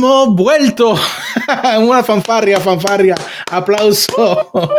hemos 0.00 0.34
vuelto. 0.34 0.94
Una 1.80 2.02
fanfarria, 2.02 2.58
fanfarria. 2.60 3.14
Aplauso. 3.50 4.50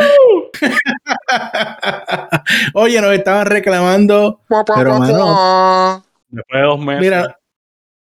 Oye, 2.74 3.02
nos 3.02 3.14
estaban 3.14 3.46
reclamando. 3.46 4.42
Pero, 4.48 5.00
mano, 5.00 6.04
Después 6.30 6.62
de 6.62 6.66
dos 6.66 6.80
meses. 6.80 7.02
Mira, 7.02 7.40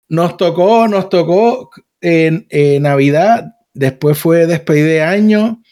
nos 0.08 0.36
tocó, 0.36 0.86
nos 0.88 1.08
tocó 1.08 1.70
en, 2.00 2.46
Navidad, 2.82 3.56
después 3.74 4.18
fue 4.18 4.46
despedida 4.46 4.86
de 4.86 5.02
año 5.02 5.62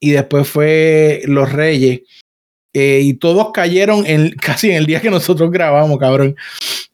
y 0.00 0.12
después 0.12 0.48
fue 0.48 1.22
los 1.26 1.52
Reyes. 1.52 2.00
Eh, 2.72 3.00
y 3.02 3.14
todos 3.14 3.52
cayeron 3.52 4.04
en, 4.06 4.30
casi 4.40 4.70
en 4.70 4.76
el 4.76 4.86
día 4.86 5.00
que 5.00 5.10
nosotros 5.10 5.50
grabamos, 5.50 5.98
cabrón. 5.98 6.36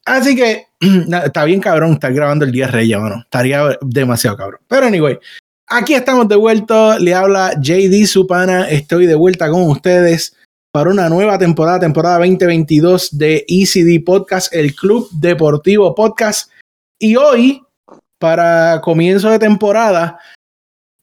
Así 0.04 0.34
que 0.34 0.66
está 1.24 1.44
bien, 1.44 1.60
cabrón, 1.60 1.92
estar 1.92 2.12
grabando 2.12 2.44
el 2.44 2.52
día 2.52 2.66
Reyes, 2.66 2.98
mano. 2.98 3.20
Estaría 3.22 3.78
demasiado 3.82 4.36
cabrón. 4.36 4.60
Pero 4.66 4.86
anyway, 4.86 5.18
aquí 5.66 5.94
estamos 5.94 6.28
de 6.28 6.36
vuelta. 6.36 6.98
Le 6.98 7.14
habla 7.14 7.54
JD 7.60 8.06
Supana. 8.06 8.68
Estoy 8.68 9.06
de 9.06 9.14
vuelta 9.14 9.50
con 9.50 9.62
ustedes 9.64 10.36
para 10.72 10.90
una 10.90 11.08
nueva 11.08 11.38
temporada, 11.38 11.80
temporada 11.80 12.18
2022 12.18 13.18
de 13.18 13.44
ECD 13.48 14.04
Podcast, 14.04 14.54
el 14.54 14.74
Club 14.74 15.08
Deportivo 15.12 15.94
Podcast. 15.94 16.50
Y 16.98 17.16
hoy, 17.16 17.62
para 18.18 18.80
comienzo 18.80 19.30
de 19.30 19.38
temporada, 19.38 20.18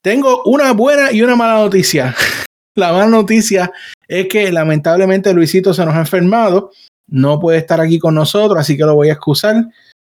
tengo 0.01 0.43
una 0.45 0.71
buena 0.71 1.11
y 1.11 1.21
una 1.21 1.35
mala 1.35 1.55
noticia. 1.55 2.15
La 2.75 2.91
mala 2.91 3.07
noticia 3.07 3.71
es 4.07 4.27
que 4.27 4.51
lamentablemente 4.51 5.33
Luisito 5.33 5.73
se 5.73 5.83
nos 5.83 5.95
ha 5.95 5.99
enfermado, 5.99 6.71
no 7.07 7.39
puede 7.39 7.59
estar 7.59 7.79
aquí 7.79 7.99
con 7.99 8.15
nosotros, 8.15 8.59
así 8.59 8.77
que 8.77 8.83
lo 8.83 8.95
voy 8.95 9.09
a 9.09 9.13
excusar. 9.13 9.65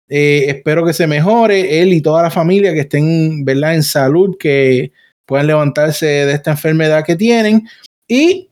Eh, 0.10 0.46
espero 0.48 0.86
que 0.86 0.94
se 0.94 1.08
mejore 1.08 1.82
él 1.82 1.94
y 1.94 2.02
toda 2.02 2.24
la 2.24 2.32
familia 2.32 2.74
que 2.74 2.82
estén 2.82 3.44
¿verdad? 3.44 3.76
en 3.76 3.84
salud, 3.84 4.36
que 4.40 4.92
puedan 5.26 5.48
levantarse 5.48 6.06
de 6.06 6.34
esta 6.34 6.52
enfermedad 6.52 7.04
que 7.06 7.16
tienen. 7.16 7.68
Y 8.08 8.50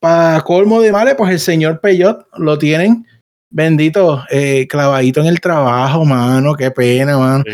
para 0.00 0.40
colmo 0.42 0.80
de 0.80 0.92
males, 0.92 1.14
pues 1.16 1.30
el 1.30 1.40
señor 1.40 1.80
Peyot 1.80 2.26
lo 2.38 2.58
tienen 2.58 3.06
bendito 3.48 4.24
eh, 4.30 4.66
clavadito 4.68 5.20
en 5.20 5.28
el 5.28 5.40
trabajo, 5.40 6.04
mano, 6.04 6.54
qué 6.54 6.70
pena, 6.70 7.16
mano. 7.16 7.44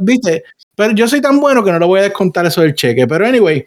Viste, 0.00 0.44
pero 0.76 0.94
yo 0.94 1.08
soy 1.08 1.20
tan 1.20 1.40
bueno 1.40 1.64
que 1.64 1.72
no 1.72 1.78
lo 1.78 1.88
voy 1.88 2.00
a 2.00 2.04
descontar 2.04 2.46
eso 2.46 2.60
del 2.60 2.74
cheque. 2.74 3.06
Pero 3.06 3.26
anyway, 3.26 3.64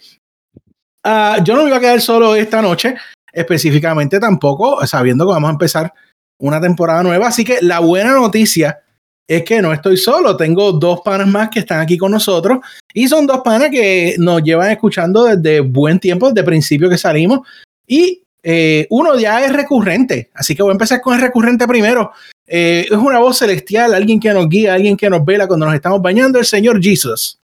Ah, 1.09 1.38
yo 1.42 1.56
no 1.56 1.64
me 1.64 1.70
iba 1.70 1.78
a 1.78 1.80
quedar 1.80 2.02
solo 2.02 2.36
esta 2.36 2.62
noche, 2.62 2.95
específicamente 3.38 4.19
tampoco, 4.19 4.85
sabiendo 4.88 5.25
que 5.25 5.33
vamos 5.33 5.49
a 5.49 5.52
empezar 5.53 5.93
una 6.39 6.59
temporada 6.59 7.03
nueva. 7.03 7.27
Así 7.27 7.45
que 7.45 7.59
la 7.61 7.79
buena 7.79 8.13
noticia 8.13 8.79
es 9.27 9.44
que 9.44 9.61
no 9.61 9.73
estoy 9.73 9.97
solo, 9.97 10.35
tengo 10.38 10.71
dos 10.71 11.02
panas 11.02 11.27
más 11.27 11.49
que 11.49 11.59
están 11.59 11.81
aquí 11.81 11.97
con 11.97 12.11
nosotros 12.11 12.59
y 12.94 13.07
son 13.07 13.27
dos 13.27 13.41
panas 13.44 13.69
que 13.69 14.16
nos 14.17 14.41
llevan 14.41 14.71
escuchando 14.71 15.25
desde 15.25 15.59
buen 15.59 15.99
tiempo, 15.99 16.29
desde 16.31 16.45
principio 16.45 16.89
que 16.89 16.97
salimos. 16.97 17.41
Y 17.85 18.23
eh, 18.41 18.88
uno 18.89 19.19
ya 19.19 19.44
es 19.45 19.53
recurrente, 19.53 20.31
así 20.33 20.55
que 20.55 20.63
voy 20.63 20.72
a 20.72 20.73
empezar 20.73 21.01
con 21.01 21.13
el 21.13 21.22
recurrente 21.22 21.67
primero. 21.67 22.11
Eh, 22.47 22.88
es 22.89 22.97
una 22.97 23.19
voz 23.19 23.38
celestial, 23.38 23.94
alguien 23.94 24.19
que 24.19 24.33
nos 24.33 24.47
guía, 24.47 24.73
alguien 24.73 24.97
que 24.97 25.09
nos 25.09 25.23
vela 25.23 25.47
cuando 25.47 25.66
nos 25.66 25.75
estamos 25.75 26.01
bañando, 26.01 26.39
el 26.39 26.45
Señor 26.45 26.81
Jesus. 26.81 27.38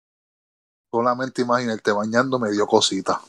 Solamente 0.92 1.42
imagínate 1.42 1.92
bañando 1.92 2.38
me 2.38 2.52
dio 2.52 2.68
cosita. 2.68 3.20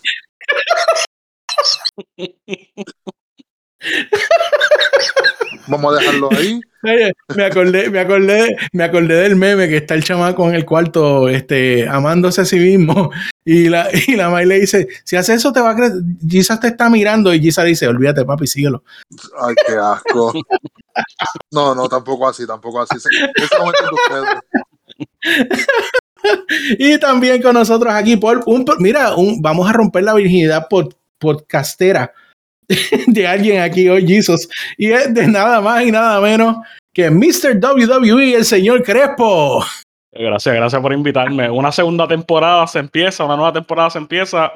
Vamos 5.68 5.94
a 5.94 5.98
dejarlo 5.98 6.28
ahí. 6.32 6.60
me 7.36 7.44
acordé, 7.44 7.90
me 7.90 8.00
acordé, 8.00 8.56
me 8.72 8.84
acordé 8.84 9.14
del 9.14 9.36
meme 9.36 9.68
que 9.68 9.78
está 9.78 9.94
el 9.94 10.04
chamaco 10.04 10.48
en 10.48 10.54
el 10.54 10.64
cuarto, 10.64 11.28
este, 11.28 11.88
amándose 11.88 12.40
a 12.40 12.44
sí 12.44 12.58
mismo. 12.58 13.10
Y 13.44 13.68
la, 13.68 13.88
y 14.08 14.16
la 14.16 14.30
May 14.30 14.46
le 14.46 14.60
dice, 14.60 14.88
si 15.04 15.16
haces 15.16 15.36
eso 15.36 15.52
te 15.52 15.60
va 15.60 15.70
a 15.70 15.76
creer, 15.76 15.92
Gisas 16.28 16.60
te 16.60 16.68
está 16.68 16.90
mirando 16.90 17.32
y 17.32 17.40
Gisas 17.40 17.64
dice, 17.64 17.86
olvídate 17.86 18.24
papi, 18.24 18.46
síguelo. 18.46 18.82
Ay, 19.40 19.54
qué 19.66 19.74
asco. 19.74 20.32
No, 21.50 21.74
no, 21.74 21.88
tampoco 21.88 22.28
así, 22.28 22.46
tampoco 22.46 22.82
así. 22.82 22.96
y 26.78 26.98
también 26.98 27.42
con 27.42 27.54
nosotros 27.54 27.92
aquí 27.94 28.16
por 28.16 28.42
un, 28.46 28.64
mira, 28.78 29.14
un, 29.14 29.40
vamos 29.40 29.68
a 29.68 29.72
romper 29.72 30.04
la 30.04 30.14
virginidad 30.14 30.68
por 30.68 30.94
podcastera 31.22 32.12
de 33.06 33.26
alguien 33.26 33.60
aquí 33.60 33.88
hoy, 33.88 34.06
Jesus. 34.06 34.48
Y 34.76 34.90
es 34.90 35.14
de 35.14 35.26
nada 35.28 35.60
más 35.60 35.82
y 35.84 35.92
nada 35.92 36.20
menos 36.20 36.56
que 36.92 37.10
Mr. 37.10 37.58
WWE, 37.62 38.34
el 38.34 38.44
señor 38.44 38.82
Crespo. 38.82 39.64
Gracias, 40.12 40.54
gracias 40.54 40.82
por 40.82 40.92
invitarme. 40.92 41.48
Una 41.48 41.72
segunda 41.72 42.06
temporada 42.06 42.66
se 42.66 42.80
empieza, 42.80 43.24
una 43.24 43.36
nueva 43.36 43.52
temporada 43.52 43.88
se 43.88 43.98
empieza 43.98 44.52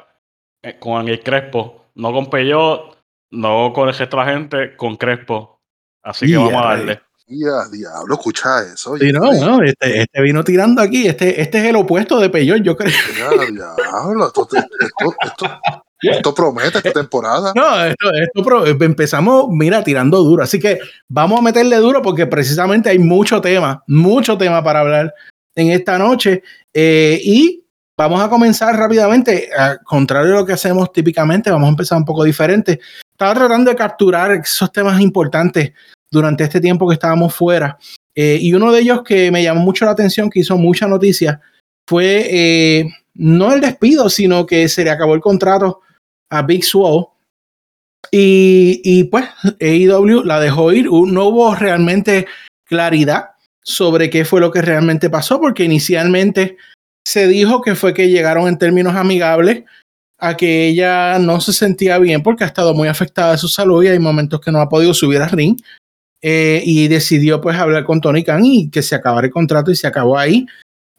eh, 0.61 0.77
con 0.77 1.07
el 1.07 1.21
Crespo. 1.21 1.85
No 1.95 2.13
con 2.13 2.29
Peyot, 2.29 2.95
no 3.31 3.73
con 3.73 3.89
el 3.89 3.95
gesto 3.95 4.17
de 4.17 4.23
la 4.23 4.31
gente, 4.31 4.75
con 4.75 4.97
Crespo. 4.97 5.59
Así 6.03 6.27
que 6.27 6.37
vamos 6.37 6.53
a 6.53 6.67
darle. 6.67 7.01
Ya, 7.29 7.67
diablo, 7.71 8.13
escucha 8.13 8.61
eso. 8.61 8.95
Sí, 8.97 9.11
no, 9.11 9.33
no, 9.33 9.61
este, 9.61 10.01
este, 10.01 10.21
vino 10.21 10.43
tirando 10.43 10.81
aquí. 10.81 11.07
Este, 11.07 11.41
este 11.41 11.57
es 11.57 11.65
el 11.65 11.75
opuesto 11.75 12.19
de 12.19 12.29
Peyot, 12.29 12.61
yo 12.61 12.77
creo. 12.77 12.93
Ya, 13.17 13.31
diablo, 13.31 14.27
esto, 14.27 14.47
esto, 14.53 15.15
esto 15.25 15.59
promete 16.35 16.77
esta 16.77 16.91
temporada. 16.91 17.53
No, 17.55 17.83
esto, 17.83 18.65
empezamos, 18.83 19.47
mira, 19.49 19.83
tirando 19.83 20.23
duro. 20.23 20.43
Así 20.43 20.59
que 20.59 20.79
vamos 21.07 21.39
a 21.39 21.43
meterle 21.43 21.77
duro 21.77 22.01
porque 22.01 22.27
precisamente 22.27 22.89
hay 22.89 22.99
mucho 22.99 23.41
tema, 23.41 23.83
mucho 23.87 24.37
tema 24.37 24.63
para 24.63 24.81
hablar 24.81 25.13
en 25.55 25.71
esta 25.71 25.97
noche. 25.97 26.43
Eh, 26.73 27.19
y 27.23 27.63
vamos 27.97 28.21
a 28.21 28.29
comenzar 28.29 28.75
rápidamente. 28.75 29.49
Al 29.57 29.79
contrario 29.83 30.29
de 30.29 30.39
lo 30.39 30.45
que 30.45 30.53
hacemos 30.53 30.91
típicamente, 30.91 31.49
vamos 31.49 31.67
a 31.67 31.71
empezar 31.71 31.97
un 31.97 32.05
poco 32.05 32.23
diferente. 32.23 32.79
Estaba 33.11 33.33
tratando 33.33 33.71
de 33.71 33.77
capturar 33.77 34.31
esos 34.31 34.71
temas 34.71 35.01
importantes 35.01 35.73
durante 36.11 36.43
este 36.43 36.61
tiempo 36.61 36.87
que 36.87 36.93
estábamos 36.93 37.33
fuera. 37.33 37.77
Eh, 38.15 38.37
y 38.39 38.53
uno 38.53 38.71
de 38.71 38.81
ellos 38.81 39.01
que 39.03 39.31
me 39.31 39.43
llamó 39.43 39.61
mucho 39.61 39.85
la 39.85 39.91
atención, 39.91 40.29
que 40.29 40.39
hizo 40.39 40.57
mucha 40.57 40.87
noticia, 40.87 41.41
fue 41.87 42.27
eh, 42.29 42.85
no 43.15 43.53
el 43.53 43.61
despido, 43.61 44.09
sino 44.09 44.45
que 44.45 44.67
se 44.69 44.83
le 44.83 44.91
acabó 44.91 45.15
el 45.15 45.21
contrato 45.21 45.81
a 46.29 46.41
Big 46.41 46.63
Swole. 46.63 47.07
Y, 48.11 48.81
y 48.83 49.03
pues 49.05 49.25
AEW 49.59 50.23
la 50.23 50.39
dejó 50.39 50.71
ir. 50.71 50.85
No 50.85 51.25
hubo 51.25 51.55
realmente 51.55 52.27
claridad 52.65 53.31
sobre 53.63 54.09
qué 54.09 54.23
fue 54.23 54.39
lo 54.39 54.51
que 54.51 54.61
realmente 54.61 55.09
pasó, 55.09 55.39
porque 55.39 55.63
inicialmente 55.63 56.57
se 57.05 57.27
dijo 57.27 57.61
que 57.61 57.75
fue 57.75 57.93
que 57.93 58.09
llegaron 58.09 58.47
en 58.47 58.57
términos 58.57 58.95
amigables 58.95 59.63
a 60.19 60.35
que 60.35 60.67
ella 60.67 61.19
no 61.19 61.39
se 61.41 61.53
sentía 61.53 61.99
bien 61.99 62.23
porque 62.23 62.43
ha 62.43 62.47
estado 62.47 62.73
muy 62.73 62.87
afectada 62.87 63.33
de 63.33 63.37
su 63.37 63.47
salud 63.47 63.83
y 63.83 63.87
hay 63.87 63.99
momentos 63.99 64.41
que 64.41 64.51
no 64.51 64.59
ha 64.59 64.69
podido 64.69 64.93
subir 64.93 65.21
al 65.21 65.29
ring. 65.29 65.57
Eh, 66.21 66.63
y 66.65 66.87
decidió 66.87 67.39
pues 67.41 67.57
hablar 67.57 67.85
con 67.85 68.01
Tony 68.01 68.23
Khan 68.23 68.43
y 68.43 68.71
que 68.71 68.81
se 68.81 68.95
acabara 68.95 69.27
el 69.27 69.33
contrato 69.33 69.69
y 69.69 69.75
se 69.75 69.85
acabó 69.85 70.17
ahí. 70.17 70.47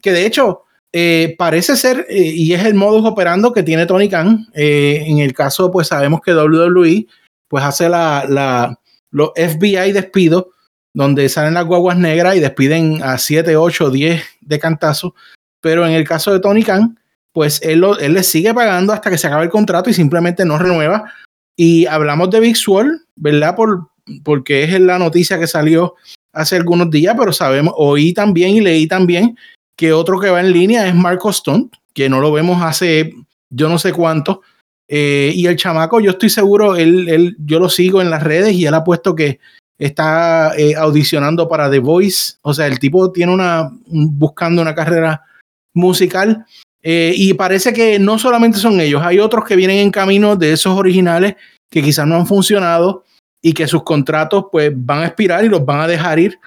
Que 0.00 0.12
de 0.12 0.24
hecho, 0.24 0.64
eh, 0.92 1.34
parece 1.36 1.76
ser, 1.76 2.06
eh, 2.08 2.32
y 2.34 2.54
es 2.54 2.64
el 2.64 2.74
modus 2.74 3.04
operando 3.04 3.52
que 3.52 3.62
tiene 3.62 3.86
Tony 3.86 4.08
Khan. 4.08 4.46
Eh, 4.54 5.04
en 5.06 5.18
el 5.18 5.34
caso, 5.34 5.70
pues 5.70 5.88
sabemos 5.88 6.20
que 6.22 6.34
WWE 6.34 7.06
pues 7.48 7.64
hace 7.64 7.88
la, 7.88 8.24
la, 8.28 8.78
los 9.10 9.30
FBI 9.34 9.92
despidos, 9.92 10.46
donde 10.94 11.28
salen 11.28 11.54
las 11.54 11.66
guaguas 11.66 11.96
negras 11.96 12.36
y 12.36 12.40
despiden 12.40 13.02
a 13.02 13.18
7, 13.18 13.56
8, 13.56 13.90
10 13.90 14.22
de 14.40 14.58
cantazo. 14.58 15.14
Pero 15.60 15.86
en 15.86 15.92
el 15.92 16.06
caso 16.06 16.32
de 16.32 16.40
Tony 16.40 16.62
Khan, 16.62 16.98
pues 17.32 17.60
él, 17.62 17.84
él 18.00 18.14
le 18.14 18.22
sigue 18.22 18.52
pagando 18.54 18.92
hasta 18.92 19.10
que 19.10 19.18
se 19.18 19.26
acabe 19.26 19.44
el 19.44 19.50
contrato 19.50 19.90
y 19.90 19.94
simplemente 19.94 20.44
no 20.44 20.58
renueva. 20.58 21.12
Y 21.56 21.86
hablamos 21.86 22.30
de 22.30 22.40
Big 22.40 22.56
Sword, 22.56 22.88
¿verdad? 23.16 23.56
Por, 23.56 23.88
porque 24.24 24.64
es 24.64 24.80
la 24.80 24.98
noticia 24.98 25.38
que 25.38 25.46
salió 25.46 25.94
hace 26.32 26.56
algunos 26.56 26.90
días, 26.90 27.14
pero 27.18 27.32
sabemos, 27.32 27.74
oí 27.76 28.12
también 28.12 28.50
y 28.50 28.60
leí 28.60 28.86
también 28.86 29.36
que 29.78 29.92
otro 29.92 30.18
que 30.18 30.28
va 30.28 30.40
en 30.40 30.52
línea 30.52 30.88
es 30.88 30.94
Marco 30.94 31.30
Stone, 31.30 31.68
que 31.94 32.08
no 32.08 32.20
lo 32.20 32.32
vemos 32.32 32.60
hace 32.60 33.14
yo 33.48 33.68
no 33.68 33.78
sé 33.78 33.92
cuánto. 33.92 34.42
Eh, 34.88 35.32
y 35.34 35.46
el 35.46 35.56
chamaco, 35.56 36.00
yo 36.00 36.10
estoy 36.10 36.30
seguro, 36.30 36.76
él, 36.76 37.08
él, 37.08 37.36
yo 37.38 37.60
lo 37.60 37.68
sigo 37.68 38.02
en 38.02 38.10
las 38.10 38.22
redes 38.22 38.54
y 38.54 38.66
él 38.66 38.74
ha 38.74 38.82
puesto 38.84 39.14
que 39.14 39.38
está 39.78 40.52
eh, 40.58 40.74
audicionando 40.74 41.48
para 41.48 41.70
The 41.70 41.78
Voice. 41.78 42.34
O 42.42 42.52
sea, 42.52 42.66
el 42.66 42.80
tipo 42.80 43.12
tiene 43.12 43.32
una, 43.32 43.70
buscando 43.86 44.60
una 44.60 44.74
carrera 44.74 45.22
musical. 45.74 46.44
Eh, 46.82 47.12
y 47.14 47.34
parece 47.34 47.72
que 47.72 48.00
no 48.00 48.18
solamente 48.18 48.58
son 48.58 48.80
ellos, 48.80 49.02
hay 49.02 49.18
otros 49.18 49.44
que 49.44 49.56
vienen 49.56 49.78
en 49.78 49.90
camino 49.90 50.36
de 50.36 50.52
esos 50.52 50.76
originales 50.76 51.34
que 51.70 51.82
quizás 51.82 52.06
no 52.06 52.16
han 52.16 52.26
funcionado 52.26 53.04
y 53.42 53.52
que 53.52 53.66
sus 53.66 53.82
contratos 53.82 54.46
pues 54.50 54.72
van 54.74 55.02
a 55.02 55.06
expirar 55.06 55.44
y 55.44 55.48
los 55.48 55.64
van 55.64 55.80
a 55.80 55.88
dejar 55.88 56.18
ir 56.20 56.38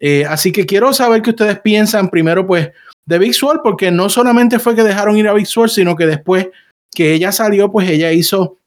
eh, 0.00 0.24
así 0.26 0.52
que 0.52 0.66
quiero 0.66 0.92
saber 0.92 1.22
qué 1.22 1.30
ustedes 1.30 1.60
piensan 1.60 2.08
primero, 2.08 2.46
pues, 2.46 2.70
de 3.06 3.18
Big 3.18 3.34
porque 3.62 3.90
no 3.90 4.08
solamente 4.08 4.58
fue 4.58 4.74
que 4.74 4.82
dejaron 4.82 5.16
ir 5.16 5.28
a 5.28 5.32
Big 5.32 5.46
sino 5.46 5.96
que 5.96 6.06
después 6.06 6.48
que 6.94 7.14
ella 7.14 7.32
salió, 7.32 7.70
pues 7.70 7.88
ella 7.88 8.12
hizo 8.12 8.58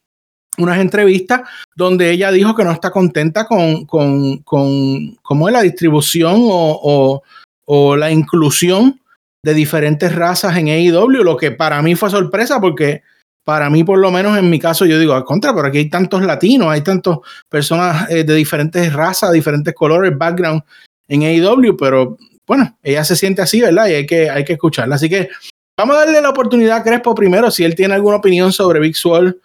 unas 0.58 0.80
entrevistas 0.80 1.42
donde 1.76 2.12
ella 2.12 2.32
dijo 2.32 2.56
que 2.56 2.64
no 2.64 2.72
está 2.72 2.92
contenta 2.92 3.46
con, 3.46 3.86
con, 3.86 4.38
con 4.40 5.16
cómo 5.22 5.48
es 5.48 5.54
la 5.54 5.62
distribución 5.62 6.36
o, 6.40 7.22
o, 7.66 7.96
la 7.96 8.12
inclusión 8.12 9.00
de 9.44 9.54
diferentes 9.54 10.14
razas 10.14 10.58
en 10.58 10.68
AEW, 10.68 11.24
lo 11.24 11.38
que 11.38 11.52
para 11.52 11.82
mí 11.82 11.96
fue 11.96 12.10
sorpresa 12.10 12.60
porque 12.60 13.02
para 13.44 13.70
mí, 13.70 13.84
por 13.84 13.98
lo 13.98 14.12
menos 14.12 14.38
en 14.38 14.50
mi 14.50 14.60
caso, 14.60 14.86
yo 14.86 15.00
digo, 15.00 15.14
al 15.14 15.24
contra, 15.24 15.54
pero 15.54 15.68
aquí 15.68 15.80
hay 15.80 15.90
tantos 15.90 16.22
latinos, 16.22 16.68
hay 16.68 16.82
tantas 16.82 17.18
personas 17.50 18.10
eh, 18.10 18.24
de 18.24 18.36
diferentes 18.36 18.94
razas, 18.94 19.32
diferentes 19.32 19.74
colores, 19.74 20.16
background 20.16 20.62
en 21.12 21.24
AEW, 21.24 21.76
pero 21.76 22.18
bueno, 22.48 22.78
ella 22.82 23.04
se 23.04 23.18
siente 23.18 23.42
así, 23.42 23.60
¿verdad? 23.62 23.88
Y 23.88 23.94
hay 23.96 24.06
que, 24.06 24.30
hay 24.30 24.46
que 24.46 24.54
escucharla. 24.54 24.96
Así 24.96 25.10
que 25.10 25.30
vamos 25.78 25.98
a 25.98 26.00
darle 26.00 26.22
la 26.22 26.30
oportunidad 26.30 26.78
a 26.78 26.84
Crespo 26.84 27.14
primero, 27.14 27.52
si 27.52 27.66
él 27.66 27.76
tiene 27.76 27.96
alguna 27.96 28.18
opinión 28.18 28.54
sobre 28.54 28.80
Big 28.80 28.96
Sword, 28.96 29.36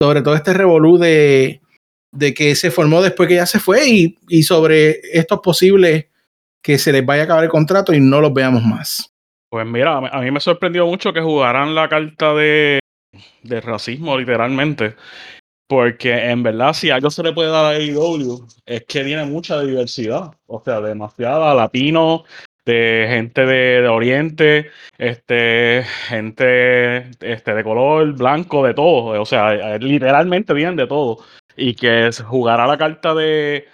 sobre 0.00 0.22
todo 0.22 0.36
este 0.36 0.54
revolú 0.54 0.98
de, 0.98 1.60
de 2.12 2.32
que 2.32 2.54
se 2.54 2.70
formó 2.70 3.02
después 3.02 3.28
que 3.28 3.34
ya 3.34 3.46
se 3.46 3.58
fue 3.58 3.88
y, 3.88 4.18
y 4.28 4.44
sobre 4.44 5.00
estos 5.12 5.40
posibles 5.40 6.06
que 6.62 6.78
se 6.78 6.92
les 6.92 7.04
vaya 7.04 7.22
a 7.22 7.24
acabar 7.24 7.44
el 7.44 7.50
contrato 7.50 7.92
y 7.92 8.00
no 8.00 8.20
los 8.20 8.32
veamos 8.32 8.62
más. 8.62 9.12
Pues 9.50 9.66
mira, 9.66 9.96
a 9.96 10.20
mí 10.20 10.30
me 10.30 10.40
sorprendió 10.40 10.86
mucho 10.86 11.12
que 11.12 11.20
jugaran 11.20 11.74
la 11.74 11.88
carta 11.88 12.34
de, 12.34 12.78
de 13.42 13.60
racismo, 13.60 14.16
literalmente. 14.16 14.94
Porque 15.68 16.30
en 16.30 16.42
verdad, 16.42 16.72
si 16.72 16.90
algo 16.90 17.10
se 17.10 17.22
le 17.22 17.32
puede 17.32 17.50
dar 17.50 17.64
a 17.64 17.70
AEW, 17.70 18.46
es 18.66 18.84
que 18.84 19.04
tiene 19.04 19.24
mucha 19.24 19.60
diversidad. 19.60 20.32
O 20.46 20.62
sea, 20.64 20.80
demasiada 20.80 21.54
latino, 21.54 22.24
de 22.64 23.06
gente 23.08 23.46
de, 23.46 23.82
de, 23.82 23.88
Oriente, 23.88 24.70
este, 24.98 25.84
gente 26.08 27.10
este, 27.20 27.54
de 27.54 27.64
color, 27.64 28.12
blanco, 28.12 28.64
de 28.64 28.74
todo. 28.74 29.20
O 29.20 29.26
sea, 29.26 29.78
literalmente 29.78 30.52
vienen 30.52 30.76
de 30.76 30.86
todo. 30.86 31.18
Y 31.56 31.74
que 31.74 32.10
jugará 32.24 32.66
la 32.66 32.76
carta 32.76 33.14
de, 33.14 33.66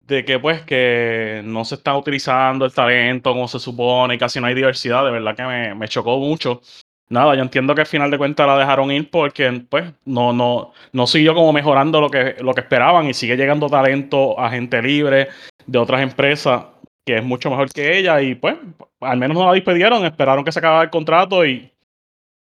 de 0.00 0.24
que 0.24 0.38
pues 0.38 0.62
que 0.62 1.42
no 1.44 1.64
se 1.64 1.74
está 1.74 1.96
utilizando 1.96 2.64
el 2.64 2.72
talento 2.72 3.32
como 3.32 3.48
se 3.48 3.58
supone, 3.58 4.18
casi 4.18 4.40
no 4.40 4.46
hay 4.46 4.54
diversidad, 4.54 5.04
de 5.04 5.10
verdad 5.10 5.36
que 5.36 5.42
me, 5.42 5.74
me 5.74 5.88
chocó 5.88 6.18
mucho. 6.18 6.62
Nada, 7.08 7.36
yo 7.36 7.42
entiendo 7.42 7.74
que 7.74 7.82
al 7.82 7.86
final 7.86 8.10
de 8.10 8.18
cuentas 8.18 8.46
la 8.46 8.58
dejaron 8.58 8.90
ir 8.90 9.10
porque 9.10 9.64
pues 9.68 9.92
no, 10.04 10.32
no, 10.32 10.72
no 10.92 11.06
siguió 11.06 11.34
como 11.34 11.52
mejorando 11.52 12.00
lo 12.00 12.10
que, 12.10 12.36
lo 12.40 12.52
que 12.52 12.62
esperaban 12.62 13.06
y 13.06 13.14
sigue 13.14 13.36
llegando 13.36 13.68
talento 13.68 14.38
a 14.40 14.50
gente 14.50 14.82
libre 14.82 15.28
de 15.66 15.78
otras 15.78 16.02
empresas 16.02 16.64
que 17.06 17.18
es 17.18 17.24
mucho 17.24 17.48
mejor 17.48 17.70
que 17.70 17.96
ella 17.96 18.20
y 18.20 18.34
pues 18.34 18.56
al 19.00 19.18
menos 19.18 19.36
no 19.36 19.46
la 19.46 19.52
despidieron, 19.52 20.04
esperaron 20.04 20.44
que 20.44 20.50
se 20.50 20.58
acabara 20.58 20.82
el 20.82 20.90
contrato 20.90 21.46
y, 21.46 21.72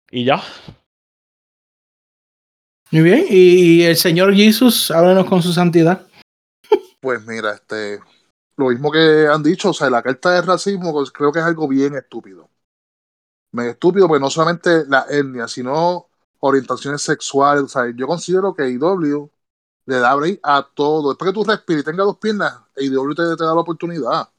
y 0.10 0.24
ya. 0.24 0.42
Muy 2.92 3.02
bien, 3.02 3.26
y 3.30 3.82
el 3.82 3.98
Señor 3.98 4.34
Jesús, 4.34 4.92
háblanos 4.92 5.26
con 5.26 5.42
su 5.42 5.52
santidad. 5.52 6.08
Pues 7.02 7.26
mira, 7.26 7.56
este, 7.56 8.00
lo 8.56 8.70
mismo 8.70 8.92
que 8.92 9.28
han 9.28 9.44
dicho, 9.44 9.72
o 9.72 9.74
sea, 9.74 9.90
la 9.90 10.02
carta 10.02 10.32
de 10.32 10.42
racismo 10.42 10.94
pues, 10.94 11.12
creo 11.12 11.32
que 11.34 11.40
es 11.40 11.46
algo 11.46 11.68
bien 11.68 11.96
estúpido. 11.96 12.50
Me 13.54 13.70
estúpido, 13.70 14.08
porque 14.08 14.22
no 14.22 14.30
solamente 14.30 14.86
la 14.88 15.06
etnia, 15.10 15.48
sino 15.48 16.08
orientaciones 16.40 17.02
sexuales. 17.02 17.64
O 17.64 17.68
sea, 17.68 17.84
yo 17.96 18.08
considero 18.08 18.54
que 18.54 18.68
IW 18.68 19.30
le 19.86 20.00
da 20.00 20.16
break 20.16 20.40
a 20.44 20.68
todo. 20.74 21.10
Después 21.10 21.32
que 21.32 21.36
tú 21.36 21.44
respires 21.44 21.84
y 21.84 21.86
tengas 21.86 22.06
dos 22.06 22.18
piernas, 22.18 22.54
IW 22.76 23.16
te, 23.16 23.36
te 23.38 23.44
da 23.44 23.54
la 23.54 23.62
oportunidad. 23.62 24.30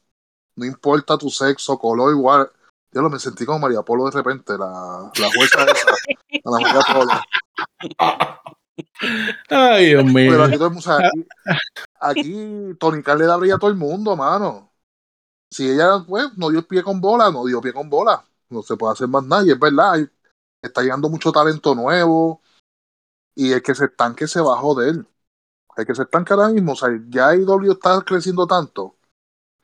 No 0.56 0.64
importa 0.64 1.16
tu 1.16 1.31
sexo, 1.31 1.78
color, 1.78 2.12
igual. 2.12 2.50
Yo 2.93 3.02
lo 3.02 3.11
me 3.11 3.19
sentí 3.19 3.44
como 3.44 3.58
María 3.58 3.82
Polo 3.82 4.05
de 4.05 4.12
repente, 4.12 4.56
la, 4.56 5.11
la 5.17 5.31
jueza 5.34 5.64
esa, 5.64 5.90
la 6.44 6.60
María 6.60 6.81
Polo. 6.93 7.10
Ay, 9.50 9.87
Dios 9.87 10.05
mío. 10.05 10.31
Pero 10.31 10.44
aquí, 10.44 10.58
todo, 10.58 10.76
o 10.76 10.81
sea, 10.81 10.99
aquí, 10.99 11.26
aquí 12.00 12.75
Tony 12.78 13.02
Khan 13.02 13.19
le 13.19 13.26
da 13.26 13.37
brillo 13.37 13.56
a 13.56 13.58
todo 13.58 13.70
el 13.70 13.76
mundo, 13.76 14.17
mano. 14.17 14.72
Si 15.50 15.69
ella, 15.69 16.05
pues, 16.06 16.37
no 16.37 16.50
dio 16.50 16.67
pie 16.67 16.82
con 16.82 17.00
bola, 17.00 17.31
no 17.31 17.44
dio 17.46 17.60
pie 17.60 17.72
con 17.72 17.88
bola. 17.88 18.25
No 18.50 18.62
se 18.62 18.76
puede 18.76 18.93
hacer 18.93 19.08
más 19.08 19.25
nada. 19.25 19.44
Y 19.44 19.50
es 19.50 19.58
verdad, 19.58 19.99
está 20.62 20.82
llegando 20.82 21.08
mucho 21.08 21.32
talento 21.32 21.75
nuevo. 21.75 22.41
Y 23.35 23.52
el 23.52 23.62
que 23.62 23.75
se 23.75 23.87
estanque 23.87 24.26
se 24.26 24.41
va 24.41 24.55
a 24.55 24.61
joder. 24.61 25.06
El 25.76 25.87
que 25.87 25.94
se 25.94 26.02
estanque 26.02 26.32
ahora 26.32 26.49
mismo, 26.49 26.73
o 26.73 26.76
sea, 26.76 26.88
ya 27.08 27.35
IW 27.35 27.73
está 27.73 28.00
creciendo 28.02 28.46
tanto. 28.46 28.96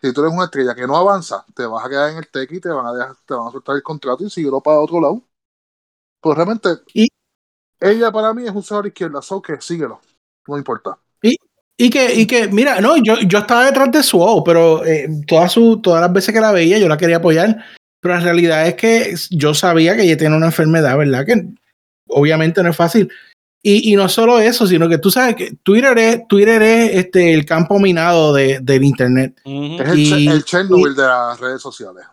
Si 0.00 0.12
tú 0.12 0.22
eres 0.22 0.32
una 0.32 0.44
estrella 0.44 0.74
que 0.74 0.86
no 0.86 0.96
avanza, 0.96 1.44
te 1.54 1.66
vas 1.66 1.84
a 1.84 1.88
quedar 1.88 2.10
en 2.10 2.18
el 2.18 2.28
tech 2.28 2.50
y 2.50 2.60
te 2.60 2.70
van 2.70 2.86
a 2.86 2.92
dejar, 2.92 3.16
te 3.26 3.34
van 3.34 3.48
a 3.48 3.50
soltar 3.52 3.76
el 3.76 3.82
contrato 3.82 4.24
y 4.24 4.30
seguirlo 4.30 4.60
para 4.60 4.80
otro 4.80 5.00
lado. 5.00 5.22
Pues 6.20 6.36
realmente, 6.36 6.70
y, 6.94 7.08
ella 7.80 8.10
para 8.12 8.34
mí 8.34 8.44
es 8.44 8.50
un 8.50 8.62
cerrador 8.62 8.88
izquierda, 8.88 9.22
so 9.22 9.40
que 9.40 9.60
síguelo, 9.60 10.00
no 10.46 10.58
importa. 10.58 10.98
Y, 11.22 11.36
y, 11.76 11.90
que, 11.90 12.14
y 12.14 12.26
que, 12.26 12.48
mira, 12.48 12.80
no, 12.80 12.96
yo, 12.96 13.16
yo 13.20 13.38
estaba 13.38 13.64
detrás 13.64 13.90
de 13.90 14.02
Suo, 14.02 14.44
pero 14.44 14.84
eh, 14.84 15.08
todas, 15.26 15.52
su, 15.52 15.80
todas 15.80 16.00
las 16.00 16.12
veces 16.12 16.34
que 16.34 16.40
la 16.40 16.52
veía 16.52 16.78
yo 16.78 16.88
la 16.88 16.98
quería 16.98 17.16
apoyar, 17.16 17.64
pero 18.00 18.14
la 18.14 18.20
realidad 18.20 18.66
es 18.66 18.74
que 18.74 19.14
yo 19.30 19.54
sabía 19.54 19.94
que 19.94 20.02
ella 20.02 20.16
tiene 20.16 20.36
una 20.36 20.46
enfermedad, 20.46 20.96
¿verdad? 20.96 21.26
Que 21.26 21.44
obviamente 22.08 22.62
no 22.62 22.70
es 22.70 22.76
fácil. 22.76 23.10
Y, 23.62 23.92
y 23.92 23.96
no 23.96 24.08
solo 24.08 24.40
eso, 24.40 24.66
sino 24.66 24.88
que 24.88 24.96
tú 24.96 25.10
sabes 25.10 25.36
que 25.36 25.52
Twitter 25.62 25.96
es, 25.98 26.26
Twitter 26.28 26.62
es 26.62 26.94
este, 26.94 27.34
el 27.34 27.44
campo 27.44 27.78
minado 27.78 28.32
de, 28.32 28.58
del 28.62 28.82
Internet. 28.84 29.38
Uh 29.44 29.50
-huh. 29.50 29.82
Es 29.82 30.12
el, 30.12 30.28
el 30.28 30.44
Chernobyl 30.44 30.94
de 30.94 31.02
las 31.02 31.38
redes 31.38 31.60
sociales. 31.60 32.04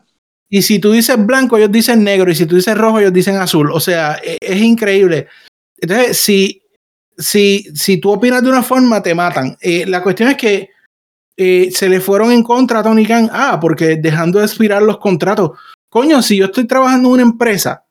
Y 0.50 0.62
si 0.62 0.80
tú 0.80 0.92
dices 0.92 1.18
blanco, 1.25 1.57
ellos 1.57 1.72
dicen 1.72 2.04
negro, 2.04 2.30
y 2.30 2.36
si 2.36 2.45
tú 2.45 2.56
dices 2.56 2.78
rojo, 2.78 3.00
ellos 3.00 3.13
dicen 3.13 3.38
azul. 3.38 3.72
O 3.72 3.80
sea, 3.80 4.13
es, 4.16 4.38
es 4.42 4.62
increíble. 4.62 5.28
Entonces, 5.78 6.18
si, 6.18 6.63
si, 7.18 7.63
si 7.74 7.98
tú 7.98 8.12
opinas 8.12 8.44
de 8.44 8.50
una 8.50 8.63
forma, 8.63 9.01
te 9.01 9.16
matan. 9.16 9.57
Eh, 9.62 9.86
la 9.86 10.04
cuestión 10.04 10.30
es 10.30 10.38
que 10.38 10.69
eh, 11.38 11.69
se 11.72 11.88
le 11.88 12.01
fueron 12.01 12.31
en 12.31 12.44
contra 12.44 12.80
a 12.80 12.83
Tony 12.83 13.06
Khan. 13.06 13.30
Ah, 13.31 13.57
porque 13.62 13.95
dejando 13.95 14.40
de 14.40 14.45
expirar 14.45 14.81
los 14.81 14.98
contratos. 14.98 15.51
Coño, 15.97 16.21
si 16.21 16.38
yo 16.38 16.45
estoy 16.45 16.67
trabajando 16.67 17.07
en 17.07 17.13
una 17.13 17.23
empresa 17.23 17.83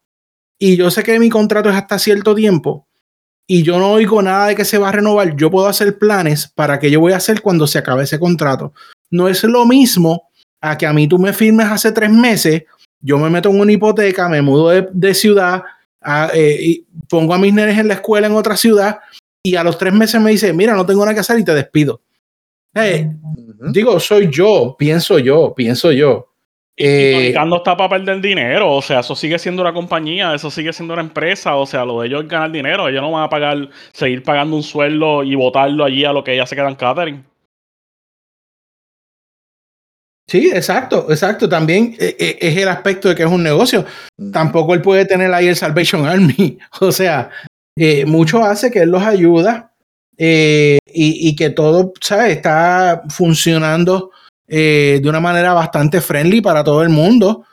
y 0.61 0.77
yo 0.77 0.93
sé 0.93 1.03
que 1.03 1.19
mi 1.19 1.29
contrato 1.29 1.71
es 1.71 1.75
hasta 1.75 1.99
cierto 1.99 2.37
tiempo 2.37 2.87
y 3.49 3.65
yo 3.65 3.81
no 3.81 3.91
oigo 3.91 4.23
nada 4.23 4.47
de 4.47 4.55
que 4.55 4.65
se 4.65 4.79
va 4.79 4.91
a 4.91 4.93
renovar, 4.93 5.35
yo 5.35 5.51
puedo 5.51 5.67
hacer 5.67 5.99
planes 5.99 6.47
para 6.55 6.79
que 6.79 6.89
yo 6.89 7.01
voy 7.01 7.15
a 7.15 7.17
hacer 7.17 7.43
cuando 7.43 7.67
se 7.67 7.79
acabe 7.79 8.05
ese 8.05 8.21
contrato. 8.21 8.73
No 9.11 9.29
es 9.29 9.43
lo 9.43 9.67
mismo 9.67 10.29
a 10.61 10.79
que 10.79 10.87
a 10.87 10.93
mí 10.93 11.09
tú 11.09 11.19
me 11.19 11.33
firmes 11.33 11.67
hace 11.67 11.91
tres 11.91 12.09
meses, 12.09 12.63
yo 13.01 13.19
me 13.19 13.29
meto 13.29 13.51
en 13.51 13.59
una 13.59 13.73
hipoteca, 13.73 14.29
me 14.29 14.41
mudo 14.41 14.69
de, 14.69 14.89
de 14.93 15.13
ciudad, 15.13 15.65
a, 16.01 16.31
eh, 16.33 16.59
y 16.61 16.87
pongo 17.09 17.35
a 17.35 17.39
mis 17.39 17.53
nenes 17.53 17.77
en 17.77 17.89
la 17.89 17.95
escuela 17.95 18.29
en 18.29 18.35
otra 18.35 18.57
ciudad 18.57 19.01
y 19.43 19.57
a 19.57 19.65
los 19.65 19.79
tres 19.79 19.93
meses 19.93 20.21
me 20.21 20.31
dice, 20.31 20.53
mira, 20.53 20.77
no 20.77 20.87
tengo 20.87 21.01
nada 21.01 21.15
que 21.15 21.21
hacer 21.23 21.41
y 21.41 21.45
te 21.45 21.55
despido. 21.55 22.03
Eh, 22.73 23.11
uh 23.21 23.37
-huh. 23.37 23.73
Digo, 23.73 23.99
soy 23.99 24.31
yo, 24.31 24.77
pienso 24.79 25.19
yo, 25.19 25.53
pienso 25.57 25.91
yo. 25.91 26.36
Eh, 26.79 27.35
no 27.47 27.57
está 27.57 27.75
para 27.75 27.89
perder 27.89 28.21
dinero, 28.21 28.71
o 28.75 28.83
sea, 28.83 29.01
eso 29.01 29.17
sigue 29.17 29.39
siendo 29.39 29.63
una 29.63 29.73
compañía, 29.73 30.35
eso 30.35 30.51
sigue 30.51 30.75
siendo 30.75 30.93
una 30.93 31.03
empresa, 31.03 31.57
o 31.57 31.65
sea, 31.65 31.87
lo 31.87 32.01
de 32.01 32.09
ellos 32.09 32.25
es 32.25 32.29
ganar 32.29 32.53
dinero, 32.53 32.87
ellos 32.87 33.01
no 33.01 33.13
van 33.13 33.25
a 33.25 33.31
pagar, 33.31 33.71
seguir 33.93 34.23
pagando 34.23 34.57
un 34.57 34.63
sueldo 34.63 35.23
y 35.23 35.35
votarlo 35.35 35.85
allí 35.85 36.05
a 36.05 36.13
lo 36.13 36.23
que 36.23 36.35
ellas 36.35 36.51
se 36.51 36.55
quedan 36.55 36.75
catering. 36.75 37.25
Sí, 40.29 40.51
exacto, 40.53 41.07
exacto. 41.09 41.49
También 41.49 41.95
eh, 42.01 42.37
es 42.41 42.57
el 42.57 42.69
aspecto 42.69 43.09
de 43.09 43.15
que 43.15 43.23
es 43.23 43.31
un 43.31 43.45
negocio. 43.45 43.87
Tampoco 44.33 44.75
él 44.75 44.83
puede 44.83 45.07
tener 45.07 45.33
ahí 45.33 45.47
el 45.47 45.57
Salvation 45.57 46.07
Army. 46.07 46.59
O 46.81 46.91
sea, 46.91 47.31
eh, 47.79 48.05
mucho 48.05 48.43
hace 48.43 48.71
que 48.71 48.81
él 48.81 48.91
los 48.91 49.03
ayuda 49.03 49.73
eh, 50.19 50.79
y, 50.87 51.29
y, 51.29 51.37
que 51.37 51.51
todo, 51.51 51.93
¿sabes? 52.01 52.37
Está 52.37 53.03
funcionando 53.09 54.11
eh, 54.49 55.01
de 55.03 55.09
una 55.09 55.21
manera 55.21 55.53
bastante 55.53 56.01
friendly 56.01 56.41
para 56.41 56.65
todo 56.65 56.83
el 56.83 56.89
mundo. 56.89 57.45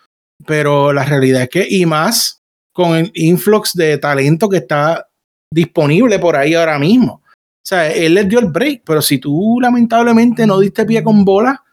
Pero 0.45 0.91
la 0.91 1.03
realidad 1.03 1.43
es 1.43 1.49
que, 1.49 1.67
y 1.69 1.85
más 1.85 2.41
con 2.73 2.95
el 2.95 3.11
influx 3.13 3.73
de 3.73 3.97
talento 3.97 4.49
que 4.49 4.57
está 4.57 5.07
disponible 5.51 6.19
por 6.19 6.35
ahí 6.35 6.53
ahora 6.53 6.79
mismo. 6.79 7.21
O 7.25 7.65
sea, 7.65 7.89
él 7.89 8.15
les 8.15 8.27
dio 8.27 8.39
el 8.39 8.47
break, 8.47 8.81
pero 8.85 9.01
si 9.01 9.19
tú 9.19 9.59
lamentablemente 9.61 10.45
no 10.45 10.59
diste 10.59 10.85
pie 10.85 11.03
con 11.03 11.23
bola, 11.23 11.63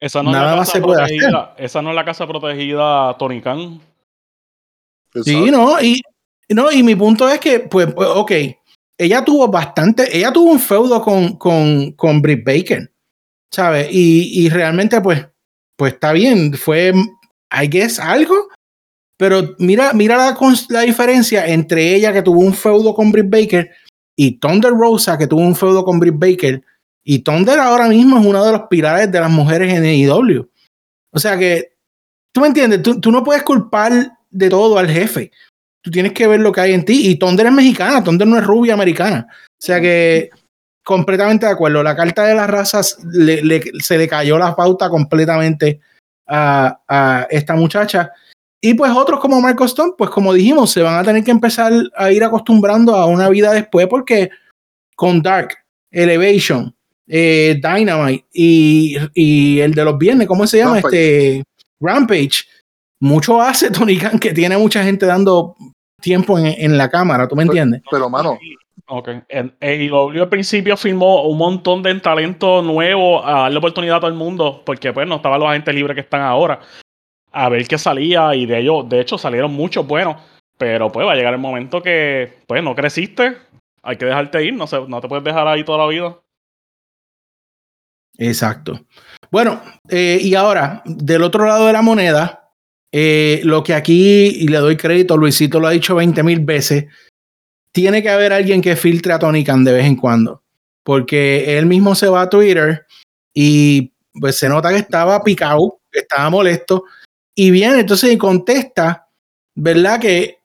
esa 0.00 0.22
no 0.22 0.30
Nada 0.30 0.56
más 0.56 0.68
se 0.68 0.80
puede 0.80 1.02
hacer. 1.02 1.32
Esa 1.56 1.82
no 1.82 1.90
es 1.90 1.96
la 1.96 2.04
casa 2.04 2.26
protegida 2.26 3.16
Tony 3.18 3.40
Khan. 3.40 3.80
Sí, 5.24 5.50
no, 5.50 5.80
y, 5.80 6.00
no, 6.50 6.70
y 6.70 6.82
mi 6.82 6.94
punto 6.94 7.28
es 7.28 7.40
que, 7.40 7.60
pues, 7.60 7.92
pues, 7.92 8.08
ok, 8.08 8.32
ella 8.98 9.24
tuvo 9.24 9.48
bastante, 9.48 10.16
ella 10.16 10.32
tuvo 10.32 10.52
un 10.52 10.60
feudo 10.60 11.02
con, 11.02 11.36
con, 11.36 11.92
con 11.92 12.22
Britt 12.22 12.44
Baker, 12.44 12.92
¿sabes? 13.52 13.88
Y, 13.90 14.44
y 14.44 14.48
realmente, 14.48 15.00
pues, 15.00 15.26
pues 15.76 15.94
está 15.94 16.12
bien, 16.12 16.54
fue, 16.54 16.92
I 17.50 17.68
guess, 17.68 17.98
algo, 17.98 18.48
pero 19.18 19.56
mira, 19.58 19.92
mira 19.92 20.16
la, 20.16 20.38
la 20.68 20.80
diferencia 20.82 21.46
entre 21.46 21.94
ella 21.94 22.12
que 22.12 22.22
tuvo 22.22 22.40
un 22.40 22.54
feudo 22.54 22.94
con 22.94 23.10
Britt 23.10 23.28
Baker 23.28 23.70
y 24.16 24.38
Thunder 24.38 24.72
Rosa 24.72 25.18
que 25.18 25.26
tuvo 25.26 25.40
un 25.40 25.56
feudo 25.56 25.84
con 25.84 25.98
Britt 25.98 26.18
Baker 26.18 26.62
y 27.04 27.20
Thunder 27.20 27.58
ahora 27.58 27.88
mismo 27.88 28.18
es 28.18 28.26
uno 28.26 28.44
de 28.44 28.52
los 28.52 28.62
pilares 28.68 29.10
de 29.10 29.20
las 29.20 29.30
mujeres 29.30 29.72
en 29.72 29.84
AEW. 29.84 30.48
O 31.10 31.18
sea 31.18 31.38
que, 31.38 31.72
tú 32.32 32.42
me 32.42 32.48
entiendes, 32.48 32.82
tú, 32.82 33.00
tú, 33.00 33.10
no 33.10 33.24
puedes 33.24 33.42
culpar 33.42 34.18
de 34.30 34.50
todo 34.50 34.78
al 34.78 34.90
jefe. 34.90 35.30
Tú 35.82 35.90
tienes 35.90 36.12
que 36.12 36.26
ver 36.26 36.40
lo 36.40 36.52
que 36.52 36.60
hay 36.60 36.74
en 36.74 36.84
ti. 36.84 37.08
Y 37.08 37.16
Thunder 37.16 37.46
es 37.46 37.52
mexicana, 37.52 38.04
Thunder 38.04 38.28
no 38.28 38.36
es 38.36 38.44
rubia 38.44 38.74
americana. 38.74 39.26
O 39.30 39.60
sea 39.60 39.80
que, 39.80 40.30
completamente 40.88 41.44
de 41.44 41.52
acuerdo. 41.52 41.82
La 41.82 41.94
carta 41.94 42.24
de 42.24 42.34
las 42.34 42.48
razas 42.48 42.98
le, 43.12 43.42
le, 43.42 43.60
se 43.78 43.98
le 43.98 44.08
cayó 44.08 44.38
la 44.38 44.56
pauta 44.56 44.88
completamente 44.88 45.80
a, 46.26 46.80
a 46.88 47.26
esta 47.28 47.54
muchacha. 47.54 48.10
Y 48.58 48.72
pues 48.72 48.90
otros 48.92 49.20
como 49.20 49.38
Marco 49.38 49.66
Stone, 49.66 49.92
pues 49.98 50.08
como 50.08 50.32
dijimos, 50.32 50.70
se 50.70 50.80
van 50.80 50.98
a 50.98 51.04
tener 51.04 51.22
que 51.22 51.30
empezar 51.30 51.74
a 51.94 52.10
ir 52.10 52.24
acostumbrando 52.24 52.96
a 52.96 53.04
una 53.04 53.28
vida 53.28 53.52
después 53.52 53.86
porque 53.86 54.30
con 54.96 55.20
Dark, 55.20 55.50
Elevation, 55.90 56.74
eh, 57.06 57.60
Dynamite 57.62 58.24
y, 58.32 58.96
y, 59.12 59.60
el 59.60 59.74
de 59.74 59.84
los 59.84 59.98
viernes, 59.98 60.26
¿cómo 60.26 60.46
se 60.46 60.56
llama? 60.56 60.76
Rampage. 60.76 60.96
Este 60.96 61.44
Rampage. 61.80 62.44
Mucho 63.00 63.42
hace 63.42 63.70
Tony 63.78 63.98
Khan 63.98 64.18
que 64.18 64.32
tiene 64.32 64.56
mucha 64.56 64.82
gente 64.82 65.04
dando 65.04 65.54
tiempo 66.00 66.38
en, 66.38 66.46
en 66.46 66.78
la 66.78 66.88
cámara, 66.88 67.28
¿tú 67.28 67.36
me 67.36 67.42
entiendes? 67.42 67.82
Pero, 67.90 68.08
mano, 68.08 68.38
Ok. 68.90 69.08
En 69.28 69.54
AEW 69.60 70.22
al 70.22 70.28
principio 70.30 70.76
firmó 70.76 71.24
un 71.24 71.36
montón 71.36 71.82
de 71.82 71.94
talento 72.00 72.62
nuevo 72.62 73.24
a 73.24 73.42
darle 73.42 73.58
oportunidad 73.58 73.96
a 73.96 74.00
todo 74.00 74.10
el 74.10 74.16
mundo, 74.16 74.62
porque 74.64 74.92
pues 74.92 75.06
no 75.06 75.16
estaban 75.16 75.40
los 75.40 75.48
agentes 75.48 75.74
libres 75.74 75.94
que 75.94 76.00
están 76.00 76.22
ahora. 76.22 76.60
A 77.30 77.50
ver 77.50 77.68
qué 77.68 77.76
salía, 77.76 78.34
y 78.34 78.46
de 78.46 78.60
ellos, 78.60 78.88
de 78.88 79.00
hecho, 79.00 79.18
salieron 79.18 79.52
muchos 79.52 79.86
buenos. 79.86 80.16
Pero 80.56 80.90
pues 80.90 81.06
va 81.06 81.12
a 81.12 81.16
llegar 81.16 81.34
el 81.34 81.38
momento 81.38 81.82
que, 81.82 82.38
pues, 82.46 82.62
no 82.62 82.74
creciste, 82.74 83.36
hay 83.82 83.96
que 83.96 84.06
dejarte 84.06 84.44
ir, 84.44 84.54
no, 84.54 84.66
se, 84.66 84.80
no 84.88 85.00
te 85.00 85.08
puedes 85.08 85.24
dejar 85.24 85.46
ahí 85.46 85.64
toda 85.64 85.78
la 85.78 85.86
vida. 85.86 86.18
Exacto. 88.16 88.86
Bueno, 89.30 89.60
eh, 89.88 90.18
y 90.20 90.34
ahora, 90.34 90.82
del 90.84 91.22
otro 91.22 91.46
lado 91.46 91.66
de 91.66 91.72
la 91.72 91.82
moneda, 91.82 92.52
eh, 92.90 93.40
lo 93.44 93.62
que 93.62 93.74
aquí, 93.74 94.28
y 94.28 94.48
le 94.48 94.58
doy 94.58 94.76
crédito, 94.76 95.16
Luisito 95.16 95.60
lo 95.60 95.68
ha 95.68 95.72
dicho 95.72 95.94
20 95.94 96.22
mil 96.22 96.40
veces, 96.40 96.86
tiene 97.78 98.02
que 98.02 98.10
haber 98.10 98.32
alguien 98.32 98.60
que 98.60 98.74
filtre 98.74 99.12
a 99.12 99.20
Tony 99.20 99.44
Khan 99.44 99.62
de 99.62 99.72
vez 99.72 99.86
en 99.86 99.94
cuando, 99.94 100.42
porque 100.82 101.56
él 101.56 101.66
mismo 101.66 101.94
se 101.94 102.08
va 102.08 102.22
a 102.22 102.28
Twitter 102.28 102.84
y 103.32 103.92
pues 104.20 104.36
se 104.36 104.48
nota 104.48 104.70
que 104.70 104.78
estaba 104.78 105.22
picado, 105.22 105.78
estaba 105.92 106.28
molesto, 106.28 106.86
y 107.36 107.52
viene 107.52 107.78
entonces 107.78 108.12
y 108.12 108.18
contesta, 108.18 109.06
¿verdad? 109.54 110.00
Que 110.00 110.38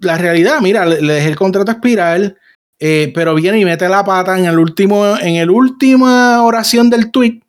la 0.00 0.16
realidad, 0.16 0.62
mira, 0.62 0.86
le, 0.86 1.12
dejé 1.12 1.28
el 1.28 1.36
contrato 1.36 1.70
expirar, 1.70 2.34
eh, 2.80 3.12
pero 3.14 3.34
viene 3.34 3.60
y 3.60 3.66
mete 3.66 3.86
la 3.86 4.02
pata 4.02 4.38
en 4.38 4.46
el 4.46 4.58
último, 4.58 5.18
en 5.18 5.36
el 5.36 5.50
última 5.50 6.42
oración 6.42 6.88
del 6.88 7.10
tweet. 7.10 7.42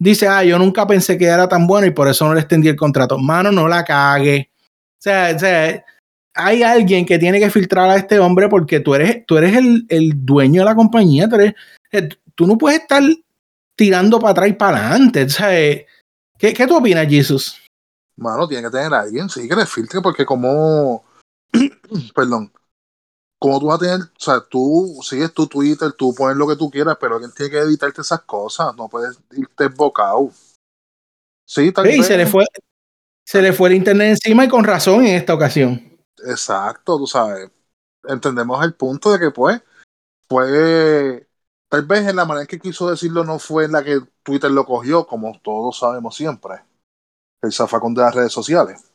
Dice, 0.00 0.26
ah, 0.26 0.42
yo 0.42 0.58
nunca 0.58 0.84
pensé 0.84 1.16
que 1.16 1.26
era 1.26 1.48
tan 1.48 1.68
bueno 1.68 1.86
y 1.86 1.92
por 1.92 2.08
eso 2.08 2.26
no 2.26 2.34
le 2.34 2.40
extendí 2.40 2.66
el 2.66 2.76
contrato. 2.76 3.18
Mano, 3.18 3.52
no 3.52 3.68
la 3.68 3.84
cague. 3.84 4.50
O 4.52 5.02
sea, 5.02 5.32
o 5.36 5.38
sea, 5.38 5.84
hay 6.34 6.62
alguien 6.62 7.04
que 7.06 7.18
tiene 7.18 7.38
que 7.40 7.50
filtrar 7.50 7.90
a 7.90 7.96
este 7.96 8.18
hombre 8.18 8.48
porque 8.48 8.80
tú 8.80 8.94
eres, 8.94 9.24
tú 9.26 9.36
eres 9.36 9.56
el, 9.56 9.86
el 9.88 10.12
dueño 10.24 10.62
de 10.62 10.64
la 10.66 10.74
compañía. 10.74 11.28
Tú, 11.28 11.36
eres, 11.36 11.54
eh, 11.92 12.08
tú 12.34 12.46
no 12.46 12.56
puedes 12.56 12.80
estar 12.80 13.02
tirando 13.76 14.18
para 14.20 14.32
atrás 14.32 14.48
y 14.50 14.52
para 14.54 14.90
adelante. 14.90 15.26
Eh, 15.50 15.86
¿qué, 16.38 16.52
¿Qué 16.54 16.66
tú 16.66 16.76
opinas, 16.76 17.06
Jesus? 17.08 17.56
mano, 18.16 18.46
tiene 18.46 18.64
que 18.64 18.70
tener 18.70 18.92
a 18.92 19.00
alguien, 19.00 19.30
sí, 19.30 19.48
que 19.48 19.56
le 19.56 19.64
filtre, 19.64 20.02
porque 20.02 20.26
como, 20.26 21.02
perdón, 22.14 22.52
como 23.38 23.58
tú 23.58 23.66
vas 23.66 23.76
a 23.76 23.80
tener, 23.80 24.00
o 24.00 24.10
sea, 24.18 24.40
tú 24.46 24.98
sigues 25.02 25.32
tu 25.32 25.46
Twitter, 25.46 25.90
tú 25.92 26.14
pones 26.14 26.36
lo 26.36 26.46
que 26.46 26.54
tú 26.56 26.70
quieras, 26.70 26.98
pero 27.00 27.14
alguien 27.14 27.32
tiene 27.34 27.50
que 27.50 27.58
editarte 27.58 28.02
esas 28.02 28.20
cosas, 28.20 28.76
no 28.76 28.88
puedes 28.88 29.18
irte 29.32 29.68
bocado. 29.68 30.30
Sí, 31.46 31.72
tal 31.72 31.86
Sí, 31.86 31.96
vez. 31.98 32.06
se 32.06 32.16
le 32.18 32.26
fue, 32.26 32.44
se 33.24 33.40
le 33.40 33.54
fue 33.54 33.70
el 33.70 33.76
internet 33.76 34.10
encima 34.22 34.44
y 34.44 34.48
con 34.48 34.64
razón 34.64 35.06
en 35.06 35.14
esta 35.16 35.32
ocasión. 35.32 35.89
Exacto, 36.26 36.98
tú 36.98 37.06
sabes. 37.06 37.50
Entendemos 38.04 38.64
el 38.64 38.74
punto 38.74 39.12
de 39.12 39.18
que, 39.18 39.30
pues, 39.30 39.62
fue. 40.28 41.26
Tal 41.68 41.84
vez 41.86 42.06
en 42.08 42.16
la 42.16 42.24
manera 42.24 42.42
en 42.42 42.48
que 42.48 42.58
quiso 42.58 42.90
decirlo 42.90 43.22
no 43.24 43.38
fue 43.38 43.64
en 43.66 43.72
la 43.72 43.84
que 43.84 44.00
Twitter 44.24 44.50
lo 44.50 44.66
cogió, 44.66 45.06
como 45.06 45.38
todos 45.40 45.78
sabemos 45.78 46.16
siempre. 46.16 46.64
El 47.42 47.52
zafacón 47.52 47.94
de 47.94 48.02
las 48.02 48.14
redes 48.14 48.32
sociales. 48.32 48.92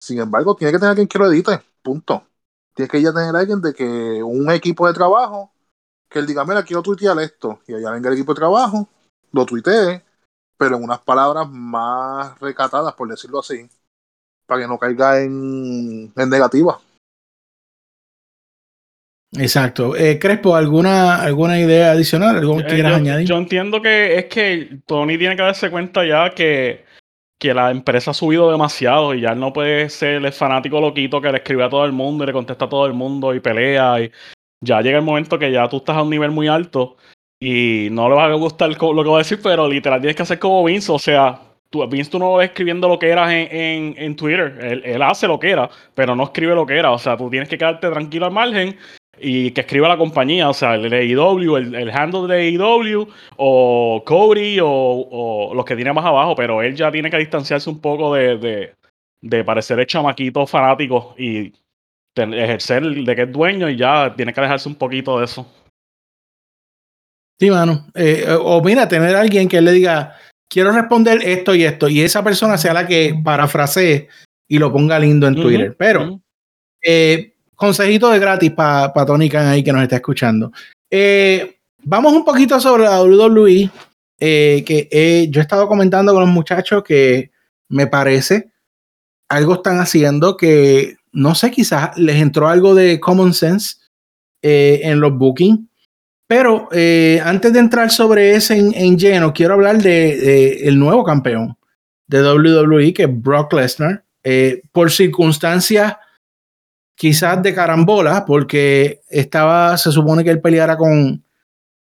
Sin 0.00 0.18
embargo, 0.18 0.56
tiene 0.56 0.72
que 0.72 0.78
tener 0.78 0.90
alguien 0.90 1.08
que 1.08 1.18
lo 1.18 1.30
edite. 1.30 1.62
Punto. 1.82 2.26
Tiene 2.74 2.88
que 2.88 3.02
ya 3.02 3.12
tener 3.12 3.36
alguien 3.36 3.60
de 3.60 3.74
que 3.74 4.22
un 4.22 4.50
equipo 4.50 4.86
de 4.86 4.94
trabajo 4.94 5.52
que 6.08 6.20
él 6.20 6.26
diga, 6.26 6.44
mira, 6.44 6.64
quiero 6.64 6.82
tuitear 6.82 7.18
esto. 7.20 7.60
Y 7.66 7.74
allá 7.74 7.90
venga 7.90 8.08
el 8.08 8.14
equipo 8.14 8.32
de 8.32 8.38
trabajo, 8.38 8.88
lo 9.32 9.44
tuitee, 9.44 10.04
pero 10.56 10.76
en 10.76 10.84
unas 10.84 11.00
palabras 11.00 11.48
más 11.50 12.38
recatadas, 12.40 12.94
por 12.94 13.08
decirlo 13.08 13.40
así, 13.40 13.68
para 14.46 14.62
que 14.62 14.68
no 14.68 14.78
caiga 14.78 15.20
en, 15.22 16.12
en 16.16 16.30
negativa. 16.30 16.78
Exacto. 19.36 19.96
Eh, 19.96 20.18
Crespo, 20.20 20.54
¿alguna, 20.54 21.16
¿alguna 21.22 21.58
idea 21.58 21.90
adicional? 21.90 22.36
¿Algo 22.36 22.56
que 22.58 22.62
Eh, 22.62 22.66
quieras 22.66 22.92
yo, 22.92 22.96
añadir? 22.98 23.26
yo 23.26 23.36
entiendo 23.36 23.82
que 23.82 24.16
es 24.18 24.26
que 24.26 24.78
Tony 24.86 25.18
tiene 25.18 25.34
que 25.34 25.42
darse 25.42 25.70
cuenta 25.70 26.04
ya 26.06 26.30
que, 26.30 26.84
que 27.40 27.52
la 27.52 27.72
empresa 27.72 28.12
ha 28.12 28.14
subido 28.14 28.50
demasiado 28.52 29.12
y 29.12 29.22
ya 29.22 29.30
él 29.30 29.40
no 29.40 29.52
puede 29.52 29.90
ser 29.90 30.24
el 30.24 30.32
fanático 30.32 30.80
loquito 30.80 31.20
que 31.20 31.32
le 31.32 31.38
escribe 31.38 31.64
a 31.64 31.68
todo 31.68 31.84
el 31.84 31.90
mundo 31.92 32.22
y 32.22 32.28
le 32.28 32.32
contesta 32.32 32.66
a 32.66 32.68
todo 32.68 32.86
el 32.86 32.92
mundo 32.92 33.34
y 33.34 33.40
pelea. 33.40 34.00
Y 34.02 34.12
ya 34.60 34.80
llega 34.82 34.98
el 34.98 35.04
momento 35.04 35.36
que 35.36 35.50
ya 35.50 35.68
tú 35.68 35.78
estás 35.78 35.96
a 35.96 36.02
un 36.02 36.10
nivel 36.10 36.30
muy 36.30 36.46
alto 36.46 36.96
y 37.40 37.88
no 37.90 38.08
le 38.08 38.14
va 38.14 38.26
a 38.26 38.34
gustar 38.34 38.68
lo 38.70 39.02
que 39.02 39.10
va 39.10 39.16
a 39.16 39.18
decir, 39.18 39.40
pero 39.42 39.68
literal 39.68 40.00
tienes 40.00 40.14
que 40.16 40.22
hacer 40.22 40.38
como 40.38 40.62
Vince. 40.62 40.92
O 40.92 40.98
sea, 41.00 41.40
tú, 41.74 41.86
Vince 41.88 42.10
tú 42.10 42.18
no 42.20 42.36
lo 42.36 42.42
escribiendo 42.42 42.88
lo 42.88 42.98
que 42.98 43.08
eras 43.08 43.32
en, 43.32 43.48
en, 43.50 43.94
en 43.98 44.16
Twitter. 44.16 44.56
Él, 44.84 45.02
hace 45.02 45.26
lo 45.26 45.40
que 45.40 45.50
era, 45.50 45.68
pero 45.94 46.14
no 46.14 46.22
escribe 46.22 46.54
lo 46.54 46.64
que 46.64 46.78
era. 46.78 46.92
O 46.92 46.98
sea, 46.98 47.16
tú 47.16 47.28
tienes 47.28 47.48
que 47.48 47.58
quedarte 47.58 47.90
tranquilo 47.90 48.26
al 48.26 48.32
margen 48.32 48.76
y 49.18 49.50
que 49.50 49.62
escriba 49.62 49.88
la 49.88 49.96
compañía, 49.96 50.48
o 50.48 50.54
sea, 50.54 50.74
el 50.74 50.92
AEW, 50.92 51.56
el, 51.56 51.74
el 51.74 51.90
handle 51.90 52.26
de 52.26 52.48
AEW, 52.48 53.08
o 53.36 54.02
Cody, 54.04 54.58
o, 54.60 54.68
o 54.68 55.54
los 55.54 55.64
que 55.64 55.76
tiene 55.76 55.92
más 55.92 56.04
abajo, 56.04 56.34
pero 56.34 56.62
él 56.62 56.74
ya 56.74 56.90
tiene 56.90 57.10
que 57.10 57.18
distanciarse 57.18 57.70
un 57.70 57.80
poco 57.80 58.14
de, 58.14 58.36
de, 58.38 58.72
de 59.20 59.44
parecer 59.44 59.78
el 59.78 59.86
chamaquito 59.86 60.46
fanático 60.46 61.14
y 61.16 61.52
ejercer 62.16 62.82
de 62.84 63.16
que 63.16 63.22
es 63.22 63.32
dueño 63.32 63.68
y 63.68 63.76
ya 63.76 64.14
tiene 64.16 64.32
que 64.32 64.40
alejarse 64.40 64.68
un 64.68 64.76
poquito 64.76 65.18
de 65.18 65.24
eso. 65.26 65.46
Sí, 67.38 67.50
mano. 67.50 67.86
Eh, 67.94 68.26
o 68.40 68.62
mira, 68.62 68.88
tener 68.88 69.16
a 69.16 69.20
alguien 69.20 69.48
que 69.48 69.60
le 69.60 69.72
diga, 69.72 70.16
quiero 70.54 70.70
responder 70.70 71.20
esto 71.24 71.52
y 71.52 71.64
esto, 71.64 71.88
y 71.88 72.00
esa 72.00 72.22
persona 72.22 72.56
sea 72.56 72.72
la 72.72 72.86
que 72.86 73.20
parafrasee 73.24 74.06
y 74.46 74.58
lo 74.58 74.72
ponga 74.72 75.00
lindo 75.00 75.26
en 75.26 75.34
Twitter. 75.34 75.74
Pero, 75.76 76.20
eh, 76.80 77.34
consejito 77.56 78.08
de 78.08 78.20
gratis 78.20 78.52
para 78.52 79.04
Tony 79.04 79.28
Khan 79.28 79.48
ahí 79.48 79.64
que 79.64 79.72
nos 79.72 79.82
está 79.82 79.96
escuchando. 79.96 80.52
Eh, 80.88 81.58
vamos 81.82 82.12
un 82.12 82.24
poquito 82.24 82.60
sobre 82.60 82.84
la 82.84 83.02
WWE, 83.02 83.68
eh, 84.20 84.62
que 84.64 84.88
eh, 84.92 85.26
yo 85.28 85.40
he 85.40 85.42
estado 85.42 85.66
comentando 85.66 86.12
con 86.12 86.22
los 86.22 86.30
muchachos 86.30 86.84
que 86.84 87.32
me 87.68 87.88
parece 87.88 88.52
algo 89.28 89.54
están 89.54 89.80
haciendo 89.80 90.36
que, 90.36 90.98
no 91.10 91.34
sé, 91.34 91.50
quizás 91.50 91.98
les 91.98 92.22
entró 92.22 92.46
algo 92.46 92.76
de 92.76 93.00
common 93.00 93.34
sense 93.34 93.78
en 94.40 95.00
los 95.00 95.18
bookings. 95.18 95.58
Pero 96.36 96.68
eh, 96.72 97.20
antes 97.24 97.52
de 97.52 97.60
entrar 97.60 97.92
sobre 97.92 98.34
ese 98.34 98.58
en, 98.58 98.74
en 98.74 98.98
lleno, 98.98 99.32
quiero 99.32 99.54
hablar 99.54 99.80
de, 99.80 100.68
nuevo 100.72 101.04
campeón 101.04 101.56
de 102.08 102.28
WWE, 102.28 102.92
que 102.92 103.04
es 103.04 103.22
Brock 103.22 103.52
Lesnar, 103.52 104.04
eh, 104.24 104.60
por 104.72 104.90
circunstancias 104.90 105.94
quizás 106.96 107.40
de 107.40 107.54
carambola, 107.54 108.24
porque 108.26 109.02
estaba, 109.08 109.78
se 109.78 109.92
supone 109.92 110.24
que 110.24 110.30
él 110.30 110.40
peleara 110.40 110.76
con, 110.76 111.24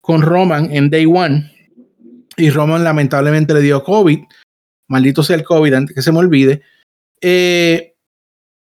con 0.00 0.23
Roman 0.23 0.71
en 0.71 0.88
Day 0.88 1.07
One, 1.07 1.52
y 2.37 2.50
Roman 2.50 2.85
lamentablemente 2.85 3.52
le 3.54 3.61
dio 3.61 3.83
COVID, 3.83 4.21
maldito 4.87 5.25
sea 5.25 5.35
el 5.35 5.42
COVID, 5.42 5.75
antes 5.75 5.97
que 5.97 6.02
se 6.02 6.12
me 6.12 6.18
olvide, 6.18 6.62
eh, 7.21 7.97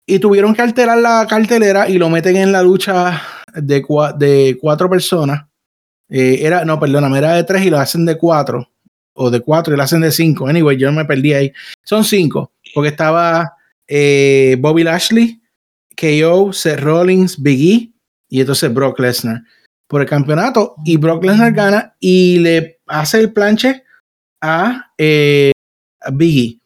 y 0.07 0.19
tuvieron 0.19 0.55
que 0.55 0.61
alterar 0.61 0.99
la 0.99 1.27
cartelera 1.29 1.89
y 1.89 1.97
lo 1.97 2.09
meten 2.09 2.37
en 2.37 2.53
la 2.53 2.63
lucha 2.63 3.21
de 3.61 4.57
cuatro 4.61 4.89
personas. 4.89 5.47
Eh, 6.17 6.45
era, 6.45 6.63
no, 6.63 6.79
perdóname, 6.79 7.17
era 7.17 7.33
de 7.33 7.43
tres 7.43 7.65
y 7.65 7.69
lo 7.69 7.77
hacen 7.77 8.05
de 8.05 8.17
cuatro. 8.17 8.71
O 9.15 9.29
de 9.29 9.41
cuatro 9.41 9.73
y 9.73 9.77
lo 9.77 9.83
hacen 9.83 9.99
de 9.99 10.13
cinco. 10.13 10.47
Anyway, 10.47 10.77
yo 10.77 10.89
me 10.93 11.03
perdí 11.03 11.33
ahí. 11.33 11.51
Son 11.83 12.05
cinco. 12.05 12.53
Porque 12.73 12.87
estaba 12.87 13.57
eh, 13.85 14.55
Bobby 14.59 14.83
Lashley, 14.83 15.41
KO, 15.99 16.53
Seth 16.53 16.79
Rollins, 16.79 17.41
Big 17.41 17.59
E 17.61 17.91
y 18.29 18.39
entonces 18.39 18.73
Brock 18.73 18.97
Lesnar 18.99 19.41
por 19.87 19.99
el 19.99 20.07
campeonato. 20.07 20.75
Y 20.85 20.95
Brock 20.95 21.25
Lesnar 21.25 21.51
gana 21.51 21.95
y 21.99 22.39
le 22.39 22.79
hace 22.87 23.19
el 23.19 23.33
planche 23.33 23.83
a, 24.39 24.93
eh, 24.97 25.51
E. 26.17 26.59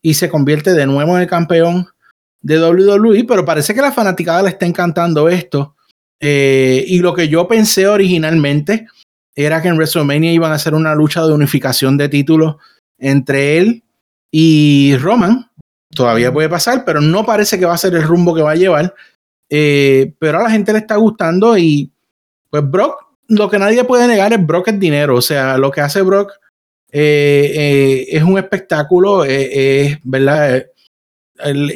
Y 0.00 0.14
se 0.14 0.28
convierte 0.28 0.74
de 0.74 0.86
nuevo 0.86 1.16
en 1.16 1.22
el 1.22 1.28
campeón 1.28 1.88
de 2.40 2.60
WWE. 2.60 3.24
Pero 3.24 3.44
parece 3.44 3.74
que 3.74 3.80
la 3.80 3.90
fanaticada 3.90 4.44
le 4.44 4.50
está 4.50 4.64
encantando 4.64 5.28
esto. 5.28 5.75
Eh, 6.20 6.84
y 6.86 6.98
lo 7.00 7.14
que 7.14 7.28
yo 7.28 7.46
pensé 7.46 7.86
originalmente 7.86 8.86
era 9.34 9.60
que 9.60 9.68
en 9.68 9.76
WrestleMania 9.76 10.32
iban 10.32 10.50
a 10.50 10.54
hacer 10.54 10.74
una 10.74 10.94
lucha 10.94 11.24
de 11.26 11.34
unificación 11.34 11.98
de 11.98 12.08
títulos 12.08 12.56
entre 12.98 13.58
él 13.58 13.84
y 14.30 14.96
Roman. 14.96 15.50
Todavía 15.94 16.32
puede 16.32 16.48
pasar, 16.48 16.84
pero 16.84 17.00
no 17.00 17.24
parece 17.24 17.58
que 17.58 17.66
va 17.66 17.74
a 17.74 17.78
ser 17.78 17.94
el 17.94 18.02
rumbo 18.02 18.34
que 18.34 18.42
va 18.42 18.52
a 18.52 18.56
llevar. 18.56 18.94
Eh, 19.48 20.14
pero 20.18 20.38
a 20.38 20.42
la 20.42 20.50
gente 20.50 20.72
le 20.72 20.78
está 20.78 20.96
gustando 20.96 21.56
y 21.56 21.90
pues 22.50 22.68
Brock, 22.68 22.96
lo 23.28 23.48
que 23.48 23.58
nadie 23.58 23.84
puede 23.84 24.08
negar 24.08 24.32
es 24.32 24.44
Brock 24.44 24.68
es 24.68 24.80
dinero. 24.80 25.16
O 25.16 25.22
sea, 25.22 25.58
lo 25.58 25.70
que 25.70 25.82
hace 25.82 26.00
Brock 26.02 26.32
eh, 26.90 27.52
eh, 27.54 28.06
es 28.10 28.22
un 28.22 28.38
espectáculo, 28.38 29.24
es, 29.24 29.98
¿verdad? 30.02 30.64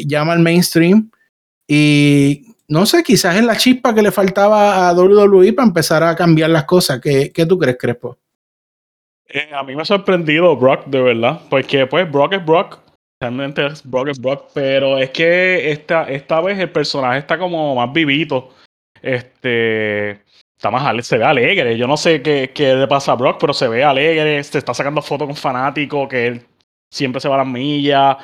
Llama 0.07 0.33
al 0.33 0.41
mainstream 0.41 1.11
y 1.69 2.50
no 2.71 2.87
sé, 2.87 3.03
quizás 3.03 3.37
es 3.37 3.45
la 3.45 3.57
chispa 3.57 3.93
que 3.93 4.01
le 4.01 4.13
faltaba 4.13 4.89
a 4.89 4.95
WWE 4.95 5.53
para 5.53 5.67
empezar 5.67 6.05
a 6.05 6.15
cambiar 6.15 6.51
las 6.51 6.65
cosas. 6.65 7.01
¿Qué, 7.01 7.33
qué 7.33 7.45
tú 7.45 7.59
crees, 7.59 7.77
Crespo? 7.77 8.17
Eh, 9.29 9.51
a 9.53 9.65
mí 9.65 9.75
me 9.75 9.83
ha 9.83 9.85
sorprendido 9.85 10.57
Brock, 10.57 10.87
de 10.87 11.03
verdad, 11.03 11.41
porque 11.51 11.87
pues 11.89 12.11
Brock 12.11 12.35
es 12.35 12.47
Brock, 12.47 12.79
realmente 13.21 13.67
es 13.67 13.85
Brock 13.85 14.09
es 14.09 14.21
Brock, 14.21 14.51
pero 14.55 14.99
es 14.99 15.11
que 15.11 15.73
esta, 15.73 16.05
esta 16.05 16.41
vez 16.41 16.59
el 16.61 16.71
personaje 16.71 17.19
está 17.19 17.39
como 17.39 17.75
más 17.75 17.93
vivito. 17.93 18.55
Este 19.03 20.23
está 20.57 20.71
más 20.71 21.07
se 21.07 21.19
ve 21.19 21.25
alegre. 21.25 21.77
Yo 21.77 21.89
no 21.89 21.97
sé 21.97 22.23
qué, 22.23 22.53
qué, 22.55 22.75
le 22.75 22.87
pasa 22.87 23.13
a 23.13 23.17
Brock, 23.17 23.39
pero 23.41 23.53
se 23.53 23.67
ve 23.67 23.83
alegre, 23.83 24.45
se 24.45 24.59
está 24.59 24.75
sacando 24.75 25.03
fotos 25.03 25.27
con 25.27 25.37
fanáticos, 25.37 26.09
que 26.09 26.27
él 26.29 26.47
siempre 26.93 27.21
se 27.21 27.29
va 27.29 27.35
a 27.35 27.39
las 27.39 27.47
millas. 27.49 28.17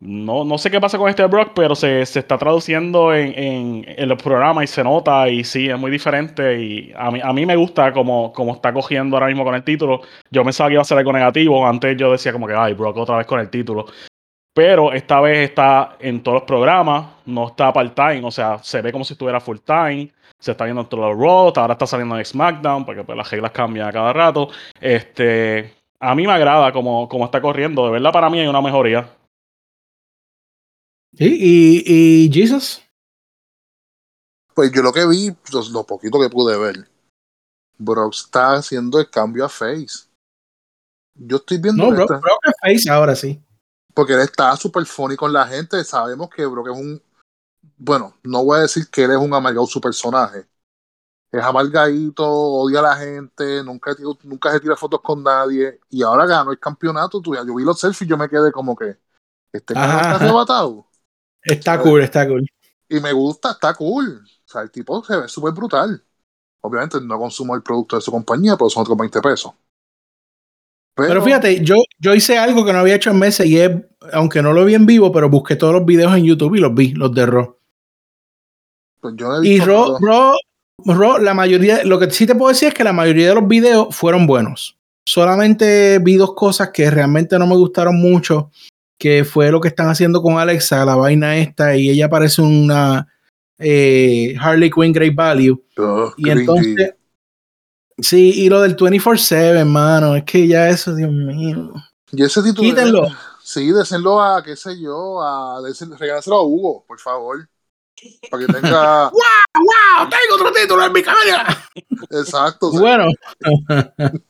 No, 0.00 0.44
no 0.44 0.58
sé 0.58 0.70
qué 0.70 0.80
pasa 0.80 0.96
con 0.96 1.08
este 1.08 1.26
Brock, 1.26 1.52
pero 1.56 1.74
se, 1.74 2.06
se 2.06 2.20
está 2.20 2.38
traduciendo 2.38 3.12
en, 3.12 3.36
en, 3.36 3.84
en, 3.88 4.08
los 4.08 4.22
programas 4.22 4.62
y 4.62 4.66
se 4.68 4.84
nota 4.84 5.28
y 5.28 5.42
sí, 5.42 5.68
es 5.68 5.76
muy 5.76 5.90
diferente 5.90 6.62
y 6.62 6.92
a 6.96 7.10
mí, 7.10 7.20
a 7.20 7.32
mí 7.32 7.44
me 7.44 7.56
gusta 7.56 7.92
como, 7.92 8.32
como 8.32 8.54
está 8.54 8.72
cogiendo 8.72 9.16
ahora 9.16 9.26
mismo 9.26 9.42
con 9.42 9.56
el 9.56 9.64
título. 9.64 10.02
Yo 10.30 10.44
pensaba 10.44 10.68
que 10.68 10.74
iba 10.74 10.82
a 10.82 10.84
ser 10.84 10.98
algo 10.98 11.12
negativo, 11.12 11.66
antes 11.66 11.96
yo 11.96 12.12
decía 12.12 12.32
como 12.32 12.46
que, 12.46 12.54
ay, 12.54 12.74
Brock 12.74 12.96
otra 12.96 13.16
vez 13.16 13.26
con 13.26 13.40
el 13.40 13.50
título. 13.50 13.86
Pero 14.54 14.92
esta 14.92 15.20
vez 15.20 15.50
está 15.50 15.96
en 15.98 16.22
todos 16.22 16.36
los 16.36 16.44
programas, 16.44 17.06
no 17.26 17.48
está 17.48 17.72
part-time, 17.72 18.24
o 18.24 18.30
sea, 18.30 18.58
se 18.58 18.82
ve 18.82 18.92
como 18.92 19.04
si 19.04 19.14
estuviera 19.14 19.40
full-time, 19.40 20.10
se 20.38 20.52
está 20.52 20.64
viendo 20.64 20.82
en 20.82 20.88
todos 20.88 21.10
los 21.10 21.18
Raw, 21.18 21.52
ahora 21.56 21.72
está 21.72 21.86
saliendo 21.86 22.16
en 22.16 22.24
SmackDown, 22.24 22.84
porque 22.84 23.02
pues, 23.02 23.18
las 23.18 23.30
reglas 23.30 23.50
cambian 23.50 23.88
a 23.88 23.92
cada 23.92 24.12
rato. 24.12 24.48
Este, 24.80 25.74
a 26.00 26.14
mí 26.14 26.26
me 26.26 26.32
agrada 26.32 26.72
como, 26.72 27.08
como 27.08 27.24
está 27.24 27.40
corriendo, 27.40 27.84
de 27.86 27.92
verdad 27.92 28.12
para 28.12 28.30
mí 28.30 28.38
hay 28.40 28.46
una 28.46 28.60
mejoría. 28.60 29.17
¿Y, 31.18 31.82
y, 32.26 32.32
Jesus? 32.32 32.82
Pues 34.54 34.70
yo 34.72 34.82
lo 34.82 34.92
que 34.92 35.06
vi, 35.06 35.34
lo, 35.52 35.62
lo, 35.70 35.84
poquito 35.84 36.20
que 36.20 36.30
pude 36.30 36.56
ver, 36.56 36.88
Brock 37.76 38.14
está 38.14 38.54
haciendo 38.54 39.00
el 39.00 39.10
cambio 39.10 39.44
a 39.44 39.48
Face. 39.48 40.08
Yo 41.14 41.38
estoy 41.38 41.58
viendo. 41.58 41.84
No, 41.84 41.90
Brock, 41.90 42.08
Brock 42.08 42.40
es 42.44 42.54
Face 42.60 42.90
ahora 42.90 43.16
sí. 43.16 43.42
Porque 43.94 44.14
él 44.14 44.20
está 44.20 44.56
súper 44.56 44.84
funny 44.86 45.16
con 45.16 45.32
la 45.32 45.46
gente. 45.46 45.82
Sabemos 45.82 46.30
que 46.30 46.46
Brock 46.46 46.68
es 46.68 46.76
un. 46.76 47.02
Bueno, 47.76 48.14
no 48.22 48.44
voy 48.44 48.58
a 48.58 48.62
decir 48.62 48.88
que 48.88 49.04
él 49.04 49.12
es 49.12 49.16
un 49.16 49.34
amargado 49.34 49.66
su 49.66 49.80
personaje. 49.80 50.46
Es 51.30 51.42
amargadito, 51.42 52.26
odia 52.26 52.78
a 52.78 52.82
la 52.82 52.96
gente, 52.96 53.62
nunca, 53.62 53.94
nunca 54.22 54.50
se 54.50 54.60
tira 54.60 54.76
fotos 54.76 55.00
con 55.02 55.22
nadie. 55.22 55.80
Y 55.90 56.02
ahora 56.02 56.26
ganó 56.26 56.52
el 56.52 56.58
campeonato. 56.58 57.20
Tú, 57.20 57.34
yo 57.34 57.54
vi 57.54 57.64
los 57.64 57.80
selfies 57.80 58.06
y 58.06 58.10
yo 58.10 58.16
me 58.16 58.28
quedé 58.28 58.52
como 58.52 58.76
que. 58.76 58.96
Este 59.52 59.74
está 59.74 60.14
arrebatado. 60.14 60.87
Está 61.42 61.80
cool, 61.80 62.02
está 62.02 62.26
cool. 62.26 62.46
Y 62.88 63.00
me 63.00 63.12
gusta, 63.12 63.52
está 63.52 63.74
cool. 63.74 64.22
O 64.24 64.48
sea, 64.48 64.62
el 64.62 64.70
tipo 64.70 65.02
se 65.04 65.16
ve 65.16 65.28
súper 65.28 65.52
brutal. 65.52 66.02
Obviamente 66.60 66.98
no 67.00 67.18
consumo 67.18 67.54
el 67.54 67.62
producto 67.62 67.96
de 67.96 68.02
su 68.02 68.10
compañía, 68.10 68.56
pero 68.56 68.70
son 68.70 68.82
otros 68.82 68.96
20 68.96 69.20
pesos. 69.20 69.52
Pero, 70.94 71.08
pero, 71.08 71.22
fíjate, 71.22 71.62
yo, 71.62 71.76
yo 71.98 72.14
hice 72.14 72.38
algo 72.38 72.64
que 72.64 72.72
no 72.72 72.80
había 72.80 72.96
hecho 72.96 73.10
en 73.10 73.18
meses 73.18 73.46
y 73.46 73.60
es, 73.60 73.70
aunque 74.12 74.42
no 74.42 74.52
lo 74.52 74.64
vi 74.64 74.74
en 74.74 74.84
vivo, 74.84 75.12
pero 75.12 75.30
busqué 75.30 75.54
todos 75.54 75.72
los 75.72 75.84
videos 75.84 76.16
en 76.16 76.24
YouTube 76.24 76.56
y 76.56 76.60
los 76.60 76.74
vi, 76.74 76.92
los 76.92 77.14
de 77.14 77.26
Raw. 77.26 77.56
Pues 79.00 79.14
yo 79.16 79.42
y 79.44 79.60
Raw, 79.60 79.98
Raw, 80.00 80.34
Raw, 80.84 81.18
la 81.18 81.34
mayoría, 81.34 81.84
lo 81.84 82.00
que 82.00 82.10
sí 82.10 82.26
te 82.26 82.34
puedo 82.34 82.48
decir 82.48 82.68
es 82.68 82.74
que 82.74 82.82
la 82.82 82.92
mayoría 82.92 83.28
de 83.28 83.34
los 83.36 83.46
videos 83.46 83.94
fueron 83.94 84.26
buenos. 84.26 84.76
Solamente 85.06 86.00
vi 86.00 86.16
dos 86.16 86.34
cosas 86.34 86.70
que 86.70 86.90
realmente 86.90 87.38
no 87.38 87.46
me 87.46 87.56
gustaron 87.56 87.96
mucho 87.96 88.50
que 88.98 89.24
fue 89.24 89.50
lo 89.50 89.60
que 89.60 89.68
están 89.68 89.88
haciendo 89.88 90.20
con 90.20 90.38
Alexa, 90.38 90.84
la 90.84 90.96
vaina 90.96 91.38
esta, 91.38 91.76
y 91.76 91.88
ella 91.88 92.08
parece 92.08 92.42
una 92.42 93.06
eh, 93.58 94.34
Harley 94.40 94.70
Quinn 94.70 94.92
Great 94.92 95.14
Value. 95.14 95.62
Oh, 95.78 96.12
y 96.16 96.30
entonces, 96.30 96.94
sí, 97.98 98.32
y 98.34 98.48
lo 98.48 98.60
del 98.60 98.76
24-7, 98.76 99.36
hermano, 99.58 100.16
es 100.16 100.24
que 100.24 100.46
ya 100.46 100.68
eso, 100.68 100.94
Dios 100.94 101.12
mío. 101.12 101.72
Y 102.10 102.24
ese 102.24 102.42
título. 102.42 102.68
Quítenlo. 102.68 103.02
De, 103.02 103.12
sí, 103.42 103.70
désenlo 103.70 104.20
a, 104.20 104.42
qué 104.42 104.56
sé 104.56 104.80
yo, 104.80 105.22
a, 105.22 105.60
regálaselo 105.98 106.36
a 106.36 106.42
Hugo, 106.42 106.84
por 106.86 106.98
favor. 106.98 107.48
Para 108.30 108.46
que 108.46 108.52
tenga. 108.52 109.08
¡Wow! 109.10 109.20
¡Wow! 109.54 110.08
¡Tengo 110.08 110.34
otro 110.34 110.52
título 110.52 110.84
en 110.84 110.92
mi 110.92 111.02
cara! 111.02 111.46
Exacto. 112.10 112.70
Bueno. 112.72 113.06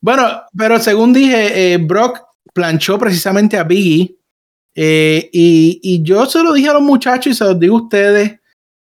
bueno, 0.00 0.42
pero 0.56 0.78
según 0.78 1.12
dije, 1.12 1.72
eh, 1.72 1.78
Brock 1.78 2.27
planchó 2.52 2.98
precisamente 2.98 3.56
a 3.56 3.64
Biggie. 3.64 4.16
Eh, 4.74 5.28
y, 5.32 6.02
yo 6.02 6.26
se 6.26 6.42
lo 6.42 6.52
dije 6.52 6.68
a 6.68 6.74
los 6.74 6.82
muchachos 6.82 7.32
y 7.32 7.34
se 7.34 7.44
los 7.44 7.58
digo 7.58 7.78
a 7.78 7.82
ustedes. 7.82 8.40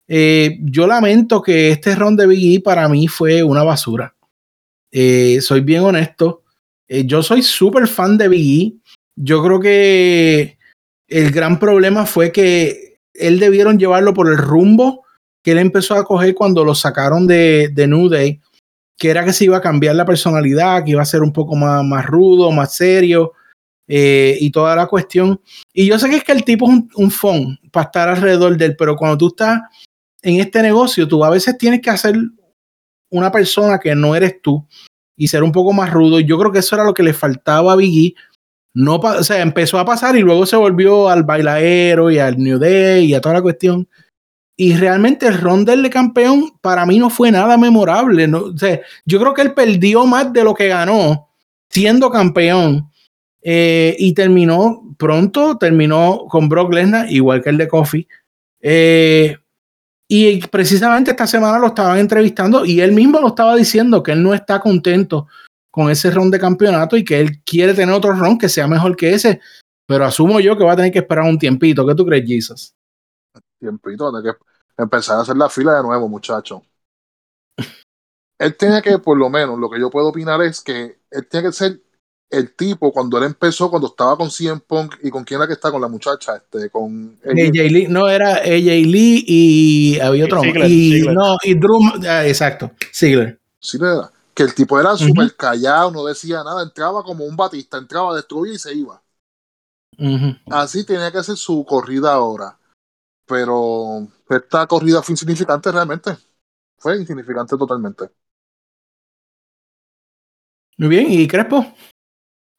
Eh, 0.09 0.59
yo 0.63 0.87
lamento 0.87 1.43
que 1.43 1.71
este 1.71 1.95
ron 1.95 2.17
de 2.17 2.27
Biggie 2.27 2.61
para 2.61 2.89
mí 2.89 3.09
fue 3.09 3.43
una 3.43 3.63
basura. 3.63 4.15
Eh, 4.91 5.41
soy 5.41 5.61
bien 5.61 5.83
honesto. 5.83 6.43
Yo 6.89 7.23
soy 7.23 7.43
súper 7.43 7.89
fan 7.89 8.19
de 8.19 8.29
Biggie. 8.29 8.77
Yo 9.17 9.43
creo 9.43 9.61
que 9.61 10.59
el 11.09 11.31
gran 11.31 11.59
problema 11.59 12.05
fue 12.05 12.33
que 12.33 12.99
él 13.15 13.39
debieron 13.39 13.79
llevarlo 13.79 14.13
por 14.13 14.29
el 14.29 14.37
rumbo 14.37 15.03
que 15.43 15.53
él 15.53 15.59
empezó 15.59 15.95
a 15.95 16.05
coger 16.05 16.35
cuando 16.35 16.65
lo 16.65 16.75
sacaron 16.75 17.27
de, 17.27 17.69
de 17.73 17.87
New 17.89 18.09
Day, 18.09 18.41
que 18.97 19.11
era 19.11 19.25
que 19.25 19.33
se 19.33 19.45
iba 19.45 19.57
a 19.57 19.63
cambiar 19.63 19.97
la 19.97 20.05
personalidad, 20.05 20.85
que 20.85 20.93
iba 20.93 21.03
a 21.03 21.07
ser 21.07 21.23
un 21.23 21.33
poco 21.33 21.57
más, 21.57 21.85
más 21.85 22.07
rudo, 22.07 22.53
más 22.53 22.77
serio 22.77 23.33
eh, 23.95 24.39
y 24.41 24.51
toda 24.51 24.75
la 24.75 24.87
cuestión. 24.87 25.39
Y 25.75 25.85
yo 25.87 25.99
sé 25.99 26.09
que 26.09 26.17
es 26.17 26.25
que 26.25 26.33
el 26.33 26.45
tipo 26.45 26.65
es 26.65 26.73
un, 26.73 26.91
un 26.95 27.11
phone 27.11 27.59
para 27.71 27.85
estar 27.85 28.09
alrededor 28.09 28.57
de 28.57 28.65
él, 28.65 28.77
pero 28.79 28.97
cuando 28.97 29.19
tú 29.19 29.27
estás 29.27 29.61
en 30.23 30.41
este 30.41 30.63
negocio, 30.63 31.07
tú 31.07 31.23
a 31.23 31.29
veces 31.29 31.59
tienes 31.59 31.83
que 31.83 31.91
hacer 31.91 32.17
una 33.11 33.31
persona 33.31 33.79
que 33.79 33.95
no 33.95 34.17
eres 34.17 34.41
tú 34.41 34.67
y 35.15 35.29
ser 35.29 35.43
un 35.43 35.53
poco 35.53 35.75
más 35.75 35.91
rudo. 35.91 36.21
Y 36.21 36.25
yo 36.25 36.39
creo 36.39 36.51
que 36.51 36.61
eso 36.61 36.75
era 36.75 36.85
lo 36.85 36.95
que 36.95 37.03
le 37.03 37.13
faltaba 37.13 37.75
a 37.75 37.77
Biggie. 37.77 38.15
No, 38.73 38.95
o 38.95 39.23
sea, 39.23 39.43
empezó 39.43 39.79
a 39.79 39.85
pasar 39.85 40.17
y 40.17 40.21
luego 40.21 40.47
se 40.47 40.57
volvió 40.57 41.11
al 41.11 41.25
bailaero 41.25 42.11
y 42.11 42.19
al 42.19 42.39
New 42.39 42.59
Day 42.59 43.05
y 43.05 43.15
a 43.15 43.21
toda 43.21 43.35
la 43.35 43.43
cuestión. 43.43 43.87
Y 44.57 44.75
realmente 44.75 45.27
el 45.27 45.37
ron 45.37 45.67
del 45.67 45.83
de 45.83 45.91
campeón 45.91 46.51
para 46.63 46.87
mí 46.87 46.99
no 46.99 47.11
fue 47.11 47.31
nada 47.31 47.59
memorable. 47.59 48.27
No, 48.27 48.45
o 48.45 48.57
sea, 48.57 48.81
yo 49.05 49.21
creo 49.21 49.35
que 49.35 49.43
él 49.43 49.53
perdió 49.53 50.07
más 50.07 50.33
de 50.33 50.45
lo 50.45 50.55
que 50.55 50.69
ganó 50.69 51.29
siendo 51.69 52.11
campeón. 52.11 52.91
Eh, 53.43 53.97
y 53.99 54.15
terminó 54.15 54.95
pronto, 54.97 55.59
terminó 55.59 56.27
con 56.29 56.49
Brock 56.49 56.73
Lesnar, 56.73 57.11
igual 57.11 57.43
que 57.43 57.51
el 57.51 57.59
de 57.59 57.69
Kofi. 57.69 58.07
Eh, 58.61 59.37
y 60.09 60.41
precisamente 60.47 61.11
esta 61.11 61.27
semana 61.27 61.59
lo 61.59 61.69
estaban 61.69 61.99
entrevistando 61.99 62.65
y 62.65 62.81
él 62.81 62.93
mismo 62.93 63.21
lo 63.21 63.29
estaba 63.29 63.57
diciendo 63.57 64.03
que 64.03 64.13
él 64.13 64.23
no 64.23 64.35
está 64.35 64.61
contento 64.61 65.27
con 65.71 65.91
ese 65.91 66.11
ron 66.11 66.31
de 66.31 66.39
campeonato 66.39 66.97
y 66.97 67.05
que 67.05 67.19
él 67.19 67.43
quiere 67.45 67.75
tener 67.75 67.95
otro 67.95 68.13
ron 68.13 68.39
que 68.39 68.49
sea 68.49 68.69
mejor 68.69 68.95
que 68.95 69.15
ese. 69.15 69.41
Pero 69.87 70.05
asumo 70.05 70.39
yo 70.39 70.57
que 70.57 70.65
va 70.65 70.73
a 70.73 70.77
tener 70.77 70.93
que 70.93 71.01
esperar 71.01 71.25
un 71.25 71.39
tiempito. 71.39 71.87
¿Qué 71.87 71.95
tú 71.95 72.05
crees, 72.07 72.27
Jesus? 72.27 72.75
Tiempito, 73.59 74.13
de 74.13 74.23
que 74.23 74.39
empezar 74.77 75.19
a 75.19 75.23
hacer 75.23 75.37
la 75.37 75.49
fila 75.49 75.77
de 75.77 75.83
nuevo, 75.83 76.09
muchacho. 76.09 76.63
él 78.39 78.57
tiene 78.57 78.83
que, 78.83 78.99
por 78.99 79.17
lo 79.17 79.31
menos, 79.31 79.59
lo 79.59 79.71
que 79.71 79.81
yo 79.81 79.91
puedo 79.91 80.09
opinar 80.09 80.43
es 80.43 80.61
que 80.61 81.01
él 81.11 81.27
tiene 81.27 81.49
que 81.49 81.53
ser 81.53 81.81
el 82.33 82.55
tipo 82.55 82.93
cuando 82.93 83.19
él 83.19 83.25
empezó, 83.25 83.71
cuando 83.71 83.89
estaba 83.89 84.17
con 84.17 84.31
CM 84.31 84.61
Punk 84.67 84.97
y 85.03 85.11
con 85.11 85.23
quién 85.23 85.39
era 85.39 85.47
que 85.47 85.53
está 85.53 85.71
con 85.71 85.81
la 85.81 85.89
muchacha, 85.89 86.37
este, 86.37 86.71
con 86.71 87.19
AJ 87.25 87.71
Lee, 87.71 87.87
no 87.89 88.09
era 88.09 88.37
AJ 88.37 88.87
Lee 88.87 89.25
y 89.27 90.01
había 90.01 90.25
otro, 90.25 90.41
Ziggler, 90.41 90.69
y 90.69 90.93
Ziggler. 90.93 91.15
no, 91.15 91.37
y 91.43 91.55
Drew, 91.55 91.79
ah, 92.09 92.27
exacto, 92.27 92.73
Ziggler. 92.93 93.39
Sí, 93.61 93.79
era. 93.81 94.11
Que 94.35 94.43
el 94.45 94.55
tipo 94.55 94.81
era 94.81 94.97
súper 94.97 95.37
callado, 95.37 95.91
no 95.91 96.07
decía 96.07 96.43
nada, 96.43 96.63
entraba 96.63 97.05
como 97.05 97.25
un 97.25 97.37
batista, 97.37 97.77
entraba, 97.77 98.17
destruía 98.17 98.55
y 98.55 98.59
se 98.59 98.75
iba. 98.75 99.03
Así 100.51 100.85
tenía 100.87 101.13
que 101.13 101.23
ser 101.23 101.37
su 101.37 101.65
corrida 101.67 102.15
ahora. 102.15 102.59
Pero 103.27 104.09
esta 104.29 104.67
corrida 104.67 105.03
fue 105.03 105.13
insignificante 105.13 105.71
realmente. 105.71 106.17
Fue 106.79 106.97
insignificante 106.97 107.57
totalmente. 107.57 108.09
Muy 110.79 110.89
bien, 110.89 111.13
¿y 111.13 111.29
Crespo? 111.29 111.65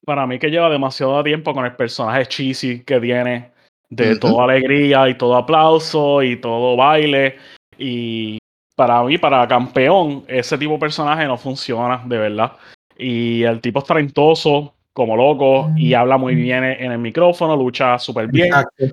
Para 0.06 0.28
mí 0.28 0.38
que 0.40 0.50
lleva 0.50 0.70
demasiado 0.70 1.24
tiempo 1.24 1.54
con 1.54 1.66
el 1.66 1.76
personaje 1.76 2.26
cheesy 2.26 2.84
que 2.84 3.00
tiene, 3.00 3.52
de 3.90 4.18
toda 4.18 4.44
alegría 4.46 5.08
y 5.08 5.16
todo 5.16 5.36
aplauso 5.36 6.22
y 6.24 6.38
todo 6.38 6.76
baile. 6.76 7.38
Y 7.78 8.38
para 8.76 9.02
mí, 9.04 9.18
para 9.18 9.48
campeón, 9.48 10.24
ese 10.28 10.58
tipo 10.58 10.74
de 10.74 10.80
personaje 10.80 11.26
no 11.26 11.38
funciona, 11.38 12.02
de 12.06 12.18
verdad. 12.18 12.54
Y 12.98 13.44
el 13.44 13.62
tipo 13.62 13.80
es 13.80 13.86
talentoso, 13.86 14.74
como 14.94 15.16
loco, 15.16 15.72
y 15.76 15.94
habla 15.94 16.18
muy 16.18 16.36
bien 16.36 16.64
en 16.64 16.92
el 16.92 17.00
micrófono, 17.00 17.56
lucha 17.56 17.98
súper 17.98 18.28
bien. 18.28 18.48
Exacto. 18.48 18.86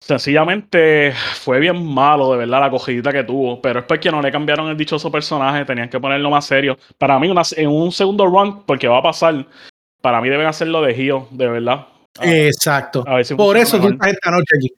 Sencillamente 0.00 1.12
fue 1.34 1.58
bien 1.58 1.84
malo, 1.84 2.30
de 2.32 2.38
verdad, 2.38 2.60
la 2.60 2.70
cogidita 2.70 3.12
que 3.12 3.24
tuvo. 3.24 3.60
Pero 3.60 3.80
es 3.80 3.86
porque 3.86 4.10
no 4.10 4.22
le 4.22 4.30
cambiaron 4.30 4.68
el 4.68 4.76
dichoso 4.76 5.10
personaje, 5.10 5.64
tenían 5.64 5.88
que 5.88 5.98
ponerlo 5.98 6.30
más 6.30 6.46
serio. 6.46 6.76
Para 6.98 7.18
mí, 7.18 7.28
una- 7.28 7.42
en 7.56 7.68
un 7.68 7.90
segundo 7.90 8.26
run, 8.26 8.62
porque 8.64 8.86
va 8.88 8.98
a 8.98 9.02
pasar, 9.02 9.44
para 10.06 10.20
mí 10.20 10.28
deben 10.28 10.46
hacerlo 10.46 10.82
de 10.82 10.94
Gio, 10.94 11.26
de 11.32 11.48
verdad. 11.48 11.88
Exacto. 12.22 13.02
Por 13.36 13.56
eso 13.56 13.80
tú 13.80 13.88
estás 13.88 14.12
esta 14.12 14.30
noche 14.30 14.54
aquí. 14.56 14.72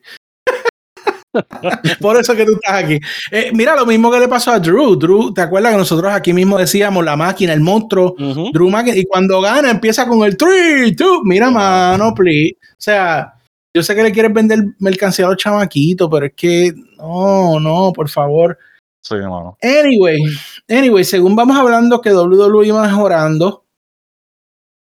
Por 2.00 2.16
eso 2.16 2.34
que 2.34 2.46
tú 2.46 2.52
estás 2.52 2.82
aquí. 2.82 2.98
Eh, 3.30 3.50
mira, 3.52 3.76
lo 3.76 3.84
mismo 3.84 4.10
que 4.10 4.20
le 4.20 4.26
pasó 4.26 4.52
a 4.52 4.58
Drew. 4.58 4.96
Drew, 4.96 5.34
¿te 5.34 5.42
acuerdas 5.42 5.72
que 5.72 5.76
nosotros 5.76 6.10
aquí 6.10 6.32
mismo 6.32 6.56
decíamos 6.56 7.04
la 7.04 7.14
máquina, 7.14 7.52
el 7.52 7.60
monstruo, 7.60 8.14
Drew 8.16 8.70
y 8.86 9.04
cuando 9.04 9.42
gana 9.42 9.70
empieza 9.70 10.08
con 10.08 10.22
el 10.22 10.34
3, 10.34 10.96
2, 10.96 11.20
mira, 11.24 11.50
mano, 11.50 12.14
please. 12.14 12.56
O 12.62 12.76
sea, 12.78 13.34
yo 13.76 13.82
sé 13.82 13.94
que 13.94 14.04
le 14.04 14.12
quieres 14.12 14.32
vender 14.32 14.60
mercancía 14.78 15.26
a 15.26 15.28
los 15.28 15.36
chamaquitos, 15.36 16.08
pero 16.10 16.24
es 16.24 16.32
que 16.34 16.72
no, 16.96 17.60
no, 17.60 17.92
por 17.92 18.08
favor. 18.08 18.56
Sí, 19.02 19.14
hermano. 19.14 19.58
Anyway, 19.60 20.20
anyway, 20.70 21.04
según 21.04 21.36
vamos 21.36 21.58
hablando 21.58 22.00
que 22.00 22.14
WWE 22.14 22.66
iba 22.66 22.80
mejorando, 22.80 23.66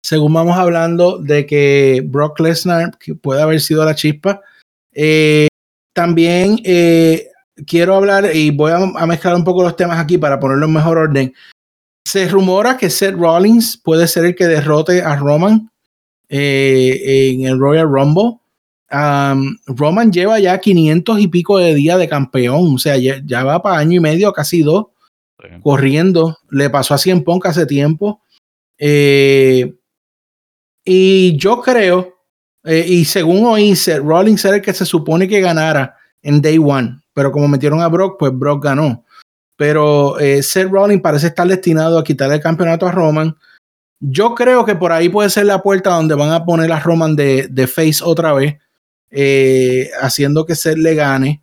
según 0.04 0.34
vamos 0.34 0.58
hablando 0.58 1.18
de 1.18 1.46
que 1.46 2.04
Brock 2.06 2.39
Lesnar 2.42 2.98
que 2.98 3.16
puede 3.16 3.42
haber 3.42 3.62
sido 3.62 3.86
la 3.86 3.96
chispa, 3.96 4.42
eh, 4.94 5.48
también 5.94 6.60
eh, 6.66 7.30
quiero 7.66 7.96
hablar 7.96 8.36
y 8.36 8.52
voy 8.52 8.74
a, 8.74 9.06
mezclar 9.06 9.36
un 9.36 9.46
poco 9.46 9.63
los 9.63 9.78
temas 9.78 9.98
aquí 10.00 10.18
para 10.18 10.39
ponerlo 10.39 10.66
en 10.66 10.74
mejor 10.74 10.98
orden. 10.98 11.34
Se 12.06 12.28
rumora 12.28 12.78
que 12.78 12.89
Seth 12.89 13.16
Rollins 13.16 13.78
puede 13.78 14.08
ser 14.08 14.26
el 14.26 14.36
que 14.36 14.46
derrote 14.46 15.02
a 15.02 15.16
Roman 15.16 15.72
eh, 16.28 17.32
en 17.32 17.46
el 17.46 17.58
Royal 17.58 17.88
Rumble. 17.88 18.39
Roman 19.68 20.12
lleva 20.12 20.38
ya 20.39 20.60
500 20.60 21.20
y 21.20 21.28
pico 21.28 21.58
de 21.58 21.74
días 21.74 21.98
de 21.98 22.10
campeón, 22.10 22.76
o 22.76 22.78
sea, 22.78 22.98
ya, 22.98 23.44
va 23.44 23.62
para 23.62 23.78
año 23.78 23.98
y 23.98 24.00
medio, 24.02 24.34
casi 24.34 24.62
dos, 24.62 24.88
corriendo. 25.63 26.38
Le 26.52 26.70
pasó 26.70 26.94
a 26.94 26.98
Cien 26.98 27.24
Punk 27.24 27.46
hace 27.46 27.66
tiempo. 27.66 28.22
Eh, 28.78 29.74
y 30.86 31.38
yo 31.38 31.62
creo, 31.62 32.17
eh, 32.63 32.86
y 32.88 33.06
según 33.06 33.46
oí, 33.46 33.74
Rollins 34.04 34.43
era 34.46 34.58
el 34.58 34.62
que 34.62 34.74
se 34.74 34.86
supone 34.86 35.28
que 35.28 35.41
ganara 35.41 35.96
en 36.22 36.41
Day 36.41 36.58
One, 36.58 37.02
pero 37.13 37.32
como 37.32 37.48
metieron 37.48 37.82
a 37.82 37.88
Brock, 37.88 38.17
pues 38.19 38.32
Brock 38.34 38.63
ganó. 38.63 39.06
Pero 39.56 40.19
eh, 40.19 40.43
Seth 40.43 40.69
Rollins 40.69 41.02
parece 41.02 41.28
estar 41.28 41.48
destinado 41.48 41.98
a 41.98 42.04
quitar 42.04 42.32
el 42.32 42.41
campeonato 42.41 42.88
a 42.88 42.91
Roman. 42.91 43.36
Yo 44.00 44.36
creo 44.36 44.65
que 44.65 44.76
por 44.76 44.91
ahí 44.91 45.08
puede 45.08 45.30
ser 45.30 45.46
la 45.46 45.62
puerta 45.62 45.91
donde 45.91 46.15
van 46.15 46.32
a 46.32 46.43
poner 46.43 46.72
a 46.72 46.80
Roman 46.80 47.15
de, 47.15 47.48
de 47.50 47.67
face 47.67 48.00
otra 48.04 48.34
vez, 48.34 48.58
eh, 49.12 49.89
haciendo 50.02 50.46
que 50.46 50.56
Seth 50.56 50.78
le 50.78 50.96
gane. 50.96 51.41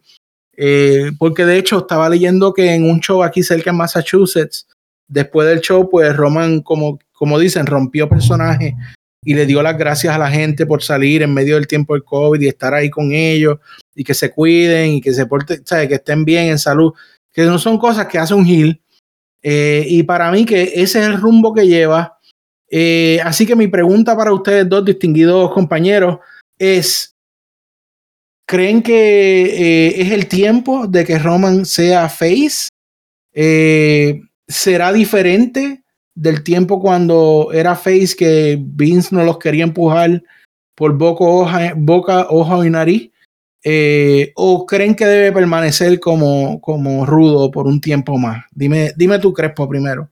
porque 1.18 1.46
de 1.46 1.56
hecho 1.56 1.78
estaba 1.78 2.08
leyendo 2.10 2.52
que 2.52 2.74
en 2.74 2.84
un 2.90 3.00
show 3.00 3.22
aquí 3.22 3.42
cerca 3.42 3.70
en 3.70 3.76
Massachusetts, 3.76 4.66
después 5.08 5.48
del 5.48 5.60
show, 5.60 5.88
pues 5.88 6.14
Roman, 6.14 6.60
como, 6.60 6.98
como 7.12 7.38
dicen, 7.38 7.64
rompió 7.64 8.08
personaje 8.08 8.76
y 9.22 9.34
le 9.34 9.46
dio 9.46 9.62
las 9.62 9.76
gracias 9.76 10.14
a 10.14 10.18
la 10.18 10.30
gente 10.30 10.66
por 10.66 10.82
salir 10.82 11.22
en 11.22 11.34
medio 11.34 11.56
del 11.56 11.66
tiempo 11.66 11.94
del 11.94 12.04
COVID 12.04 12.40
y 12.40 12.48
estar 12.48 12.72
ahí 12.72 12.88
con 12.88 13.12
ellos 13.12 13.58
y 13.94 14.02
que 14.02 14.14
se 14.14 14.30
cuiden 14.30 14.92
y 14.92 15.00
que 15.00 15.12
se 15.12 15.26
porten, 15.26 15.62
que 15.62 15.94
estén 15.94 16.24
bien 16.24 16.48
en 16.48 16.58
salud, 16.58 16.92
que 17.32 17.42
no 17.42 17.58
son 17.58 17.78
cosas 17.78 18.06
que 18.06 18.18
hace 18.18 18.34
un 18.34 18.46
Gil. 18.46 18.82
Eh, 19.42 19.84
y 19.88 20.02
para 20.02 20.30
mí 20.30 20.44
que 20.44 20.62
ese 20.62 21.00
es 21.00 21.06
el 21.06 21.20
rumbo 21.20 21.52
que 21.52 21.66
lleva. 21.66 22.18
Eh, 22.70 23.20
así 23.24 23.46
que 23.46 23.56
mi 23.56 23.68
pregunta 23.68 24.16
para 24.16 24.32
ustedes 24.32 24.68
dos 24.68 24.84
distinguidos 24.84 25.52
compañeros 25.52 26.18
es, 26.58 27.14
¿creen 28.46 28.82
que 28.82 29.42
eh, 29.44 30.02
es 30.02 30.12
el 30.12 30.28
tiempo 30.28 30.86
de 30.86 31.04
que 31.04 31.18
Roman 31.18 31.66
sea 31.66 32.08
face? 32.08 32.68
¿Será 34.48 34.92
diferente 34.92 35.84
del 36.14 36.42
tiempo 36.42 36.80
cuando 36.80 37.50
era 37.52 37.76
Face 37.76 38.14
que 38.18 38.58
Vince 38.60 39.14
no 39.14 39.24
los 39.24 39.38
quería 39.38 39.64
empujar 39.64 40.22
por 40.74 40.96
boca, 40.96 41.24
hoja, 41.24 41.72
boca 41.76 42.26
ojo 42.30 42.64
y 42.64 42.70
nariz? 42.70 43.10
Eh, 43.62 44.32
¿O 44.36 44.64
creen 44.64 44.94
que 44.94 45.04
debe 45.04 45.32
permanecer 45.32 46.00
como, 46.00 46.60
como 46.60 47.04
rudo 47.04 47.50
por 47.50 47.66
un 47.66 47.80
tiempo 47.80 48.16
más? 48.16 48.44
Dime, 48.52 48.92
dime 48.96 49.18
tú, 49.18 49.32
Crespo, 49.32 49.68
primero. 49.68 50.08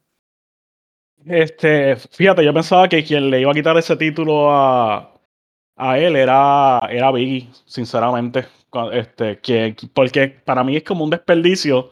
Este, 1.25 1.97
fíjate, 1.97 2.45
yo 2.45 2.55
pensaba 2.55 2.89
que 2.89 3.05
quien 3.05 3.31
le 3.31 3.41
iba 3.41 3.51
a 3.51 3.55
quitar 3.55 3.77
ese 3.77 3.97
título 3.97 4.51
a, 4.51 5.15
a 5.77 5.99
él 5.99 6.17
era, 6.17 6.81
era 6.91 7.11
Biggie, 7.13 7.49
sinceramente. 7.67 8.47
Este, 8.93 9.39
que, 9.39 9.75
porque 9.95 10.29
para 10.29 10.63
mí 10.63 10.77
es 10.77 10.85
como 10.85 11.05
un 11.05 11.11
desperdicio 11.11 11.91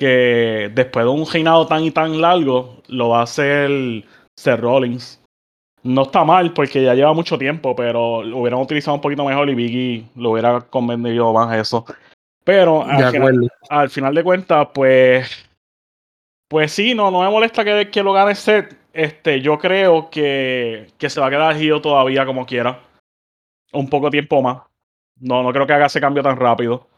que 0.00 0.72
después 0.74 1.04
de 1.04 1.10
un 1.10 1.30
reinado 1.30 1.66
tan 1.66 1.84
y 1.84 1.90
tan 1.90 2.22
largo, 2.22 2.78
lo 2.88 3.10
va 3.10 3.20
a 3.20 3.24
hacer 3.24 4.02
Seth 4.34 4.58
Rollins. 4.58 5.22
No 5.82 6.02
está 6.02 6.24
mal 6.24 6.54
porque 6.54 6.82
ya 6.82 6.94
lleva 6.94 7.12
mucho 7.12 7.36
tiempo, 7.36 7.76
pero 7.76 8.22
lo 8.22 8.38
hubieran 8.38 8.60
utilizado 8.60 8.94
un 8.94 9.02
poquito 9.02 9.26
mejor 9.26 9.50
y 9.50 9.54
Biggie 9.54 10.06
lo 10.16 10.30
hubiera 10.30 10.62
convenido 10.62 11.34
más 11.34 11.54
eso. 11.54 11.84
Pero 12.44 12.82
al, 12.82 13.90
final, 13.90 14.14
de 14.14 14.24
cuentas, 14.24 14.68
pues. 14.72 15.46
Pues 16.48 16.72
sí, 16.72 16.94
no, 16.94 17.10
no 17.10 17.20
me 17.20 17.28
molesta 17.28 17.62
que, 17.62 17.90
que 17.90 18.02
lo 18.02 18.14
gane 18.14 18.34
Seth. 18.34 18.74
Este, 18.94 19.42
yo 19.42 19.58
creo 19.58 20.08
que, 20.08 20.88
que 20.96 21.10
se 21.10 21.20
va 21.20 21.26
a 21.26 21.30
quedar 21.30 21.56
Gio 21.56 21.82
todavía 21.82 22.24
como 22.24 22.46
quiera. 22.46 22.80
Un 23.74 23.90
poco 23.90 24.08
tiempo 24.08 24.40
más. 24.40 24.62
No, 25.20 25.42
no 25.42 25.52
creo 25.52 25.66
que 25.66 25.74
haga 25.74 25.86
ese 25.86 26.00
cambio 26.00 26.22
tan 26.22 26.38
rápido. 26.38 26.88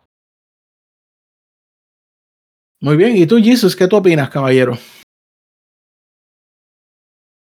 Muy 2.83 2.97
bien, 2.97 3.17
¿y 3.17 3.27
tú, 3.29 3.37
Jesus, 3.37 3.77
qué 3.77 3.87
tú 3.87 3.95
opinas, 3.95 4.29
caballero? 4.29 4.77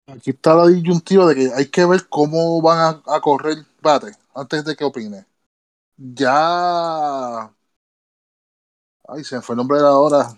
Aquí 0.07 0.31
está 0.31 0.55
la 0.55 0.65
disyuntiva 0.65 1.27
de 1.27 1.35
que 1.35 1.53
hay 1.53 1.67
que 1.67 1.85
ver 1.85 2.09
cómo 2.09 2.59
van 2.63 2.99
a, 3.05 3.21
correr 3.21 3.57
bate 3.79 4.11
antes 4.33 4.65
de 4.65 4.75
que 4.75 4.83
opine. 4.83 5.27
Ya. 5.95 7.53
Ay, 9.07 9.23
se 9.23 9.35
me 9.35 9.43
fue 9.43 9.53
el 9.53 9.57
nombre 9.57 9.77
de 9.77 9.83
la 9.83 9.93
hora. 9.93 10.35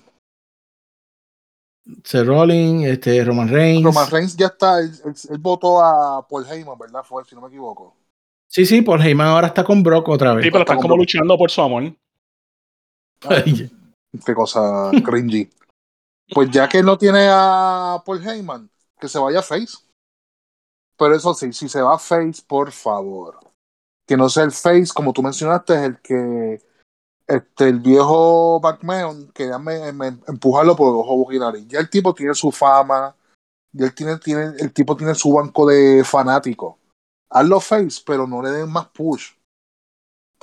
Seth 2.04 2.28
Rollins, 2.28 2.86
este, 2.86 3.24
Roman 3.24 3.48
Reigns. 3.48 3.86
Roman 3.86 4.12
Reigns 4.12 4.36
ya 4.36 4.48
está, 4.48 4.82
él, 4.82 4.92
votó 5.40 5.82
a 5.82 6.28
Paul 6.28 6.46
Heyman, 6.46 6.78
¿verdad? 6.78 7.02
Fue, 7.06 7.24
si 7.24 7.34
no 7.34 7.40
me 7.40 7.48
equivoco. 7.48 7.96
Sí, 8.46 8.66
sí, 8.66 8.82
Paul 8.82 9.02
Heyman 9.02 9.28
ahora 9.28 9.48
está 9.48 9.64
con 9.64 9.82
Brock 9.84 10.10
otra 10.10 10.34
vez. 10.34 10.44
Sí, 10.44 10.52
pero 10.52 10.64
están 10.64 10.82
como 10.82 10.98
luchando 10.98 11.38
por 11.38 11.50
su 11.50 11.62
amor. 11.62 11.96
Ay. 13.22 13.72
Qué 14.26 14.34
cosa 14.34 14.92
cringy. 15.06 15.50
Pues 16.34 16.50
ya 16.52 16.68
que 16.68 16.82
no 16.82 16.98
tiene 16.98 17.28
a 17.30 18.02
Paul 18.06 18.26
Heyman, 18.26 18.70
que 19.00 19.08
se 19.08 19.20
vaya 19.20 19.40
a 19.40 19.44
Face. 19.44 19.78
Pero 20.98 21.16
eso 21.16 21.34
sí, 21.34 21.52
si 21.54 21.68
se 21.68 21.82
va 21.82 21.96
a 21.96 22.00
Face, 22.00 22.42
por 22.46 22.72
favor. 22.72 23.40
Que 24.06 24.16
no 24.16 24.30
sea 24.30 24.44
el 24.44 24.52
Face, 24.52 24.90
como 24.94 25.14
tú 25.14 25.24
mencionaste, 25.24 25.74
es 25.74 25.82
el 25.82 26.00
que 26.02 26.62
este, 27.28 27.70
el 27.70 27.80
viejo 27.80 28.60
McMahon 28.62 29.32
quería 29.32 29.58
me, 29.58 29.92
me, 29.94 30.08
empujarlo 30.28 30.76
por 30.76 30.94
los 30.94 31.06
ojos 31.08 31.34
y 31.34 31.68
Ya 31.68 31.80
el 31.80 31.90
tipo 31.90 32.14
tiene 32.14 32.34
su 32.34 32.52
fama, 32.52 33.16
ya 33.72 33.86
él 33.86 33.96
tiene, 33.96 34.18
tiene, 34.18 34.54
el 34.60 34.74
tipo 34.74 34.96
tiene 34.98 35.16
su 35.16 35.32
banco 35.34 35.66
de 35.66 36.04
fanáticos. 36.04 36.76
Hazlo 37.30 37.62
face, 37.62 38.02
pero 38.06 38.28
no 38.28 38.42
le 38.42 38.52
den 38.52 38.70
más 38.70 38.90
push 38.90 39.32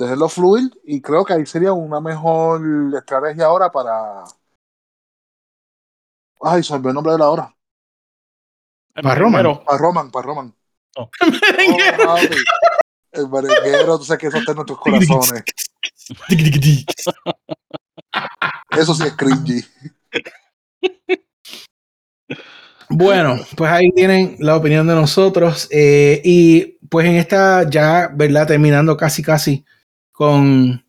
dejarlo 0.05 0.29
fluir 0.29 0.71
y 0.85 1.01
creo 1.01 1.25
que 1.25 1.33
ahí 1.33 1.47
sería 1.47 1.73
una 1.73 2.01
mejor 2.01 2.61
estrategia 2.97 3.47
ahora 3.47 3.71
para. 3.71 4.25
Ay, 6.41 6.63
se 6.63 6.75
el 6.75 6.83
nombre 6.83 7.13
de 7.13 7.19
la 7.19 7.31
hora. 7.31 7.55
Para 8.95 9.15
Roman. 9.15 9.65
Para 9.65 9.79
Roman, 9.79 10.11
para 10.11 10.27
Roman. 10.27 10.55
Oh. 10.97 11.11
Oh, 12.07 12.17
el 13.11 13.29
merenguero, 13.29 13.99
tú 13.99 14.05
sabes 14.05 14.21
que 14.21 14.27
eso 14.27 14.37
está 14.37 14.53
en 14.53 14.57
nuestros 14.57 14.79
corazones. 14.79 15.43
eso 18.71 18.95
sí 18.95 19.03
es 19.05 19.17
cringy. 19.17 19.65
Bueno, 22.91 23.39
pues 23.57 23.71
ahí 23.71 23.91
tienen 23.93 24.37
la 24.41 24.57
opinión 24.57 24.87
de 24.87 24.95
nosotros. 24.95 25.69
Eh, 25.71 26.21
y 26.25 26.79
pues 26.89 27.07
en 27.07 27.17
esta 27.17 27.69
ya, 27.69 28.11
¿verdad? 28.13 28.47
Terminando 28.47 28.97
casi, 28.97 29.23
casi 29.23 29.65
con 30.19 30.85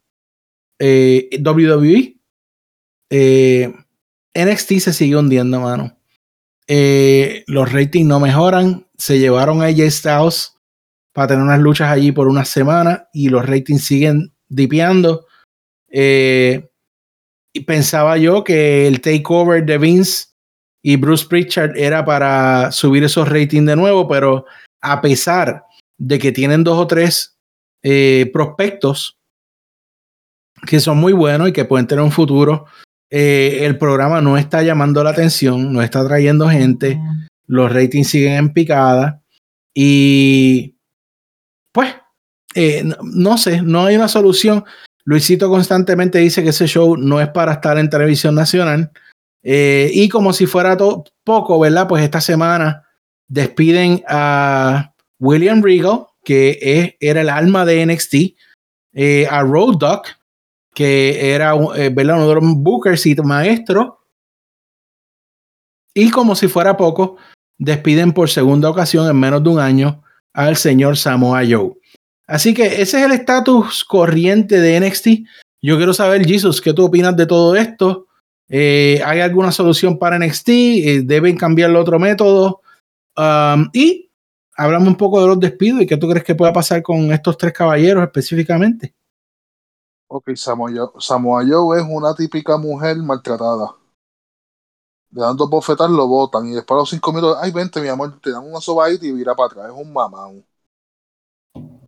eh, 0.79 1.29
WWE. 1.39 2.17
Eh, 3.11 3.71
NXT 4.33 4.79
se 4.79 4.91
sigue 4.93 5.17
hundiendo, 5.17 5.59
mano. 5.59 5.95
Eh, 6.67 7.43
los 7.45 7.71
ratings 7.71 8.07
no 8.07 8.19
mejoran. 8.19 8.87
Se 8.97 9.19
llevaron 9.19 9.61
a 9.61 9.65
AJ 9.65 9.91
Styles 9.91 10.55
para 11.13 11.27
tener 11.27 11.43
unas 11.43 11.59
luchas 11.59 11.91
allí 11.91 12.11
por 12.11 12.27
una 12.27 12.43
semana 12.43 13.07
y 13.13 13.29
los 13.29 13.45
ratings 13.45 13.83
siguen 13.83 14.33
dipeando. 14.47 15.27
y 15.91 17.59
pensaba 17.67 18.17
yo 18.17 18.43
que 18.43 18.87
el 18.87 18.99
takeover 18.99 19.63
de 19.63 19.77
Vince 19.77 20.25
y 20.83 20.95
Bruce 20.95 21.27
Pritchard 21.27 21.77
era 21.77 22.03
para 22.03 22.71
subir 22.71 23.03
esos 23.03 23.29
ratings 23.29 23.67
de 23.67 23.75
nuevo, 23.75 24.07
pero 24.07 24.45
a 24.81 25.01
pesar 25.01 25.65
de 25.99 26.17
que 26.17 26.31
tienen 26.31 26.63
dos 26.63 26.79
o 26.79 26.87
tres 26.87 27.37
prospectos 28.33 29.18
que 30.65 30.79
son 30.79 30.97
muy 30.97 31.13
buenos 31.13 31.49
y 31.49 31.53
que 31.53 31.65
pueden 31.65 31.87
tener 31.87 32.03
un 32.03 32.11
futuro. 32.11 32.65
Eh, 33.09 33.65
el 33.65 33.77
programa 33.77 34.21
no 34.21 34.37
está 34.37 34.61
llamando 34.61 35.03
la 35.03 35.09
atención, 35.09 35.73
no 35.73 35.81
está 35.81 36.05
trayendo 36.05 36.47
gente, 36.47 36.99
los 37.47 37.73
ratings 37.73 38.07
siguen 38.07 38.33
en 38.33 38.53
picada 38.53 39.23
y 39.73 40.75
pues 41.71 41.95
eh, 42.53 42.83
no, 43.03 43.37
sé, 43.37 43.61
no 43.61 43.85
hay 43.85 43.95
una 43.95 44.07
solución. 44.07 44.63
Luisito 45.05 45.49
constantemente 45.49 46.19
dice 46.19 46.43
que 46.43 46.49
ese 46.49 46.67
show 46.67 46.97
no 46.97 47.19
es 47.19 47.29
para 47.29 47.53
estar 47.53 47.77
en 47.79 47.89
televisión 47.89 48.35
nacional. 48.35 48.91
Eh, 49.41 49.89
y 49.93 50.09
como 50.09 50.33
si 50.33 50.45
fuera 50.45 50.77
poco, 51.23 51.59
¿verdad? 51.59 51.87
Pues 51.87 52.03
esta 52.03 52.21
semana 52.21 52.83
despiden 53.27 54.03
a 54.07 54.93
William 55.19 55.63
Regal, 55.63 56.05
que 56.23 56.59
es, 56.61 56.95
era 56.99 57.21
el 57.21 57.29
alma 57.29 57.65
de 57.65 57.85
NXT, 57.85 58.15
a 59.31 59.41
Road 59.41 59.77
Dog, 59.77 60.03
que 60.73 61.33
era 61.33 61.53
¿verdad? 61.55 62.17
uno 62.17 62.27
de 62.27 62.35
los 62.35 62.55
bookers 62.55 63.05
y 63.05 63.15
maestros. 63.15 63.93
Y 65.93 66.11
como 66.11 66.35
si 66.35 66.47
fuera 66.47 66.77
poco, 66.77 67.17
despiden 67.57 68.13
por 68.13 68.29
segunda 68.29 68.69
ocasión 68.69 69.09
en 69.09 69.19
menos 69.19 69.43
de 69.43 69.49
un 69.49 69.59
año 69.59 70.03
al 70.33 70.55
señor 70.55 70.97
Samoa 70.97 71.41
Joe. 71.47 71.73
Así 72.27 72.53
que 72.53 72.81
ese 72.81 72.99
es 72.99 73.05
el 73.05 73.11
estatus 73.11 73.83
corriente 73.83 74.59
de 74.59 74.79
NXT. 74.79 75.07
Yo 75.61 75.77
quiero 75.77 75.93
saber, 75.93 76.25
Jesus, 76.25 76.61
¿qué 76.61 76.73
tú 76.73 76.85
opinas 76.85 77.17
de 77.17 77.25
todo 77.25 77.55
esto? 77.55 78.07
Eh, 78.47 79.01
¿Hay 79.05 79.19
alguna 79.19 79.51
solución 79.51 79.97
para 79.97 80.17
NXT? 80.17 80.49
Eh, 80.49 81.01
¿Deben 81.03 81.35
cambiar 81.35 81.71
el 81.71 81.75
otro 81.75 81.99
método? 81.99 82.61
Um, 83.17 83.69
y 83.73 84.09
hablamos 84.55 84.87
un 84.87 84.95
poco 84.95 85.19
de 85.21 85.27
los 85.27 85.39
despidos 85.39 85.81
y 85.81 85.87
qué 85.87 85.97
tú 85.97 86.07
crees 86.07 86.23
que 86.23 86.35
pueda 86.35 86.53
pasar 86.53 86.81
con 86.81 87.11
estos 87.11 87.37
tres 87.37 87.51
caballeros 87.51 88.03
específicamente. 88.03 88.93
Ok, 90.09 90.31
Samoa 90.35 91.43
Joe, 91.47 91.79
es 91.79 91.85
una 91.89 92.13
típica 92.13 92.57
mujer 92.57 92.97
maltratada. 92.97 93.75
Le 95.15 95.21
dan 95.21 95.37
dos 95.37 95.47
bofetas, 95.51 95.91
lo 95.91 96.07
botan 96.07 96.47
y 96.47 96.53
después 96.55 96.75
a 96.75 96.79
los 96.81 96.89
cinco 96.89 97.13
minutos, 97.13 97.37
ay, 97.39 97.51
vente, 97.51 97.79
mi 97.79 97.89
amor, 97.89 98.19
te 98.21 98.31
dan 98.31 98.43
una 98.49 98.59
sobadita 98.59 99.05
y 99.05 99.11
vira 99.11 99.35
para 99.35 99.47
atrás. 99.47 99.65
Es 99.67 99.85
un 99.85 99.93
mamón 99.93 100.43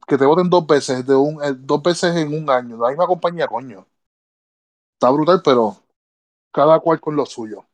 que 0.07 0.17
te 0.17 0.25
voten 0.25 0.49
dos 0.49 0.65
veces, 0.67 1.05
de 1.05 1.15
un, 1.15 1.43
eh, 1.43 1.53
dos 1.57 1.81
veces 1.81 2.15
en 2.15 2.33
un 2.33 2.49
año, 2.49 2.77
la 2.77 2.89
misma 2.89 3.07
compañía, 3.07 3.47
coño. 3.47 3.85
Está 4.93 5.09
brutal, 5.11 5.41
pero 5.43 5.75
cada 6.53 6.79
cual 6.81 7.01
con 7.01 7.15
lo 7.17 7.25
suyo. 7.27 7.65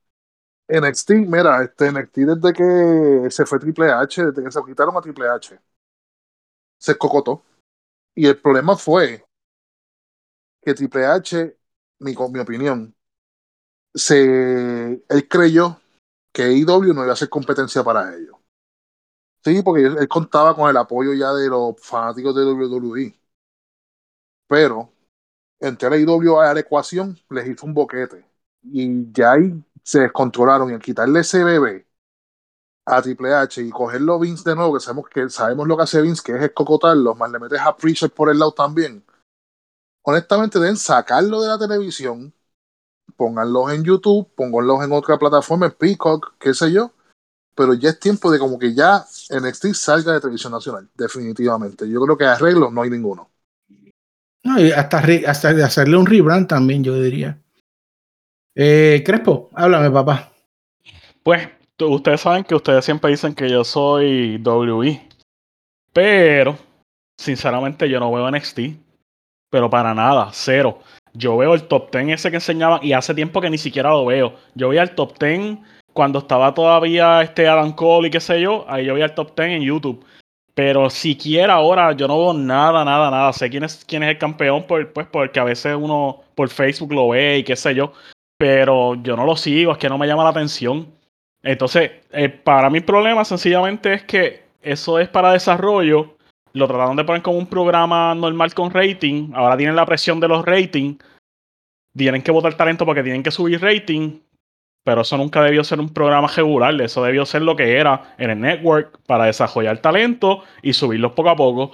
NXT, 0.70 1.12
mira, 1.28 1.64
este 1.64 1.88
NXT 1.88 2.18
desde 2.26 2.54
que 2.54 3.32
se 3.32 3.46
fue 3.48 3.60
Triple 3.60 3.92
H, 3.92 4.26
desde 4.28 4.44
que 4.44 4.52
se 4.52 4.64
quitaron 4.66 4.98
a 4.98 5.02
Triple 5.02 5.30
H, 5.30 5.60
se 6.80 6.98
cocotó. 6.98 7.44
Y 8.16 8.28
el 8.28 8.40
problema 8.42 8.78
fue 8.78 9.27
que 10.68 10.74
Triple 10.74 11.06
H, 11.06 11.58
mi, 12.00 12.14
mi 12.14 12.40
opinión, 12.40 12.94
se, 13.94 15.02
él 15.08 15.28
creyó 15.30 15.80
que 16.34 16.52
IW 16.52 16.94
no 16.94 17.04
iba 17.06 17.14
a 17.14 17.16
ser 17.16 17.30
competencia 17.30 17.84
para 17.86 18.14
ellos. 18.14 18.36
Sí, 19.44 19.62
porque 19.64 19.86
él, 19.86 20.08
contaba 20.10 20.54
con 20.56 20.70
el 20.70 20.76
apoyo 20.78 21.14
ya 21.14 21.34
de 21.34 21.48
los 21.48 21.76
fanáticos 21.82 22.36
de 22.36 22.44
WWE. 22.46 23.20
Pero 24.48 24.92
entre 25.60 25.90
la 25.90 25.98
IW 25.98 26.40
a 26.42 26.54
la 26.54 26.60
ecuación 26.62 27.18
les 27.30 27.48
hizo 27.48 27.66
un 27.66 27.74
boquete. 27.74 28.26
Y 28.64 29.12
ya 29.14 29.34
ahí 29.34 29.54
se 29.84 30.02
descontrolaron. 30.02 30.72
Y 30.72 30.74
al 30.74 30.82
quitarle 30.82 31.22
ese 31.22 31.44
bebé 31.46 31.88
a 32.86 33.02
Triple 33.02 33.34
H 33.34 33.62
y 33.62 33.70
cogerlo 33.70 34.20
Vince 34.20 34.50
de 34.50 34.56
nuevo, 34.58 34.74
que 34.74 34.82
sabemos 34.82 35.10
que 35.10 35.30
sabemos 35.30 35.68
lo 35.68 35.78
que 35.78 35.84
hace 35.84 36.02
Vince, 36.02 36.24
que 36.26 36.34
es 36.36 36.44
escocotarlo, 36.44 37.16
más 37.16 37.32
le 37.32 37.40
metes 37.40 37.62
a 37.62 37.76
Preacher 37.76 38.12
por 38.12 38.30
el 38.30 38.40
lado 38.40 38.54
también. 38.54 39.06
Honestamente, 40.10 40.58
deben 40.58 40.78
sacarlo 40.78 41.42
de 41.42 41.50
la 41.50 41.60
televisión, 41.60 42.34
pónganlos 43.18 43.74
en 43.74 43.84
YouTube, 43.84 44.34
pónganlos 44.36 44.82
en 44.86 44.94
otra 44.94 45.20
plataforma, 45.20 45.66
en 45.66 45.74
Peacock, 45.74 46.36
qué 46.40 46.54
sé 46.54 46.72
yo, 46.72 46.94
pero 47.54 47.74
ya 47.74 47.90
es 47.90 48.00
tiempo 48.00 48.32
de 48.32 48.40
como 48.40 48.58
que 48.58 48.74
ya 48.74 49.04
NXT 49.30 49.74
salga 49.74 50.14
de 50.14 50.22
televisión 50.22 50.54
nacional, 50.54 50.88
definitivamente. 50.96 51.90
Yo 51.90 52.00
creo 52.00 52.18
que 52.18 52.24
arreglos 52.24 52.72
no 52.72 52.84
hay 52.84 52.90
ninguno. 52.90 53.30
No, 54.46 54.58
y 54.62 54.72
hasta, 54.72 55.04
hasta 55.28 55.50
hacerle 55.66 55.98
un 55.98 56.06
rebrand 56.06 56.48
también, 56.48 56.86
yo 56.86 56.94
diría. 56.94 57.42
Eh, 58.56 59.04
Crespo, 59.06 59.50
háblame, 59.56 59.92
papá. 59.92 60.32
Pues, 61.22 61.50
ustedes 61.82 62.22
saben 62.22 62.46
que 62.46 62.56
ustedes 62.56 62.86
siempre 62.86 63.12
dicen 63.12 63.36
que 63.36 63.50
yo 63.50 63.66
soy 63.66 64.42
WI. 64.42 65.02
Pero, 65.92 66.58
sinceramente, 67.18 67.90
yo 67.90 68.00
no 68.00 68.10
veo 68.14 68.32
NXT. 68.32 68.87
Pero 69.50 69.70
para 69.70 69.94
nada, 69.94 70.30
cero. 70.32 70.80
Yo 71.14 71.38
veo 71.38 71.54
el 71.54 71.64
top 71.64 71.92
10 71.92 72.10
ese 72.10 72.30
que 72.30 72.38
enseñaban 72.38 72.80
y 72.84 72.94
hace 72.94 73.14
tiempo 73.14 73.42
que 73.42 73.50
ni 73.50 73.58
siquiera 73.58 73.90
lo 73.90 74.06
veo. 74.06 74.36
Yo 74.56 74.68
voy 74.68 74.78
al 74.78 74.94
top 74.94 75.18
10 75.20 75.58
cuando 75.94 76.20
estaba 76.20 76.54
todavía 76.54 77.24
este 77.24 77.48
Adam 77.48 77.74
Cole 77.74 78.10
y 78.10 78.12
qué 78.12 78.20
sé 78.20 78.40
yo, 78.40 78.66
ahí 78.70 78.86
yo 78.86 78.94
veía 78.94 79.06
el 79.06 79.16
top 79.16 79.36
10 79.36 79.50
en 79.50 79.62
YouTube. 79.64 80.06
Pero 80.54 80.90
siquiera 80.90 81.54
ahora 81.54 81.92
yo 81.94 82.08
no 82.08 82.18
veo 82.18 82.34
nada, 82.34 82.84
nada, 82.84 83.10
nada. 83.10 83.34
Sé 83.34 83.50
quién 83.50 83.64
es, 83.64 83.84
quién 83.86 84.04
es 84.04 84.10
el 84.10 84.18
campeón, 84.18 84.64
por, 84.64 84.92
pues 84.92 85.08
porque 85.08 85.40
a 85.40 85.44
veces 85.44 85.76
uno 85.80 86.22
por 86.36 86.50
Facebook 86.50 86.94
lo 86.94 87.10
ve 87.10 87.40
y 87.40 87.44
qué 87.44 87.56
sé 87.56 87.74
yo. 87.76 87.94
Pero 88.38 88.96
yo 88.96 89.16
no 89.16 89.26
lo 89.26 89.36
sigo, 89.36 89.72
es 89.72 89.78
que 89.78 89.90
no 89.90 89.98
me 89.98 90.08
llama 90.08 90.24
la 90.24 90.32
atención. 90.32 90.88
Entonces, 91.44 91.92
eh, 92.12 92.30
para 92.30 92.70
mí 92.70 92.80
el 92.80 92.86
problema 92.86 93.24
sencillamente 93.24 93.94
es 93.94 94.04
que 94.04 94.44
eso 94.62 95.00
es 95.00 95.08
para 95.10 95.32
desarrollo. 95.32 96.17
Lo 96.54 96.68
trataron 96.68 96.96
de 96.96 97.04
poner 97.04 97.22
como 97.22 97.38
un 97.38 97.48
programa 97.48 98.16
normal 98.16 98.54
con 98.54 98.72
rating. 98.72 99.32
Ahora 99.34 99.58
tienen 99.58 99.76
la 99.76 99.86
presión 99.86 100.20
de 100.20 100.28
los 100.28 100.46
ratings. 100.46 100.98
Tienen 101.96 102.22
que 102.22 102.32
votar 102.32 102.54
talento 102.56 102.86
porque 102.86 103.04
tienen 103.04 103.24
que 103.24 103.32
subir 103.32 103.62
rating 103.62 104.20
pero 104.88 105.02
eso 105.02 105.18
nunca 105.18 105.44
debió 105.44 105.66
ser 105.66 105.82
un 105.82 105.90
programa 105.90 106.30
regular, 106.34 106.80
eso 106.80 107.04
debió 107.04 107.26
ser 107.26 107.42
lo 107.42 107.58
que 107.58 107.78
era 107.78 108.16
en 108.18 108.30
el 108.30 108.40
network 108.40 109.02
para 109.06 109.26
desarrollar 109.26 109.80
talento 109.80 110.44
y 110.62 110.72
subirlos 110.72 111.12
poco 111.12 111.30
a 111.30 111.36
poco. 111.36 111.72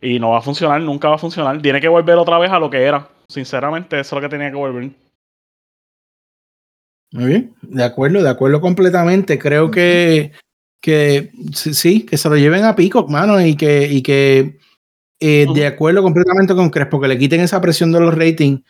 Y 0.00 0.20
no 0.20 0.30
va 0.30 0.38
a 0.38 0.42
funcionar, 0.42 0.80
nunca 0.80 1.08
va 1.08 1.16
a 1.16 1.18
funcionar. 1.18 1.60
Tiene 1.60 1.80
que 1.80 1.88
volver 1.88 2.14
otra 2.18 2.38
vez 2.38 2.52
a 2.52 2.60
lo 2.60 2.70
que 2.70 2.84
era. 2.84 3.08
Sinceramente, 3.28 3.98
eso 3.98 4.14
es 4.14 4.22
lo 4.22 4.28
que 4.28 4.30
tenía 4.32 4.48
que 4.50 4.56
volver. 4.56 4.90
Muy 7.10 7.24
bien, 7.24 7.56
de 7.62 7.82
acuerdo, 7.82 8.22
de 8.22 8.30
acuerdo 8.30 8.60
completamente. 8.60 9.40
Creo 9.40 9.72
que, 9.72 10.30
que 10.82 11.30
sí, 11.54 12.02
que 12.02 12.18
se 12.18 12.28
lo 12.28 12.36
lleven 12.36 12.64
a 12.64 12.76
Pico, 12.76 13.06
mano, 13.08 13.40
y 13.40 13.56
que, 13.56 13.88
y 13.90 14.02
que 14.02 14.58
eh, 15.20 15.46
de 15.54 15.66
acuerdo 15.66 16.02
completamente 16.02 16.54
con 16.54 16.68
Crespo, 16.68 17.00
que 17.00 17.08
le 17.08 17.18
quiten 17.18 17.40
esa 17.40 17.60
presión 17.60 17.92
de 17.92 18.00
los 18.00 18.14
ratings 18.14 18.62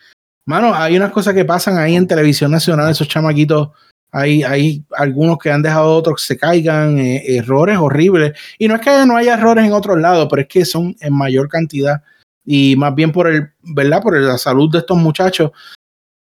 Mano, 0.45 0.75
hay 0.75 0.97
unas 0.97 1.13
cosas 1.13 1.35
que 1.35 1.45
pasan 1.45 1.79
ahí 1.79 1.95
en 1.95 2.09
televisión 2.09 2.51
nacional, 2.51 2.91
esos 2.91 3.07
chamaquitos, 3.07 3.71
hay, 4.11 4.43
hay 4.43 4.85
algunos 4.91 5.39
que 5.39 5.53
han 5.53 5.63
dejado 5.63 5.95
otros 5.95 6.17
que 6.17 6.35
se 6.35 6.37
caigan, 6.37 6.99
eh, 6.99 7.23
errores 7.37 7.79
horribles. 7.79 8.37
Y 8.59 8.67
no 8.67 8.75
es 8.75 8.81
que 8.81 8.91
no 9.07 9.17
haya 9.17 9.35
errores 9.35 9.65
en 9.65 9.73
otros 9.73 9.99
lados, 9.99 10.27
pero 10.29 10.43
es 10.43 10.49
que 10.49 10.65
son 10.65 10.97
en 11.01 11.15
mayor 11.15 11.49
cantidad 11.49 12.03
y 12.45 12.75
más 12.77 12.93
bien 12.95 13.13
por 13.13 13.29
el, 13.29 13.53
¿verdad? 13.63 14.03
Por 14.03 14.21
la 14.21 14.37
salud 14.37 14.71
de 14.71 14.79
estos 14.79 14.99
muchachos. 14.99 15.53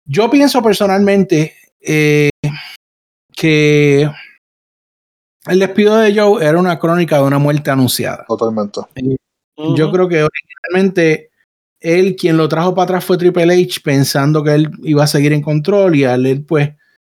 Yo 0.06 0.30
pienso 0.30 0.62
personalmente 0.62 1.56
eh, 1.80 2.30
que 3.34 4.12
el 5.48 5.60
despido 5.60 5.98
de 5.98 6.18
Joe 6.18 6.46
era 6.46 6.58
una 6.58 6.80
crónica 6.80 7.18
de 7.18 7.24
una 7.24 7.40
muerte 7.40 7.70
anunciada. 7.72 8.26
Totalmente. 8.28 8.82
Eh, 8.96 9.18
yo 9.76 9.92
creo 9.92 10.08
que 10.08 10.24
originalmente 10.24 11.32
él 11.80 12.16
quien 12.16 12.38
lo 12.38 12.48
trajo 12.48 12.74
para 12.74 12.86
atrás 12.86 13.06
fue 13.06 13.18
Triple 13.18 13.54
H 13.54 13.82
pensando 13.84 14.44
que 14.44 14.54
él 14.54 14.72
iba 14.84 15.04
a 15.04 15.08
seguir 15.08 15.34
en 15.34 15.42
control 15.42 15.96
y 15.96 16.06
al 16.06 16.26
él 16.26 16.46
pues 16.46 16.72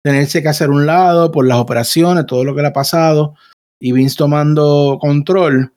tenerse 0.02 0.42
que 0.42 0.48
hacer 0.48 0.70
un 0.70 0.87
lado 0.87 1.30
por 1.30 1.46
las 1.46 1.58
operaciones, 1.58 2.26
todo 2.26 2.44
lo 2.44 2.54
que 2.54 2.62
le 2.62 2.68
ha 2.68 2.72
pasado 2.72 3.34
y 3.78 3.92
Vince 3.92 4.16
tomando 4.16 4.98
control, 5.00 5.74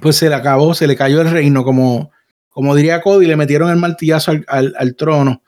pues 0.00 0.16
se 0.16 0.28
le 0.28 0.34
acabó, 0.34 0.74
se 0.74 0.86
le 0.86 0.96
cayó 0.96 1.20
el 1.20 1.30
reino 1.30 1.64
como, 1.64 2.10
como 2.48 2.74
diría 2.74 3.02
Cody, 3.02 3.26
le 3.26 3.36
metieron 3.36 3.70
el 3.70 3.76
martillazo 3.76 4.32
al, 4.46 4.96
trono 4.96 5.42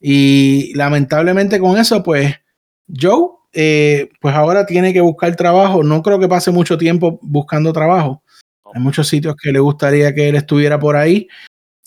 y 0.00 0.72
lamentablemente 0.74 1.60
con 1.60 1.76
eso 1.76 2.02
pues 2.02 2.34
Joe 2.88 3.39
eh, 3.52 4.10
pues 4.20 4.34
ahora 4.34 4.66
tiene 4.66 4.92
que 4.92 5.00
buscar 5.00 5.34
trabajo, 5.36 5.82
no 5.82 6.02
creo 6.02 6.18
que 6.18 6.28
pase 6.28 6.50
mucho 6.50 6.78
tiempo 6.78 7.18
buscando 7.22 7.72
trabajo. 7.72 8.22
Hay 8.72 8.80
muchos 8.80 9.08
sitios 9.08 9.34
que 9.40 9.52
le 9.52 9.58
gustaría 9.58 10.14
que 10.14 10.28
él 10.28 10.36
estuviera 10.36 10.78
por 10.78 10.96
ahí. 10.96 11.28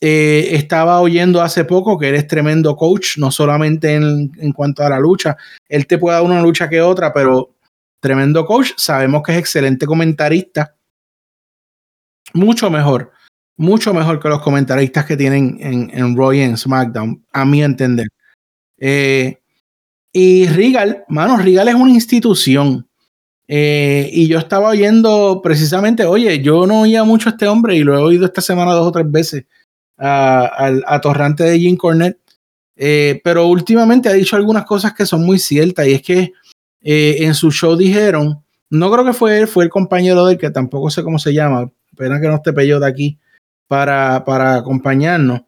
Eh, 0.01 0.55
estaba 0.55 0.99
oyendo 0.99 1.41
hace 1.41 1.63
poco 1.63 1.97
que 1.97 2.09
eres 2.09 2.27
tremendo 2.27 2.75
coach, 2.75 3.17
no 3.17 3.31
solamente 3.31 3.95
en, 3.95 4.31
en, 4.37 4.51
cuanto 4.51 4.83
a 4.83 4.89
la 4.89 4.99
lucha. 4.99 5.37
Él 5.69 5.87
te 5.87 5.97
puede 5.97 6.17
dar 6.17 6.25
una 6.25 6.41
lucha 6.41 6.67
que 6.67 6.81
otra, 6.81 7.13
pero 7.13 7.55
tremendo 8.01 8.45
coach. 8.45 8.71
Sabemos 8.75 9.23
que 9.23 9.31
es 9.31 9.37
excelente 9.37 9.85
comentarista. 9.85 10.75
Mucho 12.33 12.69
mejor, 12.69 13.13
mucho 13.55 13.93
mejor 13.93 14.19
que 14.19 14.27
los 14.27 14.41
comentaristas 14.41 15.05
que 15.05 15.15
tienen 15.15 15.57
en, 15.61 15.89
en 15.93 16.17
Roy 16.17 16.41
en 16.41 16.57
SmackDown, 16.57 17.25
a 17.31 17.45
mi 17.45 17.63
entender. 17.63 18.07
Eh, 18.77 19.42
y 20.13 20.45
Regal, 20.47 21.03
mano, 21.09 21.37
Regal 21.37 21.67
es 21.67 21.75
una 21.75 21.91
institución. 21.91 22.87
Eh, 23.47 24.09
y 24.13 24.27
yo 24.27 24.39
estaba 24.39 24.69
oyendo 24.69 25.41
precisamente, 25.43 26.05
oye, 26.05 26.41
yo 26.41 26.65
no 26.65 26.81
oía 26.81 27.03
mucho 27.03 27.29
a 27.29 27.31
este 27.33 27.47
hombre 27.47 27.75
y 27.75 27.83
lo 27.83 27.95
he 27.95 28.01
oído 28.01 28.25
esta 28.25 28.41
semana 28.41 28.71
dos 28.71 28.87
o 28.87 28.91
tres 28.91 29.11
veces 29.11 29.45
al 29.97 30.83
atorrante 30.87 31.43
de 31.43 31.59
Jim 31.59 31.75
Cornette. 31.75 32.19
Eh, 32.75 33.21
pero 33.23 33.47
últimamente 33.47 34.09
ha 34.09 34.13
dicho 34.13 34.35
algunas 34.35 34.65
cosas 34.65 34.93
que 34.93 35.05
son 35.05 35.25
muy 35.25 35.39
ciertas 35.39 35.87
y 35.87 35.93
es 35.93 36.01
que 36.01 36.33
eh, 36.81 37.17
en 37.19 37.33
su 37.33 37.51
show 37.51 37.75
dijeron, 37.75 38.43
no 38.69 38.91
creo 38.91 39.05
que 39.05 39.13
fue 39.13 39.39
él, 39.39 39.47
fue 39.47 39.63
el 39.63 39.69
compañero 39.69 40.25
de 40.25 40.33
él, 40.33 40.39
que 40.39 40.49
tampoco 40.49 40.89
sé 40.89 41.03
cómo 41.03 41.19
se 41.19 41.33
llama, 41.33 41.71
pena 41.95 42.19
que 42.19 42.27
no 42.27 42.35
esté 42.35 42.53
pello 42.53 42.79
de 42.79 42.87
aquí, 42.87 43.19
para, 43.67 44.23
para 44.25 44.55
acompañarnos. 44.55 45.41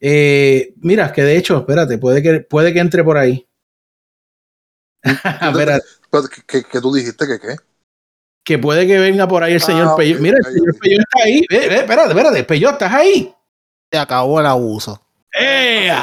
Eh, 0.00 0.74
mira, 0.76 1.12
que 1.12 1.22
de 1.22 1.36
hecho, 1.36 1.58
espérate, 1.58 1.98
puede 1.98 2.22
que, 2.22 2.40
puede 2.40 2.72
que 2.72 2.80
entre 2.80 3.04
por 3.04 3.18
ahí. 3.18 3.46
Espérate. 5.02 5.84
¿Qué, 6.46 6.62
qué, 6.70 6.80
tú 6.80 6.94
dijiste 6.94 7.26
que 7.26 7.40
qué? 7.40 7.56
Que 8.44 8.58
puede 8.58 8.86
que 8.86 8.98
venga 8.98 9.26
por 9.26 9.42
ahí 9.42 9.54
el 9.54 9.60
señor 9.60 9.88
Ah, 9.90 9.96
Peyo. 9.96 10.16
ok, 10.16 10.20
Mira, 10.22 10.36
el 10.38 10.44
señor 10.44 10.70
ok. 10.70 10.78
Peyo 10.80 10.98
está 11.00 11.24
ahí. 11.24 11.44
Ve, 11.48 11.68
ve, 11.68 11.74
espérate, 11.76 12.08
espérate, 12.10 12.44
Peyo, 12.44 12.70
¿estás 12.70 12.92
ahí? 12.92 13.32
Se 13.90 13.98
acabó 13.98 14.40
el 14.40 14.46
abuso. 14.46 15.00
¡Eh! 15.38 15.90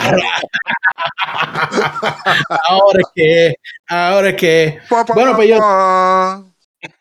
ahora 2.67 2.99
es 2.99 3.07
que, 3.15 3.55
ahora 3.87 4.29
es 4.29 4.35
que, 4.35 4.79
Bueno, 5.13 5.37
pa, 5.37 6.43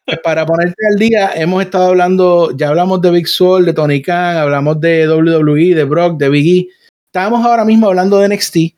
pues 0.04 0.18
para 0.22 0.44
ponerte 0.44 0.74
al 0.92 0.98
día, 0.98 1.30
hemos 1.34 1.62
estado 1.62 1.86
hablando, 1.88 2.54
ya 2.56 2.68
hablamos 2.68 3.00
de 3.00 3.10
Big 3.10 3.26
Soul, 3.28 3.64
de 3.64 3.72
Tony 3.72 4.02
Khan, 4.02 4.36
hablamos 4.36 4.78
de 4.80 5.08
WWE, 5.08 5.74
de 5.74 5.84
Brock, 5.84 6.18
de 6.18 6.28
Big 6.28 6.46
E. 6.46 6.68
Estábamos 7.06 7.44
ahora 7.46 7.64
mismo 7.64 7.86
hablando 7.88 8.18
de 8.18 8.28
NXT 8.28 8.56
y 8.56 8.74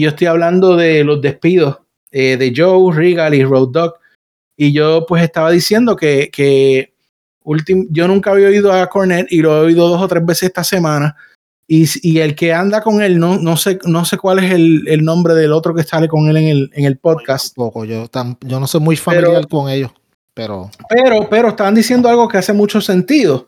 yo 0.00 0.10
estoy 0.10 0.28
hablando 0.28 0.76
de 0.76 1.02
los 1.04 1.20
despidos 1.20 1.78
eh, 2.14 2.36
de 2.38 2.52
Joe, 2.56 2.94
Regal 2.94 3.34
y 3.34 3.44
Road 3.44 3.68
Dogg. 3.72 3.94
Y 4.56 4.72
yo 4.72 5.04
pues 5.06 5.22
estaba 5.24 5.50
diciendo 5.50 5.96
que, 5.96 6.30
que 6.32 6.94
ultim- 7.44 7.88
yo 7.90 8.06
nunca 8.06 8.30
había 8.30 8.46
oído 8.48 8.72
a 8.72 8.88
Cornette 8.88 9.26
y 9.32 9.42
lo 9.42 9.56
he 9.56 9.60
oído 9.66 9.88
dos 9.88 10.00
o 10.00 10.06
tres 10.08 10.24
veces 10.24 10.44
esta 10.44 10.62
semana. 10.62 11.16
Y, 11.66 11.86
y 12.02 12.18
el 12.20 12.34
que 12.36 12.52
anda 12.52 12.82
con 12.82 13.02
él, 13.02 13.18
no, 13.18 13.38
no, 13.38 13.56
sé, 13.56 13.78
no 13.84 14.04
sé 14.04 14.16
cuál 14.18 14.38
es 14.38 14.52
el, 14.52 14.84
el 14.86 15.02
nombre 15.02 15.34
del 15.34 15.50
otro 15.52 15.74
que 15.74 15.82
sale 15.82 16.08
con 16.08 16.28
él 16.28 16.36
en 16.36 16.44
el, 16.48 16.70
en 16.74 16.84
el 16.84 16.98
podcast. 16.98 17.56
Tampoco, 17.56 17.84
yo, 17.84 18.06
tam- 18.08 18.36
yo 18.42 18.60
no 18.60 18.66
soy 18.66 18.80
muy 18.80 18.96
familiar 18.96 19.48
con 19.48 19.68
ellos, 19.70 19.90
pero 20.34 20.70
Pero, 20.90 21.28
pero 21.28 21.48
estaban 21.48 21.74
diciendo 21.74 22.08
algo 22.08 22.28
que 22.28 22.38
hace 22.38 22.52
mucho 22.52 22.80
sentido. 22.80 23.46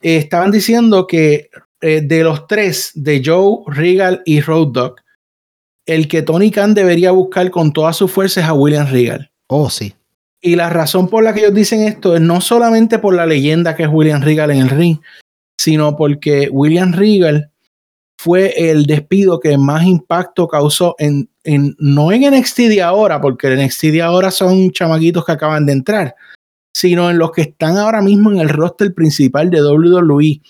Eh, 0.00 0.16
estaban 0.18 0.50
diciendo 0.52 1.06
que 1.06 1.50
eh, 1.80 2.00
de 2.02 2.22
los 2.22 2.46
tres, 2.46 2.92
de 2.94 3.20
Joe, 3.22 3.64
Regal 3.66 4.22
y 4.24 4.40
Road 4.40 4.68
Dogg, 4.68 4.96
el 5.86 6.08
que 6.08 6.22
Tony 6.22 6.50
Khan 6.50 6.74
debería 6.74 7.12
buscar 7.12 7.50
con 7.50 7.72
todas 7.72 7.96
sus 7.96 8.10
fuerzas 8.10 8.44
es 8.44 8.50
a 8.50 8.54
William 8.54 8.86
Regal. 8.88 9.30
oh 9.48 9.70
sí. 9.70 9.94
Y 10.42 10.54
la 10.54 10.68
razón 10.68 11.08
por 11.08 11.24
la 11.24 11.32
que 11.32 11.40
ellos 11.40 11.54
dicen 11.54 11.80
esto 11.82 12.14
es 12.14 12.20
no 12.20 12.40
solamente 12.40 12.98
por 12.98 13.14
la 13.14 13.26
leyenda 13.26 13.74
que 13.74 13.84
es 13.84 13.88
William 13.90 14.22
Regal 14.22 14.50
en 14.50 14.58
el 14.58 14.68
ring, 14.68 14.98
sino 15.58 15.96
porque 15.96 16.48
William 16.52 16.92
Regal 16.92 17.50
fue 18.18 18.70
el 18.70 18.86
despido 18.86 19.40
que 19.40 19.56
más 19.58 19.84
impacto 19.84 20.46
causó 20.46 20.94
en, 20.98 21.28
en 21.44 21.74
no 21.78 22.12
en 22.12 22.30
NXT 22.30 22.58
de 22.60 22.82
ahora, 22.82 23.20
porque 23.20 23.48
el 23.48 23.64
NXT 23.64 23.82
de 23.84 24.02
ahora 24.02 24.30
son 24.30 24.70
chamaquitos 24.70 25.24
que 25.24 25.32
acaban 25.32 25.66
de 25.66 25.72
entrar, 25.72 26.14
sino 26.72 27.10
en 27.10 27.18
los 27.18 27.32
que 27.32 27.42
están 27.42 27.76
ahora 27.76 28.00
mismo 28.00 28.30
en 28.30 28.38
el 28.38 28.48
roster 28.48 28.94
principal 28.94 29.50
de 29.50 29.62
WWE. 29.62 30.40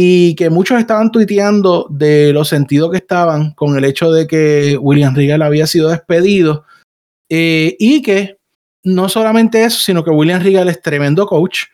Y 0.00 0.36
que 0.36 0.48
muchos 0.48 0.78
estaban 0.78 1.10
tuiteando 1.10 1.88
de 1.90 2.32
los 2.32 2.48
sentidos 2.48 2.92
que 2.92 2.98
estaban 2.98 3.50
con 3.54 3.76
el 3.76 3.84
hecho 3.84 4.12
de 4.12 4.28
que 4.28 4.78
William 4.80 5.12
Regal 5.12 5.42
había 5.42 5.66
sido 5.66 5.88
despedido 5.88 6.64
eh, 7.28 7.74
y 7.80 8.00
que 8.00 8.38
no 8.84 9.08
solamente 9.08 9.64
eso, 9.64 9.80
sino 9.80 10.04
que 10.04 10.10
William 10.10 10.40
Regal 10.40 10.68
es 10.68 10.80
tremendo 10.80 11.26
coach, 11.26 11.64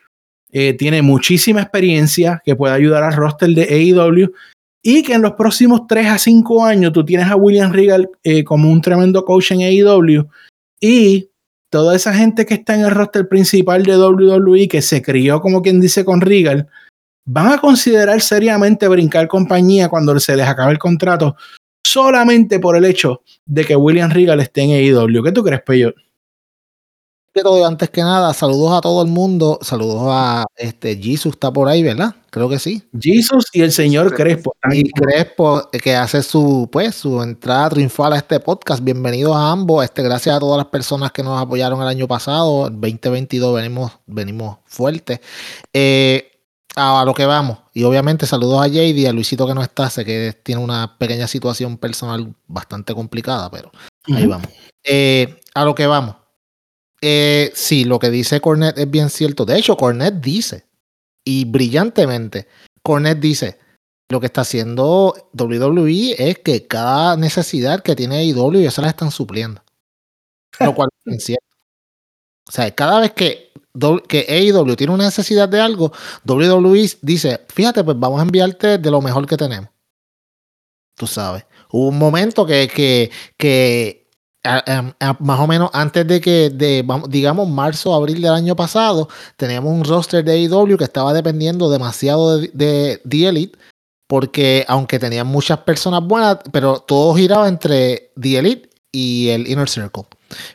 eh, 0.51 0.73
tiene 0.73 1.03
muchísima 1.03 1.61
experiencia 1.61 2.41
que 2.43 2.57
puede 2.57 2.73
ayudar 2.73 3.03
al 3.03 3.13
roster 3.13 3.51
de 3.51 3.65
AEW 3.65 4.33
y 4.83 5.03
que 5.03 5.13
en 5.13 5.21
los 5.21 5.33
próximos 5.33 5.83
3 5.87 6.07
a 6.07 6.19
5 6.19 6.65
años 6.65 6.93
tú 6.93 7.05
tienes 7.05 7.27
a 7.27 7.37
William 7.37 7.73
Regal 7.73 8.09
eh, 8.23 8.43
como 8.43 8.71
un 8.71 8.81
tremendo 8.81 9.25
coach 9.27 9.53
en 9.53 9.61
AEW 9.61 10.29
y 10.81 11.29
toda 11.71 11.95
esa 11.95 12.15
gente 12.15 12.47
que 12.47 12.55
está 12.55 12.75
en 12.75 12.87
el 12.87 12.91
roster 12.91 13.29
principal 13.29 13.83
de 13.83 13.99
WWE 13.99 14.67
que 14.69 14.81
se 14.81 15.03
crió 15.03 15.41
como 15.41 15.61
quien 15.61 15.79
dice 15.79 16.07
con 16.07 16.23
Regal 16.23 16.69
van 17.25 17.53
a 17.53 17.59
considerar 17.59 18.21
seriamente 18.21 18.87
brincar 18.89 19.29
compañía 19.29 19.89
cuando 19.89 20.19
se 20.21 20.37
les 20.37 20.47
acabe 20.47 20.73
el 20.73 20.79
contrato 20.79 21.37
solamente 21.85 22.59
por 22.59 22.77
el 22.77 22.85
hecho 22.85 23.23
de 23.47 23.65
que 23.65 23.77
William 23.77 24.11
Regal 24.11 24.41
esté 24.41 24.63
en 24.63 24.71
AEW. 24.73 25.23
¿Qué 25.23 25.33
tú 25.33 25.45
crees, 25.45 25.63
Peyo? 25.63 25.95
Pero 27.33 27.67
antes 27.67 27.91
que 27.91 28.01
nada, 28.01 28.33
saludos 28.33 28.79
a 28.79 28.81
todo 28.81 29.03
el 29.03 29.09
mundo. 29.09 29.59
Saludos 29.61 30.05
a 30.07 30.47
este 30.57 30.97
Jesus 30.97 31.33
está 31.35 31.53
por 31.53 31.69
ahí, 31.69 31.83
¿verdad? 31.83 32.15
Creo 32.31 32.49
que 32.49 32.61
sí. 32.61 32.85
Jesus 32.99 33.47
y 33.53 33.63
el 33.63 33.73
señor 33.73 34.15
Crespo. 34.15 34.55
Y 34.71 34.89
Crespo, 34.91 35.69
eh, 35.73 35.79
que 35.79 35.97
hace 35.97 36.23
su, 36.23 36.69
pues, 36.71 36.95
su 36.95 37.21
entrada 37.21 37.71
triunfal 37.71 38.13
a 38.13 38.19
este 38.19 38.39
podcast. 38.39 38.85
Bienvenidos 38.85 39.35
a 39.35 39.51
ambos. 39.51 39.85
Este, 39.85 40.03
gracias 40.03 40.37
a 40.37 40.39
todas 40.39 40.59
las 40.59 40.67
personas 40.67 41.11
que 41.11 41.25
nos 41.25 41.41
apoyaron 41.41 41.83
el 41.83 41.89
año 41.89 42.07
pasado. 42.07 42.69
El 42.69 42.81
2022 42.81 43.55
venimos, 43.57 43.93
venimos 44.07 44.59
fuertes. 44.65 45.19
Eh, 45.73 46.34
a 46.77 47.05
lo 47.05 47.15
que 47.15 47.27
vamos. 47.27 47.59
Y 47.73 47.85
obviamente 47.85 48.27
saludos 48.27 48.63
a 48.63 48.69
JD 48.69 48.97
y 48.97 49.07
a 49.07 49.13
Luisito 49.13 49.47
que 49.47 49.55
no 49.55 49.63
está. 49.63 49.91
Sé 49.91 50.05
que 50.05 50.39
tiene 50.43 50.63
una 50.63 50.99
pequeña 50.99 51.27
situación 51.27 51.79
personal 51.79 52.35
bastante 52.47 52.95
complicada, 52.95 53.51
pero 53.51 53.71
ahí 54.07 54.27
vamos. 54.27 54.49
Eh, 54.83 55.41
a 55.55 55.65
lo 55.65 55.75
que 55.75 55.87
vamos. 55.87 56.17
Eh, 57.01 57.53
sí, 57.55 57.85
lo 57.85 57.99
que 57.99 58.11
dice 58.11 58.41
Cornet 58.41 58.79
es 58.79 58.91
bien 58.91 59.11
cierto. 59.11 59.45
De 59.45 59.59
hecho, 59.59 59.77
Cornet 59.77 60.15
dice, 60.21 60.67
y 61.25 61.45
brillantemente, 61.45 62.49
Cornet 62.83 63.19
dice, 63.19 63.59
lo 64.09 64.21
que 64.21 64.27
está 64.27 64.43
haciendo 64.43 65.15
WWE 65.33 66.15
es 66.19 66.39
que 66.39 66.67
cada 66.67 67.17
necesidad 67.17 67.83
que 67.83 67.97
tiene 67.97 68.19
AEW 68.19 68.63
ya 68.63 68.71
se 68.71 68.83
la 68.83 68.89
están 68.89 69.11
supliendo. 69.11 69.63
Lo 70.61 70.75
cual 70.75 70.89
es 71.07 71.25
cierto. 71.25 71.45
O 72.47 72.53
sea, 72.53 72.71
cada 72.75 73.01
vez 73.01 73.13
que, 73.13 73.44
que 74.09 74.27
AEW 74.29 74.77
tiene 74.77 74.93
una 74.93 75.05
necesidad 75.05 75.49
de 75.49 75.61
algo, 75.61 75.93
WWE 76.27 76.91
dice, 77.03 77.41
fíjate, 77.49 77.83
pues 77.83 77.99
vamos 77.99 78.21
a 78.21 78.23
enviarte 78.23 78.79
de 78.79 78.91
lo 78.91 79.01
mejor 79.01 79.27
que 79.27 79.37
tenemos. 79.37 79.71
Tú 80.97 81.07
sabes. 81.07 81.45
Hubo 81.71 81.89
un 81.89 81.99
momento 81.99 82.47
que, 82.47 82.69
que, 82.69 83.11
que 83.37 84.07
más 85.19 85.41
o 85.41 85.47
menos 85.47 85.71
antes 85.73 86.07
de 86.07 86.21
que, 86.21 86.51
de, 86.51 86.87
digamos, 87.09 87.49
marzo, 87.49 87.95
abril 87.95 88.23
del 88.23 88.33
año 88.33 88.55
pasado, 88.55 89.09
teníamos 89.37 89.73
un 89.73 89.85
roster 89.85 90.25
de 90.25 90.33
AEW 90.33 90.77
que 90.77 90.85
estaba 90.85 91.13
dependiendo 91.13 91.69
demasiado 91.69 92.39
de, 92.39 92.51
de 92.53 93.03
The 93.09 93.29
Elite, 93.29 93.59
porque 94.07 94.65
aunque 94.69 95.01
tenían 95.01 95.27
muchas 95.27 95.59
personas 95.61 96.05
buenas, 96.05 96.39
pero 96.53 96.79
todo 96.79 97.15
giraba 97.15 97.49
entre 97.49 98.13
The 98.21 98.39
Elite 98.39 98.74
y 98.95 99.31
el 99.31 99.49
Inner 99.49 99.69
Circle. 99.69 100.05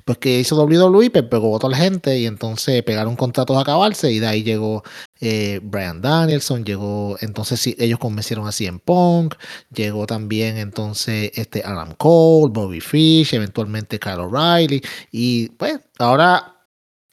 Pues 0.05 0.17
que 0.17 0.39
hizo 0.39 0.55
WWE, 0.55 1.09
pues 1.09 1.25
pegó 1.25 1.55
a 1.55 1.59
toda 1.59 1.71
la 1.71 1.77
gente 1.77 2.17
y 2.17 2.25
entonces 2.25 2.81
pegaron 2.83 3.17
contratos 3.17 3.57
a 3.57 3.61
acabarse 3.61 4.11
y 4.11 4.19
de 4.19 4.27
ahí 4.27 4.43
llegó 4.43 4.81
eh, 5.19 5.59
Brian 5.61 6.01
Danielson, 6.01 6.63
llegó, 6.63 7.17
entonces 7.19 7.59
sí, 7.59 7.75
ellos 7.77 7.99
convencieron 7.99 8.47
a 8.47 8.53
CM 8.53 8.79
Punk, 8.79 9.35
llegó 9.73 10.07
también 10.07 10.57
entonces 10.57 11.31
este 11.35 11.61
Adam 11.65 11.93
Cole, 11.95 12.53
Bobby 12.53 12.79
Fish, 12.79 13.33
eventualmente 13.33 13.99
Kyle 13.99 14.19
O'Reilly 14.19 14.81
y 15.11 15.49
pues 15.49 15.79
ahora, 15.97 16.55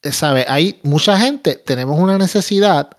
¿sabes? 0.03 0.47
Hay 0.49 0.79
mucha 0.85 1.19
gente, 1.19 1.57
tenemos 1.57 1.99
una 1.99 2.19
necesidad 2.19 2.97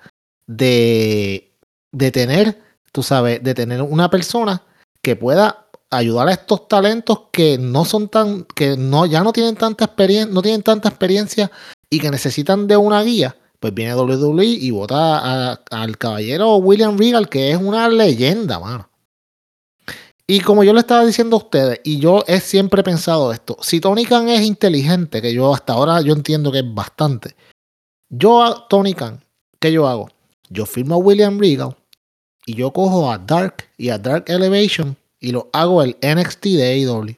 de, 0.47 1.53
de 1.93 2.11
tener, 2.11 2.61
tú 2.91 3.03
sabes, 3.03 3.41
de 3.41 3.53
tener 3.53 3.81
una 3.81 4.09
persona 4.09 4.63
que 5.01 5.15
pueda 5.15 5.66
ayudar 5.89 6.27
a 6.27 6.33
estos 6.33 6.67
talentos 6.67 7.23
que 7.31 7.57
no 7.57 7.85
son 7.85 8.09
tan, 8.09 8.43
que 8.43 8.75
no, 8.77 9.05
ya 9.05 9.23
no 9.23 9.33
tienen 9.33 9.55
tanta 9.55 9.85
experiencia, 9.85 10.33
no 10.33 10.41
tienen 10.41 10.63
tanta 10.63 10.89
experiencia 10.89 11.51
y 11.89 11.99
que 11.99 12.11
necesitan 12.11 12.67
de 12.67 12.77
una 12.77 13.01
guía. 13.03 13.35
Pues 13.59 13.73
viene 13.73 13.95
WWE 13.95 14.45
y 14.45 14.69
vota 14.69 15.53
al 15.71 15.97
caballero 15.97 16.57
William 16.57 16.95
Regal, 16.95 17.27
que 17.27 17.51
es 17.51 17.57
una 17.57 17.89
leyenda, 17.89 18.59
mano. 18.59 18.87
Y 20.27 20.41
como 20.41 20.63
yo 20.63 20.73
le 20.73 20.81
estaba 20.81 21.05
diciendo 21.05 21.37
a 21.37 21.39
ustedes, 21.39 21.79
y 21.83 21.99
yo 21.99 22.23
he 22.27 22.39
siempre 22.39 22.83
pensado 22.83 23.31
esto, 23.31 23.57
si 23.61 23.79
Tony 23.79 24.05
Khan 24.05 24.29
es 24.29 24.41
inteligente, 24.41 25.21
que 25.21 25.33
yo 25.33 25.53
hasta 25.53 25.73
ahora 25.73 26.01
yo 26.01 26.13
entiendo 26.13 26.51
que 26.51 26.59
es 26.59 26.73
bastante, 26.73 27.35
yo 28.09 28.43
a 28.43 28.67
Tony 28.67 28.93
Khan, 28.93 29.23
¿qué 29.59 29.71
yo 29.71 29.87
hago? 29.87 30.09
Yo 30.49 30.65
firmo 30.65 30.95
a 30.95 30.97
William 30.97 31.39
Regal 31.39 31.75
y 32.45 32.55
yo 32.55 32.71
cojo 32.71 33.09
a 33.09 33.17
Dark 33.17 33.69
y 33.77 33.89
a 33.89 33.97
Dark 33.97 34.25
Elevation 34.27 34.97
y 35.19 35.31
lo 35.31 35.49
hago 35.53 35.83
el 35.83 35.97
NXT 36.01 36.43
de 36.57 36.63
AEW. 36.63 37.15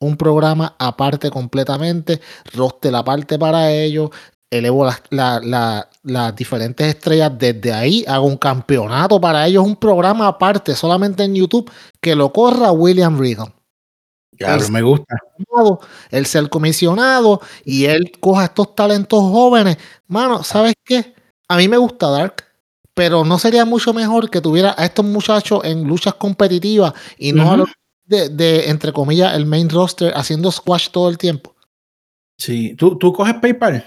Un 0.00 0.16
programa 0.16 0.74
aparte 0.78 1.30
completamente, 1.30 2.20
roster 2.54 2.94
aparte 2.94 3.38
para 3.38 3.72
ellos, 3.72 4.10
elevo 4.50 4.84
las, 4.84 5.02
la- 5.10 5.40
la- 5.40 5.88
las 6.02 6.36
diferentes 6.36 6.86
estrellas 6.86 7.32
desde 7.38 7.72
ahí, 7.72 8.04
hago 8.06 8.26
un 8.26 8.36
campeonato 8.36 9.20
para 9.20 9.46
ellos, 9.46 9.64
un 9.64 9.76
programa 9.76 10.28
aparte 10.28 10.74
solamente 10.76 11.24
en 11.24 11.34
YouTube 11.34 11.70
que 12.00 12.14
lo 12.14 12.32
corra 12.32 12.72
William 12.72 13.18
Regal. 13.18 13.52
Claro, 14.38 14.68
me 14.68 14.82
gusta. 14.82 15.16
él 16.10 16.26
ser 16.26 16.50
comisionado 16.50 17.40
y 17.64 17.86
él 17.86 18.12
coja 18.20 18.44
estos 18.44 18.74
talentos 18.74 19.20
jóvenes. 19.20 19.78
Mano, 20.08 20.42
¿sabes 20.44 20.74
qué? 20.84 21.14
A 21.48 21.56
mí 21.56 21.68
me 21.68 21.78
gusta 21.78 22.10
Dark, 22.10 22.44
pero 22.96 23.26
no 23.26 23.38
sería 23.38 23.66
mucho 23.66 23.92
mejor 23.92 24.30
que 24.30 24.40
tuviera 24.40 24.74
a 24.78 24.86
estos 24.86 25.04
muchachos 25.04 25.60
en 25.64 25.84
luchas 25.84 26.14
competitivas 26.14 26.94
y 27.18 27.30
no 27.32 27.52
a 27.52 27.56
los 27.58 27.68
de, 28.06 28.30
de, 28.30 28.70
entre 28.70 28.90
comillas, 28.90 29.34
el 29.34 29.44
main 29.44 29.68
roster 29.68 30.14
haciendo 30.16 30.50
squash 30.50 30.88
todo 30.90 31.10
el 31.10 31.18
tiempo. 31.18 31.54
Sí, 32.38 32.74
¿Tú, 32.74 32.96
tú 32.96 33.12
coges 33.12 33.34
PayPal. 33.34 33.84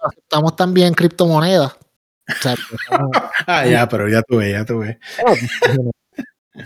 Aceptamos 0.00 0.56
también 0.56 0.94
criptomonedas. 0.94 1.72
O 2.28 2.42
sea, 2.42 2.54
Ah, 3.46 3.64
ya, 3.66 3.88
pero 3.88 4.08
ya 4.08 4.22
tuve, 4.22 4.50
ya 4.50 4.64
tuve. 4.64 4.98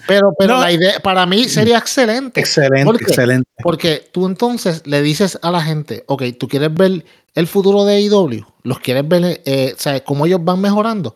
pero, 0.07 0.33
pero 0.39 0.55
No. 0.55 0.61
la 0.61 0.73
idea 0.73 1.01
para 1.01 1.27
mí 1.27 1.45
sería 1.49 1.79
excelente. 1.79 2.41
Excelente, 2.41 2.97
excelente. 3.03 3.51
Porque 3.63 4.09
tú 4.13 4.27
entonces 4.27 4.87
le 4.87 5.03
dices 5.03 5.39
a 5.43 5.51
la 5.51 5.61
gente, 5.63 6.05
ok, 6.07 6.23
tú 6.39 6.49
quieres 6.49 6.73
ver 6.73 7.05
el 7.35 7.47
futuro 7.47 7.85
de 7.85 7.97
AEW, 7.97 8.45
los 8.63 8.79
quieres 8.81 9.07
ver, 9.09 9.43
eh, 9.45 9.75
sea, 9.77 10.03
cómo 10.05 10.27
ellos 10.27 10.41
van 10.43 10.61
mejorando. 10.61 11.15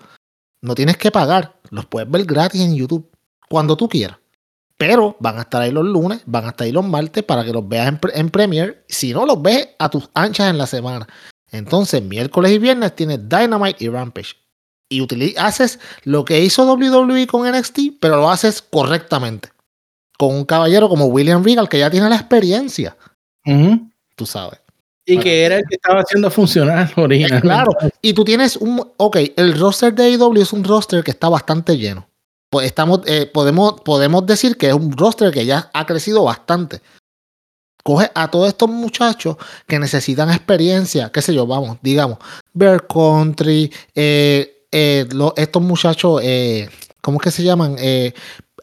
No 0.63 0.75
tienes 0.75 0.97
que 0.97 1.11
pagar, 1.11 1.57
los 1.71 1.87
puedes 1.87 2.11
ver 2.11 2.25
gratis 2.25 2.63
en 2.63 2.75
YouTube, 2.75 3.11
cuando 3.49 3.77
tú 3.77 3.89
quieras. 3.89 4.19
Pero 4.79 5.17
van 5.21 5.39
a 5.39 5.43
estar 5.43 5.63
ahí 5.63 5.71
los 5.71 5.85
lunes, 5.85 6.23
van 6.27 6.45
a 6.45 6.49
estar 6.49 6.67
ahí 6.67 6.73
los 6.73 6.85
martes 6.85 7.23
para 7.25 7.45
que 7.45 7.53
los 7.53 7.67
veas 7.67 7.89
en, 7.89 8.01
en 8.15 8.31
Premiere. 8.31 8.85
Si 8.89 9.13
no, 9.13 9.25
los 9.25 9.41
ves 9.41 9.71
a 9.79 9.89
tus 9.89 10.09
anchas 10.15 10.51
en 10.51 10.59
la 10.59 10.67
semana. 10.67 11.07
Entonces, 11.51 12.03
miércoles 12.03 12.53
y 12.53 12.59
viernes 12.59 12.95
tienes 12.95 13.29
Dynamite 13.29 13.85
y 13.85 13.89
Rampage. 13.89 14.37
Y 14.89 15.37
haces 15.37 15.81
lo 16.05 16.25
que 16.25 16.41
hizo 16.45 16.71
WWE 16.71 17.27
con 17.27 17.51
NXT, 17.51 17.99
pero 18.01 18.17
lo 18.17 18.31
haces 18.31 18.63
correctamente. 18.63 19.51
Con 20.19 20.35
un 20.35 20.45
caballero 20.45 20.89
como 20.89 21.07
William 21.07 21.43
Regal, 21.43 21.69
que 21.69 21.79
ya 21.79 21.91
tiene 21.91 22.09
la 22.09 22.17
experiencia, 22.17 22.97
tú 24.15 24.27
sabes. 24.27 24.61
Y 25.07 25.19
que 25.19 25.45
era 25.45 25.57
el 25.59 25.63
que 25.69 25.77
estaba 25.77 26.01
haciendo 26.01 26.31
funcionar 26.31 26.93
originalmente. 26.97 27.47
Claro, 27.47 27.73
y 28.03 28.13
tú 28.13 28.25
tienes 28.25 28.57
un. 28.57 28.81
Ok, 28.97 29.17
el 29.37 29.59
roster 29.59 29.95
de 29.95 30.05
AEW 30.05 30.43
es 30.43 30.53
un 30.53 30.65
roster 30.65 31.03
que 31.05 31.13
está 31.13 31.29
bastante 31.29 31.77
lleno. 31.79 32.09
Pues 32.51 32.67
estamos, 32.67 33.01
eh, 33.07 33.27
podemos, 33.33 33.81
podemos 33.83 34.25
decir 34.27 34.57
que 34.57 34.69
es 34.69 34.75
un 34.75 34.97
roster 34.97 35.33
que 35.33 35.47
ya 35.47 35.71
ha 35.73 35.87
crecido 35.87 36.25
bastante. 36.25 36.81
Coge 37.85 38.11
a 38.15 38.29
todos 38.31 38.49
estos 38.49 38.69
muchachos 38.69 39.37
que 39.67 39.79
necesitan 39.79 40.29
experiencia, 40.31 41.11
qué 41.13 41.23
sé 41.23 41.33
yo, 41.33 41.47
vamos, 41.47 41.79
digamos, 41.83 42.19
Bear 42.53 42.85
Country, 42.89 43.73
eh, 43.95 44.65
eh, 44.73 45.07
lo- 45.13 45.35
estos 45.37 45.63
muchachos, 45.63 46.21
¿cómo 47.07 47.19
es 47.19 47.23
que 47.23 47.31
se 47.31 47.45
llaman? 47.45 47.77
Eh, 47.79 48.13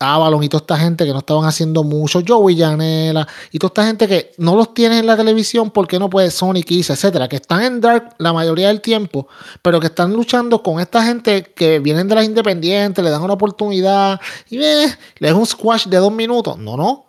Avalon 0.02 0.44
y 0.44 0.50
toda 0.50 0.60
esta 0.60 0.78
gente 0.78 1.06
que 1.06 1.14
no 1.14 1.20
estaban 1.20 1.46
haciendo 1.46 1.82
mucho, 1.82 2.22
Joey 2.28 2.58
Janela 2.58 3.26
y 3.52 3.58
toda 3.58 3.70
esta 3.70 3.86
gente 3.86 4.06
que 4.06 4.32
no 4.38 4.58
los 4.58 4.74
tiene 4.74 5.00
en 5.00 5.08
la 5.08 5.16
televisión 5.16 5.72
porque 5.72 5.98
no 5.98 6.10
puede 6.10 6.30
Sonic 6.30 6.66
Kiss, 6.66 6.90
etcétera, 6.90 7.30
que 7.30 7.38
están 7.38 7.62
en 7.64 7.80
Dark 7.80 8.16
la 8.18 8.34
mayoría 8.34 8.68
del 8.68 8.82
tiempo, 8.82 9.30
pero 9.62 9.80
que 9.80 9.88
están 9.88 10.12
luchando 10.12 10.62
con 10.62 10.82
esta 10.82 11.06
gente 11.06 11.54
que 11.56 11.80
vienen 11.80 12.10
de 12.10 12.16
las 12.16 12.26
independientes, 12.26 13.02
le 13.02 13.12
dan 13.12 13.22
una 13.22 13.34
oportunidad 13.34 14.20
y 14.50 14.62
eh, 14.62 14.94
le 15.20 15.28
es 15.30 15.34
un 15.34 15.46
squash 15.46 15.88
de 15.88 15.98
dos 15.98 16.12
minutos. 16.12 16.58
No, 16.58 16.76
no. 16.76 17.06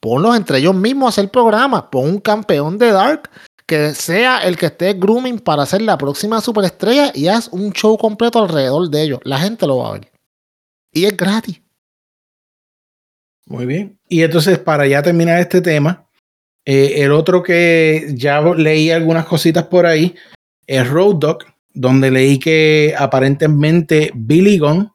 Ponlos 0.00 0.36
entre 0.36 0.58
ellos 0.58 0.74
mismos 0.74 1.08
a 1.08 1.08
hacer 1.10 1.30
programa. 1.30 1.90
Pon 1.90 2.08
un 2.08 2.18
campeón 2.18 2.78
de 2.78 2.92
Dark 2.92 3.28
que 3.66 3.92
sea 3.94 4.38
el 4.38 4.56
que 4.56 4.66
esté 4.66 4.94
grooming 4.94 5.38
para 5.40 5.66
ser 5.66 5.82
la 5.82 5.98
próxima 5.98 6.40
superestrella 6.40 7.12
y 7.14 7.28
haz 7.28 7.48
un 7.52 7.72
show 7.72 7.98
completo 7.98 8.38
alrededor 8.38 8.88
de 8.88 9.02
ellos. 9.02 9.20
La 9.24 9.38
gente 9.38 9.66
lo 9.66 9.76
va 9.76 9.88
a 9.88 9.92
ver. 9.92 10.17
Y 10.92 11.04
es 11.04 11.16
gratis. 11.16 11.60
Muy 13.46 13.66
bien. 13.66 13.98
Y 14.08 14.22
entonces, 14.22 14.58
para 14.58 14.86
ya 14.86 15.02
terminar 15.02 15.40
este 15.40 15.60
tema, 15.60 16.06
eh, 16.66 16.94
el 17.02 17.12
otro 17.12 17.42
que 17.42 18.08
ya 18.14 18.40
leí 18.42 18.90
algunas 18.90 19.24
cositas 19.26 19.64
por 19.64 19.86
ahí 19.86 20.14
es 20.66 20.88
Road 20.88 21.16
Dog, 21.16 21.38
donde 21.72 22.10
leí 22.10 22.38
que 22.38 22.94
aparentemente 22.98 24.10
Billy 24.14 24.58
Gunn 24.58 24.90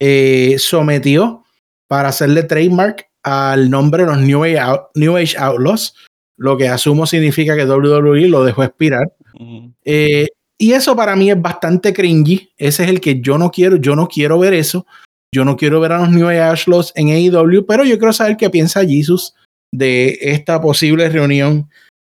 eh, 0.00 0.56
sometió 0.58 1.44
para 1.86 2.10
hacerle 2.10 2.42
trademark 2.42 3.06
al 3.22 3.70
nombre 3.70 4.04
de 4.04 4.10
los 4.10 4.18
New 4.20 4.44
Age, 4.44 4.58
Out- 4.58 4.88
New 4.94 5.16
Age 5.16 5.36
Outlaws, 5.38 5.94
lo 6.36 6.56
que 6.56 6.68
asumo 6.68 7.06
significa 7.06 7.56
que 7.56 7.64
WWE 7.64 8.28
lo 8.28 8.44
dejó 8.44 8.62
expirar. 8.64 9.12
Eh, 9.84 10.28
y 10.58 10.72
eso 10.72 10.94
para 10.94 11.16
mí 11.16 11.30
es 11.30 11.40
bastante 11.40 11.92
cringy. 11.94 12.50
Ese 12.56 12.84
es 12.84 12.90
el 12.90 13.00
que 13.00 13.20
yo 13.20 13.38
no 13.38 13.50
quiero. 13.50 13.76
Yo 13.76 13.96
no 13.96 14.08
quiero 14.08 14.38
ver 14.38 14.52
eso. 14.54 14.86
Yo 15.34 15.44
no 15.44 15.56
quiero 15.56 15.80
ver 15.80 15.92
a 15.92 15.98
los 15.98 16.10
New 16.10 16.26
Age 16.26 16.40
Outlaws 16.40 16.92
en 16.94 17.08
AEW, 17.08 17.66
pero 17.66 17.84
yo 17.84 17.98
quiero 17.98 18.12
saber 18.12 18.36
qué 18.36 18.48
piensa 18.48 18.84
Jesus 18.84 19.34
de 19.72 20.18
esta 20.20 20.60
posible 20.60 21.08
reunión 21.08 21.68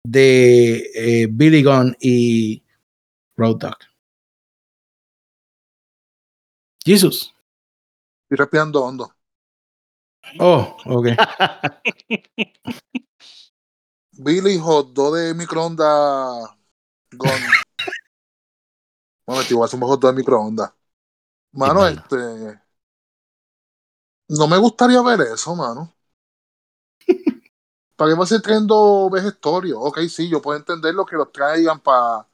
de 0.06 0.90
eh, 0.94 1.26
Billy 1.30 1.62
Gunn 1.62 1.96
y 1.98 2.62
Road 3.36 3.56
Dogg. 3.56 3.78
Jesus. 6.84 7.34
Estoy 8.24 8.36
respirando 8.36 8.84
hondo. 8.84 9.10
Oh, 10.38 10.76
ok. 10.84 11.06
Billy 14.18 14.58
Hot 14.58 14.92
Dog 14.92 15.14
de 15.16 15.34
microondas. 15.34 16.50
Con... 17.16 17.30
Bueno, 19.26 19.42
tío, 19.42 19.64
hace 19.64 19.74
un 19.74 19.82
hot 19.82 20.00
dog 20.00 20.12
de 20.12 20.18
microondas. 20.18 20.72
Mano, 21.50 21.84
Es 21.84 21.96
este. 21.96 22.60
No 24.28 24.48
me 24.48 24.58
gustaría 24.58 25.00
ver 25.02 25.20
eso, 25.20 25.54
mano. 25.54 25.92
¿Para 27.96 28.10
qué 28.10 28.18
va 28.18 28.24
a 28.24 28.26
ser 28.26 28.42
trayendo 28.42 29.08
vejestorio? 29.10 29.80
Ok, 29.80 30.00
sí, 30.08 30.28
yo 30.28 30.42
puedo 30.42 30.58
entender 30.58 30.94
lo 30.94 31.06
que 31.06 31.16
los 31.16 31.32
traigan 31.32 31.80
para 31.80 32.26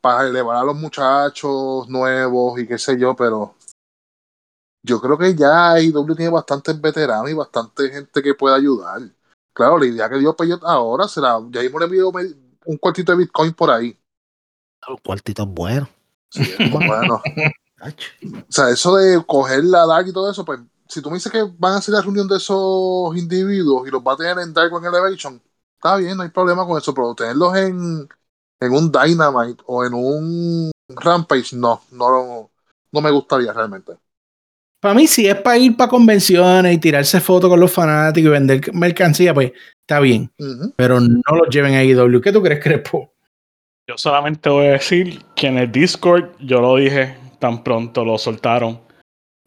para 0.00 0.28
elevar 0.28 0.56
a 0.56 0.64
los 0.64 0.76
muchachos 0.76 1.88
nuevos 1.88 2.58
y 2.58 2.66
qué 2.66 2.78
sé 2.78 2.98
yo, 2.98 3.14
pero 3.16 3.54
yo 4.82 5.00
creo 5.00 5.18
que 5.18 5.34
ya 5.34 5.78
IW 5.80 6.14
tiene 6.14 6.30
bastantes 6.30 6.80
veteranos 6.80 7.30
y 7.30 7.34
bastante 7.34 7.90
gente 7.90 8.22
que 8.22 8.34
puede 8.34 8.56
ayudar. 8.56 9.02
Claro, 9.52 9.78
la 9.78 9.86
idea 9.86 10.08
que 10.08 10.18
dio 10.18 10.36
Peyot 10.36 10.62
ahora 10.64 11.08
será, 11.08 11.38
ya 11.50 11.60
mismo 11.62 11.80
le 11.80 12.34
un 12.64 12.76
cuartito 12.76 13.12
de 13.12 13.18
Bitcoin 13.18 13.52
por 13.54 13.70
ahí. 13.70 13.98
Los 14.88 15.00
cuartitos 15.00 15.48
buenos. 15.48 15.88
Sí, 16.30 16.44
bueno. 16.70 17.20
Tacho. 17.76 18.10
O 18.48 18.52
sea, 18.52 18.70
eso 18.70 18.96
de 18.96 19.24
coger 19.24 19.64
la 19.64 19.86
Dark 19.86 20.08
y 20.08 20.12
todo 20.12 20.30
eso, 20.30 20.44
pues, 20.44 20.60
si 20.88 21.02
tú 21.02 21.10
me 21.10 21.16
dices 21.16 21.30
que 21.30 21.44
van 21.58 21.74
a 21.74 21.76
hacer 21.76 21.94
la 21.94 22.00
reunión 22.00 22.26
de 22.26 22.36
esos 22.36 23.16
individuos 23.16 23.86
y 23.86 23.90
los 23.90 24.02
va 24.02 24.14
a 24.14 24.16
tener 24.16 24.38
en 24.38 24.54
Dark 24.54 24.72
o 24.72 24.78
en 24.78 24.86
Elevation, 24.86 25.40
está 25.74 25.96
bien, 25.96 26.16
no 26.16 26.22
hay 26.22 26.30
problema 26.30 26.66
con 26.66 26.78
eso, 26.78 26.94
pero 26.94 27.14
tenerlos 27.14 27.54
en, 27.56 28.08
en 28.60 28.72
un 28.72 28.90
Dynamite 28.90 29.62
o 29.66 29.84
en 29.84 29.94
un 29.94 30.70
Rampage, 30.88 31.54
no, 31.54 31.82
no, 31.92 32.50
no 32.90 33.00
me 33.00 33.10
gustaría 33.10 33.52
realmente. 33.52 33.92
Para 34.80 34.94
mí, 34.94 35.06
si 35.06 35.26
es 35.26 35.34
para 35.34 35.58
ir 35.58 35.76
para 35.76 35.90
convenciones 35.90 36.72
y 36.72 36.78
tirarse 36.78 37.20
fotos 37.20 37.50
con 37.50 37.60
los 37.60 37.70
fanáticos 37.70 38.28
y 38.28 38.30
vender 38.30 38.72
mercancía, 38.72 39.34
pues 39.34 39.52
está 39.80 40.00
bien. 40.00 40.30
Pero 40.76 41.00
no 41.00 41.36
los 41.36 41.48
lleven 41.50 41.74
a 41.74 41.78
AEW. 41.78 42.20
¿Qué 42.20 42.32
tú 42.32 42.40
crees, 42.40 42.62
Crespo? 42.62 43.12
Yo 43.88 43.98
solamente 43.98 44.48
voy 44.48 44.66
a 44.66 44.72
decir 44.72 45.24
que 45.34 45.48
en 45.48 45.58
el 45.58 45.72
Discord 45.72 46.30
yo 46.38 46.60
lo 46.60 46.76
dije 46.76 47.16
tan 47.38 47.62
pronto 47.64 48.04
lo 48.04 48.18
soltaron 48.18 48.87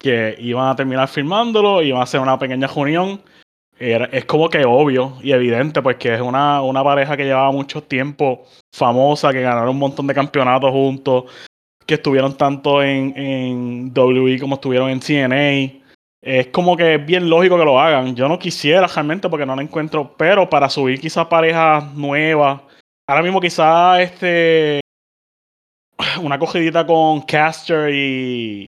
que 0.01 0.35
iban 0.39 0.67
a 0.67 0.75
terminar 0.75 1.07
filmándolo, 1.07 1.81
iban 1.81 2.01
a 2.01 2.03
hacer 2.03 2.19
una 2.19 2.37
pequeña 2.39 2.67
reunión. 2.67 3.21
Era- 3.79 4.05
es 4.11 4.25
como 4.25 4.49
que 4.49 4.63
obvio 4.65 5.17
y 5.21 5.31
evidente, 5.31 5.81
pues 5.81 5.97
que 5.97 6.13
es 6.13 6.21
una, 6.21 6.61
una 6.61 6.83
pareja 6.83 7.15
que 7.17 7.25
llevaba 7.25 7.51
mucho 7.51 7.81
tiempo 7.83 8.45
famosa, 8.73 9.31
que 9.31 9.41
ganaron 9.41 9.69
un 9.69 9.79
montón 9.79 10.07
de 10.07 10.13
campeonatos 10.13 10.71
juntos, 10.71 11.25
que 11.85 11.95
estuvieron 11.95 12.37
tanto 12.37 12.83
en, 12.83 13.17
en 13.17 13.91
WWE 13.93 14.39
como 14.39 14.55
estuvieron 14.55 14.89
en 14.89 14.99
TNA. 14.99 15.81
Es 16.23 16.47
como 16.47 16.77
que 16.77 16.95
es 16.95 17.05
bien 17.05 17.27
lógico 17.29 17.57
que 17.57 17.65
lo 17.65 17.79
hagan. 17.79 18.15
Yo 18.15 18.27
no 18.27 18.37
quisiera 18.37 18.85
realmente 18.85 19.27
porque 19.27 19.45
no 19.45 19.55
lo 19.55 19.61
encuentro, 19.61 20.15
pero 20.15 20.47
para 20.47 20.69
subir 20.69 20.99
quizás 20.99 21.25
parejas 21.25 21.91
nuevas. 21.95 22.61
Ahora 23.09 23.23
mismo 23.23 23.41
quizás 23.41 23.99
este 24.01 24.79
una 26.21 26.37
cogidita 26.37 26.85
con 26.85 27.21
Caster 27.21 27.93
y 27.93 28.65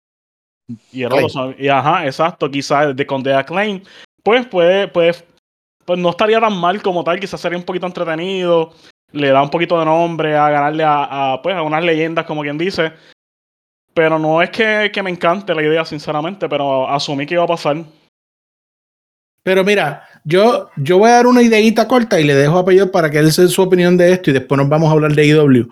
y 0.91 1.03
el 1.03 1.12
otro 1.14 1.30
son- 1.30 1.55
y 1.57 1.68
ajá, 1.68 2.05
exacto, 2.05 2.49
quizás 2.49 2.95
de 2.95 3.05
con 3.05 3.24
The 3.24 3.34
Acclaim, 3.34 3.82
pues 4.24 4.45
puede, 4.47 4.88
puede 4.88 5.16
pues 5.86 5.99
no 5.99 6.12
estaría 6.12 6.39
tan 6.39 6.55
mal 6.57 6.82
como 6.82 7.03
tal, 7.03 7.20
quizás 7.20 7.41
sería 7.41 7.57
un 7.57 7.66
poquito 7.66 7.88
entretenido, 7.88 8.72
le 9.12 9.30
da 9.30 9.41
un 9.41 9.49
poquito 9.49 9.78
de 9.80 9.86
nombre 9.86 10.36
a 10.38 10.49
ganarle 10.49 10.84
a, 10.84 11.34
a, 11.34 11.41
pues 11.41 11.55
a 11.55 11.64
unas 11.64 11.84
leyendas 11.84 12.26
como 12.26 12.43
quien 12.43 12.57
dice. 12.57 12.93
Pero 13.93 14.18
no 14.18 14.41
es 14.41 14.49
que, 14.51 14.89
que 14.93 15.03
me 15.03 15.09
encante 15.09 15.53
la 15.53 15.64
idea, 15.64 15.84
sinceramente, 15.84 16.47
pero 16.47 16.88
asumí 16.88 17.26
que 17.26 17.34
iba 17.34 17.43
a 17.43 17.47
pasar. 17.47 17.84
Pero 19.43 19.64
mira, 19.64 20.07
yo, 20.24 20.70
yo 20.78 20.99
voy 20.99 21.09
a 21.09 21.14
dar 21.16 21.28
una 21.28 21.41
ideita 21.41 21.88
corta 21.88 22.20
y 22.20 22.24
le 22.24 22.36
dejo 22.36 22.59
a 22.59 22.66
Peyot 22.66 22.91
para 22.91 23.09
que 23.09 23.18
él 23.18 23.32
se 23.32 23.47
su 23.47 23.62
opinión 23.62 23.97
de 23.97 24.14
esto 24.14 24.30
y 24.30 24.34
después 24.34 24.57
nos 24.57 24.70
vamos 24.70 24.89
a 24.89 24.93
hablar 24.93 25.14
de 25.14 25.26
IW 25.26 25.68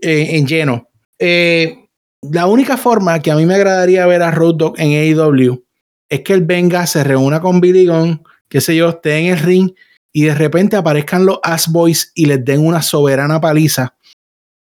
eh, 0.00 0.28
en 0.36 0.46
lleno. 0.46 0.88
Eh, 1.18 1.85
la 2.22 2.46
única 2.46 2.76
forma 2.76 3.20
que 3.20 3.30
a 3.30 3.36
mí 3.36 3.46
me 3.46 3.54
agradaría 3.54 4.06
ver 4.06 4.22
a 4.22 4.30
Road 4.30 4.54
Dogg 4.56 4.74
en 4.80 4.90
AEW 4.92 5.62
es 6.08 6.20
que 6.22 6.32
él 6.32 6.42
venga, 6.44 6.86
se 6.86 7.04
reúna 7.04 7.40
con 7.40 7.60
Billy 7.60 7.86
Gunn, 7.86 8.22
qué 8.48 8.60
sé 8.60 8.76
yo, 8.76 8.90
esté 8.90 9.18
en 9.18 9.26
el 9.26 9.38
ring 9.38 9.70
y 10.12 10.22
de 10.24 10.34
repente 10.34 10.76
aparezcan 10.76 11.26
los 11.26 11.38
Ass 11.42 11.68
Boys 11.70 12.12
y 12.14 12.26
les 12.26 12.44
den 12.44 12.64
una 12.64 12.82
soberana 12.82 13.40
paliza 13.40 13.94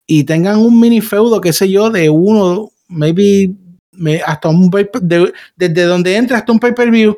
y 0.06 0.24
tengan 0.24 0.58
un 0.58 0.78
mini 0.78 1.00
feudo, 1.00 1.40
qué 1.40 1.52
sé 1.52 1.70
yo, 1.70 1.90
de 1.90 2.10
uno, 2.10 2.70
maybe 2.88 3.52
me- 3.92 4.20
hasta 4.22 4.48
un 4.48 4.70
de- 4.70 5.32
desde 5.56 5.82
donde 5.84 6.16
entre 6.16 6.36
hasta 6.36 6.52
un 6.52 6.58
pay-per-view 6.58 7.16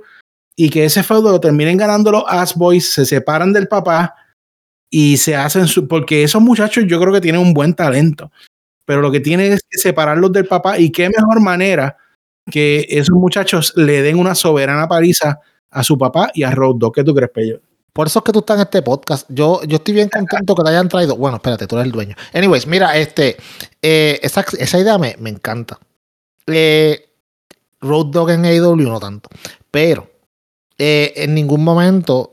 y 0.57 0.69
que 0.71 0.85
ese 0.85 1.03
feudo 1.03 1.31
lo 1.31 1.41
terminen 1.41 1.77
ganando 1.77 2.11
los 2.13 2.25
Ass 2.27 2.55
Boys, 2.55 2.93
se 2.93 3.05
separan 3.07 3.53
del 3.53 3.69
papá 3.69 4.15
y 4.91 5.17
se 5.17 5.35
hacen 5.35 5.67
su. 5.67 5.89
Porque 5.89 6.23
esos 6.23 6.43
muchachos 6.43 6.85
yo 6.87 7.01
creo 7.01 7.13
que 7.13 7.21
tienen 7.23 7.41
un 7.41 7.55
buen 7.55 7.75
talento. 7.75 8.31
Pero 8.85 9.01
lo 9.01 9.11
que 9.11 9.21
tiene 9.21 9.49
es 9.49 9.63
que 9.69 9.79
separarlos 9.79 10.33
del 10.33 10.47
papá 10.47 10.79
y 10.79 10.91
qué 10.91 11.09
mejor 11.09 11.41
manera 11.41 11.97
que 12.51 12.87
esos 12.89 13.17
muchachos 13.17 13.73
le 13.77 14.03
den 14.03 14.19
una 14.19 14.35
soberana 14.35 14.89
paliza 14.89 15.39
a 15.71 15.85
su 15.85 15.97
papá 15.97 16.31
y 16.35 16.43
a 16.43 16.51
Road 16.51 16.77
Dogg. 16.77 16.95
¿Qué 16.95 17.05
tú 17.05 17.15
crees, 17.15 17.31
Pello? 17.31 17.61
Por 17.93 18.07
eso 18.07 18.21
es 18.21 18.25
que 18.25 18.33
tú 18.33 18.41
estás 18.41 18.57
en 18.57 18.63
este 18.63 18.83
podcast. 18.83 19.27
Yo, 19.29 19.63
yo 19.65 19.77
estoy 19.77 19.95
bien 19.95 20.09
contento 20.09 20.55
que 20.55 20.63
te 20.63 20.71
hayan 20.71 20.89
traído. 20.89 21.17
Bueno, 21.17 21.37
espérate, 21.37 21.67
tú 21.67 21.77
eres 21.77 21.87
el 21.87 21.93
dueño. 21.93 22.17
Anyways, 22.33 22.67
mira, 22.67 22.97
este, 22.97 23.37
eh, 23.83 24.19
esa, 24.23 24.45
esa, 24.59 24.79
idea 24.79 24.99
me, 24.99 25.17
me 25.19 25.31
encanta. 25.31 25.79
Eh, 26.47 27.11
Road 27.81 28.07
Dogg 28.07 28.31
en 28.31 28.45
AEW 28.47 28.77
no 28.77 28.99
tanto. 28.99 29.29
Pero 29.71 30.11
eh, 30.79 31.13
en 31.17 31.35
ningún 31.35 31.63
momento, 31.63 32.33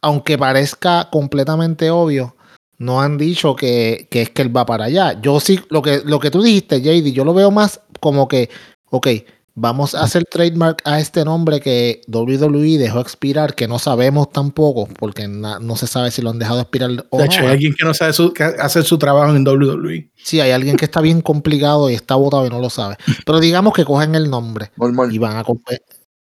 aunque 0.00 0.38
parezca 0.38 1.08
completamente 1.10 1.90
obvio, 1.90 2.36
no 2.78 3.00
han 3.00 3.18
dicho 3.18 3.56
que, 3.56 4.08
que, 4.10 4.22
es 4.22 4.30
que 4.30 4.42
él 4.42 4.56
va 4.56 4.66
para 4.66 4.84
allá. 4.86 5.20
Yo 5.20 5.40
sí, 5.40 5.60
lo 5.70 5.82
que, 5.82 6.02
lo 6.04 6.20
que 6.20 6.30
tú 6.30 6.42
dijiste, 6.42 6.80
JD, 6.80 7.12
yo 7.12 7.24
lo 7.24 7.34
veo 7.34 7.50
más 7.50 7.80
como 8.00 8.28
que, 8.28 8.50
ok, 8.90 9.08
Vamos 9.56 9.94
a 9.94 10.02
hacer 10.02 10.24
trademark 10.24 10.82
a 10.84 10.98
este 10.98 11.24
nombre 11.24 11.60
que 11.60 12.00
WWE 12.08 12.76
dejó 12.76 12.98
expirar, 12.98 13.54
que 13.54 13.68
no 13.68 13.78
sabemos 13.78 14.32
tampoco, 14.32 14.88
porque 14.98 15.28
no 15.28 15.76
se 15.76 15.86
sabe 15.86 16.10
si 16.10 16.22
lo 16.22 16.30
han 16.30 16.40
dejado 16.40 16.60
expirar 16.60 16.90
o 17.10 17.18
de 17.18 17.26
hecho, 17.26 17.40
hay 17.42 17.46
alguien 17.46 17.72
que 17.78 17.86
no 17.86 17.94
sabe 17.94 18.12
hacer 18.58 18.82
su 18.82 18.98
trabajo 18.98 19.32
en 19.36 19.46
WWE. 19.46 20.10
Sí, 20.16 20.40
hay 20.40 20.50
alguien 20.50 20.76
que 20.76 20.86
está 20.86 21.00
bien 21.00 21.20
complicado 21.20 21.88
y 21.88 21.94
está 21.94 22.16
votado 22.16 22.44
y 22.44 22.50
no 22.50 22.58
lo 22.58 22.68
sabe. 22.68 22.96
Pero 23.24 23.38
digamos 23.38 23.74
que 23.74 23.84
cogen 23.84 24.16
el 24.16 24.28
nombre 24.28 24.72
y 25.12 25.18
van 25.18 25.36
a, 25.36 25.44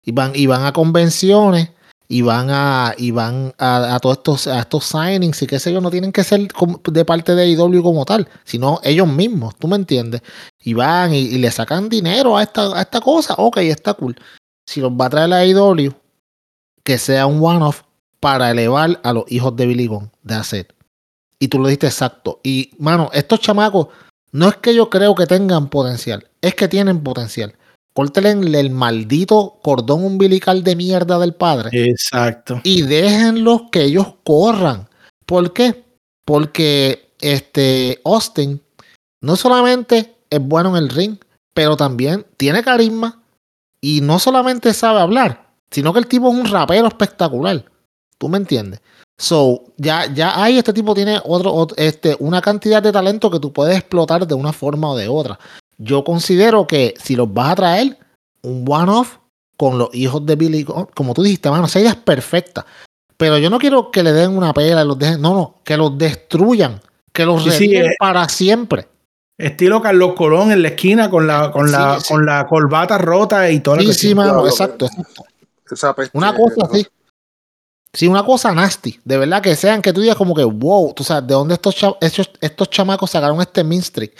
y 0.03 0.11
van, 0.11 0.33
y 0.35 0.45
van 0.47 0.65
a 0.65 0.73
convenciones 0.73 1.69
y 2.11 2.23
van 2.23 2.49
a 2.49 2.93
y 2.97 3.11
van 3.11 3.53
a, 3.57 3.97
todos 4.01 4.17
estos 4.17 4.47
a 4.47 4.59
estos 4.59 4.83
signings 4.83 5.41
y 5.43 5.47
qué 5.47 5.59
sé 5.59 5.71
yo, 5.71 5.79
no 5.79 5.89
tienen 5.89 6.11
que 6.11 6.25
ser 6.25 6.45
de 6.91 7.05
parte 7.05 7.35
de 7.35 7.47
IW 7.47 7.81
como 7.81 8.03
tal, 8.03 8.27
sino 8.43 8.81
ellos 8.83 9.07
mismos, 9.07 9.55
¿tú 9.55 9.69
me 9.69 9.77
entiendes? 9.77 10.21
Y 10.61 10.73
van 10.73 11.13
y, 11.13 11.37
le 11.37 11.49
sacan 11.51 11.87
dinero 11.87 12.35
a 12.35 12.43
esta, 12.43 12.77
a 12.77 12.81
esta 12.81 12.99
cosa, 12.99 13.35
ok, 13.37 13.57
está 13.59 13.93
cool. 13.93 14.17
Si 14.65 14.81
los 14.81 14.91
va 14.91 15.05
a 15.05 15.09
traer 15.09 15.29
la 15.29 15.45
IW, 15.45 15.93
que 16.83 16.97
sea 16.97 17.27
un 17.27 17.41
one-off 17.41 17.83
para 18.19 18.51
elevar 18.51 18.99
a 19.03 19.13
los 19.13 19.23
hijos 19.31 19.55
de 19.55 19.67
Billy 19.67 19.87
Gunn 19.87 20.11
de 20.21 20.35
hacer. 20.35 20.75
Y 21.39 21.47
tú 21.47 21.59
lo 21.59 21.69
dijiste 21.69 21.87
exacto. 21.87 22.41
Y, 22.43 22.71
mano, 22.77 23.09
estos 23.13 23.39
chamacos, 23.39 23.87
no 24.33 24.49
es 24.49 24.57
que 24.57 24.75
yo 24.75 24.89
creo 24.89 25.15
que 25.15 25.27
tengan 25.27 25.69
potencial, 25.69 26.27
es 26.41 26.55
que 26.55 26.67
tienen 26.67 27.01
potencial. 27.01 27.55
Córtenle 27.93 28.59
el 28.59 28.69
maldito 28.69 29.59
cordón 29.61 30.05
umbilical 30.05 30.63
de 30.63 30.75
mierda 30.75 31.19
del 31.19 31.33
padre. 31.33 31.69
Exacto. 31.73 32.61
Y 32.63 32.83
déjenlos 32.83 33.63
que 33.71 33.83
ellos 33.83 34.13
corran. 34.23 34.87
¿Por 35.25 35.51
qué? 35.51 35.83
Porque 36.23 37.13
este 37.19 37.99
Austin 38.05 38.61
no 39.19 39.35
solamente 39.35 40.15
es 40.29 40.39
bueno 40.39 40.69
en 40.69 40.83
el 40.83 40.89
ring, 40.89 41.17
pero 41.53 41.75
también 41.75 42.25
tiene 42.37 42.63
carisma 42.63 43.21
y 43.81 43.99
no 44.01 44.19
solamente 44.19 44.73
sabe 44.73 45.01
hablar, 45.01 45.49
sino 45.69 45.91
que 45.91 45.99
el 45.99 46.07
tipo 46.07 46.29
es 46.29 46.35
un 46.35 46.45
rapero 46.45 46.87
espectacular. 46.87 47.65
¿Tú 48.17 48.29
me 48.29 48.37
entiendes? 48.37 48.79
So, 49.17 49.65
ya, 49.77 50.11
ya 50.13 50.41
hay, 50.41 50.57
este 50.57 50.73
tipo 50.73 50.95
tiene 50.95 51.19
otro, 51.25 51.67
este, 51.75 52.15
una 52.19 52.41
cantidad 52.41 52.81
de 52.81 52.91
talento 52.91 53.29
que 53.29 53.39
tú 53.39 53.51
puedes 53.51 53.77
explotar 53.77 54.25
de 54.25 54.33
una 54.33 54.53
forma 54.53 54.91
o 54.91 54.97
de 54.97 55.07
otra 55.09 55.37
yo 55.83 56.03
considero 56.03 56.67
que 56.67 56.93
si 57.01 57.15
los 57.15 57.33
vas 57.33 57.51
a 57.51 57.55
traer, 57.55 57.97
un 58.43 58.65
one-off 58.67 59.17
con 59.57 59.77
los 59.77 59.89
hijos 59.93 60.25
de 60.25 60.35
Billy, 60.35 60.63
como 60.63 61.13
tú 61.13 61.23
dijiste, 61.23 61.49
mano, 61.49 61.65
esa 61.65 61.79
idea 61.79 61.91
es 61.91 61.97
perfecta. 61.97 62.65
Pero 63.17 63.37
yo 63.37 63.49
no 63.49 63.59
quiero 63.59 63.91
que 63.91 64.03
le 64.03 64.11
den 64.13 64.35
una 64.35 64.53
pela 64.53 64.83
y 64.83 64.87
los 64.87 64.97
dejen, 64.97 65.21
no, 65.21 65.33
no, 65.33 65.61
que 65.63 65.77
los 65.77 65.97
destruyan, 65.97 66.81
que 67.11 67.25
los 67.25 67.43
sí, 67.43 67.75
eh, 67.75 67.95
para 67.99 68.27
siempre. 68.29 68.87
Estilo 69.37 69.81
Carlos 69.81 70.13
Colón 70.15 70.51
en 70.51 70.61
la 70.61 70.69
esquina 70.69 71.09
con 71.09 71.25
la, 71.25 71.51
con 71.51 71.71
la, 71.71 71.99
con 72.07 72.25
la 72.25 72.45
corbata 72.47 72.99
rota 72.99 73.49
y 73.49 73.59
todo 73.59 73.79
Sí, 73.79 73.93
sí, 73.93 74.15
mano, 74.15 74.45
exacto. 74.45 74.87
una 76.13 76.35
cosa 76.35 76.67
así. 76.69 76.85
Sí, 77.93 78.07
una 78.07 78.23
cosa 78.23 78.53
nasty. 78.53 78.99
De 79.03 79.17
verdad 79.17 79.41
que 79.41 79.55
sean 79.55 79.81
que 79.81 79.91
tú 79.91 80.01
digas 80.01 80.15
como 80.15 80.35
que, 80.35 80.43
wow, 80.43 80.93
tú 80.93 81.03
sabes, 81.03 81.27
¿de 81.27 81.33
dónde 81.33 81.55
estos, 81.55 81.75
estos, 81.99 82.31
estos 82.39 82.69
chamacos 82.69 83.11
sacaron 83.11 83.41
este 83.41 83.63
minstreak? 83.63 84.13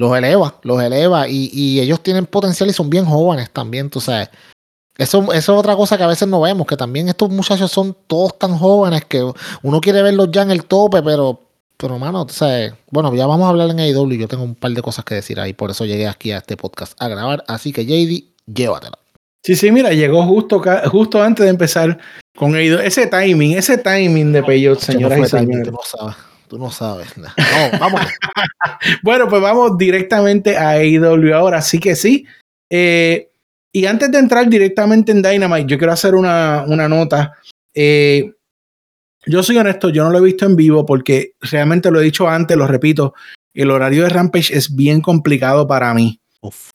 Los 0.00 0.16
eleva, 0.16 0.54
los 0.62 0.82
eleva 0.82 1.28
y, 1.28 1.78
ellos 1.78 2.02
tienen 2.02 2.24
potencial 2.24 2.70
y 2.70 2.72
son 2.72 2.88
bien 2.88 3.04
jóvenes 3.04 3.50
también, 3.50 3.90
tú 3.90 4.00
sabes. 4.00 4.30
Eso, 4.96 5.20
eso, 5.24 5.34
es 5.34 5.48
otra 5.50 5.76
cosa 5.76 5.98
que 5.98 6.02
a 6.02 6.06
veces 6.06 6.26
no 6.26 6.40
vemos, 6.40 6.66
que 6.66 6.76
también 6.76 7.10
estos 7.10 7.28
muchachos 7.28 7.70
son 7.70 7.94
todos 8.06 8.38
tan 8.38 8.56
jóvenes 8.56 9.04
que 9.04 9.22
uno 9.62 9.80
quiere 9.80 10.02
verlos 10.02 10.30
ya 10.32 10.40
en 10.40 10.52
el 10.52 10.64
tope, 10.64 11.02
pero, 11.02 11.42
pero 11.76 11.98
mano, 11.98 12.24
tú 12.24 12.32
sabes, 12.32 12.72
bueno, 12.90 13.14
ya 13.14 13.26
vamos 13.26 13.44
a 13.44 13.50
hablar 13.50 13.68
en 13.68 13.78
AEW, 13.78 14.12
yo 14.12 14.26
tengo 14.26 14.42
un 14.42 14.54
par 14.54 14.70
de 14.70 14.80
cosas 14.80 15.04
que 15.04 15.16
decir 15.16 15.38
ahí, 15.38 15.52
por 15.52 15.70
eso 15.70 15.84
llegué 15.84 16.08
aquí 16.08 16.32
a 16.32 16.38
este 16.38 16.56
podcast 16.56 16.94
a 16.98 17.08
grabar, 17.08 17.44
así 17.46 17.70
que 17.70 17.84
JD, 17.84 18.24
llévatela. 18.46 18.98
Sí, 19.42 19.54
sí, 19.54 19.70
mira, 19.70 19.92
llegó 19.92 20.22
justo, 20.24 20.62
justo 20.90 21.22
antes 21.22 21.44
de 21.44 21.50
empezar 21.50 21.98
con 22.34 22.54
AEW, 22.54 22.78
ese 22.78 23.06
timing, 23.06 23.58
ese 23.58 23.76
timing 23.76 24.32
de 24.32 24.42
Peyot, 24.42 24.80
señoras 24.80 25.18
y 25.18 25.26
señores. 25.26 25.70
Tú 26.50 26.58
no 26.58 26.68
sabes. 26.72 27.16
No, 27.16 27.28
vamos. 27.78 28.00
bueno, 29.04 29.28
pues 29.28 29.40
vamos 29.40 29.78
directamente 29.78 30.56
a 30.56 30.70
AEW 30.70 31.32
ahora. 31.32 31.58
Así 31.58 31.78
que 31.78 31.94
sí. 31.94 32.26
Eh, 32.68 33.30
y 33.72 33.86
antes 33.86 34.10
de 34.10 34.18
entrar 34.18 34.48
directamente 34.48 35.12
en 35.12 35.22
Dynamite, 35.22 35.68
yo 35.68 35.78
quiero 35.78 35.92
hacer 35.92 36.16
una, 36.16 36.64
una 36.66 36.88
nota. 36.88 37.34
Eh, 37.72 38.32
yo 39.26 39.44
soy 39.44 39.58
honesto, 39.58 39.90
yo 39.90 40.02
no 40.02 40.10
lo 40.10 40.18
he 40.18 40.22
visto 40.22 40.44
en 40.44 40.56
vivo 40.56 40.84
porque 40.84 41.34
realmente 41.40 41.88
lo 41.88 42.00
he 42.00 42.04
dicho 42.04 42.28
antes, 42.28 42.56
lo 42.56 42.66
repito, 42.66 43.14
el 43.54 43.70
horario 43.70 44.02
de 44.02 44.08
Rampage 44.08 44.52
es 44.52 44.74
bien 44.74 45.02
complicado 45.02 45.68
para 45.68 45.94
mí. 45.94 46.20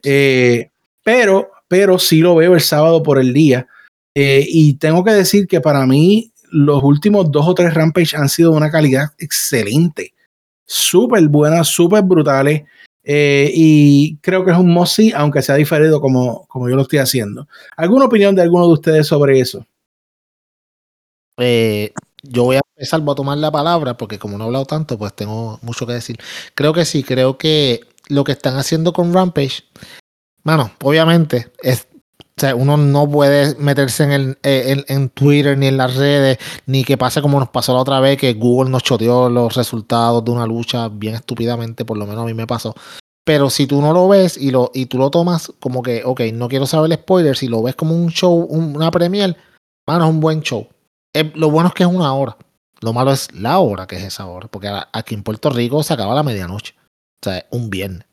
Eh, 0.03 0.69
pero, 1.03 1.51
pero 1.67 1.99
sí 1.99 2.21
lo 2.21 2.35
veo 2.35 2.53
el 2.53 2.61
sábado 2.61 3.03
por 3.03 3.19
el 3.19 3.33
día. 3.33 3.67
y 4.15 4.75
tengo 4.75 5.03
que 5.03 5.11
decir 5.11 5.47
que 5.47 5.59
para 5.59 5.85
mí 5.85 6.31
los 6.55 6.81
últimos 6.83 7.29
dos 7.31 7.47
o 7.47 7.53
tres 7.53 7.73
Rampage 7.73 8.15
han 8.15 8.29
sido 8.29 8.51
de 8.51 8.57
una 8.57 8.71
calidad 8.71 9.09
excelente. 9.17 10.13
Súper 10.65 11.27
buenas, 11.27 11.67
súper 11.67 12.01
brutales. 12.03 12.63
Eh, 13.03 13.51
y 13.53 14.17
creo 14.17 14.43
que 14.45 14.51
es 14.51 14.57
un 14.57 14.73
must 14.73 14.99
aunque 15.13 15.41
sea 15.41 15.55
diferido 15.55 15.99
como, 16.01 16.47
como 16.47 16.69
yo 16.69 16.77
lo 16.77 16.83
estoy 16.83 16.99
haciendo. 16.99 17.47
¿Alguna 17.75 18.05
opinión 18.05 18.35
de 18.35 18.41
alguno 18.41 18.67
de 18.67 18.73
ustedes 18.73 19.05
sobre 19.05 19.39
eso? 19.39 19.67
Eh, 21.37 21.91
yo 22.23 22.45
voy 22.45 22.55
a 22.55 22.61
empezar, 22.75 23.01
voy 23.01 23.11
a 23.11 23.15
tomar 23.15 23.37
la 23.37 23.51
palabra, 23.51 23.97
porque 23.97 24.17
como 24.17 24.37
no 24.37 24.45
he 24.45 24.47
hablado 24.47 24.65
tanto, 24.65 24.97
pues 24.97 25.13
tengo 25.13 25.59
mucho 25.61 25.85
que 25.85 25.93
decir. 25.93 26.17
Creo 26.55 26.73
que 26.73 26.85
sí, 26.85 27.03
creo 27.03 27.37
que 27.37 27.81
lo 28.07 28.23
que 28.23 28.31
están 28.31 28.55
haciendo 28.55 28.93
con 28.93 29.13
Rampage, 29.13 29.65
bueno, 30.43 30.71
obviamente 30.81 31.51
es 31.61 31.85
o 32.37 32.41
sea, 32.41 32.53
uno 32.53 32.75
no 32.75 33.09
puede 33.09 33.55
meterse 33.55 34.03
en, 34.03 34.11
el, 34.11 34.37
eh, 34.43 34.83
en, 34.89 35.09
Twitter 35.09 35.57
ni 35.57 35.67
en 35.67 35.77
las 35.77 35.95
redes, 35.95 36.37
ni 36.65 36.83
que 36.83 36.97
pase 36.97 37.21
como 37.21 37.39
nos 37.39 37.47
pasó 37.47 37.73
la 37.73 37.79
otra 37.79 38.01
vez, 38.01 38.17
que 38.17 38.33
Google 38.33 38.69
nos 38.69 38.83
choteó 38.83 39.29
los 39.29 39.55
resultados 39.55 40.25
de 40.25 40.31
una 40.31 40.45
lucha 40.45 40.89
bien 40.89 41.15
estúpidamente, 41.15 41.85
por 41.85 41.97
lo 41.97 42.05
menos 42.05 42.23
a 42.23 42.25
mí 42.25 42.33
me 42.33 42.45
pasó. 42.45 42.75
Pero 43.23 43.49
si 43.49 43.67
tú 43.67 43.79
no 43.79 43.93
lo 43.93 44.09
ves 44.09 44.35
y, 44.35 44.51
lo, 44.51 44.69
y 44.73 44.87
tú 44.87 44.97
lo 44.97 45.09
tomas 45.09 45.53
como 45.61 45.81
que, 45.81 46.03
ok, 46.03 46.21
no 46.33 46.49
quiero 46.49 46.65
saber 46.65 46.91
el 46.91 46.97
spoiler, 46.97 47.37
si 47.37 47.47
lo 47.47 47.63
ves 47.63 47.75
como 47.75 47.95
un 47.95 48.09
show, 48.09 48.33
una 48.33 48.91
premier, 48.91 49.37
mano, 49.87 50.03
es 50.03 50.11
un 50.11 50.19
buen 50.19 50.41
show. 50.41 50.67
lo 51.35 51.49
bueno 51.49 51.69
es 51.69 51.73
que 51.73 51.83
es 51.83 51.89
una 51.89 52.13
hora. 52.13 52.35
Lo 52.81 52.91
malo 52.91 53.13
es 53.13 53.33
la 53.33 53.59
hora 53.59 53.87
que 53.87 53.95
es 53.95 54.03
esa 54.03 54.25
hora, 54.25 54.49
porque 54.49 54.69
aquí 54.91 55.15
en 55.15 55.23
Puerto 55.23 55.49
Rico 55.49 55.81
se 55.83 55.93
acaba 55.93 56.13
la 56.13 56.21
medianoche. 56.21 56.75
O 57.21 57.29
sea, 57.29 57.45
un 57.51 57.69
viernes. 57.69 58.05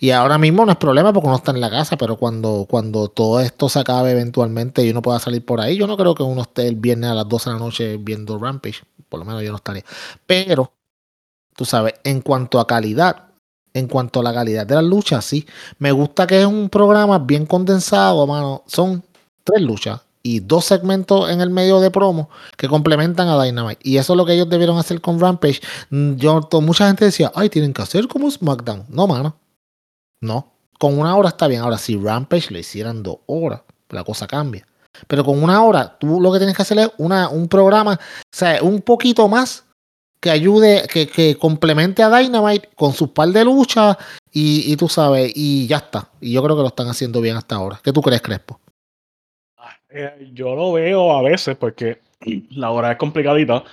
Y 0.00 0.10
ahora 0.10 0.38
mismo 0.38 0.64
no 0.66 0.72
es 0.72 0.78
problema 0.78 1.12
porque 1.12 1.28
uno 1.28 1.36
está 1.36 1.52
en 1.52 1.60
la 1.60 1.70
casa, 1.70 1.96
pero 1.96 2.16
cuando, 2.16 2.66
cuando 2.68 3.08
todo 3.08 3.40
esto 3.40 3.68
se 3.68 3.78
acabe 3.78 4.12
eventualmente 4.12 4.84
y 4.84 4.90
uno 4.90 5.02
pueda 5.02 5.18
salir 5.18 5.44
por 5.44 5.60
ahí, 5.60 5.76
yo 5.76 5.86
no 5.86 5.96
creo 5.96 6.14
que 6.14 6.22
uno 6.22 6.42
esté 6.42 6.66
el 6.68 6.76
viernes 6.76 7.10
a 7.10 7.14
las 7.14 7.28
12 7.28 7.50
de 7.50 7.54
la 7.54 7.60
noche 7.60 7.96
viendo 7.98 8.38
Rampage. 8.38 8.82
Por 9.08 9.20
lo 9.20 9.26
menos 9.26 9.42
yo 9.42 9.50
no 9.50 9.56
estaría. 9.56 9.84
Pero, 10.26 10.72
tú 11.56 11.64
sabes, 11.64 11.94
en 12.04 12.20
cuanto 12.20 12.58
a 12.60 12.66
calidad, 12.66 13.28
en 13.72 13.88
cuanto 13.88 14.20
a 14.20 14.22
la 14.22 14.32
calidad 14.32 14.66
de 14.66 14.74
las 14.76 14.84
luchas, 14.84 15.24
sí. 15.24 15.46
Me 15.78 15.92
gusta 15.92 16.26
que 16.26 16.40
es 16.40 16.46
un 16.46 16.68
programa 16.68 17.18
bien 17.18 17.46
condensado, 17.46 18.26
mano. 18.26 18.62
Son 18.66 19.02
tres 19.44 19.62
luchas 19.62 20.00
y 20.22 20.40
dos 20.40 20.64
segmentos 20.64 21.30
en 21.30 21.40
el 21.40 21.50
medio 21.50 21.80
de 21.80 21.90
promo 21.90 22.30
que 22.56 22.66
complementan 22.66 23.28
a 23.28 23.42
Dynamite. 23.42 23.80
Y 23.84 23.98
eso 23.98 24.14
es 24.14 24.16
lo 24.16 24.24
que 24.24 24.32
ellos 24.32 24.48
debieron 24.48 24.78
hacer 24.78 25.00
con 25.00 25.20
Rampage. 25.20 25.60
Yo, 25.90 26.48
mucha 26.62 26.86
gente 26.86 27.04
decía, 27.04 27.30
ay, 27.34 27.50
tienen 27.50 27.74
que 27.74 27.82
hacer 27.82 28.08
como 28.08 28.30
SmackDown. 28.30 28.86
No, 28.88 29.06
mano. 29.06 29.36
No. 30.20 30.52
Con 30.78 30.98
una 30.98 31.16
hora 31.16 31.28
está 31.28 31.46
bien. 31.46 31.62
Ahora, 31.62 31.78
si 31.78 31.96
Rampage 31.96 32.52
le 32.52 32.60
hicieran 32.60 33.02
dos 33.02 33.18
horas, 33.26 33.62
la 33.90 34.04
cosa 34.04 34.26
cambia. 34.26 34.66
Pero 35.06 35.24
con 35.24 35.42
una 35.42 35.62
hora, 35.62 35.96
tú 35.98 36.20
lo 36.20 36.32
que 36.32 36.38
tienes 36.38 36.56
que 36.56 36.62
hacer 36.62 36.78
es 36.78 36.90
una, 36.98 37.28
un 37.28 37.48
programa, 37.48 37.94
o 37.94 38.22
sea, 38.30 38.62
un 38.62 38.80
poquito 38.80 39.28
más 39.28 39.64
que 40.20 40.30
ayude, 40.30 40.86
que, 40.90 41.06
que 41.08 41.36
complemente 41.36 42.02
a 42.02 42.16
Dynamite 42.16 42.70
con 42.76 42.92
sus 42.92 43.10
par 43.10 43.28
de 43.28 43.44
luchas 43.44 43.96
y, 44.32 44.72
y, 44.72 44.76
tú 44.76 44.88
sabes, 44.88 45.32
y 45.34 45.66
ya 45.66 45.78
está. 45.78 46.08
Y 46.20 46.32
yo 46.32 46.42
creo 46.42 46.56
que 46.56 46.62
lo 46.62 46.68
están 46.68 46.88
haciendo 46.88 47.20
bien 47.20 47.36
hasta 47.36 47.56
ahora. 47.56 47.80
¿Qué 47.82 47.92
tú 47.92 48.00
crees, 48.00 48.22
Crespo? 48.22 48.58
Eh, 49.90 50.30
yo 50.32 50.56
lo 50.56 50.72
veo 50.72 51.12
a 51.12 51.22
veces 51.22 51.56
porque 51.56 52.00
la 52.50 52.70
hora 52.70 52.92
es 52.92 52.98
complicadita. 52.98 53.64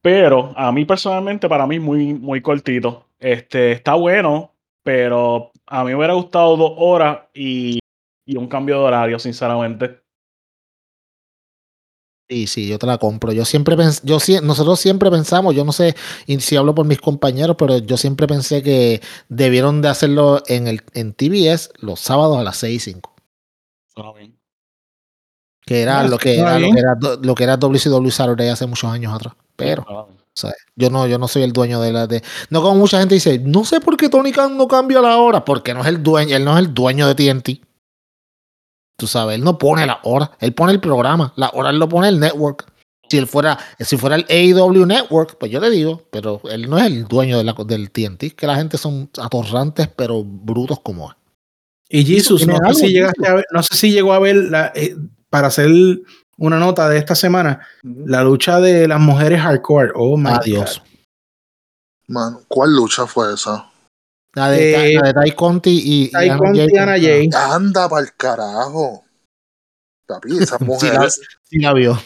Pero 0.00 0.52
a 0.56 0.72
mí 0.72 0.84
personalmente, 0.84 1.48
para 1.48 1.66
mí, 1.66 1.78
muy, 1.78 2.14
muy 2.14 2.40
cortito. 2.40 3.06
Este, 3.20 3.72
está 3.72 3.94
bueno, 3.94 4.52
pero 4.88 5.50
a 5.66 5.84
mí 5.84 5.90
me 5.90 5.96
hubiera 5.96 6.14
gustado 6.14 6.56
dos 6.56 6.72
horas 6.78 7.18
y, 7.34 7.78
y 8.26 8.36
un 8.38 8.48
cambio 8.48 8.78
de 8.78 8.84
horario, 8.86 9.18
sinceramente. 9.18 10.00
Sí, 12.26 12.46
sí, 12.46 12.66
yo 12.68 12.78
te 12.78 12.86
la 12.86 12.96
compro. 12.96 13.32
Yo 13.32 13.44
siempre 13.44 13.76
pens 13.76 14.00
yo 14.02 14.16
sie- 14.18 14.40
nosotros 14.40 14.80
siempre 14.80 15.10
pensamos, 15.10 15.54
yo 15.54 15.66
no 15.66 15.72
sé 15.72 15.94
y 16.26 16.40
si 16.40 16.56
hablo 16.56 16.74
por 16.74 16.86
mis 16.86 17.02
compañeros, 17.02 17.56
pero 17.58 17.76
yo 17.76 17.98
siempre 17.98 18.26
pensé 18.26 18.62
que 18.62 19.02
debieron 19.28 19.82
de 19.82 19.88
hacerlo 19.88 20.42
en 20.46 20.68
el 20.68 20.80
en 20.94 21.12
TBS 21.12 21.68
los 21.80 22.00
sábados 22.00 22.38
a 22.38 22.42
las 22.42 22.56
6 22.56 22.88
y 22.88 22.92
5. 22.92 23.14
Suena 23.94 24.12
bien. 24.14 24.38
Que 25.66 25.82
era 25.82 26.00
Ah, 26.00 26.08
lo 26.08 26.16
que 26.16 26.38
era 26.38 26.58
lo 26.58 26.70
que 26.70 26.78
era 26.80 26.96
lo 27.20 27.34
que 27.34 27.44
era 27.44 27.56
WCW 27.58 28.10
Saturday 28.10 28.48
hace 28.48 28.66
muchos 28.66 28.90
años 28.90 29.12
atrás. 29.14 29.34
Pero, 29.54 29.84
Suena 29.84 30.02
bien. 30.04 30.17
o 30.17 30.17
sea, 30.40 30.52
yo 30.76 30.90
no, 30.90 31.06
yo 31.06 31.18
no 31.18 31.28
soy 31.28 31.42
el 31.42 31.52
dueño 31.52 31.80
de 31.80 31.92
la 31.92 32.06
de. 32.06 32.22
No 32.50 32.62
como 32.62 32.76
mucha 32.80 32.98
gente 33.00 33.14
dice, 33.14 33.38
no 33.38 33.64
sé 33.64 33.80
por 33.80 33.96
qué 33.96 34.08
Tony 34.08 34.32
Khan 34.32 34.56
no 34.56 34.68
cambia 34.68 35.00
la 35.00 35.16
hora, 35.18 35.44
porque 35.44 35.74
no 35.74 35.80
es 35.80 35.86
el 35.86 36.02
dueño, 36.02 36.36
él 36.36 36.44
no 36.44 36.52
es 36.56 36.64
el 36.64 36.74
dueño 36.74 37.06
de 37.08 37.14
TNT. 37.14 37.60
Tú 38.96 39.06
sabes, 39.06 39.36
él 39.36 39.44
no 39.44 39.58
pone 39.58 39.86
la 39.86 40.00
hora, 40.02 40.32
él 40.40 40.52
pone 40.54 40.72
el 40.72 40.80
programa, 40.80 41.32
la 41.36 41.50
hora 41.54 41.70
él 41.70 41.78
lo 41.78 41.88
pone 41.88 42.08
el 42.08 42.18
network. 42.18 42.66
Si 43.10 43.16
él 43.16 43.26
fuera, 43.26 43.58
si 43.80 43.96
fuera 43.96 44.16
el 44.16 44.26
AEW 44.28 44.84
Network, 44.84 45.38
pues 45.38 45.50
yo 45.50 45.60
le 45.60 45.70
digo, 45.70 46.02
pero 46.10 46.42
él 46.50 46.68
no 46.68 46.76
es 46.76 46.84
el 46.84 47.04
dueño 47.06 47.38
de 47.38 47.44
la, 47.44 47.54
del 47.66 47.90
TNT, 47.90 48.34
que 48.36 48.46
la 48.46 48.56
gente 48.56 48.76
son 48.76 49.08
atorrantes, 49.18 49.88
pero 49.88 50.22
brutos 50.24 50.80
como 50.80 51.10
es. 51.10 51.16
Y 51.88 52.04
Jesus, 52.04 52.46
no 52.46 52.52
sé, 52.74 52.80
si 52.86 52.92
llegaste 52.92 53.26
a 53.26 53.34
ver- 53.36 53.46
no 53.54 53.62
sé 53.62 53.74
si 53.76 53.92
llegó 53.92 54.12
a 54.12 54.18
ver, 54.18 54.36
la, 54.36 54.72
eh, 54.74 54.94
para 55.30 55.46
hacer 55.46 55.70
una 56.38 56.58
nota 56.58 56.88
de 56.88 56.98
esta 56.98 57.14
semana, 57.14 57.66
la 57.82 58.22
lucha 58.24 58.60
de 58.60 58.88
las 58.88 59.00
mujeres 59.00 59.40
hardcore. 59.40 59.92
Oh 59.94 60.16
my 60.16 60.30
Adiós. 60.30 60.82
Mano, 62.06 62.40
¿cuál 62.48 62.74
lucha 62.74 63.06
fue 63.06 63.34
esa? 63.34 63.70
La 64.34 64.50
de, 64.50 64.92
Eh, 64.94 64.98
la 65.02 65.12
de 65.12 65.22
Ty 65.24 65.32
Conti 65.32 65.80
y, 65.84 66.10
Conti 66.38 66.60
y 66.72 66.76
Anna 66.78 66.92
Jay. 66.98 67.28
Anda 67.34 67.88
para 67.88 68.02
el 68.06 68.14
carajo. 68.14 69.04
Papi, 70.06 70.38
esas 70.38 70.58
Sí, 70.60 70.64
la, 70.64 70.66
mujeres, 70.66 71.20
sí 71.44 71.58
la 71.58 71.72
vio. 71.74 71.98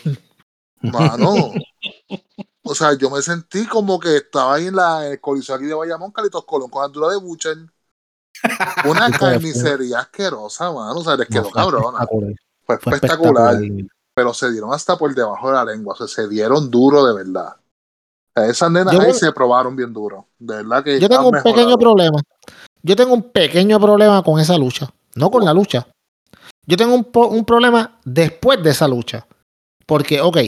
mano. 0.81 1.53
O 2.65 2.77
sea, 2.77 2.97
yo 2.97 3.11
me 3.11 3.21
sentí 3.23 3.67
como 3.67 3.99
que 3.99 4.19
estaba 4.19 4.55
ahí 4.55 4.69
en 4.69 4.77
la 4.77 5.05
en 5.05 5.13
el 5.15 5.21
coliseo 5.21 5.57
aquí 5.57 5.65
de 5.65 5.75
Bayamón, 5.75 6.13
Calitos 6.13 6.45
Colón, 6.45 6.71
con 6.71 6.85
altura 6.85 7.09
de 7.09 7.17
Bucher. 7.17 7.57
Una 8.89 9.11
carnicería 9.11 9.99
asquerosa, 9.99 10.71
mano. 10.71 11.01
O 11.01 11.03
sea, 11.05 11.17
les 11.17 11.27
quedó 11.27 11.43
No, 11.43 11.51
fue 11.51 11.61
cabrona. 11.61 11.99
espectacular. 11.99 12.35
Fue 12.65 12.79
Fue 12.79 12.95
espectacular. 12.95 13.57
Pero 14.15 14.35
se 14.35 14.51
dieron 14.51 14.73
hasta 14.73 14.97
por 14.97 15.15
debajo 15.15 15.49
de 15.49 15.55
la 15.55 15.65
lengua. 15.65 15.95
O 15.95 15.97
sea, 15.97 16.07
se 16.07 16.29
dieron 16.29 16.71
duro 16.71 17.05
de 17.07 17.15
verdad. 17.15 17.57
Esas 18.35 18.71
nenas 18.71 18.95
Yo 18.95 19.01
ahí 19.01 19.13
se 19.13 19.31
probaron 19.33 19.77
bien 19.77 19.93
duro. 19.93 20.27
De 20.39 20.57
verdad 20.57 20.85
que 20.85 21.01
Yo 21.01 21.09
tengo 21.09 21.29
un 21.29 21.43
pequeño 21.43 21.77
problema. 21.77 22.21
Yo 22.83 22.97
tengo 22.97 23.15
un 23.15 23.23
pequeño 23.23 23.79
problema 23.79 24.23
con 24.23 24.41
esa 24.41 24.57
lucha. 24.59 24.93
No 25.15 25.31
con 25.31 25.45
la 25.45 25.53
lucha. 25.53 25.87
Yo 26.67 26.77
tengo 26.77 26.95
un, 26.95 27.07
un 27.13 27.45
problema 27.45 27.99
después 28.05 28.63
de 28.63 28.71
esa 28.71 28.89
lucha. 28.89 29.27
Porque, 29.87 30.21
ok, 30.21 30.39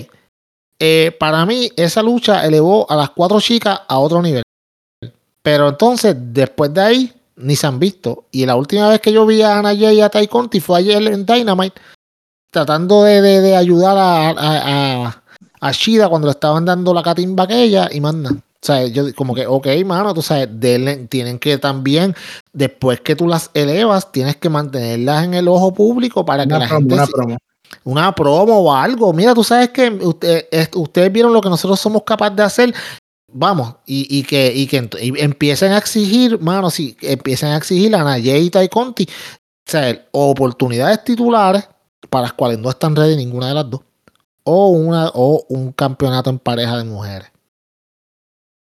eh, 0.79 1.17
para 1.19 1.45
mí 1.47 1.71
esa 1.77 2.03
lucha 2.03 2.45
elevó 2.45 2.91
a 2.91 2.97
las 2.97 3.11
cuatro 3.11 3.41
chicas 3.41 3.81
a 3.87 3.99
otro 3.99 4.23
nivel. 4.23 4.43
Pero 5.43 5.69
entonces, 5.69 6.17
después 6.19 6.73
de 6.73 6.81
ahí, 6.81 7.13
ni 7.37 7.57
se 7.57 7.67
han 7.67 7.79
visto. 7.79 8.27
Y 8.31 8.47
la 8.47 8.57
última 8.57 8.89
vez 8.89 9.01
que 9.01 9.13
yo 9.13 9.27
vi 9.27 9.43
a 9.43 9.59
Ana 9.59 9.77
Jay 9.77 9.99
y 9.99 10.01
a 10.01 10.09
Ty 10.09 10.27
Conti 10.29 10.61
fue 10.61 10.79
ayer 10.79 11.03
en 11.07 11.27
Dynamite, 11.27 11.81
tratando 12.55 13.03
de, 13.05 13.21
de- 13.21 13.41
de 13.43 13.57
ayudar 13.57 13.99
a, 13.99 14.31
a, 14.31 14.35
a, 15.07 15.23
a 15.61 15.73
Shida 15.73 16.09
cuando 16.09 16.27
le 16.29 16.33
estaban 16.33 16.65
dando 16.65 16.95
la 16.95 17.03
catimba 17.03 17.45
aquella 17.45 17.91
y 17.93 18.01
manda. 18.01 18.31
O 18.31 18.67
sea, 18.67 18.87
yo 18.87 19.15
como 19.15 19.35
que, 19.35 19.47
ok, 19.47 19.67
mano, 19.85 20.15
tú 20.15 20.23
sabes, 20.23 20.49
denle- 20.49 21.07
tienen 21.11 21.39
que 21.39 21.59
también, 21.59 22.15
después 22.55 23.01
que 23.03 23.15
tú 23.15 23.29
las 23.29 23.51
elevas, 23.53 24.11
tienes 24.11 24.37
que 24.37 24.49
mantenerlas 24.49 25.25
en 25.25 25.35
el 25.35 25.49
ojo 25.49 25.75
público 25.75 26.25
para 26.25 26.45
que 26.47 26.55
la 26.55 26.67
promo, 26.67 26.79
gente 26.81 26.95
una 26.95 27.07
promo. 27.07 27.37
una 27.85 28.15
promo 28.15 28.59
o 28.61 28.73
algo. 28.75 29.13
Mira, 29.13 29.35
tú 29.35 29.45
sabes 29.45 29.69
que 29.69 29.91
usted, 29.91 30.47
es- 30.51 30.71
ustedes 30.75 31.13
vieron 31.13 31.35
lo 31.35 31.43
que 31.43 31.51
nosotros 31.51 31.79
somos 31.79 32.05
capaces 32.05 32.37
de 32.37 32.43
hacer. 32.43 32.75
Vamos, 33.37 33.75
y, 33.85 34.07
y 34.19 34.23
que, 34.23 34.53
y 34.55 34.67
que 34.69 34.89
y 35.03 35.21
empiecen 35.21 35.73
a 35.73 35.79
exigir, 35.79 36.41
mano, 36.41 36.71
sí, 36.71 36.97
empiecen 37.03 37.49
a 37.51 37.57
exigir 37.57 37.95
a 37.97 38.05
Nayei 38.05 38.49
y 38.63 38.69
Conti, 38.69 39.03
o 39.05 39.71
sea, 39.71 40.07
oportunidades 40.13 41.03
titulares 41.03 41.69
para 42.11 42.23
las 42.23 42.33
cuales 42.33 42.59
no 42.59 42.71
están 42.71 42.95
ready 42.97 43.17
ninguna 43.17 43.49
de 43.49 43.55
las 43.55 43.71
dos, 43.71 43.81
o, 44.45 44.69
una, 44.69 45.11
o 45.15 45.45
un 45.49 45.73
campeonato 45.73 46.31
en 46.31 46.39
pareja 46.39 46.77
de 46.79 46.85
mujeres. 46.85 47.31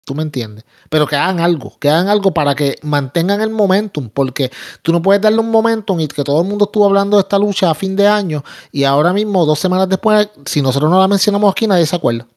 ¿Tú 0.05 0.15
me 0.15 0.23
entiendes? 0.23 0.65
Pero 0.89 1.07
que 1.07 1.15
hagan 1.15 1.39
algo, 1.39 1.77
que 1.79 1.89
hagan 1.89 2.09
algo 2.09 2.33
para 2.33 2.55
que 2.55 2.75
mantengan 2.83 3.39
el 3.39 3.49
momentum, 3.51 4.09
porque 4.09 4.51
tú 4.81 4.91
no 4.91 5.01
puedes 5.01 5.21
darle 5.21 5.39
un 5.39 5.49
momentum 5.49 5.97
y 6.01 6.09
que 6.09 6.25
todo 6.25 6.41
el 6.41 6.47
mundo 6.47 6.65
estuvo 6.65 6.85
hablando 6.85 7.15
de 7.15 7.21
esta 7.21 7.39
lucha 7.39 7.71
a 7.71 7.73
fin 7.73 7.95
de 7.95 8.05
año 8.05 8.43
y 8.71 8.83
ahora 8.83 9.13
mismo, 9.13 9.45
dos 9.45 9.59
semanas 9.59 9.87
después, 9.87 10.29
si 10.45 10.61
nosotros 10.61 10.91
no 10.91 10.99
la 10.99 11.07
mencionamos 11.07 11.49
aquí, 11.49 11.67
nadie 11.67 11.85
se 11.85 11.95
acuerda. 11.95 12.27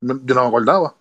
Yo 0.00 0.34
no 0.34 0.42
me 0.42 0.48
acordaba. 0.48 0.96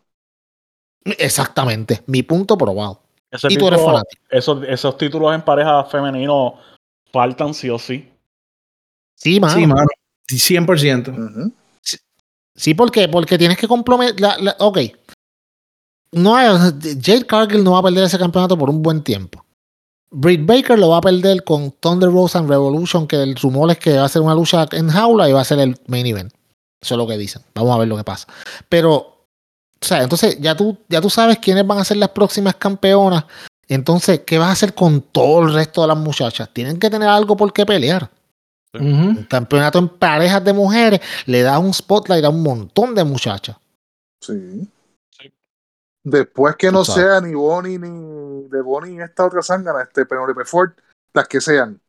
Exactamente, 1.03 2.03
mi 2.05 2.22
punto 2.24 2.55
probado. 2.57 3.01
Ese 3.32 3.47
Y 3.49 3.57
tú 3.57 3.68
eres 3.68 3.80
título- 3.80 3.91
fanático. 3.93 4.24
esos, 4.30 4.64
esos 4.68 4.97
títulos 4.97 5.34
en 5.34 5.41
pareja 5.41 5.84
femenino 5.86 6.59
faltan 7.11 7.55
sí 7.55 7.72
o 7.72 7.80
sí. 7.80 8.12
Sí, 9.24 9.39
mano. 9.39 9.53
Sí, 9.55 9.65
mano. 9.67 9.88
100%. 10.30 11.09
Ujú. 11.11 11.51
Sí, 12.55 12.74
¿por 12.76 12.91
qué? 12.91 13.07
Porque 13.09 13.38
tienes 13.38 13.57
que 13.57 13.67
comprometer. 13.67 14.19
La, 14.19 14.38
la- 14.38 14.55
ok. 14.59 14.78
No 16.11 16.36
hay, 16.36 16.47
Jade 17.01 17.26
Cargill 17.26 17.63
no 17.63 17.71
va 17.71 17.80
a 17.80 17.84
perder 17.84 18.03
ese 18.03 18.19
campeonato 18.19 18.57
por 18.57 18.69
un 18.69 18.82
buen 18.84 19.01
tiempo. 19.03 19.43
Britt 20.11 20.45
Baker 20.45 20.78
lo 20.78 20.89
va 20.89 20.97
a 20.97 21.01
perder 21.01 21.43
con 21.43 21.71
Thunder 21.71 22.11
Rose 22.11 22.38
and 22.38 22.47
Revolution, 22.47 23.07
que 23.07 23.15
el 23.24 23.36
rumor 23.36 23.71
es 23.71 23.80
que 23.80 23.97
va 23.97 24.05
a 24.05 24.09
ser 24.09 24.21
una 24.21 24.36
lucha 24.36 24.67
en 24.71 24.89
jaula 24.89 25.28
y 25.28 25.34
va 25.34 25.41
a 25.41 25.45
ser 25.45 25.57
el 25.59 25.76
main 25.88 26.05
event. 26.05 26.32
Eso 26.80 26.93
es 26.93 26.97
lo 26.99 27.07
que 27.07 27.17
dicen. 27.17 27.41
Vamos 27.55 27.74
a 27.76 27.80
ver 27.80 27.88
lo 27.88 27.97
que 27.97 28.03
pasa. 28.03 28.28
Pero, 28.69 28.93
o 28.95 29.26
sea, 29.82 30.03
entonces 30.03 30.38
ya 30.39 30.55
tú, 30.55 30.78
ya 30.88 31.01
tú 31.01 31.09
sabes 31.09 31.39
quiénes 31.39 31.65
van 31.65 31.80
a 31.80 31.86
ser 31.86 31.97
las 31.97 32.09
próximas 32.09 32.55
campeonas. 32.55 33.26
Entonces, 33.67 34.21
¿qué 34.24 34.38
vas 34.38 34.49
a 34.49 34.51
hacer 34.51 34.76
con 34.76 35.01
todo 35.01 35.41
el 35.41 35.53
resto 35.53 35.82
de 35.82 35.88
las 35.88 35.97
muchachas? 35.97 36.47
Tienen 36.53 36.78
que 36.78 36.91
tener 36.91 37.07
algo 37.09 37.36
por 37.36 37.51
qué 37.51 37.65
pelear. 37.65 38.11
Un 38.74 39.26
campeonato 39.30 39.78
en 39.78 39.88
parejas 39.88 40.43
de 40.43 40.53
mujeres 40.53 40.99
le 41.26 41.41
da 41.43 41.59
un 41.59 41.74
spotlight 41.74 42.26
a 42.26 42.30
un 42.30 42.41
montón 42.41 42.95
de 42.95 43.03
muchachas. 43.03 43.55
Sí. 44.19 44.67
Sí. 45.11 45.32
Después 46.03 46.55
que 46.55 46.71
no 46.71 46.84
sea 46.84 47.21
ni 47.21 47.36
Bonnie 47.36 47.78
ni 47.78 48.49
de 48.49 48.61
Bonnie 48.61 49.01
esta 49.01 49.26
otra 49.26 49.41
zángana, 49.43 49.84
este 49.84 50.05
Penelope 50.05 50.43
Ford, 50.43 50.71
las 51.13 51.28
que 51.28 51.39
sean. 51.39 51.80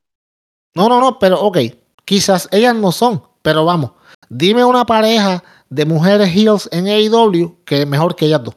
No, 0.75 0.89
no, 0.89 1.01
no, 1.01 1.19
pero 1.19 1.41
ok, 1.41 1.59
quizás 2.05 2.49
ellas 2.51 2.75
no 2.75 2.93
son, 2.93 3.23
pero 3.43 3.65
vamos, 3.65 3.93
dime 4.29 4.65
una 4.65 4.85
pareja 4.85 5.43
de 5.71 5.87
mujeres 5.87 6.29
heels 6.35 6.69
en 6.71 6.87
AEW 6.87 7.65
que 7.65 7.83
es 7.83 7.89
mejor 7.89 8.15
que 8.15 8.27
ellas 8.27 8.45
dos. 8.45 8.57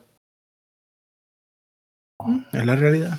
Es 2.51 2.65
la 2.65 2.75
realidad. 2.75 3.17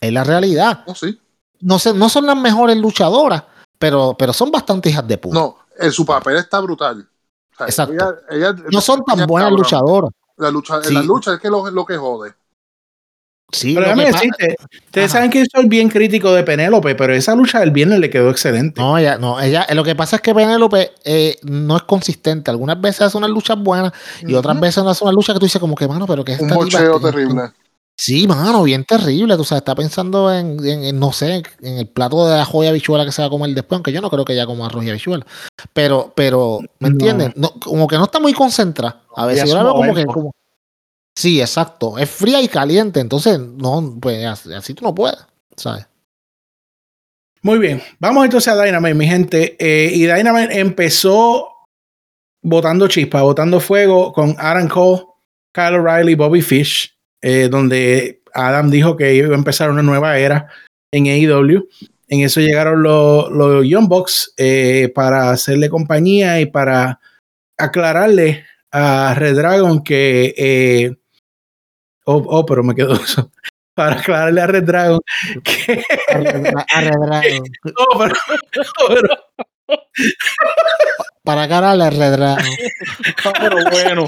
Es 0.00 0.12
la 0.12 0.24
realidad. 0.24 0.84
No, 0.86 0.94
sí. 0.94 1.20
No, 1.60 1.78
sé, 1.78 1.94
no 1.94 2.08
son 2.08 2.26
las 2.26 2.36
mejores 2.36 2.76
luchadoras, 2.76 3.44
pero, 3.78 4.14
pero 4.18 4.32
son 4.32 4.50
bastante 4.50 4.88
hijas 4.90 5.06
de 5.06 5.18
puta. 5.18 5.34
No, 5.38 5.56
en 5.78 5.92
su 5.92 6.04
papel 6.06 6.36
está 6.36 6.60
brutal. 6.60 7.08
O 7.52 7.56
sea, 7.56 7.66
Exacto. 7.66 7.92
ella- 7.94 8.14
ella- 8.50 8.54
No 8.70 8.80
son 8.80 9.02
tan 9.04 9.16
ella 9.18 9.26
buenas 9.26 9.46
cabrón. 9.48 9.62
luchadoras. 9.62 10.10
La 10.38 10.50
lucha, 10.50 10.82
Sí. 10.82 10.92
La 10.94 11.02
lucha 11.02 11.34
es 11.34 11.40
que 11.40 11.48
lo, 11.48 11.70
lo 11.70 11.86
que 11.86 11.96
jode. 11.96 12.34
Sí, 13.52 13.74
Pero 13.74 13.86
déjame 13.86 14.06
decirte, 14.06 14.56
ustedes 14.86 15.06
Ajá. 15.10 15.18
saben 15.18 15.30
que 15.30 15.38
yo 15.38 15.44
soy 15.54 15.68
bien 15.68 15.88
crítico 15.88 16.32
de 16.32 16.42
Penélope, 16.42 16.96
pero 16.96 17.14
esa 17.14 17.34
lucha 17.36 17.60
del 17.60 17.70
viernes 17.70 18.00
le 18.00 18.10
quedó 18.10 18.28
excelente. 18.28 18.80
No, 18.80 18.98
ella, 18.98 19.18
no, 19.18 19.40
ella, 19.40 19.64
lo 19.72 19.84
que 19.84 19.94
pasa 19.94 20.16
es 20.16 20.22
que 20.22 20.34
Penélope 20.34 20.92
eh, 21.04 21.38
no 21.44 21.76
es 21.76 21.84
consistente. 21.84 22.50
Algunas 22.50 22.80
veces 22.80 23.02
hace 23.02 23.16
unas 23.16 23.30
luchas 23.30 23.56
buenas 23.58 23.92
y 24.22 24.34
otras 24.34 24.58
veces 24.58 24.84
hace 24.84 25.04
una 25.04 25.12
lucha 25.12 25.32
que 25.32 25.38
tú 25.38 25.46
dices 25.46 25.60
como 25.60 25.76
que, 25.76 25.86
mano, 25.86 26.06
pero 26.08 26.24
que 26.24 26.32
Un 26.32 26.38
esta 26.40 26.48
tipa 26.48 26.56
mocheo 26.64 26.96
está- 26.96 27.10
terrible. 27.12 27.42
Sí, 27.98 28.26
mano, 28.28 28.62
bien 28.62 28.84
terrible. 28.84 29.36
Tú 29.36 29.44
sabes, 29.44 29.60
está 29.62 29.74
pensando 29.74 30.32
en, 30.32 30.64
en- 30.66 30.84
en, 30.84 30.98
no 30.98 31.12
sé, 31.12 31.42
en 31.60 31.78
el 31.78 31.88
plato 31.88 32.26
de 32.28 32.38
ajo 32.38 32.62
y 32.62 32.66
habichuela 32.66 33.04
que 33.06 33.12
se 33.12 33.22
va 33.22 33.28
a 33.28 33.30
comer 33.30 33.50
después, 33.54 33.76
aunque 33.78 33.92
yo 33.92 34.00
no 34.02 34.10
creo 34.10 34.24
que 34.24 34.34
ella 34.34 34.44
coma 34.46 34.66
arroz 34.66 34.84
y 34.84 34.90
habichuela. 34.90 35.26
Pero, 35.72 36.12
pero, 36.14 36.60
¿me 36.78 36.88
No. 36.90 36.94
entiendes? 36.94 37.36
No, 37.36 37.52
como 37.58 37.86
que 37.88 37.96
no 37.96 38.04
está 38.04 38.20
muy 38.20 38.34
concentrada. 38.34 39.02
A 39.16 39.24
veces 39.26 39.44
es 39.44 39.50
yo 39.50 39.56
la 39.56 39.62
veo 39.64 39.74
como 39.74 39.94
que. 39.94 40.04
Como... 40.04 40.32
Sí, 41.14 41.40
exacto. 41.40 41.96
Es 41.96 42.10
fría 42.10 42.42
y 42.42 42.48
caliente. 42.48 43.00
Entonces, 43.00 43.38
no, 43.40 43.96
pues 43.98 44.24
así, 44.26 44.52
así 44.52 44.74
tú 44.74 44.84
no 44.84 44.94
puedes, 44.94 45.18
¿sabes? 45.56 45.86
Muy 47.42 47.58
bien, 47.58 47.80
vamos 48.00 48.24
entonces 48.24 48.52
a 48.52 48.62
Dynamite, 48.62 48.94
mi 48.94 49.06
gente. 49.06 49.56
Eh, 49.58 49.90
y 49.94 50.00
Dynamite 50.06 50.58
empezó 50.58 51.48
botando 52.42 52.88
chispa, 52.88 53.22
botando 53.22 53.60
fuego 53.60 54.12
con 54.12 54.34
Adam 54.38 54.68
Cole, 54.68 55.04
Kyle 55.52 55.74
O'Reilly, 55.76 56.14
Bobby 56.16 56.42
Fish, 56.42 56.95
eh, 57.28 57.48
donde 57.48 58.22
Adam 58.34 58.70
dijo 58.70 58.96
que 58.96 59.12
iba 59.12 59.34
a 59.34 59.38
empezar 59.38 59.68
una 59.68 59.82
nueva 59.82 60.16
era 60.16 60.48
en 60.92 61.06
AEW. 61.06 61.66
En 62.06 62.20
eso 62.20 62.40
llegaron 62.40 62.84
los, 62.84 63.28
los 63.32 63.66
Young 63.66 63.88
Bucks 63.88 64.32
eh, 64.36 64.92
para 64.94 65.30
hacerle 65.30 65.68
compañía 65.68 66.38
y 66.40 66.46
para 66.46 67.00
aclararle 67.58 68.46
a 68.70 69.12
Red 69.16 69.34
Dragon 69.34 69.82
que. 69.82 70.34
eh, 70.38 70.94
oh, 72.04 72.22
oh, 72.28 72.46
pero 72.46 72.62
me 72.62 72.76
quedó 72.76 72.94
eso. 72.94 73.32
para 73.74 73.96
aclararle 73.98 74.40
a 74.40 74.46
Red 74.46 74.62
Dragon 74.62 75.00
que 75.42 75.82
A 76.08 76.18
Red, 76.18 76.46
a 76.46 76.80
Red 76.80 76.92
Dragon. 77.06 77.44
no, 77.64 77.98
pero, 77.98 78.14
pero- 78.88 79.76
Para 81.24 81.42
aclararle 81.42 81.84
a 81.86 81.90
Red 81.90 82.12
Dragon. 82.12 82.44
Pero 83.40 83.56
bueno. 83.68 84.06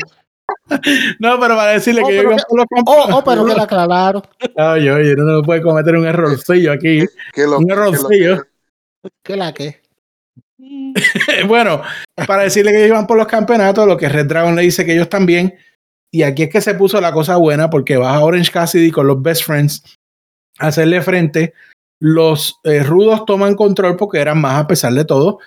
no, 1.19 1.41
pero 1.41 1.57
para 1.57 1.73
decirle 1.73 2.03
Oh, 2.05 2.09
que 2.09 2.17
yo 2.17 2.23
los 2.23 2.43
Oh, 2.87 3.07
oh, 3.13 3.25
pero 3.25 3.45
que 3.47 3.55
la 3.55 3.63
aclararon. 3.65 4.23
Oye, 4.57 4.91
oye, 4.93 5.15
no 5.17 5.39
se 5.41 5.45
puede 5.45 5.63
cometer 5.63 5.97
un 5.97 6.07
errorcillo 6.07 6.73
aquí. 6.73 7.05
Que 7.33 7.43
lo, 7.45 7.59
Un 7.59 7.67
lo- 7.69 7.75
errorcillo. 7.75 8.45
¿Qué 9.23 9.37
la 9.37 9.53
que? 9.55 9.81
bueno, 11.47 11.83
para 12.27 12.43
decirle 12.45 12.73
que 12.73 12.79
ellos 12.79 12.89
iban 12.89 13.07
por 13.07 13.17
los 13.17 13.27
campeonatos, 13.27 13.87
lo 13.87 13.97
que 13.97 14.09
Red 14.09 14.27
Dragon 14.27 14.55
le 14.57 14.63
dice 14.63 14.85
que 14.85 14.93
ellos 14.95 15.09
también. 15.09 15.55
Y 16.11 16.23
aquí 16.23 16.45
es 16.45 16.51
que 16.51 16.61
se 16.61 16.75
puso 16.75 17.01
la 17.01 17.13
cosa 17.13 17.37
buena 17.37 17.71
porque 17.71 17.97
baja 17.97 18.21
Orange 18.25 18.51
Cassidy 18.51 18.91
con 18.91 19.07
los 19.07 19.23
Best 19.23 19.45
Friends 19.45 19.83
a 20.59 20.69
hacerle 20.69 21.01
frente. 21.03 21.53
Los 22.01 22.59
eh, 22.65 22.83
rudos 22.83 23.25
toman 23.27 23.55
control 23.55 23.97
porque 23.97 24.19
eran 24.19 24.41
más 24.41 24.61
a 24.61 24.67
pesar 24.67 24.93
de 24.95 25.05
todo. 25.05 25.39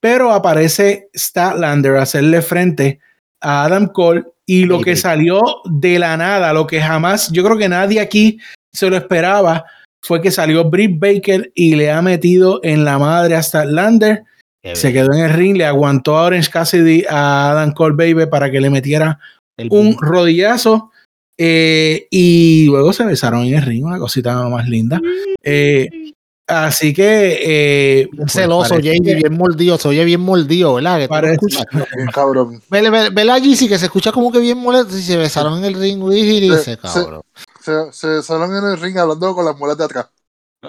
Pero 0.00 0.30
aparece 0.32 1.08
Statlander 1.14 1.96
a 1.96 2.02
hacerle 2.02 2.42
frente 2.42 3.00
a 3.40 3.64
Adam 3.64 3.86
Cole. 3.88 4.24
Y 4.50 4.64
lo 4.64 4.80
que 4.80 4.96
salió 4.96 5.40
de 5.64 6.00
la 6.00 6.16
nada, 6.16 6.52
lo 6.52 6.66
que 6.66 6.80
jamás, 6.80 7.30
yo 7.30 7.44
creo 7.44 7.56
que 7.56 7.68
nadie 7.68 8.00
aquí 8.00 8.38
se 8.72 8.90
lo 8.90 8.96
esperaba, 8.96 9.64
fue 10.04 10.20
que 10.20 10.32
salió 10.32 10.64
Britt 10.68 10.98
Baker 10.98 11.52
y 11.54 11.76
le 11.76 11.92
ha 11.92 12.02
metido 12.02 12.58
en 12.64 12.84
la 12.84 12.98
madre 12.98 13.36
a 13.36 13.42
Statlander 13.44 14.24
se 14.74 14.92
quedó 14.92 15.12
en 15.14 15.20
el 15.20 15.32
ring, 15.32 15.56
le 15.56 15.64
aguantó 15.64 16.16
a 16.18 16.24
Orange 16.24 16.50
Cassidy 16.50 17.04
a 17.08 17.52
Adam 17.52 17.72
Cole 17.72 17.94
Baby 17.94 18.26
para 18.28 18.50
que 18.50 18.60
le 18.60 18.70
metiera 18.70 19.18
El 19.56 19.68
un 19.70 19.92
boom. 19.94 19.96
rodillazo. 20.00 20.90
eh, 21.38 22.08
y 22.10 22.66
luego 22.66 22.92
se 22.92 23.04
besaron 23.04 23.44
en 23.44 23.54
el 23.54 23.62
ring, 23.62 23.84
una 23.84 23.98
cosita 23.98 24.48
más 24.48 24.68
linda. 24.68 25.00
Eh, 25.42 25.88
así 26.50 26.92
que. 26.92 27.38
eh, 27.42 28.08
pues 28.16 28.32
celoso, 28.32 28.78
JD, 28.78 29.02
que- 29.04 29.14
bien 29.16 29.36
mordido, 29.36 29.78
se 29.78 29.88
oye 29.88 30.04
bien 30.04 30.20
mordido, 30.20 30.74
¿verdad? 30.74 30.98
Que 30.98 31.08
Parece- 31.08 31.38
cabrón. 32.12 32.60
Vele, 32.70 32.90
vele, 32.90 33.10
vele 33.10 33.32
a 33.32 33.38
Yeezy 33.38 33.68
que 33.68 33.78
se 33.78 33.86
escucha 33.86 34.12
como 34.12 34.30
que 34.32 34.38
bien 34.38 34.58
molesto 34.58 34.96
y 34.96 35.02
se 35.02 35.16
besaron 35.16 35.58
en 35.58 35.64
el 35.64 35.74
ring, 35.74 36.02
y 36.12 36.40
dice, 36.40 36.76
cabrón. 36.76 37.22
Se, 37.62 37.92
se 37.92 38.22
salen 38.22 38.54
en 38.56 38.64
el 38.72 38.80
ring 38.80 38.96
hablando 38.98 39.34
con 39.34 39.44
las 39.44 39.56
muelas 39.58 39.76
de 39.78 39.84
atrás. 39.84 40.06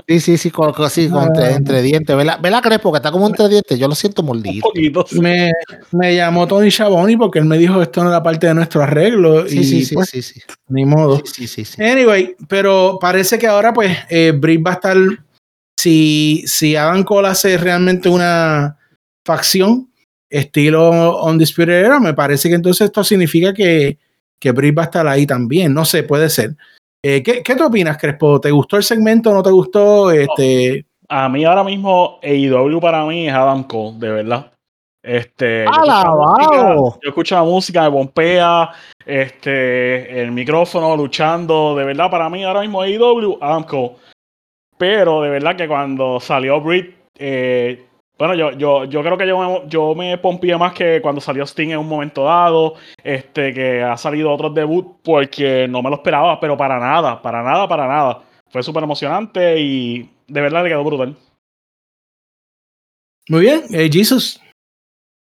Sí, 0.07 0.21
sí, 0.21 0.37
sí, 0.37 0.51
con, 0.51 0.71
con- 0.71 0.89
sí, 0.89 1.09
con 1.09 1.23
entre, 1.23 1.43
Ah. 1.47 1.51
entre 1.51 1.81
dientes. 1.81 2.15
Vela, 2.15 2.37
vela 2.37 2.61
Crespo, 2.61 2.93
que 2.93 2.97
está 2.99 3.11
como 3.11 3.27
entre 3.27 3.49
dientes. 3.49 3.77
Yo 3.77 3.89
lo 3.89 3.95
siento 3.95 4.21
Un 4.21 4.27
mordido. 4.29 4.61
poquito. 4.61 5.05
sí. 5.05 5.19
Me, 5.19 5.51
me 5.91 6.15
llamó 6.15 6.47
Tony 6.47 6.71
Schiavone 6.71 7.17
porque 7.17 7.39
él 7.39 7.45
me 7.45 7.57
dijo 7.57 7.81
esto 7.81 8.01
no 8.01 8.09
era 8.09 8.23
parte 8.23 8.47
de 8.47 8.53
nuestro 8.53 8.81
arreglo. 8.81 9.45
Sí, 9.49 9.59
y 9.59 9.63
sí, 9.65 9.83
sí, 9.85 9.95
pues, 9.95 10.07
sí, 10.09 10.21
sí. 10.21 10.41
ni 10.69 10.85
modo. 10.85 11.17
Sí, 11.25 11.45
sí, 11.45 11.47
sí, 11.47 11.65
sí. 11.65 11.83
Anyway, 11.83 12.37
pero 12.47 12.99
parece 13.01 13.37
que 13.37 13.47
ahora, 13.47 13.73
pues, 13.73 13.97
eh, 14.09 14.31
Britt 14.33 14.65
va 14.65 14.71
a 14.71 14.73
estar. 14.75 14.95
Si, 15.81 16.43
si 16.45 16.75
Adam 16.75 17.03
Cole 17.03 17.27
hace 17.29 17.57
realmente 17.57 18.07
una 18.07 18.77
facción 19.25 19.89
estilo 20.29 21.23
Undisputed 21.25 21.85
Era, 21.85 21.99
me 21.99 22.13
parece 22.13 22.49
que 22.49 22.55
entonces 22.55 22.85
esto 22.85 23.03
significa 23.03 23.53
que, 23.53 23.97
que 24.39 24.51
Britt 24.51 24.77
va 24.77 24.83
a 24.83 24.85
estar 24.85 25.07
ahí 25.07 25.25
también. 25.25 25.73
No 25.73 25.83
sé, 25.85 26.03
puede 26.03 26.29
ser. 26.29 26.55
Eh, 27.03 27.23
¿qué, 27.23 27.41
¿Qué 27.41 27.55
te 27.55 27.63
opinas, 27.63 27.97
Crespo? 27.97 28.39
¿Te 28.39 28.51
gustó 28.51 28.77
el 28.77 28.83
segmento? 28.83 29.33
¿No 29.33 29.41
te 29.41 29.49
gustó? 29.49 30.11
Este, 30.11 30.85
A 31.09 31.27
mí 31.29 31.43
ahora 31.45 31.63
mismo 31.63 32.19
AEW 32.21 32.79
para 32.79 33.03
mí 33.05 33.27
es 33.27 33.33
Adam 33.33 33.63
Cole, 33.63 33.97
de 33.97 34.09
verdad. 34.11 34.51
Este, 35.03 35.65
yo 35.65 35.71
escucho 35.71 35.85
la 35.87 36.01
¡Alabado! 36.01 36.75
música- 36.83 36.99
Yo 37.01 37.09
escucho 37.09 37.35
la 37.35 37.43
música, 37.43 37.81
me 37.81 37.87
bompea, 37.89 38.69
este, 39.03 40.21
el 40.21 40.31
micrófono 40.31 40.95
luchando, 40.95 41.75
de 41.75 41.85
verdad 41.85 42.11
para 42.11 42.29
mí 42.29 42.43
ahora 42.43 42.61
mismo 42.61 42.83
AEW, 42.83 43.39
Adam 43.41 43.63
Cole. 43.63 43.93
Pero 44.81 45.21
de 45.21 45.29
verdad 45.29 45.55
que 45.55 45.67
cuando 45.67 46.19
salió 46.19 46.59
Britt, 46.59 46.95
eh, 47.19 47.85
bueno, 48.17 48.33
yo, 48.33 48.49
yo, 48.53 48.85
yo 48.85 49.03
creo 49.03 49.15
que 49.15 49.27
yo 49.27 49.37
me, 49.37 49.69
yo 49.69 49.93
me 49.93 50.17
pompié 50.17 50.57
más 50.57 50.73
que 50.73 50.99
cuando 51.03 51.21
salió 51.21 51.45
Sting 51.45 51.69
en 51.69 51.77
un 51.77 51.87
momento 51.87 52.23
dado, 52.23 52.73
este, 53.03 53.53
que 53.53 53.83
ha 53.83 53.95
salido 53.95 54.33
otros 54.33 54.55
debut 54.55 54.97
porque 55.03 55.67
no 55.67 55.83
me 55.83 55.91
lo 55.91 55.97
esperaba, 55.97 56.39
pero 56.39 56.57
para 56.57 56.79
nada, 56.79 57.21
para 57.21 57.43
nada, 57.43 57.67
para 57.67 57.87
nada. 57.87 58.23
Fue 58.49 58.63
súper 58.63 58.81
emocionante 58.81 59.59
y 59.59 60.09
de 60.27 60.41
verdad 60.41 60.63
le 60.63 60.69
quedó 60.69 60.83
brutal. 60.83 61.15
muy 63.29 63.41
bien, 63.41 63.61
eh, 63.69 63.87
Jesus. 63.87 64.41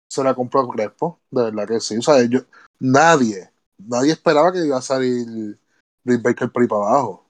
Se 0.10 0.24
la 0.24 0.34
compró 0.34 0.62
a 0.62 0.70
Crespo. 0.70 1.20
De 1.30 1.44
verdad 1.44 1.68
que 1.68 1.82
sí. 1.82 1.98
O 1.98 2.02
sea, 2.02 2.24
yo, 2.24 2.40
nadie, 2.80 3.50
nadie 3.78 4.14
esperaba 4.14 4.54
que 4.54 4.66
iba 4.66 4.78
a 4.78 4.82
salir 4.82 5.60
Britt 6.06 6.22
Baker 6.22 6.50
por 6.50 6.62
ahí 6.62 6.70
para 6.70 6.84
abajo. 6.84 7.26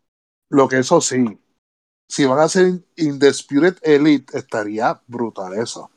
Lo 0.50 0.68
que 0.68 0.78
eso 0.78 1.02
sí, 1.02 1.26
si 2.12 2.26
van 2.26 2.40
a 2.40 2.50
ser 2.50 2.84
Indisputed 2.98 3.78
Elite, 3.82 4.38
estaría 4.38 5.02
brutal 5.08 5.54
eso. 5.54 5.90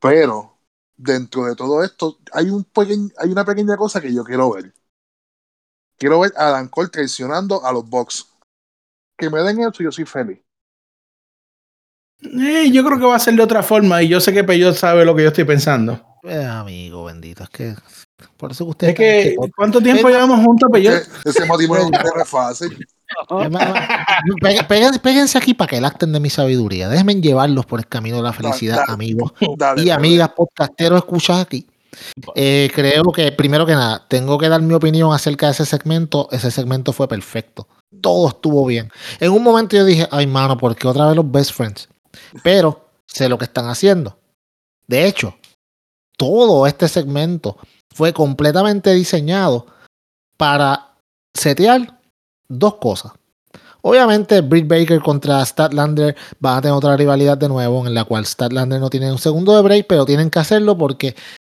Pero, 0.00 0.56
dentro 0.96 1.44
de 1.44 1.54
todo 1.54 1.84
esto, 1.84 2.16
hay, 2.32 2.48
un 2.48 2.64
pequeñ- 2.64 3.12
hay 3.18 3.30
una 3.30 3.44
pequeña 3.44 3.76
cosa 3.76 4.00
que 4.00 4.14
yo 4.14 4.24
quiero 4.24 4.50
ver. 4.52 4.72
Quiero 5.98 6.20
ver 6.20 6.32
a 6.36 6.52
Dan 6.52 6.68
Cole 6.68 6.88
traicionando 6.88 7.62
a 7.66 7.70
los 7.70 7.86
Bucks. 7.86 8.34
Que 9.18 9.28
me 9.28 9.40
den 9.42 9.60
eso, 9.60 9.82
yo 9.82 9.92
soy 9.92 10.06
feliz. 10.06 10.40
Eh, 12.22 12.70
yo 12.72 12.82
creo 12.82 12.98
que 12.98 13.04
va 13.04 13.16
a 13.16 13.18
ser 13.18 13.34
de 13.34 13.42
otra 13.42 13.62
forma 13.62 14.02
y 14.02 14.08
yo 14.08 14.20
sé 14.20 14.32
que 14.32 14.42
Peyot 14.42 14.74
sabe 14.74 15.04
lo 15.04 15.14
que 15.14 15.24
yo 15.24 15.28
estoy 15.28 15.44
pensando. 15.44 16.02
Eh, 16.26 16.44
amigo 16.44 17.04
bendito, 17.04 17.42
es 17.44 17.50
que 17.50 17.74
por 18.38 18.52
eso 18.52 18.64
que 18.64 18.70
ustedes 18.70 18.92
Es 18.92 18.96
que, 18.96 19.28
están- 19.30 19.50
¿cuánto 19.54 19.80
tiempo 19.82 20.08
llevamos 20.08 20.42
juntos, 20.44 20.70
Peyot? 20.72 20.94
Ese, 21.24 21.46
no 21.46 22.22
es 22.22 22.28
fácil. 22.28 22.86
Ma- 23.50 23.86
pe- 24.40 24.66
péguen- 24.66 25.00
Péguense 25.00 25.36
aquí 25.36 25.52
para 25.54 25.68
que 25.68 25.80
lacten 25.80 26.12
de 26.12 26.20
mi 26.20 26.30
sabiduría. 26.30 26.88
Déjenme 26.88 27.20
llevarlos 27.20 27.66
por 27.66 27.78
el 27.80 27.86
camino 27.86 28.16
de 28.16 28.22
la 28.22 28.32
felicidad, 28.32 28.84
da- 28.86 28.92
amigos 28.94 29.32
Dale, 29.58 29.82
y 29.82 29.86
dale. 29.86 29.92
amigas 29.92 30.30
podcasteros 30.30 30.98
escuchas 30.98 31.40
aquí. 31.40 31.66
Eh, 32.34 32.70
creo 32.74 33.04
que 33.14 33.30
primero 33.30 33.66
que 33.66 33.72
nada, 33.74 34.04
tengo 34.08 34.36
que 34.38 34.48
dar 34.48 34.60
mi 34.62 34.74
opinión 34.74 35.12
acerca 35.12 35.46
de 35.46 35.52
ese 35.52 35.66
segmento. 35.66 36.28
Ese 36.32 36.50
segmento 36.50 36.92
fue 36.92 37.06
perfecto. 37.06 37.68
Todo 38.00 38.28
estuvo 38.28 38.64
bien. 38.66 38.90
En 39.20 39.30
un 39.30 39.42
momento 39.42 39.76
yo 39.76 39.84
dije, 39.84 40.08
ay 40.10 40.26
mano, 40.26 40.56
¿por 40.56 40.74
qué 40.74 40.88
otra 40.88 41.06
vez 41.06 41.16
los 41.16 41.30
best 41.30 41.52
friends? 41.52 41.88
Pero 42.42 42.88
sé 43.06 43.28
lo 43.28 43.36
que 43.38 43.44
están 43.44 43.68
haciendo. 43.68 44.18
De 44.88 45.06
hecho, 45.06 45.36
todo 46.16 46.66
este 46.66 46.88
segmento 46.88 47.56
fue 47.94 48.12
completamente 48.12 48.92
diseñado 48.92 49.66
para 50.36 50.94
setear 51.32 52.00
dos 52.48 52.76
cosas. 52.76 53.12
Obviamente, 53.82 54.40
Britt 54.40 54.66
Baker 54.66 55.00
contra 55.00 55.44
Statlander 55.44 56.16
van 56.40 56.56
a 56.56 56.62
tener 56.62 56.74
otra 56.74 56.96
rivalidad 56.96 57.36
de 57.36 57.48
nuevo, 57.48 57.86
en 57.86 57.92
la 57.92 58.04
cual 58.04 58.24
Statlander 58.24 58.80
no 58.80 58.88
tiene 58.88 59.12
un 59.12 59.18
segundo 59.18 59.54
de 59.54 59.62
break, 59.62 59.86
pero 59.86 60.06
tienen 60.06 60.30
que 60.30 60.38
hacerlo 60.38 60.76
porque. 60.78 61.14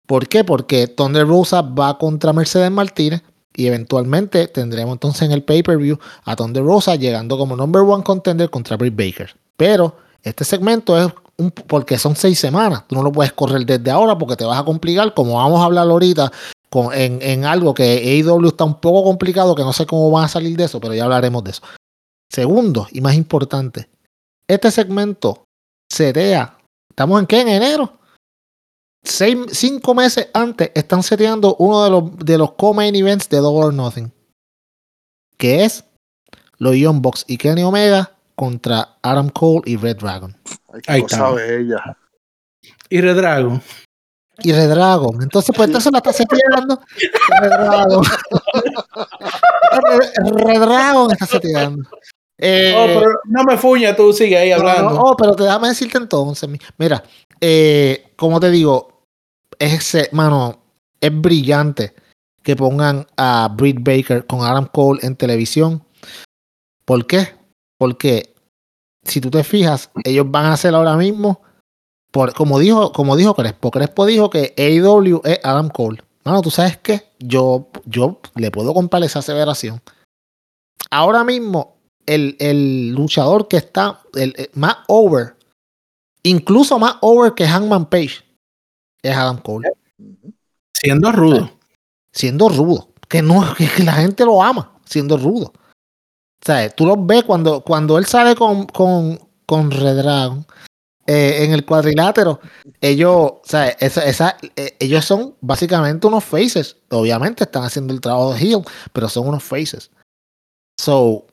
¿Por 0.06 0.28
qué? 0.28 0.44
Porque 0.44 0.86
Thunder 0.86 1.26
Rosa 1.26 1.62
va 1.62 1.96
contra 1.96 2.34
Mercedes 2.34 2.70
Martínez 2.70 3.22
y 3.54 3.66
eventualmente 3.66 4.48
tendremos 4.48 4.94
entonces 4.94 5.22
en 5.22 5.32
el 5.32 5.42
pay-per-view 5.42 5.98
a 6.24 6.36
Thunder 6.36 6.62
Rosa 6.62 6.96
llegando 6.96 7.38
como 7.38 7.56
number 7.56 7.82
one 7.82 8.04
contender 8.04 8.50
contra 8.50 8.76
Britt 8.76 8.96
Baker. 8.96 9.34
Pero 9.56 9.96
este 10.22 10.44
segmento 10.44 10.98
es 10.98 11.12
porque 11.66 11.98
son 11.98 12.16
seis 12.16 12.38
semanas. 12.38 12.84
Tú 12.86 12.94
no 12.94 13.02
lo 13.02 13.12
puedes 13.12 13.32
correr 13.32 13.64
desde 13.66 13.90
ahora 13.90 14.16
porque 14.16 14.36
te 14.36 14.44
vas 14.44 14.60
a 14.60 14.64
complicar, 14.64 15.14
como 15.14 15.34
vamos 15.34 15.60
a 15.60 15.64
hablar 15.64 15.88
ahorita 15.88 16.30
con, 16.70 16.92
en, 16.92 17.20
en 17.22 17.44
algo 17.44 17.74
que 17.74 17.82
AEW 17.82 18.48
está 18.48 18.64
un 18.64 18.80
poco 18.80 19.04
complicado, 19.04 19.54
que 19.54 19.62
no 19.62 19.72
sé 19.72 19.86
cómo 19.86 20.10
van 20.10 20.24
a 20.24 20.28
salir 20.28 20.56
de 20.56 20.64
eso, 20.64 20.80
pero 20.80 20.94
ya 20.94 21.04
hablaremos 21.04 21.42
de 21.44 21.50
eso. 21.50 21.62
Segundo, 22.30 22.88
y 22.90 23.00
más 23.00 23.14
importante, 23.14 23.88
este 24.48 24.70
segmento 24.70 25.44
setea. 25.90 26.58
¿Estamos 26.90 27.20
en 27.20 27.26
qué? 27.26 27.40
¿En 27.40 27.48
enero? 27.48 27.98
Seis, 29.02 29.36
cinco 29.52 29.94
meses 29.94 30.28
antes 30.32 30.70
están 30.74 31.02
seteando 31.02 31.56
uno 31.56 31.84
de 31.84 31.90
los, 31.90 32.18
de 32.18 32.38
los 32.38 32.52
co-main 32.52 32.94
events 32.94 33.28
de 33.28 33.38
Double 33.38 33.66
or 33.66 33.74
Nothing. 33.74 34.12
Que 35.36 35.64
es 35.64 35.84
los 36.58 36.76
Young 36.76 37.02
Bucks 37.02 37.24
y 37.26 37.36
Kenny 37.36 37.62
Omega 37.62 38.13
contra 38.34 38.96
Adam 39.02 39.28
Cole 39.30 39.62
y 39.66 39.76
Red 39.76 39.96
Dragon. 39.98 40.36
Ay, 40.72 40.80
qué 40.82 40.92
Ahí 40.92 41.02
cosa 41.02 41.16
está. 41.16 41.30
bella. 41.30 41.98
Y 42.90 43.00
Redrago. 43.00 43.60
Y 44.42 44.52
Red 44.52 44.70
Dragon. 44.70 45.22
Entonces, 45.22 45.54
pues 45.54 45.68
entonces 45.68 45.92
la 45.92 45.98
está 45.98 46.12
seteando. 46.12 46.80
Red 47.40 47.50
Dragon. 47.50 48.04
Red- 49.70 50.12
Red 50.46 50.60
Dragon 50.60 51.10
está 51.12 51.26
seteando. 51.26 51.88
Eh, 52.38 52.74
Oh, 52.76 52.86
pero 52.98 53.10
no 53.26 53.44
me 53.44 53.56
fuña, 53.56 53.94
tú 53.94 54.12
sigue 54.12 54.36
ahí 54.36 54.50
No, 54.50 54.56
hablando. 54.56 54.90
no, 54.90 55.00
oh, 55.02 55.16
pero 55.16 55.36
te 55.36 55.44
déjame 55.44 55.68
decirte 55.68 55.98
entonces. 55.98 56.48
mi- 56.48 56.58
Mira, 56.78 57.02
eh, 57.40 58.12
como 58.16 58.40
te 58.40 58.50
digo, 58.50 59.04
es 59.58 59.72
ese, 59.74 60.08
mano, 60.12 60.60
es 61.00 61.10
brillante 61.20 61.94
que 62.42 62.56
pongan 62.56 63.06
a 63.16 63.48
Britt 63.56 63.78
Baker 63.80 64.26
con 64.26 64.40
Adam 64.42 64.66
Cole 64.72 65.00
en 65.04 65.14
televisión. 65.16 65.84
¿Por 66.84 67.06
qué? 67.06 67.28
Porque 67.78 68.34
si 69.04 69.20
tú 69.20 69.30
te 69.30 69.44
fijas, 69.44 69.90
ellos 70.04 70.30
van 70.30 70.46
a 70.46 70.52
hacer 70.54 70.74
ahora 70.74 70.96
mismo, 70.96 71.42
por, 72.10 72.32
como 72.34 72.58
dijo, 72.58 72.92
como 72.92 73.16
dijo 73.16 73.34
Crespo, 73.34 73.70
Crespo 73.70 74.06
dijo 74.06 74.30
que 74.30 74.54
AEW 74.56 75.20
es 75.24 75.40
Adam 75.42 75.68
Cole. 75.68 76.02
Mano, 76.24 76.40
¿tú 76.40 76.50
sabes 76.50 76.78
qué? 76.78 77.10
Yo, 77.18 77.68
yo 77.84 78.20
le 78.36 78.50
puedo 78.50 78.72
comprar 78.72 79.02
esa 79.02 79.18
aseveración. 79.18 79.82
Ahora 80.90 81.24
mismo, 81.24 81.76
el, 82.06 82.36
el 82.38 82.90
luchador 82.90 83.48
que 83.48 83.56
está 83.56 84.00
el, 84.14 84.32
el 84.36 84.50
más 84.54 84.76
over, 84.88 85.36
incluso 86.22 86.78
más 86.78 86.96
over 87.00 87.34
que 87.34 87.46
Hangman 87.46 87.86
Page, 87.86 88.22
es 89.02 89.16
Adam 89.16 89.38
Cole. 89.38 89.68
Siendo 90.72 91.12
rudo. 91.12 91.50
Siendo 92.12 92.48
rudo. 92.48 92.88
Que 93.08 93.22
no, 93.22 93.44
que 93.76 93.82
la 93.82 93.92
gente 93.92 94.24
lo 94.24 94.42
ama, 94.42 94.72
siendo 94.84 95.16
rudo. 95.16 95.52
Sea, 96.44 96.68
tú 96.68 96.84
lo 96.86 96.96
ves 96.96 97.24
cuando, 97.24 97.62
cuando 97.62 97.96
él 97.96 98.04
sale 98.04 98.34
con, 98.34 98.66
con, 98.66 99.18
con 99.46 99.70
Red 99.70 99.96
Dragon 99.96 100.46
eh, 101.06 101.44
en 101.44 101.52
el 101.52 101.64
cuadrilátero. 101.64 102.40
Ellos, 102.80 103.14
o 103.14 103.42
sea, 103.44 103.68
esa, 103.68 104.36
eh, 104.56 104.76
ellos 104.78 105.04
son 105.04 105.34
básicamente 105.40 106.06
unos 106.06 106.24
faces. 106.24 106.76
Obviamente 106.90 107.44
están 107.44 107.64
haciendo 107.64 107.94
el 107.94 108.00
trabajo 108.00 108.34
de 108.34 108.40
heel, 108.40 108.62
pero 108.92 109.08
son 109.08 109.28
unos 109.28 109.42
faces. 109.42 109.90
So, 110.78 111.26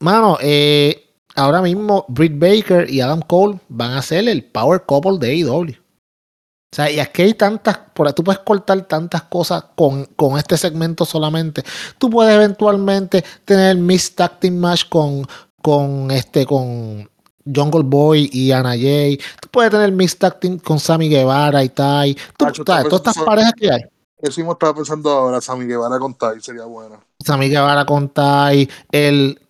mano, 0.00 0.38
eh, 0.40 1.14
ahora 1.36 1.62
mismo 1.62 2.04
Britt 2.08 2.36
Baker 2.36 2.90
y 2.90 3.00
Adam 3.00 3.22
Cole 3.22 3.60
van 3.68 3.92
a 3.92 4.02
ser 4.02 4.28
el 4.28 4.44
power 4.44 4.82
couple 4.86 5.18
de 5.18 5.44
AEW. 5.44 5.81
O 6.72 6.74
sea, 6.74 6.90
y 6.90 7.06
que 7.08 7.24
hay 7.24 7.34
tantas, 7.34 7.76
por 7.92 8.06
ahí 8.06 8.14
tú 8.14 8.24
puedes 8.24 8.40
cortar 8.40 8.80
tantas 8.86 9.24
cosas 9.24 9.62
con, 9.76 10.06
con 10.16 10.38
este 10.38 10.56
segmento 10.56 11.04
solamente. 11.04 11.62
Tú 11.98 12.08
puedes 12.08 12.34
eventualmente 12.34 13.22
tener 13.44 13.76
Miss 13.76 14.14
Team 14.14 14.56
Match 14.56 14.88
con, 14.88 15.26
con 15.60 16.10
este, 16.10 16.46
con 16.46 17.10
Jungle 17.44 17.82
Boy 17.84 18.30
y 18.32 18.52
Ana 18.52 18.70
Jay. 18.70 19.18
Tú 19.42 19.48
puedes 19.50 19.70
tener 19.70 19.92
Miss 19.92 20.18
Team 20.18 20.58
con 20.60 20.80
Sammy 20.80 21.10
Guevara 21.10 21.62
y 21.62 21.68
Tai. 21.68 22.16
Tú, 22.38 22.64
Todas 22.64 22.86
estas 22.90 23.18
parejas 23.18 23.52
que 23.54 23.70
hay. 23.70 23.82
Eso 24.22 24.40
mismo 24.40 24.52
estaba 24.52 24.74
pensando 24.74 25.10
ahora, 25.10 25.42
Sammy 25.42 25.66
Guevara 25.66 25.98
con 25.98 26.14
Tai 26.14 26.40
sería 26.40 26.64
bueno. 26.64 27.02
Sammy 27.18 27.50
Guevara 27.50 27.84
con 27.84 28.08
Tai, 28.08 28.66
el 28.92 29.41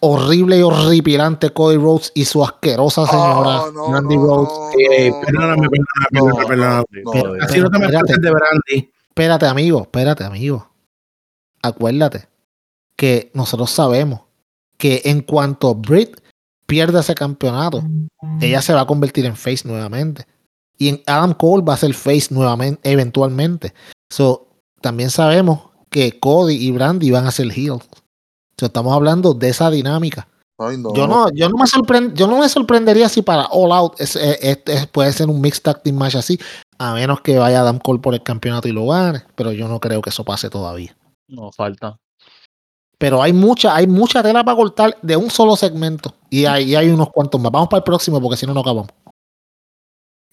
horrible 0.00 0.58
y 0.58 0.62
horripilante 0.62 1.50
Cody 1.50 1.76
Rhodes 1.76 2.10
y 2.14 2.24
su 2.24 2.42
asquerosa 2.42 3.06
señora 3.06 3.62
Oh, 3.64 3.70
no, 3.72 4.00
no, 4.00 4.10
Rhodes. 4.10 4.48
no, 4.52 4.70
Eh, 4.78 5.12
perdóname, 5.26 5.62
no. 5.62 5.70
perdóname, 5.70 6.46
perdóname, 6.48 6.84
No, 7.04 7.12
perdóname. 7.12 7.38
no, 7.38 7.44
Así 7.44 7.60
no 7.60 7.70
te 7.70 7.78
me 7.78 7.84
Espérate. 7.86 8.12
de 8.20 8.30
Brandy. 8.30 8.92
Espérate, 9.08 9.46
amigo, 9.46 9.82
espérate, 9.82 10.24
amigo. 10.24 10.70
Acuérdate 11.62 12.28
que 12.96 13.30
nosotros 13.34 13.70
sabemos 13.70 14.20
que 14.78 15.02
en 15.04 15.20
cuanto 15.20 15.74
Britt 15.74 16.20
pierda 16.66 17.00
ese 17.00 17.14
campeonato, 17.14 17.82
ella 18.40 18.62
se 18.62 18.72
va 18.72 18.82
a 18.82 18.86
convertir 18.86 19.26
en 19.26 19.36
face 19.36 19.66
nuevamente. 19.68 20.26
Y 20.78 20.88
en 20.88 21.02
Adam 21.06 21.34
Cole 21.34 21.62
va 21.62 21.74
a 21.74 21.76
ser 21.76 21.92
face 21.92 22.28
nuevamente, 22.32 22.80
eventualmente. 22.90 23.74
So, 24.08 24.48
también 24.80 25.10
sabemos 25.10 25.60
que 25.90 26.18
Cody 26.18 26.54
y 26.54 26.70
Brandy 26.70 27.10
van 27.10 27.26
a 27.26 27.30
ser 27.30 27.48
heels. 27.52 27.86
Estamos 28.66 28.92
hablando 28.94 29.34
de 29.34 29.48
esa 29.48 29.70
dinámica. 29.70 30.28
Ay, 30.58 30.76
no. 30.76 30.92
Yo 30.94 31.06
no, 31.06 31.30
yo 31.32 31.48
no 31.48 31.56
me 31.56 31.66
sorprend, 31.66 32.14
yo 32.14 32.26
no 32.26 32.38
me 32.38 32.48
sorprendería 32.48 33.08
si 33.08 33.22
para 33.22 33.46
All 33.46 33.72
Out 33.72 34.00
es- 34.00 34.16
es- 34.16 34.38
es- 34.42 34.58
es- 34.66 34.86
puede 34.88 35.12
ser 35.12 35.28
un 35.28 35.40
mixed 35.40 35.62
tag 35.62 35.82
team 35.82 35.96
match 35.96 36.16
así, 36.16 36.38
a 36.78 36.92
menos 36.94 37.20
que 37.22 37.38
vaya 37.38 37.60
Adam 37.60 37.78
Cole 37.78 38.00
por 38.00 38.12
el 38.14 38.22
campeonato 38.22 38.68
y 38.68 38.72
lo 38.72 38.86
gane, 38.86 39.22
pero 39.34 39.52
yo 39.52 39.68
no 39.68 39.80
creo 39.80 40.02
que 40.02 40.10
eso 40.10 40.24
pase 40.24 40.50
todavía. 40.50 40.94
No 41.28 41.50
falta. 41.52 41.96
Pero 42.98 43.22
hay 43.22 43.32
mucha, 43.32 43.74
hay 43.74 43.86
mucha 43.86 44.22
tela 44.22 44.44
para 44.44 44.56
cortar 44.58 44.98
de 45.00 45.16
un 45.16 45.30
solo 45.30 45.56
segmento. 45.56 46.14
Y 46.28 46.44
hay, 46.44 46.64
y 46.72 46.76
hay 46.76 46.90
unos 46.90 47.08
cuantos 47.10 47.40
más. 47.40 47.50
Vamos 47.50 47.68
para 47.70 47.78
el 47.78 47.84
próximo 47.84 48.20
porque 48.20 48.36
si 48.36 48.44
no, 48.46 48.52
no 48.52 48.60
acabamos. 48.60 48.88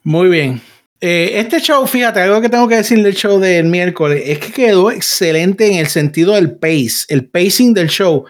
Muy 0.04 0.28
bien. 0.28 0.62
Eh, 1.00 1.32
este 1.40 1.60
show, 1.60 1.86
fíjate, 1.86 2.22
algo 2.22 2.42
que 2.42 2.50
tengo 2.50 2.68
que 2.68 2.78
decir 2.78 3.02
del 3.04 3.14
show 3.16 3.40
del 3.40 3.68
miércoles 3.68 4.24
es 4.26 4.40
que 4.40 4.52
quedó 4.52 4.90
excelente 4.90 5.68
en 5.68 5.76
el 5.80 5.88
sentido 5.88 6.34
del 6.34 6.58
pace, 6.58 7.06
el 7.10 7.28
pacing 7.30 7.74
del 7.74 7.88
show. 7.90 8.26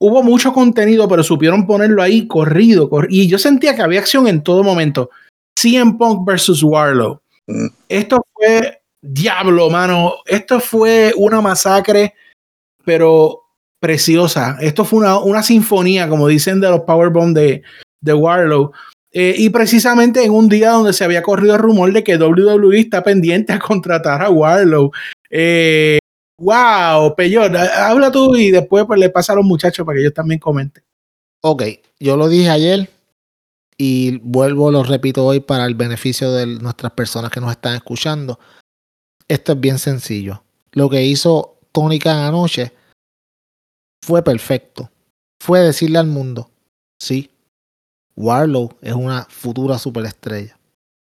Hubo 0.00 0.22
mucho 0.22 0.52
contenido, 0.52 1.08
pero 1.08 1.22
supieron 1.22 1.66
ponerlo 1.66 2.02
ahí 2.02 2.26
corrido, 2.26 2.90
cor- 2.90 3.06
y 3.10 3.28
yo 3.28 3.38
sentía 3.38 3.76
que 3.76 3.82
había 3.82 4.00
acción 4.00 4.26
en 4.26 4.42
todo 4.42 4.64
momento. 4.64 5.10
CM 5.56 5.94
Punk 5.96 6.26
versus 6.26 6.62
Warlow. 6.64 7.20
Mm. 7.46 7.66
Esto 7.88 8.26
fue 8.34 8.82
diablo, 9.00 9.70
mano. 9.70 10.14
Esto 10.26 10.58
fue 10.58 11.12
una 11.16 11.40
masacre, 11.40 12.14
pero 12.84 13.42
preciosa. 13.80 14.56
Esto 14.60 14.84
fue 14.84 14.98
una, 14.98 15.18
una 15.18 15.42
sinfonía, 15.44 16.08
como 16.08 16.26
dicen 16.26 16.60
de 16.60 16.70
los 16.70 16.80
Powerbomb 16.80 17.34
de, 17.36 17.62
de 18.00 18.14
Warlow. 18.14 18.72
Eh, 19.16 19.36
y 19.38 19.50
precisamente 19.50 20.24
en 20.24 20.32
un 20.32 20.48
día 20.48 20.70
donde 20.70 20.92
se 20.92 21.04
había 21.04 21.22
corrido 21.22 21.54
el 21.54 21.60
rumor 21.60 21.92
de 21.92 22.02
que 22.02 22.16
WWE 22.16 22.80
está 22.80 23.04
pendiente 23.04 23.52
a 23.52 23.60
contratar 23.60 24.20
a 24.22 24.28
Warlow. 24.28 24.90
Eh, 25.30 25.98
wow, 26.36 27.14
ha- 27.16 27.88
habla 27.88 28.10
tú 28.10 28.34
y 28.34 28.50
después 28.50 28.84
pues, 28.86 28.98
le 28.98 29.10
pasa 29.10 29.32
a 29.32 29.36
los 29.36 29.44
muchachos 29.44 29.86
para 29.86 29.94
que 29.96 30.00
ellos 30.02 30.14
también 30.14 30.40
comenten. 30.40 30.82
Ok, 31.42 31.62
yo 32.00 32.16
lo 32.16 32.28
dije 32.28 32.50
ayer 32.50 32.90
y 33.78 34.18
vuelvo, 34.18 34.72
lo 34.72 34.82
repito 34.82 35.24
hoy 35.24 35.38
para 35.38 35.64
el 35.66 35.76
beneficio 35.76 36.32
de 36.32 36.46
nuestras 36.46 36.90
personas 36.92 37.30
que 37.30 37.40
nos 37.40 37.52
están 37.52 37.76
escuchando. 37.76 38.40
Esto 39.28 39.52
es 39.52 39.60
bien 39.60 39.78
sencillo. 39.78 40.42
Lo 40.72 40.90
que 40.90 41.04
hizo 41.04 41.58
Tony 41.70 42.00
Khan 42.00 42.18
anoche 42.18 42.72
fue 44.04 44.24
perfecto. 44.24 44.90
Fue 45.40 45.60
decirle 45.60 45.98
al 45.98 46.06
mundo, 46.08 46.50
sí, 47.00 47.30
Warlow 48.16 48.76
es 48.80 48.94
una 48.94 49.26
futura 49.28 49.78
superestrella. 49.78 50.58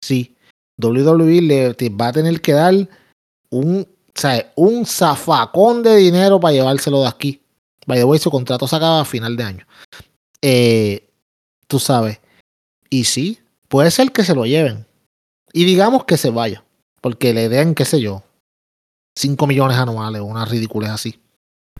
Sí, 0.03 0.36
WWE 0.78 1.42
le 1.42 1.74
va 1.90 2.09
a 2.09 2.12
tener 2.12 2.40
que 2.40 2.53
dar 2.53 2.74
un, 3.51 3.86
sea, 4.14 4.53
un 4.57 4.86
zafacón 4.86 5.82
de 5.82 5.96
dinero 5.96 6.40
para 6.40 6.55
llevárselo 6.55 7.03
de 7.03 7.09
aquí. 7.09 7.42
By 7.86 7.98
the 7.98 8.05
way, 8.05 8.18
su 8.18 8.30
contrato 8.30 8.66
se 8.66 8.76
acaba 8.76 9.01
a 9.01 9.05
final 9.05 9.36
de 9.36 9.44
año. 9.44 9.66
Eh, 10.42 11.09
tú 11.66 11.78
sabes. 11.78 12.20
Y 12.88 13.05
sí, 13.05 13.38
puede 13.68 13.90
ser 13.90 14.12
que 14.12 14.24
se 14.24 14.34
lo 14.34 14.46
lleven. 14.46 14.86
Y 15.53 15.64
digamos 15.64 16.05
que 16.05 16.16
se 16.16 16.30
vaya. 16.30 16.64
Porque 17.01 17.32
le 17.32 17.48
den, 17.48 17.74
qué 17.74 17.84
sé 17.84 18.01
yo, 18.01 18.22
5 19.16 19.46
millones 19.46 19.78
anuales 19.78 20.22
una 20.22 20.44
ridícula 20.44 20.92
así. 20.94 21.18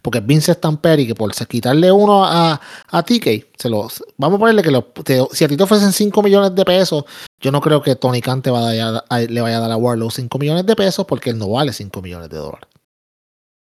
Porque 0.03 0.21
Vince 0.21 0.55
Stamperi, 0.55 1.07
que 1.07 1.15
por 1.15 1.33
quitarle 1.47 1.93
uno 1.93 2.25
a, 2.25 2.61
a 2.89 3.03
TK, 3.03 3.57
se 3.57 3.69
lo, 3.69 3.89
vamos 4.17 4.37
a 4.37 4.41
ponerle 4.41 4.63
que 4.63 5.27
si 5.33 5.45
a 5.45 5.49
ti 5.49 5.57
te 5.57 5.63
ofrecen 5.63 5.93
5 5.93 6.23
millones 6.23 6.55
de 6.55 6.65
pesos, 6.65 7.05
yo 7.41 7.53
no 7.53 7.61
creo 7.61 7.83
que 7.83 7.97
Tony 7.97 8.21
Khan 8.21 8.43
le 8.45 8.51
vaya 8.51 8.89
a 8.89 9.61
dar 9.61 9.71
a 9.71 9.77
Warlow 9.77 10.11
5 10.11 10.39
millones 10.39 10.67
de 10.67 10.77
pesos 10.77 11.07
porque 11.07 11.31
él 11.31 11.39
no 11.39 11.51
vale 11.51 11.73
5 11.73 12.01
millones 12.03 12.31
de 12.31 12.39
dólares. 12.39 12.69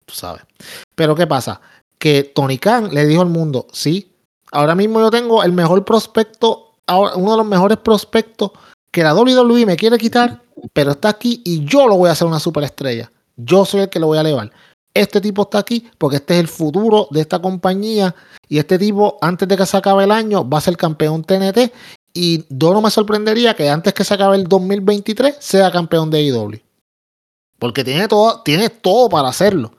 Tú 0.06 0.14
sabes. 0.14 0.44
Pero 0.96 1.16
¿qué 1.16 1.28
pasa? 1.28 1.60
Que 1.98 2.24
Tony 2.24 2.58
Khan 2.58 2.94
le 2.94 3.06
dijo 3.06 3.22
al 3.22 3.30
mundo, 3.30 3.68
sí, 3.72 4.14
ahora 4.52 4.76
mismo 4.76 5.00
yo 5.00 5.12
tengo 5.12 5.44
el 5.44 5.52
mejor 5.52 5.84
prospecto, 5.84 6.76
uno 6.88 7.32
de 7.32 7.38
los 7.38 7.46
mejores 7.46 7.78
prospectos 7.78 8.52
que 8.92 9.04
la 9.04 9.16
WWE 9.16 9.66
me 9.66 9.76
quiere 9.76 9.98
quitar, 9.98 10.42
pero 10.72 10.92
está 10.92 11.10
aquí 11.10 11.42
y 11.44 11.66
yo 11.66 11.88
lo 11.88 11.98
voy 11.98 12.10
a 12.10 12.14
hacer 12.14 12.28
una 12.28 12.40
superestrella. 12.40 13.12
Yo 13.36 13.66
soy 13.66 13.82
el 13.82 13.90
que 13.90 14.00
lo 14.00 14.08
voy 14.08 14.20
a 14.20 14.22
elevar. 14.22 14.52
Este 14.94 15.20
tipo 15.20 15.44
está 15.44 15.60
aquí 15.60 15.90
porque 15.98 16.18
este 16.18 16.36
es 16.36 16.40
el 16.42 16.48
futuro 16.48 17.08
de 17.10 17.22
esta 17.22 17.40
compañía 17.40 18.14
y 18.48 18.60
este 18.60 18.78
tipo 18.78 19.18
antes 19.22 19.48
de 19.48 19.58
que 19.58 19.66
se 19.66 19.78
acabe 19.78 20.04
el 20.04 20.12
año 20.12 20.48
va 20.48 20.60
a 20.60 20.62
ser 20.62 20.78
campeón 20.78 21.24
TNT 21.24 21.74
y 22.14 22.46
yo 22.50 22.74
no 22.74 22.82
me 22.82 22.92
sorprendería 22.92 23.56
que 23.56 23.70
antes 23.70 23.94
que 23.94 24.04
se 24.04 24.14
acabe 24.14 24.36
el 24.36 24.44
2023 24.44 25.38
sea 25.40 25.72
campeón 25.72 26.12
de 26.12 26.22
IW. 26.22 26.60
Porque 27.58 27.84
tiene 27.84 28.08
todo, 28.08 28.42
tiene 28.42 28.70
todo 28.70 29.10
para 29.10 29.30
hacerlo. 29.30 29.74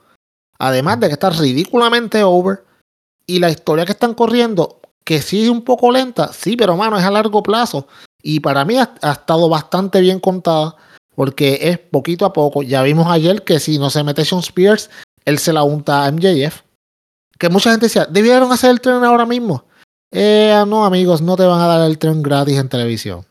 Además 0.59 0.99
de 0.99 1.07
que 1.07 1.13
está 1.13 1.29
ridículamente 1.29 2.21
over 2.23 2.65
y 3.25 3.39
la 3.39 3.49
historia 3.49 3.85
que 3.85 3.93
están 3.93 4.15
corriendo, 4.15 4.81
que 5.05 5.21
sí 5.21 5.43
es 5.43 5.49
un 5.49 5.61
poco 5.61 5.91
lenta, 5.91 6.33
sí, 6.33 6.57
pero 6.57 6.75
mano, 6.75 6.97
es 6.97 7.05
a 7.05 7.11
largo 7.11 7.41
plazo. 7.41 7.87
Y 8.21 8.41
para 8.41 8.65
mí 8.65 8.77
ha, 8.77 8.93
ha 9.01 9.11
estado 9.13 9.47
bastante 9.47 10.01
bien 10.01 10.19
contada 10.19 10.75
porque 11.15 11.59
es 11.61 11.79
poquito 11.79 12.25
a 12.25 12.33
poco. 12.33 12.61
Ya 12.63 12.83
vimos 12.83 13.07
ayer 13.07 13.43
que 13.43 13.59
si 13.59 13.79
no 13.79 13.89
se 13.89 14.03
mete 14.03 14.25
Sean 14.25 14.41
Spears, 14.41 14.89
él 15.25 15.39
se 15.39 15.51
la 15.51 15.63
unta 15.63 16.05
a 16.05 16.11
MJF. 16.11 16.61
Que 17.37 17.49
mucha 17.49 17.71
gente 17.71 17.87
decía, 17.87 18.05
debieron 18.05 18.51
hacer 18.51 18.71
el 18.71 18.79
tren 18.79 19.03
ahora 19.03 19.25
mismo. 19.25 19.65
Eh, 20.11 20.63
no, 20.67 20.85
amigos, 20.85 21.21
no 21.21 21.35
te 21.35 21.43
van 21.43 21.59
a 21.59 21.67
dar 21.67 21.89
el 21.89 21.97
tren 21.97 22.23
gratis 22.23 22.57
en 22.57 22.69
televisión. 22.69 23.25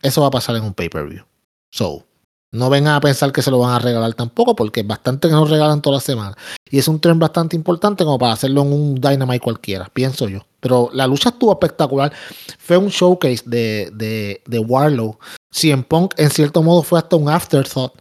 Eso 0.00 0.22
va 0.22 0.26
a 0.26 0.32
pasar 0.32 0.56
en 0.56 0.64
un 0.64 0.74
pay-per-view. 0.74 1.24
So, 1.70 2.04
no 2.50 2.68
vengan 2.68 2.94
a 2.94 3.00
pensar 3.00 3.32
que 3.32 3.40
se 3.40 3.50
lo 3.50 3.58
van 3.58 3.72
a 3.72 3.78
regalar 3.78 4.12
tampoco, 4.14 4.56
porque 4.56 4.82
bastante 4.82 5.28
que 5.28 5.34
nos 5.34 5.48
regalan 5.48 5.80
toda 5.80 5.96
la 5.96 6.00
semana. 6.00 6.36
Y 6.70 6.78
es 6.78 6.88
un 6.88 7.00
tren 7.00 7.18
bastante 7.18 7.54
importante 7.54 8.04
como 8.04 8.18
para 8.18 8.32
hacerlo 8.32 8.62
en 8.62 8.72
un 8.72 8.94
Dynamite 8.96 9.40
cualquiera, 9.40 9.88
pienso 9.92 10.28
yo. 10.28 10.40
Pero 10.60 10.90
la 10.92 11.06
lucha 11.06 11.30
estuvo 11.30 11.52
espectacular. 11.52 12.12
Fue 12.58 12.76
un 12.76 12.88
showcase 12.88 13.42
de, 13.46 13.90
de, 13.94 14.42
de 14.46 14.58
Warlow. 14.58 15.18
CM 15.50 15.82
Punk, 15.82 16.14
en 16.16 16.30
cierto 16.30 16.62
modo, 16.62 16.82
fue 16.82 16.98
hasta 16.98 17.16
un 17.16 17.28
afterthought. 17.28 17.92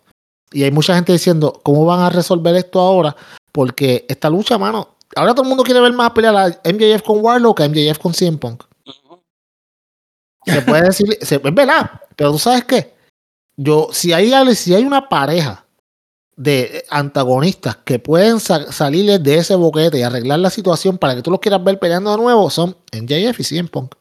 Y 0.52 0.64
hay 0.64 0.72
mucha 0.72 0.96
gente 0.96 1.14
diciendo, 1.14 1.60
¿cómo 1.64 1.86
van 1.86 2.02
a 2.02 2.10
resolver 2.10 2.56
esto 2.56 2.80
ahora? 2.80 3.16
Porque 3.52 4.06
esta 4.08 4.30
lucha, 4.30 4.58
mano, 4.58 4.96
ahora 5.16 5.34
todo 5.34 5.44
el 5.44 5.50
mundo 5.50 5.64
quiere 5.64 5.80
ver 5.80 5.94
más 5.94 6.12
pelear 6.12 6.36
a 6.36 6.48
MJF 6.70 7.04
con 7.04 7.24
Warlow 7.24 7.56
que 7.56 7.64
a 7.64 7.70
MJF 7.70 7.98
con 8.00 8.14
CM 8.14 8.38
Punk. 8.38 8.64
Se 10.46 10.62
puede 10.62 10.84
decir, 10.84 11.18
se, 11.22 11.36
es 11.36 11.54
verdad, 11.54 12.02
pero 12.16 12.32
tú 12.32 12.40
sabes 12.40 12.66
qué, 12.66 12.94
yo, 13.56 13.90
si 13.92 14.12
hay, 14.12 14.32
si 14.56 14.74
hay 14.74 14.84
una 14.86 15.08
pareja 15.08 15.66
de 16.36 16.84
antagonistas 16.90 17.76
que 17.78 18.00
pueden 18.00 18.40
sa 18.40 18.72
salir 18.72 19.20
de 19.20 19.38
ese 19.38 19.54
boquete 19.56 20.00
y 20.00 20.02
arreglar 20.02 20.40
la 20.40 20.50
situación 20.50 20.98
para 20.98 21.16
que 21.16 21.22
tú 21.22 21.30
los 21.30 21.40
quieras 21.40 21.64
ver 21.64 21.78
peleando 21.78 22.10
de 22.10 22.18
nuevo 22.18 22.50
son 22.50 22.76
MJF 22.92 23.40
y 23.40 23.44
CM 23.44 23.70
Punk. 23.70 23.94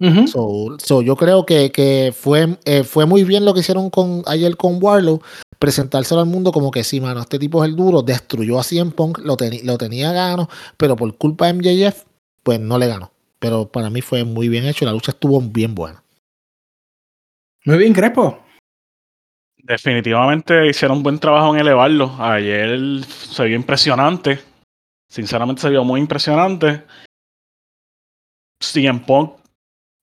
Uh 0.00 0.06
-huh. 0.06 0.26
So, 0.28 0.76
so, 0.78 1.02
yo 1.02 1.16
creo 1.16 1.44
que, 1.44 1.72
que 1.72 2.12
fue, 2.16 2.56
eh, 2.64 2.84
fue 2.84 3.04
muy 3.04 3.24
bien 3.24 3.44
lo 3.44 3.52
que 3.52 3.60
hicieron 3.60 3.90
con, 3.90 4.22
ayer 4.26 4.56
con 4.56 4.78
Warlow, 4.80 5.20
presentárselo 5.58 6.20
al 6.20 6.26
mundo 6.26 6.52
como 6.52 6.70
que 6.70 6.84
sí, 6.84 7.00
mano, 7.00 7.20
este 7.20 7.38
tipo 7.38 7.64
es 7.64 7.70
el 7.70 7.76
duro, 7.76 8.02
destruyó 8.02 8.60
a 8.60 8.62
CM 8.62 8.92
Punk, 8.92 9.18
lo, 9.18 9.36
ten, 9.36 9.58
lo 9.64 9.76
tenía 9.76 10.12
gano, 10.12 10.48
pero 10.76 10.94
por 10.94 11.16
culpa 11.16 11.46
de 11.46 11.54
MJF, 11.54 12.04
pues 12.44 12.60
no 12.60 12.78
le 12.78 12.86
ganó. 12.86 13.10
Pero 13.40 13.68
para 13.68 13.90
mí 13.90 14.00
fue 14.00 14.24
muy 14.24 14.48
bien 14.48 14.66
hecho, 14.66 14.84
la 14.84 14.92
lucha 14.92 15.12
estuvo 15.12 15.40
bien 15.40 15.74
buena. 15.74 16.02
Muy 17.64 17.78
bien, 17.78 17.92
Crespo. 17.92 18.38
Definitivamente 19.58 20.66
hicieron 20.68 20.98
un 20.98 21.02
buen 21.02 21.18
trabajo 21.18 21.54
en 21.54 21.60
elevarlo. 21.60 22.14
Ayer 22.18 23.04
se 23.04 23.44
vio 23.44 23.56
impresionante. 23.56 24.40
Sinceramente 25.10 25.62
se 25.62 25.70
vio 25.70 25.84
muy 25.84 26.00
impresionante. 26.00 26.84
CM 28.60 29.00
Punk 29.00 29.37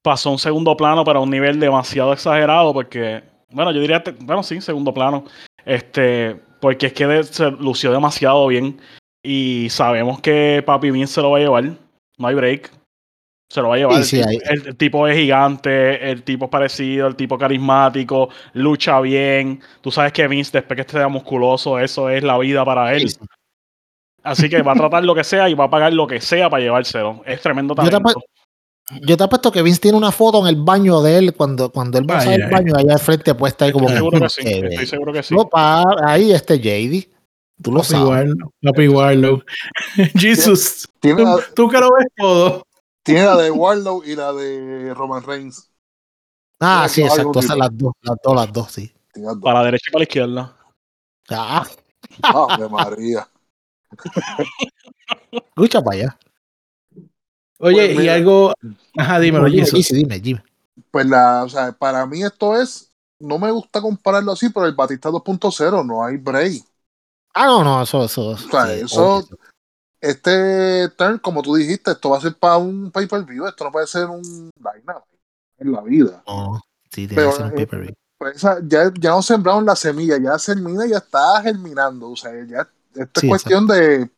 pasó 0.05 0.29
un 0.29 0.37
segundo 0.37 0.77
plano 0.77 1.03
para 1.03 1.19
un 1.19 1.31
nivel 1.31 1.59
demasiado 1.59 2.13
exagerado 2.13 2.71
porque, 2.73 3.23
bueno, 3.49 3.71
yo 3.71 3.81
diría, 3.81 4.03
bueno, 4.19 4.43
sí, 4.43 4.61
segundo 4.61 4.93
plano. 4.93 5.25
Este, 5.65 6.39
porque 6.61 6.85
es 6.85 6.93
que 6.93 7.23
se 7.23 7.49
lució 7.49 7.91
demasiado 7.91 8.45
bien 8.45 8.79
y 9.23 9.67
sabemos 9.71 10.21
que 10.21 10.63
Papi 10.63 10.91
Bean 10.91 11.07
se 11.07 11.21
lo 11.23 11.31
va 11.31 11.39
a 11.39 11.41
llevar. 11.41 11.63
No 12.19 12.27
hay 12.27 12.35
break. 12.35 12.71
Se 13.49 13.61
lo 13.61 13.69
va 13.69 13.75
a 13.75 13.77
llevar. 13.79 14.03
Sí, 14.03 14.23
sí, 14.23 14.39
el, 14.45 14.77
tipo 14.77 15.07
es 15.07 15.17
gigante, 15.17 16.11
el 16.11 16.21
tipo 16.21 16.45
es 16.45 16.51
parecido, 16.51 17.07
el 17.07 17.15
tipo 17.15 17.39
carismático, 17.39 18.29
lucha 18.53 19.01
bien. 19.01 19.59
Tú 19.81 19.89
sabes 19.89 20.13
que 20.13 20.27
Vince, 20.27 20.51
después 20.53 20.75
que 20.75 20.81
esté 20.81 21.07
musculoso, 21.07 21.79
eso 21.79 22.09
es 22.09 22.23
la 22.23 22.37
vida 22.37 22.63
para 22.63 22.93
él. 22.93 23.09
Sí, 23.09 23.17
sí. 23.19 23.25
Así 24.21 24.49
que 24.49 24.61
va 24.61 24.73
a 24.73 24.75
tratar 24.75 25.03
lo 25.03 25.15
que 25.15 25.23
sea 25.23 25.49
y 25.49 25.55
va 25.55 25.65
a 25.65 25.69
pagar 25.69 25.93
lo 25.93 26.05
que 26.05 26.21
sea 26.21 26.49
para 26.49 26.63
llevárselo. 26.63 27.23
Es 27.25 27.41
tremendo 27.41 27.73
talento. 27.73 27.97
Yo 27.97 28.13
te, 28.13 28.34
yo 29.01 29.17
te 29.17 29.23
apuesto 29.23 29.51
que 29.51 29.61
Vince 29.63 29.81
tiene 29.81 29.97
una 29.97 30.11
foto 30.11 30.39
en 30.39 30.47
el 30.47 30.61
baño 30.61 31.01
de 31.01 31.17
él 31.17 31.33
cuando, 31.33 31.71
cuando 31.71 31.97
él 31.97 32.09
va 32.09 32.19
ay, 32.19 32.41
al 32.41 32.51
baño 32.51 32.75
allá 32.75 32.93
al 32.93 32.99
frente 32.99 33.33
puesta 33.33 33.65
ahí 33.65 33.71
como 33.71 33.87
estoy 33.87 33.97
seguro 33.97 34.19
que 34.19 34.29
sí, 34.29 34.41
estoy 34.45 34.87
seguro 34.87 35.13
que 35.13 35.23
sí. 35.23 35.35
No, 35.35 35.49
pa, 35.49 35.83
ahí 36.05 36.31
este 36.31 36.59
JD. 36.59 37.09
Tú 37.61 37.71
lo 37.71 37.83
sabes. 37.83 38.07
Warlow, 38.07 38.51
Papi 38.61 38.87
Warlow. 38.87 39.41
Jesus. 40.15 40.87
¿Tú, 40.99 41.15
la, 41.15 41.39
tú 41.55 41.69
que 41.69 41.79
lo 41.79 41.89
ves 41.91 42.07
todo. 42.17 42.67
Tiene 43.01 43.23
la 43.23 43.37
de 43.37 43.51
Warlow 43.51 44.03
y 44.03 44.15
la 44.15 44.33
de 44.33 44.93
Roman 44.93 45.23
Reigns. 45.23 45.71
Ah, 46.59 46.87
sí, 46.89 47.01
exacto. 47.01 47.39
Esas 47.39 47.57
las 47.57 47.69
dos, 47.71 47.93
las 48.01 48.17
dos, 48.23 48.35
las 48.35 48.53
dos, 48.53 48.71
sí. 48.71 48.91
Dos. 49.15 49.37
Para 49.41 49.59
la 49.59 49.65
derecha 49.65 49.85
y 49.87 49.91
para 49.91 49.99
la 49.99 50.03
izquierda. 50.03 50.57
Ah. 51.29 51.67
Ave 52.21 52.69
María. 52.69 53.27
Escucha 55.31 55.81
para 55.81 55.97
allá. 55.97 56.17
Oye, 57.65 57.93
pues, 57.95 58.05
y 58.05 58.09
algo. 58.09 58.53
Ajá, 58.95 59.19
dímelo, 59.19 59.45
dime, 59.45 59.65
dime, 59.65 59.87
dime, 59.91 60.19
dime. 60.19 60.43
Pues 60.91 61.07
la, 61.07 61.43
o 61.43 61.49
sea, 61.49 61.71
para 61.71 62.05
mí 62.05 62.23
esto 62.23 62.59
es. 62.59 62.91
No 63.19 63.39
me 63.39 63.49
gusta 63.49 63.81
compararlo 63.81 64.33
así, 64.33 64.49
pero 64.49 64.65
el 64.65 64.75
Batista 64.75 65.09
2.0 65.09 65.85
no 65.85 66.05
hay 66.05 66.17
break. 66.17 66.63
Ah, 67.33 67.45
no, 67.47 67.63
no, 67.63 67.81
eso, 67.81 68.03
eso. 68.03 68.27
O 68.29 68.37
sea, 68.37 68.67
sí, 68.67 68.81
eso. 68.83 69.15
Obvio. 69.15 69.39
Este 69.99 70.89
turn, 70.89 71.17
como 71.17 71.41
tú 71.41 71.55
dijiste, 71.55 71.91
esto 71.91 72.11
va 72.11 72.19
a 72.19 72.21
ser 72.21 72.35
para 72.35 72.57
un 72.57 72.91
pay 72.91 73.07
per 73.07 73.23
view. 73.23 73.47
Esto 73.47 73.63
no 73.63 73.71
puede 73.71 73.87
ser 73.87 74.05
un 74.05 74.51
Dynamite 74.55 75.17
en 75.57 75.71
la 75.71 75.81
vida. 75.81 76.23
No, 76.27 76.61
sí, 76.91 77.07
tiene 77.07 77.15
que 77.15 77.31
ser 77.31 77.45
un 77.45 77.51
pay 77.51 77.65
per 77.65 77.79
view. 77.79 77.91
Eh, 77.91 77.97
pues, 78.17 78.41
ya, 78.41 78.91
ya 78.99 79.09
no 79.09 79.21
sembraron 79.23 79.65
la 79.65 79.75
semilla, 79.75 80.17
ya 80.21 80.37
germina, 80.37 80.85
ya 80.85 80.97
está 80.97 81.41
germinando. 81.41 82.11
O 82.11 82.15
sea, 82.15 82.31
ya 82.45 82.67
esto 82.93 83.21
sí, 83.21 83.27
es 83.27 83.29
cuestión 83.29 83.63
exacto. 83.63 83.73
de. 83.73 84.09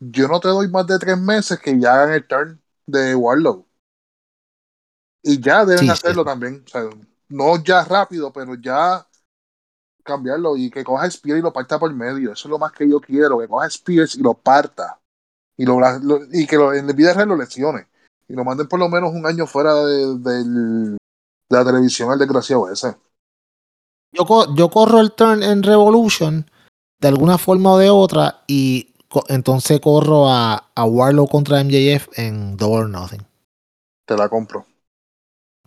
Yo 0.00 0.28
no 0.28 0.40
te 0.40 0.48
doy 0.48 0.68
más 0.68 0.86
de 0.86 0.98
tres 0.98 1.18
meses 1.18 1.58
que 1.58 1.78
ya 1.78 1.94
hagan 1.94 2.14
el 2.14 2.26
turn 2.26 2.62
de 2.86 3.14
Warlow. 3.14 3.66
Y 5.22 5.40
ya 5.40 5.64
deben 5.64 5.84
sí, 5.84 5.90
hacerlo 5.90 6.22
sí. 6.22 6.26
también. 6.26 6.62
O 6.66 6.68
sea, 6.68 6.82
no 7.28 7.62
ya 7.62 7.84
rápido, 7.84 8.32
pero 8.32 8.54
ya 8.54 9.06
cambiarlo 10.02 10.56
y 10.56 10.70
que 10.70 10.84
coja 10.84 11.06
Spears 11.06 11.38
y 11.38 11.42
lo 11.42 11.52
parta 11.52 11.78
por 11.78 11.92
medio. 11.92 12.32
Eso 12.32 12.48
es 12.48 12.50
lo 12.50 12.58
más 12.58 12.72
que 12.72 12.88
yo 12.88 13.00
quiero, 13.00 13.38
que 13.38 13.48
coja 13.48 13.66
Spears 13.66 14.16
y 14.16 14.22
lo 14.22 14.34
parta. 14.34 15.00
Y, 15.56 15.64
lo, 15.64 15.80
lo 15.80 16.20
y 16.32 16.46
que 16.46 16.56
lo, 16.56 16.74
en 16.74 16.88
el 16.88 16.94
vida 16.94 17.14
real 17.14 17.28
lo 17.28 17.36
lesione. 17.36 17.88
Y 18.28 18.34
lo 18.34 18.44
manden 18.44 18.68
por 18.68 18.78
lo 18.78 18.88
menos 18.88 19.12
un 19.12 19.26
año 19.26 19.46
fuera 19.46 19.74
de, 19.74 20.18
de, 20.18 20.44
de 20.44 20.98
la 21.48 21.64
televisión 21.64 22.10
al 22.10 22.18
desgraciado 22.18 22.70
ese. 22.70 22.96
Yo, 24.12 24.24
yo 24.54 24.68
corro 24.70 25.00
el 25.00 25.12
turn 25.12 25.42
en 25.42 25.62
Revolution 25.62 26.48
de 27.00 27.08
alguna 27.08 27.38
forma 27.38 27.72
o 27.72 27.78
de 27.78 27.90
otra 27.90 28.44
y 28.46 28.93
entonces 29.28 29.80
corro 29.80 30.28
a, 30.28 30.70
a 30.74 30.84
Warlow 30.84 31.26
contra 31.26 31.62
MJF 31.62 32.08
en 32.18 32.56
Double 32.56 32.84
or 32.84 32.88
Nothing. 32.88 33.22
Te 34.06 34.16
la 34.16 34.28
compro. 34.28 34.66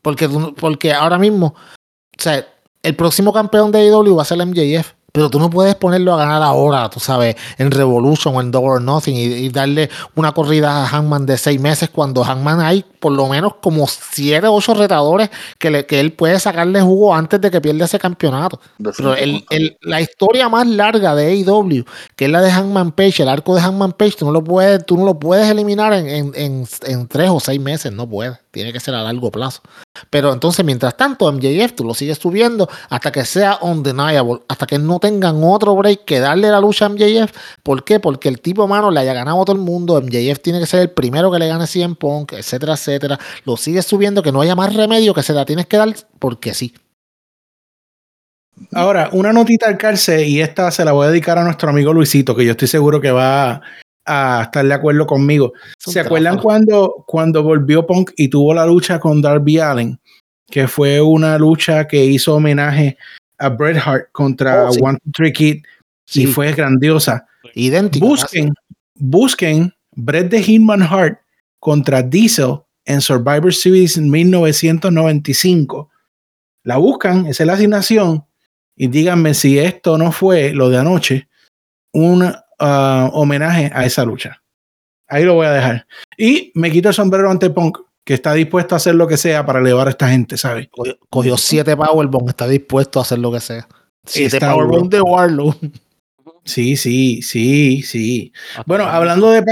Porque, 0.01 0.29
porque 0.59 0.93
ahora 0.93 1.17
mismo, 1.17 1.47
o 1.47 2.21
sea, 2.21 2.45
el 2.83 2.95
próximo 2.95 3.33
campeón 3.33 3.71
de 3.71 3.79
AEW 3.79 4.15
va 4.15 4.21
a 4.21 4.25
ser 4.25 4.39
el 4.39 4.47
MJF. 4.47 4.93
Pero 5.11 5.29
tú 5.29 5.39
no 5.39 5.49
puedes 5.49 5.73
ponerlo 5.75 6.13
a 6.13 6.17
ganar 6.17 6.43
ahora, 6.43 6.89
tú 6.89 6.99
sabes, 6.99 7.35
en 7.57 7.71
Revolution 7.71 8.35
o 8.35 8.41
en 8.41 8.51
Double 8.51 8.69
or 8.69 8.81
Nothing 8.81 9.15
y, 9.15 9.23
y, 9.23 9.49
darle 9.49 9.89
una 10.13 10.31
corrida 10.31 10.83
a 10.83 10.85
Hangman 10.85 11.25
de 11.25 11.37
seis 11.37 11.59
meses 11.59 11.89
cuando 11.89 12.23
Hangman 12.23 12.59
hay 12.59 12.85
por 12.99 13.11
lo 13.11 13.27
menos 13.27 13.55
como 13.61 13.87
siete 13.87 14.47
o 14.47 14.53
ocho 14.53 14.73
retadores 14.73 15.29
que, 15.57 15.71
le, 15.71 15.85
que 15.85 15.99
él 15.99 16.13
puede 16.13 16.39
sacarle 16.39 16.81
jugo 16.81 17.13
antes 17.13 17.39
de 17.41 17.51
que 17.51 17.61
pierda 17.61 17.85
ese 17.85 17.99
campeonato. 17.99 18.59
Pero 18.97 19.15
el, 19.15 19.45
el, 19.49 19.77
la 19.81 20.01
historia 20.01 20.49
más 20.49 20.67
larga 20.67 21.15
de 21.15 21.27
AEW, 21.27 21.85
que 22.15 22.25
es 22.25 22.31
la 22.31 22.41
de 22.41 22.51
Hangman 22.51 22.91
Page, 22.91 23.23
el 23.23 23.29
arco 23.29 23.55
de 23.55 23.61
Hangman 23.61 23.93
Page, 23.93 24.17
tú 24.17 24.25
no 24.25 24.31
lo 24.31 24.43
puedes, 24.43 24.85
tú 24.85 24.97
no 24.97 25.05
lo 25.05 25.19
puedes 25.19 25.49
eliminar 25.49 25.93
en, 25.93 26.07
en, 26.07 26.31
en, 26.35 26.67
en 26.85 27.07
tres 27.07 27.29
o 27.29 27.39
seis 27.39 27.59
meses, 27.59 27.91
no 27.91 28.07
puedes. 28.09 28.37
Tiene 28.51 28.73
que 28.73 28.79
ser 28.79 28.95
a 28.95 29.03
largo 29.03 29.29
plazo. 29.29 29.61
Pero 30.09 30.33
entonces, 30.33 30.65
mientras 30.65 30.97
tanto, 30.97 31.31
MJF 31.31 31.73
tú 31.75 31.83
lo 31.83 31.93
sigues 31.93 32.17
subiendo 32.17 32.67
hasta 32.89 33.11
que 33.11 33.23
sea 33.23 33.59
undeniable, 33.61 34.41
hasta 34.47 34.65
que 34.65 34.79
no 34.79 34.99
tengan 34.99 35.43
otro 35.43 35.75
break 35.75 36.05
que 36.05 36.19
darle 36.19 36.49
la 36.49 36.59
lucha 36.59 36.85
a 36.85 36.89
MJF. 36.89 37.31
¿Por 37.61 37.83
qué? 37.83 37.99
Porque 37.99 38.29
el 38.29 38.41
tipo, 38.41 38.67
mano, 38.67 38.89
le 38.89 38.99
haya 38.99 39.13
ganado 39.13 39.41
a 39.41 39.45
todo 39.45 39.55
el 39.55 39.61
mundo. 39.61 40.01
MJF 40.01 40.39
tiene 40.41 40.59
que 40.59 40.65
ser 40.65 40.81
el 40.81 40.89
primero 40.89 41.31
que 41.31 41.39
le 41.39 41.47
gane 41.47 41.67
100 41.67 41.95
Punk, 41.95 42.33
etcétera, 42.33 42.73
etcétera. 42.73 42.86
Lo 43.45 43.57
sigues 43.57 43.85
subiendo, 43.85 44.23
que 44.23 44.31
no 44.31 44.41
haya 44.41 44.55
más 44.55 44.73
remedio, 44.73 45.13
que 45.13 45.23
se 45.23 45.33
la 45.33 45.45
tienes 45.45 45.67
que 45.67 45.77
dar 45.77 45.93
porque 46.19 46.53
sí. 46.53 46.73
Ahora, 48.73 49.09
una 49.11 49.31
notita 49.33 49.67
al 49.67 49.77
calce, 49.77 50.25
y 50.25 50.41
esta 50.41 50.71
se 50.71 50.83
la 50.83 50.91
voy 50.91 51.05
a 51.05 51.09
dedicar 51.09 51.37
a 51.37 51.43
nuestro 51.43 51.69
amigo 51.69 51.93
Luisito, 51.93 52.35
que 52.35 52.45
yo 52.45 52.51
estoy 52.51 52.67
seguro 52.67 52.99
que 52.99 53.11
va 53.11 53.61
a 54.05 54.43
estar 54.43 54.65
de 54.65 54.73
acuerdo 54.73 55.05
conmigo. 55.05 55.53
¿Se 55.77 55.99
acuerdan 55.99 56.39
cuando, 56.39 57.03
cuando 57.05 57.43
volvió 57.43 57.85
Punk 57.85 58.11
y 58.15 58.29
tuvo 58.29 58.53
la 58.53 58.65
lucha 58.65 58.99
con 58.99 59.21
Darby 59.21 59.59
Allen? 59.59 59.99
Que 60.49 60.67
fue 60.67 61.01
una 61.01 61.37
lucha 61.37 61.87
que 61.87 62.03
hizo 62.03 62.35
homenaje 62.35 62.97
a 63.37 63.49
Bret 63.49 63.77
Hart 63.77 64.07
contra 64.11 64.69
oh, 64.69 64.71
sí. 64.71 64.79
One 64.81 64.97
Three 65.13 65.33
Kid 65.33 65.63
sí. 66.05 66.23
y 66.23 66.27
fue 66.27 66.53
grandiosa. 66.53 67.27
Idéntica. 67.53 68.05
Busquen, 68.05 68.53
busquen 68.95 69.73
Bret 69.95 70.29
de 70.29 70.41
Hitman 70.41 70.81
Hart 70.81 71.19
contra 71.59 72.01
Diesel 72.01 72.59
en 72.87 73.01
Survivor 73.01 73.53
Series 73.53 73.97
en 73.97 74.09
1995. 74.09 75.89
La 76.63 76.77
buscan, 76.77 77.27
esa 77.27 77.43
es 77.43 77.47
la 77.47 77.53
asignación, 77.53 78.25
y 78.75 78.87
díganme 78.87 79.33
si 79.33 79.59
esto 79.59 79.97
no 79.97 80.11
fue 80.11 80.53
lo 80.53 80.69
de 80.69 80.77
anoche, 80.77 81.29
un 81.93 82.23
uh, 82.23 83.09
homenaje 83.13 83.71
a 83.73 83.85
esa 83.85 84.03
lucha. 84.05 84.41
Ahí 85.07 85.23
lo 85.23 85.35
voy 85.35 85.47
a 85.47 85.53
dejar. 85.53 85.87
Y 86.17 86.51
me 86.55 86.71
quito 86.71 86.89
el 86.89 86.95
sombrero 86.95 87.29
ante 87.29 87.49
Punk, 87.49 87.79
que 88.03 88.13
está 88.13 88.33
dispuesto 88.33 88.75
a 88.75 88.77
hacer 88.77 88.95
lo 88.95 89.07
que 89.07 89.17
sea 89.17 89.45
para 89.45 89.59
elevar 89.59 89.87
a 89.87 89.91
esta 89.91 90.09
gente, 90.09 90.37
¿sabes? 90.37 90.67
Cogió, 91.09 91.37
siete 91.37 91.75
Powerbomb, 91.75 92.29
está 92.29 92.47
dispuesto 92.47 92.99
a 92.99 93.03
hacer 93.03 93.19
lo 93.19 93.31
que 93.31 93.39
sea. 93.39 93.67
Siete 94.05 94.39
Powerbomb 94.39 94.89
de 94.89 95.01
Warlow. 95.01 95.55
Sí, 96.43 96.77
sí, 96.77 97.21
sí, 97.21 97.81
sí. 97.81 98.31
Bueno, 98.65 98.85
hablando 98.85 99.29
de 99.31 99.43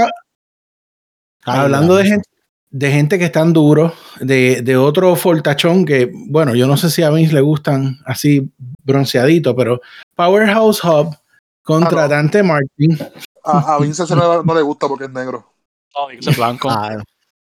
Ay, 1.44 1.60
hablando 1.60 1.96
de 1.96 2.04
gente, 2.04 2.28
de 2.76 2.90
gente 2.90 3.18
que 3.18 3.24
están 3.24 3.54
duros, 3.54 3.94
de, 4.20 4.60
de, 4.60 4.76
otro 4.76 5.16
fortachón 5.16 5.86
que, 5.86 6.10
bueno, 6.12 6.54
yo 6.54 6.66
no 6.66 6.76
sé 6.76 6.90
si 6.90 7.02
a 7.02 7.10
mí 7.10 7.26
le 7.26 7.40
gustan 7.40 7.98
así 8.04 8.52
bronceadito, 8.84 9.56
pero 9.56 9.80
Powerhouse 10.14 10.84
Hub 10.84 11.16
contra 11.62 12.04
ah, 12.04 12.08
no. 12.08 12.14
Dante 12.14 12.42
Martin. 12.42 12.98
A, 13.44 13.76
a 13.76 13.78
Vince 13.80 14.04
no, 14.14 14.42
no, 14.42 14.54
le 14.54 14.60
gusta 14.60 14.88
porque 14.88 15.04
es 15.04 15.10
negro. 15.10 15.54
No, 15.94 16.08
Vince 16.08 16.30
es 16.30 16.36
blanco. 16.36 16.68
Ah, 16.70 17.02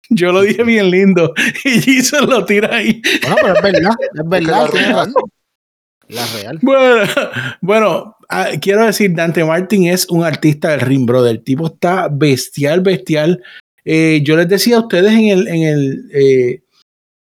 yo 0.10 0.32
lo 0.32 0.42
dije 0.42 0.64
bien 0.64 0.92
lindo 0.92 1.34
y 1.66 1.82
Jesus 1.82 2.22
lo 2.22 2.46
tira 2.46 2.76
ahí. 2.76 3.02
Bueno, 3.24 3.38
pero 3.42 3.54
es 3.56 3.62
verdad, 3.62 3.96
es 4.14 4.30
verdad. 4.30 4.70
Real. 4.72 5.14
La 6.10 6.26
real. 6.28 6.60
Bueno, 6.62 7.12
bueno 7.62 8.16
ah, 8.30 8.50
quiero 8.62 8.86
decir, 8.86 9.16
Dante 9.16 9.44
Martin 9.44 9.88
es 9.88 10.08
un 10.10 10.24
artista 10.24 10.70
del 10.70 10.82
ring, 10.82 11.08
brother. 11.08 11.32
El 11.32 11.44
tipo 11.44 11.66
está 11.66 12.08
bestial, 12.08 12.82
bestial. 12.82 13.42
Eh, 13.90 14.22
yo 14.22 14.36
les 14.36 14.50
decía 14.50 14.76
a 14.76 14.82
ustedes 14.82 15.14
en 15.14 15.30
el, 15.30 15.48
en 15.48 15.64
el, 15.64 16.12
eh, 16.14 16.62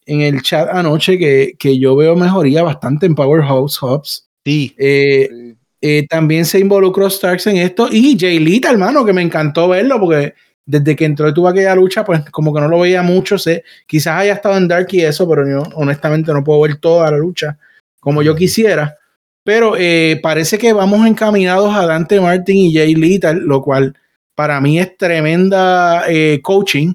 en 0.07 0.21
el 0.21 0.41
chat 0.41 0.67
anoche 0.71 1.19
que, 1.19 1.53
que, 1.59 1.77
yo 1.77 1.95
veo 1.95 2.15
mejoría 2.15 2.63
bastante 2.63 3.05
en 3.05 3.13
Powerhouse 3.13 3.81
Hubs. 3.81 4.27
Sí. 4.43 4.73
Eh, 4.77 5.29
sí. 5.29 5.57
Eh, 5.81 6.07
también 6.09 6.45
se 6.45 6.59
involucró 6.59 7.09
Starks 7.09 7.47
en 7.47 7.57
esto. 7.57 7.87
Y 7.91 8.17
Jay 8.19 8.39
Lita, 8.39 8.71
hermano, 8.71 9.05
que 9.05 9.13
me 9.13 9.21
encantó 9.21 9.67
verlo 9.67 9.99
porque 9.99 10.33
desde 10.65 10.95
que 10.95 11.05
entró 11.05 11.29
y 11.29 11.33
tuvo 11.33 11.47
aquella 11.47 11.75
lucha, 11.75 12.03
pues 12.03 12.27
como 12.31 12.53
que 12.53 12.59
no 12.59 12.67
lo 12.67 12.79
veía 12.79 13.03
mucho. 13.03 13.37
Sé, 13.37 13.63
quizás 13.85 14.19
haya 14.19 14.33
estado 14.33 14.57
en 14.57 14.67
Dark 14.67 14.87
y 14.91 15.01
eso, 15.01 15.29
pero 15.29 15.47
yo 15.47 15.63
honestamente 15.75 16.33
no 16.33 16.43
puedo 16.43 16.61
ver 16.61 16.77
toda 16.77 17.11
la 17.11 17.17
lucha 17.17 17.57
como 17.99 18.23
yo 18.23 18.35
quisiera. 18.35 18.97
Pero 19.43 19.75
eh, 19.77 20.19
parece 20.21 20.57
que 20.57 20.73
vamos 20.73 21.05
encaminados 21.05 21.73
a 21.75 21.85
Dante 21.85 22.19
Martin 22.19 22.57
y 22.57 22.73
Jay 22.73 22.95
Lita, 22.95 23.33
lo 23.33 23.61
cual 23.61 23.95
para 24.37 24.61
mí 24.61 24.79
es 24.79 24.95
tremenda 24.97 26.03
eh, 26.07 26.39
coaching. 26.43 26.93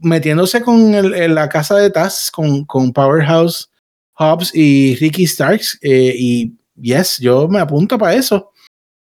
metiéndose 0.00 0.62
con 0.62 1.34
la 1.34 1.48
casa 1.48 1.76
de 1.76 1.90
Taz, 1.90 2.30
con, 2.30 2.64
con 2.64 2.92
Powerhouse 2.92 3.70
Hobbs 4.14 4.54
y 4.54 4.96
Ricky 4.96 5.26
Starks. 5.26 5.78
y 5.80 6.52
yes, 6.74 7.18
yo 7.18 7.48
me 7.48 7.60
apunto 7.60 7.96
para 7.96 8.14
eso. 8.14 8.50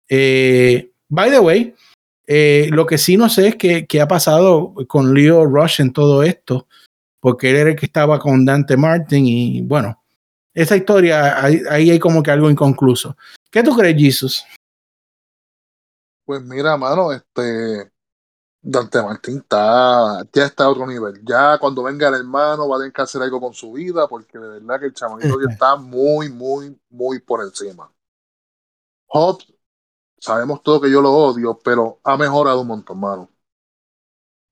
Eh, 0.09 0.91
by 1.07 1.29
the 1.29 1.39
way, 1.39 1.73
eh, 2.27 2.67
lo 2.71 2.85
que 2.85 2.97
sí 2.97 3.15
no 3.15 3.29
sé 3.29 3.49
es 3.49 3.55
qué, 3.55 4.01
ha 4.01 4.07
pasado 4.07 4.73
con 4.87 5.13
Leo 5.13 5.45
Rush 5.45 5.81
en 5.81 5.93
todo 5.93 6.23
esto, 6.23 6.67
porque 7.19 7.51
él 7.51 7.55
era 7.57 7.69
el 7.69 7.75
que 7.75 7.85
estaba 7.85 8.19
con 8.19 8.43
Dante 8.43 8.75
Martin 8.75 9.25
y 9.25 9.61
bueno, 9.61 10.03
esa 10.53 10.75
historia, 10.75 11.43
ahí, 11.43 11.61
hay 11.89 11.99
como 11.99 12.23
que 12.23 12.31
algo 12.31 12.49
inconcluso. 12.49 13.15
¿Qué 13.51 13.63
tú 13.63 13.75
crees, 13.75 13.95
Jesus? 13.97 14.43
Pues 16.29 16.43
mira, 16.43 16.77
mano, 16.77 17.11
este 17.11 17.91
Dante 18.61 19.01
Martin 19.03 19.37
está, 19.39 20.23
ya 20.33 20.45
está 20.45 20.65
a 20.65 20.69
otro 20.69 20.87
nivel. 20.87 21.23
Ya 21.25 21.57
cuando 21.59 21.83
venga 21.83 22.09
el 22.09 22.15
hermano 22.15 22.69
va 22.69 22.77
a 22.77 22.79
tener 22.79 22.93
que 22.93 23.01
hacer 23.03 23.21
algo 23.23 23.41
con 23.41 23.53
su 23.53 23.73
vida, 23.73 24.07
porque 24.07 24.39
de 24.39 24.47
verdad 24.49 24.79
que 24.79 24.87
el 24.87 24.93
chamanito 24.93 25.39
ya 25.41 25.47
está 25.53 25.75
muy, 25.77 26.29
muy, 26.29 26.79
muy 26.89 27.19
por 27.21 27.41
encima. 27.43 27.91
Hobbs, 29.07 29.53
sabemos 30.19 30.63
todo 30.63 30.81
que 30.81 30.91
yo 30.91 31.01
lo 31.01 31.11
odio, 31.13 31.59
pero 31.63 31.99
ha 32.03 32.17
mejorado 32.17 32.61
un 32.61 32.67
montón, 32.69 32.99
mano. 32.99 33.29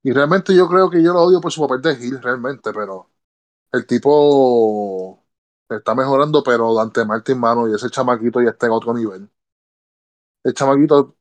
Y 0.04 0.12
realmente 0.14 0.56
yo 0.56 0.68
creo 0.70 0.90
que 0.90 1.04
yo 1.04 1.14
lo 1.14 1.22
odio 1.24 1.42
por 1.42 1.52
su 1.52 1.62
papel 1.68 1.82
de 1.82 1.94
Hill, 2.06 2.22
realmente, 2.22 2.72
pero 2.74 3.12
el 3.74 3.88
tipo 3.88 5.26
está 5.70 5.96
mejorando, 5.96 6.44
pero 6.44 6.74
Dante 6.76 7.06
Martin, 7.06 7.40
mano, 7.40 7.70
y 7.70 7.76
ese 7.76 7.90
chamaquito 7.92 8.42
ya 8.42 8.52
está 8.52 8.68
en 8.68 8.74
otro 8.74 8.94
nivel. 8.94 9.30
El 10.44 10.54
chamaquito 10.54 11.17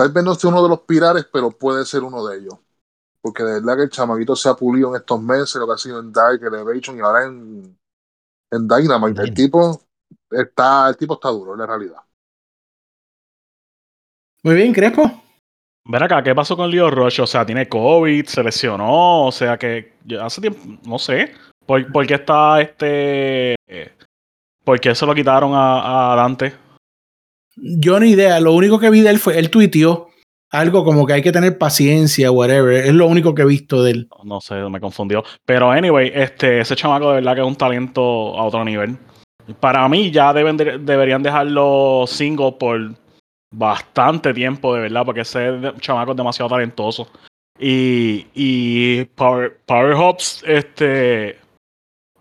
Tal 0.00 0.12
vez 0.12 0.24
no 0.24 0.34
sea 0.34 0.48
uno 0.48 0.62
de 0.62 0.68
los 0.70 0.80
pilares, 0.80 1.28
pero 1.30 1.50
puede 1.50 1.84
ser 1.84 2.02
uno 2.02 2.26
de 2.26 2.38
ellos. 2.38 2.54
Porque 3.20 3.42
de 3.42 3.60
verdad 3.60 3.76
que 3.76 3.82
el 3.82 3.90
chamaquito 3.90 4.34
se 4.34 4.48
ha 4.48 4.54
pulido 4.54 4.88
en 4.88 5.02
estos 5.02 5.20
meses, 5.20 5.56
lo 5.56 5.66
que 5.66 5.74
ha 5.74 5.76
sido 5.76 6.00
en 6.00 6.10
Dark 6.10 6.42
Elevation 6.42 6.96
y 6.96 7.00
ahora 7.00 7.26
en, 7.26 7.78
en 8.50 8.66
Dynamite. 8.66 9.20
El 9.20 9.34
tipo 9.34 9.78
está, 10.30 10.88
el 10.88 10.96
tipo 10.96 11.12
está 11.12 11.28
duro, 11.28 11.52
en 11.52 11.58
la 11.58 11.66
realidad. 11.66 11.98
Muy 14.42 14.54
bien, 14.54 14.72
Crespo. 14.72 15.22
Ver 15.84 16.02
acá, 16.02 16.22
¿qué 16.22 16.34
pasó 16.34 16.56
con 16.56 16.70
Leo 16.70 16.90
Rush? 16.90 17.20
O 17.20 17.26
sea, 17.26 17.44
tiene 17.44 17.68
COVID, 17.68 18.24
se 18.24 18.42
lesionó, 18.42 19.26
o 19.26 19.32
sea 19.32 19.58
que 19.58 19.98
hace 20.18 20.40
tiempo, 20.40 20.60
no 20.88 20.98
sé, 20.98 21.34
¿por, 21.66 22.06
qué 22.06 22.14
está 22.14 22.58
este... 22.62 23.54
¿Por 24.64 24.80
qué 24.80 24.94
se 24.94 25.04
lo 25.04 25.14
quitaron 25.14 25.52
a, 25.52 26.14
a 26.14 26.16
Dante? 26.16 26.69
Yo 27.62 28.00
ni 28.00 28.10
idea, 28.10 28.40
lo 28.40 28.52
único 28.52 28.78
que 28.78 28.90
vi 28.90 29.00
de 29.00 29.10
él 29.10 29.18
fue, 29.18 29.38
él 29.38 29.50
tuiteó 29.50 30.08
algo 30.50 30.84
como 30.84 31.06
que 31.06 31.12
hay 31.12 31.22
que 31.22 31.32
tener 31.32 31.58
paciencia, 31.58 32.30
whatever. 32.30 32.72
Es 32.72 32.92
lo 32.92 33.06
único 33.06 33.34
que 33.34 33.42
he 33.42 33.46
visto 33.46 33.82
de 33.82 33.92
él. 33.92 34.08
No 34.24 34.40
sé, 34.40 34.54
me 34.68 34.80
confundió. 34.80 35.22
Pero 35.44 35.70
anyway, 35.70 36.10
este, 36.14 36.60
ese 36.60 36.76
chamaco 36.76 37.08
de 37.08 37.16
verdad 37.16 37.34
que 37.34 37.40
es 37.40 37.46
un 37.46 37.56
talento 37.56 38.02
a 38.36 38.44
otro 38.44 38.64
nivel. 38.64 38.98
Para 39.60 39.88
mí 39.88 40.10
ya 40.10 40.32
deben 40.32 40.56
deberían 40.56 41.22
dejarlo 41.22 42.04
single 42.06 42.52
por 42.58 42.94
bastante 43.52 44.32
tiempo, 44.32 44.74
de 44.74 44.82
verdad, 44.82 45.04
porque 45.04 45.22
ese 45.22 45.72
chamaco 45.80 46.12
es 46.12 46.16
demasiado 46.16 46.50
talentoso. 46.50 47.08
Y, 47.58 48.26
y 48.34 49.04
Power, 49.16 49.58
Power 49.66 49.92
Hops, 49.94 50.42
este, 50.46 51.39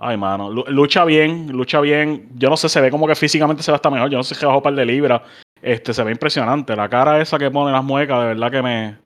Ay, 0.02 0.16
mano. 0.16 0.50
Lucha 0.50 1.04
bien, 1.04 1.52
lucha 1.52 1.82
bien. 1.82 2.30
Yo 2.36 2.50
no 2.50 2.56
sé, 2.56 2.70
se 2.70 2.80
ve 2.80 2.90
como 2.90 3.06
que 3.06 3.16
físicamente 3.16 3.62
se 3.62 3.72
va 3.72 3.76
a 3.76 3.80
estar 3.80 3.92
mejor. 3.92 4.10
Yo 4.10 4.18
no 4.18 4.24
sé 4.24 4.34
si 4.34 4.46
bajó 4.46 4.60
un 4.60 4.64
par 4.64 4.74
de 4.74 4.86
libras. 4.86 5.22
Este, 5.62 5.94
se 5.94 6.04
ve 6.04 6.12
impresionante. 6.12 6.74
La 6.74 6.88
cara 6.88 7.22
esa 7.22 7.38
que 7.38 7.52
pone 7.52 7.74
las 7.74 7.84
muecas, 7.84 8.18
de 8.22 8.28
verdad 8.28 8.50
que 8.50 8.62
me. 8.62 8.98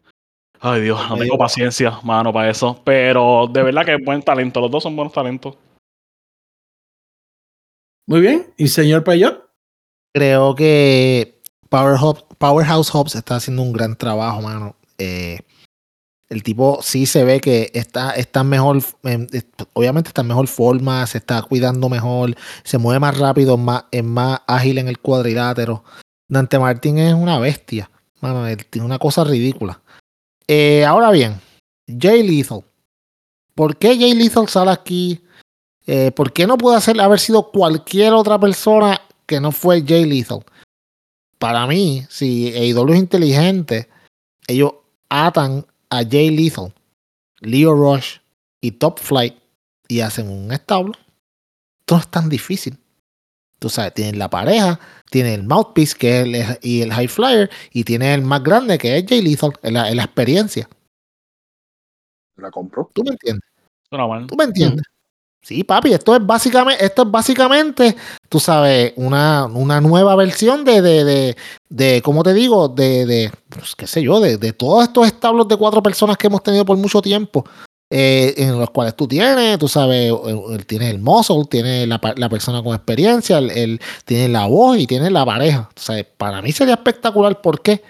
Ay, 0.59 0.81
Dios, 0.81 1.09
no 1.09 1.17
tengo 1.17 1.35
paciencia, 1.37 1.99
mano, 2.03 2.31
para 2.31 2.51
eso. 2.51 2.79
Pero 2.83 3.49
de 3.51 3.63
verdad 3.63 3.83
que 3.83 3.95
es 3.95 4.05
buen 4.05 4.21
talento. 4.21 4.61
Los 4.61 4.69
dos 4.69 4.83
son 4.83 4.95
buenos 4.95 5.11
talentos. 5.11 5.57
Muy 8.05 8.21
bien. 8.21 8.53
¿Y 8.55 8.67
señor 8.67 9.03
Payot? 9.03 9.49
Creo 10.13 10.53
que 10.53 11.41
Powerhouse 11.69 12.89
Hobbs 12.91 13.15
está 13.15 13.37
haciendo 13.37 13.63
un 13.63 13.73
gran 13.73 13.95
trabajo, 13.95 14.43
mano. 14.43 14.75
Eh, 14.99 15.39
el 16.33 16.41
tipo 16.41 16.79
sí 16.81 17.05
se 17.05 17.23
ve 17.23 17.39
que 17.39 17.69
está, 17.75 18.11
está 18.15 18.43
mejor, 18.43 18.81
obviamente 19.73 20.09
está 20.09 20.21
en 20.21 20.27
mejor 20.27 20.47
forma, 20.47 21.05
se 21.05 21.19
está 21.19 21.41
cuidando 21.43 21.89
mejor, 21.89 22.35
se 22.63 22.79
mueve 22.79 22.99
más 22.99 23.17
rápido, 23.19 23.55
más, 23.55 23.85
es 23.91 24.03
más 24.03 24.41
ágil 24.47 24.79
en 24.79 24.87
el 24.87 24.97
cuadrilátero. 24.97 25.83
Dante 26.27 26.57
Martín 26.57 26.97
es 26.97 27.13
una 27.13 27.37
bestia, 27.37 27.91
mano, 28.19 28.45
tiene 28.69 28.85
una 28.85 28.97
cosa 28.97 29.23
ridícula. 29.23 29.79
Eh, 30.47 30.83
ahora 30.85 31.11
bien, 31.11 31.39
Jay 31.87 32.23
Lethal. 32.23 32.63
¿Por 33.53 33.77
qué 33.77 33.95
Jay 33.95 34.13
Lethal 34.15 34.49
sale 34.49 34.71
aquí? 34.71 35.23
Eh, 35.85 36.11
¿Por 36.11 36.33
qué 36.33 36.47
no 36.47 36.57
puede 36.57 36.79
haber 36.99 37.19
sido 37.19 37.51
cualquier 37.51 38.13
otra 38.13 38.39
persona 38.39 38.99
que 39.27 39.39
no 39.39 39.51
fue 39.51 39.83
Jay 39.85 40.05
Lethal? 40.05 40.43
Para 41.37 41.67
mí, 41.67 42.03
si 42.09 42.51
AEW 42.55 42.93
es 42.93 42.99
inteligente, 42.99 43.89
ellos 44.47 44.73
atan 45.09 45.67
a 45.97 46.03
Jay 46.09 46.29
Lethal, 46.29 46.73
Leo 47.39 47.73
Rush 47.73 48.17
y 48.61 48.71
Top 48.71 48.99
Flight 48.99 49.35
y 49.87 50.01
hacen 50.01 50.29
un 50.29 50.51
establo, 50.51 50.93
esto 51.81 51.95
no 51.95 52.01
es 52.01 52.07
tan 52.07 52.29
difícil. 52.29 52.77
Tú 53.59 53.69
sabes, 53.69 53.93
tienen 53.93 54.17
la 54.17 54.29
pareja, 54.29 54.79
tiene 55.09 55.35
el 55.35 55.43
mouthpiece 55.43 55.95
que 55.97 56.21
es 56.21 56.25
el, 56.25 56.59
y 56.61 56.81
el 56.81 56.91
high 56.91 57.07
flyer, 57.07 57.49
y 57.71 57.83
tiene 57.83 58.13
el 58.13 58.23
más 58.23 58.43
grande 58.43 58.77
que 58.77 58.97
es 58.97 59.05
Jay 59.07 59.21
Lethal, 59.21 59.53
en 59.61 59.75
la, 59.75 59.89
la, 59.91 60.03
experiencia. 60.03 60.67
La 62.37 62.49
compró. 62.49 62.89
¿Tú 62.93 63.03
me 63.03 63.11
entiendes? 63.11 63.49
¿Tú 63.89 64.35
me 64.35 64.43
entiendes? 64.45 64.83
Sí, 65.41 65.63
papi, 65.63 65.93
esto 65.93 66.15
es 66.15 66.25
básicamente, 66.25 66.83
esto 66.83 67.03
es 67.03 67.11
básicamente, 67.11 67.95
tú 68.33 68.39
sabes, 68.39 68.93
una, 68.95 69.45
una 69.45 69.79
nueva 69.79 70.15
versión 70.15 70.65
de, 70.65 70.81
de, 70.81 71.03
de, 71.03 71.37
de, 71.69 72.01
¿cómo 72.01 72.23
te 72.23 72.33
digo? 72.33 72.67
De, 72.67 73.05
de 73.05 73.31
pues, 73.47 73.75
qué 73.75 73.85
sé 73.85 74.01
yo, 74.01 74.19
de, 74.19 74.39
de 74.39 74.53
todos 74.53 74.85
estos 74.85 75.05
establos 75.05 75.47
de 75.47 75.55
cuatro 75.55 75.83
personas 75.83 76.17
que 76.17 76.25
hemos 76.25 76.41
tenido 76.41 76.65
por 76.65 76.75
mucho 76.75 76.99
tiempo, 76.99 77.45
eh, 77.91 78.33
en 78.37 78.59
los 78.59 78.71
cuales 78.71 78.95
tú 78.95 79.07
tienes, 79.07 79.59
tú 79.59 79.67
sabes, 79.67 80.11
él 80.49 80.65
tiene 80.65 80.89
el 80.89 80.97
muscle, 80.97 81.45
tiene 81.47 81.85
la, 81.85 82.01
la 82.15 82.27
persona 82.27 82.63
con 82.63 82.73
experiencia, 82.73 83.37
él, 83.37 83.79
tiene 84.03 84.29
la 84.29 84.47
voz 84.47 84.79
y 84.79 84.87
tiene 84.87 85.11
la 85.11 85.23
pareja. 85.23 85.69
Para 86.17 86.41
mí 86.41 86.51
sería 86.51 86.73
espectacular. 86.73 87.39
¿Por 87.39 87.61
qué? 87.61 87.83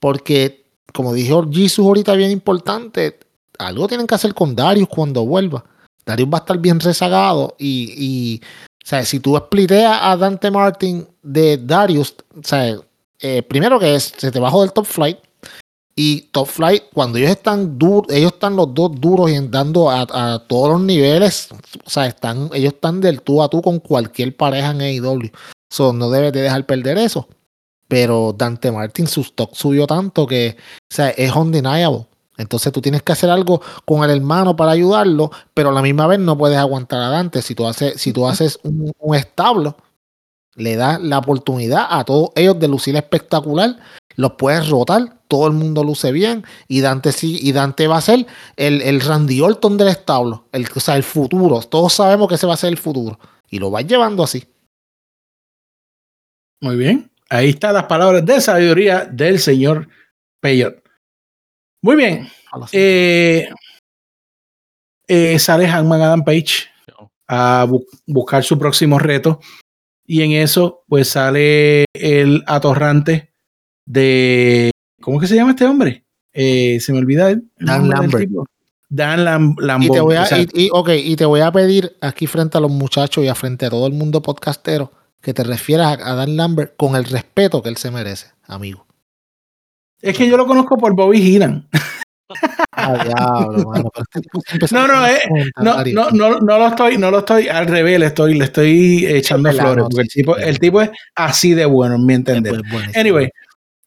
Porque, 0.00 0.66
como 0.92 1.14
dijo 1.14 1.46
Jesus 1.48 1.86
ahorita, 1.86 2.14
bien 2.14 2.32
importante, 2.32 3.20
algo 3.60 3.86
tienen 3.86 4.08
que 4.08 4.16
hacer 4.16 4.34
con 4.34 4.56
Darius 4.56 4.88
cuando 4.88 5.24
vuelva. 5.24 5.64
Darius 6.04 6.28
va 6.28 6.38
a 6.38 6.40
estar 6.40 6.58
bien 6.58 6.80
rezagado 6.80 7.54
y, 7.56 8.40
sea, 8.88 9.04
si 9.04 9.20
tú 9.20 9.36
spliteas 9.36 9.98
a 10.00 10.16
Dante 10.16 10.50
Martin 10.50 11.06
de 11.22 11.56
Darius, 11.56 12.14
o 12.38 12.42
sea, 12.42 12.78
eh, 13.20 13.42
primero 13.42 13.80
que 13.80 13.94
es, 13.94 14.14
se 14.16 14.30
te 14.30 14.38
bajó 14.38 14.62
del 14.62 14.72
top 14.72 14.86
flight 14.86 15.18
y 15.94 16.22
top 16.30 16.46
flight, 16.46 16.84
cuando 16.94 17.18
ellos 17.18 17.30
están 17.30 17.78
duros, 17.78 18.06
ellos 18.14 18.32
están 18.32 18.54
los 18.54 18.72
dos 18.72 18.92
duros 19.00 19.30
y 19.30 19.48
dando 19.48 19.90
a, 19.90 20.06
a, 20.08 20.38
todos 20.46 20.70
los 20.70 20.80
niveles, 20.82 21.48
o 21.84 21.90
sea, 21.90 22.06
están, 22.06 22.50
ellos 22.52 22.74
están 22.74 23.00
del 23.00 23.22
tú 23.22 23.42
a 23.42 23.48
tú 23.48 23.60
con 23.60 23.80
cualquier 23.80 24.36
pareja 24.36 24.70
en 24.70 24.80
AEW. 24.82 25.30
So, 25.68 25.92
no 25.92 26.10
debes 26.10 26.32
de 26.32 26.42
dejar 26.42 26.64
perder 26.64 26.98
eso. 26.98 27.28
Pero 27.88 28.34
Dante 28.36 28.70
Martin, 28.70 29.06
su 29.06 29.20
stock 29.22 29.54
subió 29.54 29.86
tanto 29.86 30.26
que, 30.26 30.56
o 30.58 30.94
sea, 30.94 31.10
es 31.10 31.34
undeniable. 31.34 32.06
Entonces 32.36 32.72
tú 32.72 32.80
tienes 32.80 33.02
que 33.02 33.12
hacer 33.12 33.30
algo 33.30 33.62
con 33.84 34.04
el 34.04 34.10
hermano 34.10 34.56
para 34.56 34.72
ayudarlo, 34.72 35.30
pero 35.54 35.70
a 35.70 35.72
la 35.72 35.82
misma 35.82 36.06
vez 36.06 36.18
no 36.18 36.36
puedes 36.36 36.58
aguantar 36.58 37.00
a 37.02 37.08
Dante. 37.08 37.42
Si 37.42 37.54
tú 37.54 37.66
haces, 37.66 38.00
si 38.00 38.12
tú 38.12 38.26
haces 38.26 38.58
un, 38.62 38.92
establo, 39.14 39.76
le 40.54 40.76
das 40.76 41.00
la 41.00 41.18
oportunidad 41.18 41.86
a 41.88 42.04
todos 42.04 42.30
ellos 42.34 42.58
de 42.58 42.68
lucir 42.68 42.96
espectacular, 42.96 43.76
los 44.16 44.32
puedes 44.32 44.68
rotar, 44.68 45.18
todo 45.28 45.46
el 45.46 45.52
mundo 45.52 45.84
luce 45.84 46.12
bien, 46.12 46.44
y 46.68 46.80
Dante 46.80 47.12
sí, 47.12 47.38
y 47.42 47.52
Dante 47.52 47.86
va 47.86 47.98
a 47.98 48.02
ser 48.02 48.26
el, 48.56 48.80
el 48.82 49.00
Randy 49.00 49.40
Orton 49.40 49.76
del 49.76 49.88
establo, 49.88 50.46
el, 50.52 50.66
o 50.74 50.80
sea, 50.80 50.96
el 50.96 51.02
futuro. 51.02 51.60
Todos 51.60 51.94
sabemos 51.94 52.28
que 52.28 52.36
ese 52.36 52.46
va 52.46 52.54
a 52.54 52.58
ser 52.58 52.70
el 52.70 52.78
futuro. 52.78 53.18
Y 53.48 53.58
lo 53.58 53.70
vas 53.70 53.86
llevando 53.86 54.22
así. 54.22 54.44
Muy 56.60 56.76
bien. 56.76 57.10
Ahí 57.28 57.50
están 57.50 57.74
las 57.74 57.84
palabras 57.84 58.24
de 58.24 58.40
sabiduría 58.40 59.04
del 59.04 59.38
señor 59.38 59.88
Peyot. 60.40 60.85
Muy 61.86 61.94
bien. 61.96 62.28
Eh, 62.72 63.48
eh, 65.06 65.38
sale 65.38 65.68
Hangman 65.68 66.02
Adam 66.02 66.24
Page 66.24 66.66
a 67.28 67.64
buscar 68.06 68.42
su 68.42 68.58
próximo 68.58 68.98
reto. 68.98 69.38
Y 70.04 70.22
en 70.22 70.32
eso, 70.32 70.82
pues 70.88 71.08
sale 71.10 71.84
el 71.92 72.42
atorrante 72.48 73.32
de. 73.84 74.72
¿Cómo 75.00 75.20
que 75.20 75.28
se 75.28 75.36
llama 75.36 75.50
este 75.52 75.64
hombre? 75.64 76.04
Eh, 76.32 76.80
se 76.80 76.92
me 76.92 76.98
olvida 76.98 77.30
el 77.30 77.48
Dan 77.56 77.88
Lambert. 77.88 78.30
Dan 78.88 79.24
Lam 79.24 79.54
Lambert. 79.60 79.90
Y 79.92 79.94
te, 79.94 80.00
voy 80.00 80.16
a, 80.16 80.26
y, 80.40 80.46
y- 80.64 80.68
ok, 80.72 80.90
y 80.96 81.14
te 81.14 81.24
voy 81.24 81.40
a 81.40 81.52
pedir 81.52 81.96
aquí 82.00 82.26
frente 82.26 82.58
a 82.58 82.60
los 82.60 82.70
muchachos 82.72 83.24
y 83.24 83.28
a 83.28 83.34
frente 83.36 83.66
a 83.66 83.70
todo 83.70 83.86
el 83.86 83.92
mundo 83.92 84.22
podcastero 84.22 84.90
que 85.20 85.34
te 85.34 85.44
refieras 85.44 85.98
a, 86.00 86.10
a 86.12 86.14
Dan 86.16 86.36
Lambert 86.36 86.74
con 86.76 86.96
el 86.96 87.04
respeto 87.04 87.62
que 87.62 87.68
él 87.68 87.76
se 87.76 87.90
merece, 87.92 88.28
amigo. 88.44 88.85
Es 90.02 90.16
que 90.16 90.28
yo 90.28 90.36
lo 90.36 90.46
conozco 90.46 90.76
por 90.76 90.94
Bobby 90.94 91.20
Heenan. 91.20 91.68
Ah, 92.72 93.04
diablo, 93.04 93.70
mano, 93.70 93.90
No, 94.72 94.86
no, 94.88 95.06
eh, 95.06 95.18
No, 95.62 95.76
no, 95.94 96.10
no, 96.10 96.40
no 96.40 96.58
lo 96.58 96.66
estoy, 96.68 96.98
no 96.98 97.10
lo 97.10 97.18
estoy 97.20 97.48
al 97.48 97.66
revés, 97.66 98.00
le 98.00 98.06
estoy, 98.06 98.34
le 98.34 98.44
estoy 98.44 99.06
echando 99.06 99.48
flores. 99.62 99.84
porque 99.84 100.02
el, 100.02 100.08
tipo, 100.08 100.36
el 100.36 100.58
tipo 100.58 100.82
es 100.82 100.90
así 101.14 101.54
de 101.54 101.64
bueno, 101.66 101.94
en 101.94 102.04
mi 102.06 102.14
entender. 102.14 102.52
Anyway, 102.96 103.30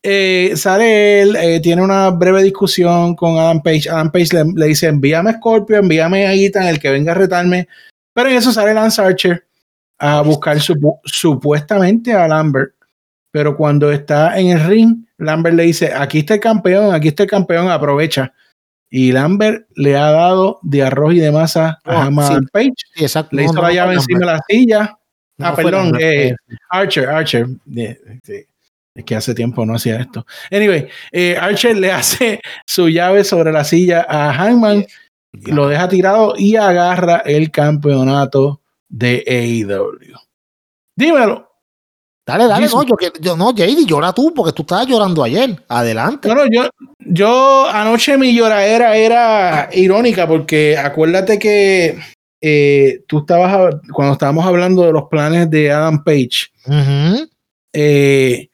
eh, 0.01 0.53
sale 0.55 1.21
él, 1.21 1.35
eh, 1.35 1.59
tiene 1.59 1.81
una 1.81 2.09
breve 2.11 2.41
discusión 2.41 3.15
con 3.15 3.37
Adam 3.37 3.61
Page. 3.61 3.89
Adam 3.89 4.09
Page 4.11 4.29
le, 4.33 4.45
le 4.55 4.65
dice: 4.67 4.87
envíame 4.87 5.31
a 5.31 5.33
Scorpio, 5.33 5.77
envíame 5.77 6.25
a 6.25 6.33
Ethan, 6.33 6.63
el 6.67 6.79
que 6.79 6.89
venga 6.91 7.11
a 7.11 7.15
retarme. 7.15 7.67
Pero 8.13 8.29
en 8.29 8.37
eso 8.37 8.51
sale 8.53 8.73
Lance 8.73 9.01
Archer 9.01 9.45
a 9.99 10.21
buscar 10.21 10.57
supu- 10.57 10.99
supuestamente 11.03 12.13
a 12.13 12.27
Lambert. 12.27 12.71
Pero 13.31 13.55
cuando 13.55 13.91
está 13.91 14.39
en 14.39 14.49
el 14.49 14.63
ring, 14.65 15.05
Lambert 15.17 15.55
le 15.55 15.63
dice: 15.63 15.93
aquí 15.93 16.19
está 16.19 16.35
el 16.35 16.39
campeón, 16.39 16.93
aquí 16.93 17.09
está 17.09 17.23
el 17.23 17.29
campeón, 17.29 17.69
aprovecha. 17.69 18.33
Y 18.89 19.11
Lambert 19.11 19.67
le 19.75 19.95
ha 19.95 20.11
dado 20.11 20.59
de 20.63 20.81
arroz 20.83 21.13
y 21.13 21.19
de 21.19 21.31
masa 21.31 21.79
a 21.83 22.07
Oh, 22.09 22.21
sí. 22.23 22.33
Page. 22.51 22.73
Sí, 22.95 23.03
exacto. 23.03 23.35
Le 23.35 23.43
hizo 23.43 23.53
no, 23.53 23.61
la 23.61 23.71
llave 23.71 23.93
encima 23.95 24.19
de 24.19 24.25
la 24.25 24.41
silla. 24.47 24.97
No 25.37 25.47
ah, 25.47 25.55
perdón, 25.55 25.93
eh, 25.99 26.35
Archer, 26.69 27.07
Archer. 27.07 27.47
De- 27.65 27.99
es 28.95 29.05
que 29.05 29.15
hace 29.15 29.33
tiempo 29.33 29.65
no 29.65 29.75
hacía 29.75 29.97
esto. 30.01 30.25
Anyway, 30.51 30.87
eh, 31.11 31.37
Archer 31.39 31.77
le 31.77 31.91
hace 31.91 32.41
su 32.65 32.89
llave 32.89 33.23
sobre 33.23 33.51
la 33.51 33.63
silla 33.63 34.05
a 34.09 34.33
Hangman, 34.33 34.85
lo 35.33 35.67
deja 35.67 35.87
tirado 35.87 36.33
y 36.35 36.55
agarra 36.55 37.17
el 37.17 37.51
campeonato 37.51 38.61
de 38.89 39.23
AEW. 39.27 40.17
Dímelo. 40.95 41.48
Dale, 42.29 42.47
dale, 42.47 42.63
Jesus. 42.63 42.85
no, 42.85 42.97
yo, 42.97 43.09
yo 43.19 43.35
no, 43.35 43.51
JD, 43.51 43.85
llora 43.85 44.13
tú, 44.13 44.33
porque 44.33 44.53
tú 44.53 44.61
estabas 44.61 44.87
llorando 44.87 45.23
ayer. 45.23 45.63
Adelante. 45.67 46.27
No, 46.27 46.35
no, 46.35 46.43
yo, 46.51 46.69
yo 46.99 47.67
anoche 47.69 48.17
mi 48.17 48.33
lloradera 48.35 48.95
era 48.95 49.69
irónica 49.73 50.27
porque 50.27 50.77
acuérdate 50.77 51.39
que 51.39 51.97
eh, 52.41 53.03
tú 53.07 53.19
estabas, 53.19 53.75
cuando 53.91 54.13
estábamos 54.13 54.45
hablando 54.45 54.83
de 54.83 54.91
los 54.91 55.03
planes 55.09 55.49
de 55.49 55.71
Adam 55.71 56.03
Page, 56.03 56.51
eh, 57.73 58.49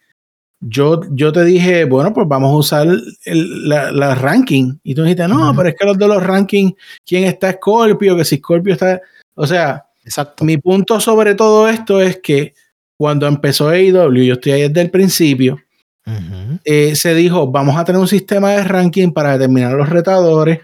yo, 0.62 1.02
yo 1.12 1.32
te 1.32 1.44
dije, 1.44 1.86
bueno, 1.86 2.14
pues 2.14 2.28
vamos 2.28 2.52
a 2.52 2.58
usar 2.58 2.88
el, 3.26 3.70
la, 3.70 3.92
la 3.92 4.16
ranking. 4.16 4.78
Y 4.84 4.96
tú 4.96 5.04
dijiste, 5.04 5.28
no, 5.28 5.54
pero 5.56 5.70
es 5.70 5.76
que 5.78 5.86
los 5.86 5.98
de 5.98 6.08
los 6.08 6.24
rankings, 6.24 6.74
¿quién 7.06 7.26
está 7.26 7.52
Scorpio? 7.52 8.16
Que 8.18 8.26
si 8.26 8.38
Scorpio 8.38 8.74
está. 8.74 9.00
O 9.36 9.46
sea, 9.46 9.86
Exacto. 10.06 10.46
mi 10.46 10.58
punto 10.58 11.00
sobre 11.00 11.36
todo 11.36 11.68
esto 11.68 12.00
es 12.02 12.20
que 12.22 12.54
cuando 12.98 13.28
empezó 13.28 13.70
AEW, 13.70 14.24
yo 14.24 14.34
estoy 14.34 14.52
ahí 14.54 14.62
desde 14.68 14.82
el 14.82 14.92
principio, 14.92 15.60
Ujú. 16.06 16.60
eh, 16.64 16.96
se 16.96 17.14
dijo, 17.16 17.48
vamos 17.52 17.76
a 17.78 17.84
tener 17.86 18.00
un 18.00 18.08
sistema 18.08 18.52
de 18.52 18.64
ranking 18.64 19.12
para 19.12 19.34
determinar 19.34 19.74
los 19.74 19.90
retadores. 19.90 20.60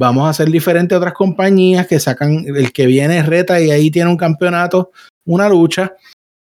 Vamos 0.00 0.26
a 0.26 0.30
hacer 0.30 0.48
diferente 0.50 0.94
a 0.94 0.98
otras 0.98 1.12
compañías 1.14 1.86
que 1.86 2.00
sacan 2.00 2.44
el 2.46 2.72
que 2.72 2.86
viene 2.86 3.22
reta 3.22 3.60
y 3.60 3.70
ahí 3.70 3.90
tiene 3.90 4.10
un 4.10 4.16
campeonato, 4.16 4.90
una 5.24 5.48
lucha. 5.48 5.92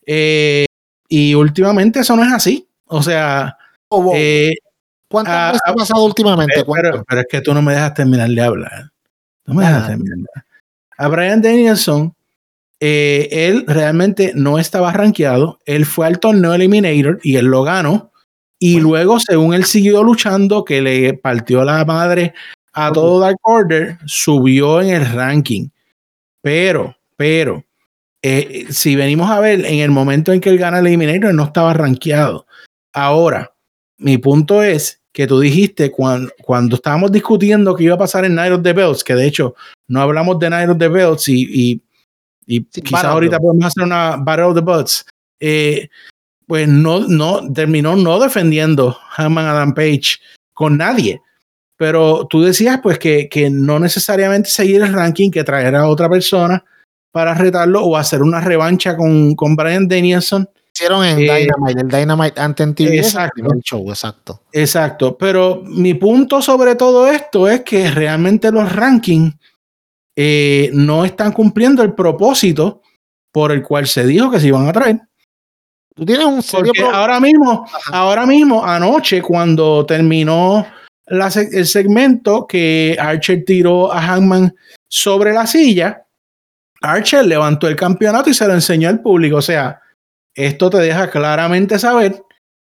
Eh, 0.06 0.66
y 1.08 1.36
últimamente 1.36 2.00
eso 2.00 2.16
no 2.16 2.24
es 2.24 2.34
así. 2.34 2.68
O 2.88 3.04
sea, 3.04 3.56
Bobo, 3.90 4.14
eh, 4.16 4.54
¿Cuántas 5.08 5.34
ah, 5.36 5.48
veces 5.52 5.62
ah, 5.66 5.70
ha 5.72 5.74
pasado 5.76 6.04
últimamente? 6.06 6.60
eh, 6.60 6.66
pero, 6.66 7.04
pero 7.08 7.22
es 7.22 7.28
que 7.30 7.42
tú 7.42 7.54
no 7.54 7.62
me 7.62 7.74
dejas 7.74 7.94
terminar 7.94 8.30
de 8.30 8.42
hablar. 8.42 8.90
No 9.46 9.54
me 9.54 9.64
dejas 9.64 9.84
Ah. 9.84 9.88
terminar. 9.88 10.18
A 10.98 11.08
Brian 11.08 11.42
Danielson, 11.42 12.15
eh, 12.80 13.28
él 13.32 13.66
realmente 13.68 14.32
no 14.36 14.60
estaba 14.60 14.92
rankeado. 14.92 15.60
Él 15.66 15.86
fue 15.86 16.08
al 16.08 16.20
torneo 16.20 16.54
Eliminator 16.54 17.20
y 17.24 17.38
él 17.38 17.46
lo 17.46 17.64
ganó. 17.64 18.12
Y 18.60 18.76
Bueno. 18.76 18.90
luego, 18.90 19.20
según 19.20 19.54
él 19.54 19.66
siguió 19.66 20.04
luchando, 20.04 20.64
que 20.64 20.82
le 20.82 21.14
partió 21.14 21.64
la 21.64 21.84
madre 21.86 22.34
a 22.74 22.92
todo 22.92 23.20
Dark 23.20 23.38
Order, 23.44 23.98
subió 24.06 24.82
en 24.82 24.90
el 24.90 25.12
ranking. 25.14 25.70
Pero, 26.42 26.96
pero, 27.16 27.64
eh, 28.22 28.66
si 28.70 28.96
venimos 28.96 29.30
a 29.30 29.40
ver, 29.40 29.66
en 29.66 29.80
el 29.80 29.92
momento 29.92 30.34
en 30.34 30.42
que 30.42 30.50
él 30.50 30.58
gana 30.58 30.80
el 30.80 30.88
Eliminator, 30.88 31.30
él 31.32 31.36
no 31.36 31.46
estaba 31.46 31.74
rankeado. 31.74 32.46
Ahora, 32.94 33.54
mi 33.98 34.18
punto 34.18 34.62
es 34.64 35.02
que 35.14 35.28
tú 35.28 35.40
dijiste 35.40 35.92
cuando, 35.92 36.32
cuando 36.42 36.76
estábamos 36.76 37.12
discutiendo 37.12 37.76
que 37.76 37.86
iba 37.86 37.96
a 37.96 37.98
pasar 37.98 38.26
en 38.26 38.36
Night 38.36 38.52
of 38.52 38.64
the 38.64 38.74
Belts, 38.74 39.04
que 39.04 39.16
de 39.16 39.26
hecho 39.28 39.56
no 39.88 40.02
hablamos 40.02 40.38
de 40.40 40.50
Night 40.50 40.70
of 40.70 40.78
the 40.78 40.90
Belts 40.90 41.30
y, 41.30 41.48
y, 41.50 41.82
y 42.48 42.66
Sí, 42.72 42.82
quizás 42.82 43.06
ahorita 43.06 43.40
podemos 43.40 43.66
hacer 43.66 43.84
una 43.84 44.18
Battle 44.18 44.46
of 44.46 44.56
the 44.56 44.62
Belts, 44.62 45.06
eh, 45.40 45.90
pues 46.48 46.68
no, 46.68 47.00
no, 47.08 47.52
terminó 47.54 47.96
no 47.96 48.20
defendiendo 48.20 48.98
Hammond 49.18 49.48
Adam 49.48 49.74
Page 49.74 50.18
con 50.54 50.78
nadie. 50.78 51.22
Pero 51.78 52.26
tú 52.28 52.42
decías 52.42 52.80
pues 52.82 53.00
que, 53.00 53.28
que 53.28 53.50
no 53.50 53.80
necesariamente 53.80 54.50
seguir 54.50 54.82
el 54.82 54.94
ranking, 54.94 55.30
que 55.30 55.44
traer 55.44 55.76
a 55.76 55.88
otra 55.88 56.10
persona 56.10 56.64
para 57.12 57.34
retarlo 57.34 57.84
o 57.84 57.98
hacer 57.98 58.22
una 58.22 58.42
revancha 58.42 58.96
con, 58.96 59.36
con 59.36 59.56
Brian 59.56 59.88
Danielson. 59.88 60.50
Hicieron 60.74 61.06
en 61.06 61.20
eh, 61.20 61.22
Dynamite, 61.22 61.82
el 61.82 61.88
Dynamite 61.88 62.42
antes 62.42 62.68
en 62.68 62.76
TV. 62.76 62.98
exacto. 62.98 63.44
El 63.54 63.62
show, 63.62 63.90
exacto. 63.90 64.42
Exacto, 64.52 65.18
pero 65.18 65.62
mi 65.64 65.94
punto 65.94 66.42
sobre 66.42 66.76
todo 66.76 67.08
esto 67.08 67.48
es 67.48 67.62
que 67.62 67.90
realmente 67.90 68.52
los 68.52 68.72
rankings 68.72 69.34
eh, 70.16 70.70
no 70.74 71.06
están 71.06 71.32
cumpliendo 71.32 71.84
el 71.84 71.94
propósito 71.94 72.82
por 73.32 73.52
el 73.52 73.62
cual 73.64 73.88
se 73.88 74.06
dijo 74.06 74.32
que 74.32 74.40
se 74.40 74.48
iban 74.48 74.68
a 74.68 74.74
traer. 74.74 75.02
Tú 75.94 76.06
tienes 76.06 76.26
un 76.26 76.42
serio 76.42 76.68
Porque 76.68 76.82
problema. 76.82 77.00
ahora 77.00 77.20
mismo, 77.20 77.66
ahora 77.92 78.26
mismo, 78.26 78.66
anoche, 78.66 79.22
cuando 79.22 79.86
terminó 79.86 80.66
la 81.08 81.28
el 81.28 81.66
segmento 81.66 82.48
que 82.48 82.98
Archer 83.00 83.44
tiró 83.46 83.92
a 83.92 84.02
Hangman 84.02 84.54
sobre 84.90 85.34
la 85.34 85.48
silla, 85.48 86.06
Archer 86.82 87.26
levantó 87.26 87.68
el 87.68 87.76
campeonato 87.76 88.30
y 88.30 88.34
se 88.34 88.48
lo 88.48 88.54
enseñó 88.54 88.90
al 88.90 89.02
público. 89.02 89.38
O 89.38 89.42
sea, 89.42 89.82
esto 90.34 90.70
te 90.70 90.78
deja 90.78 91.10
claramente 91.10 91.80
saber 91.80 92.24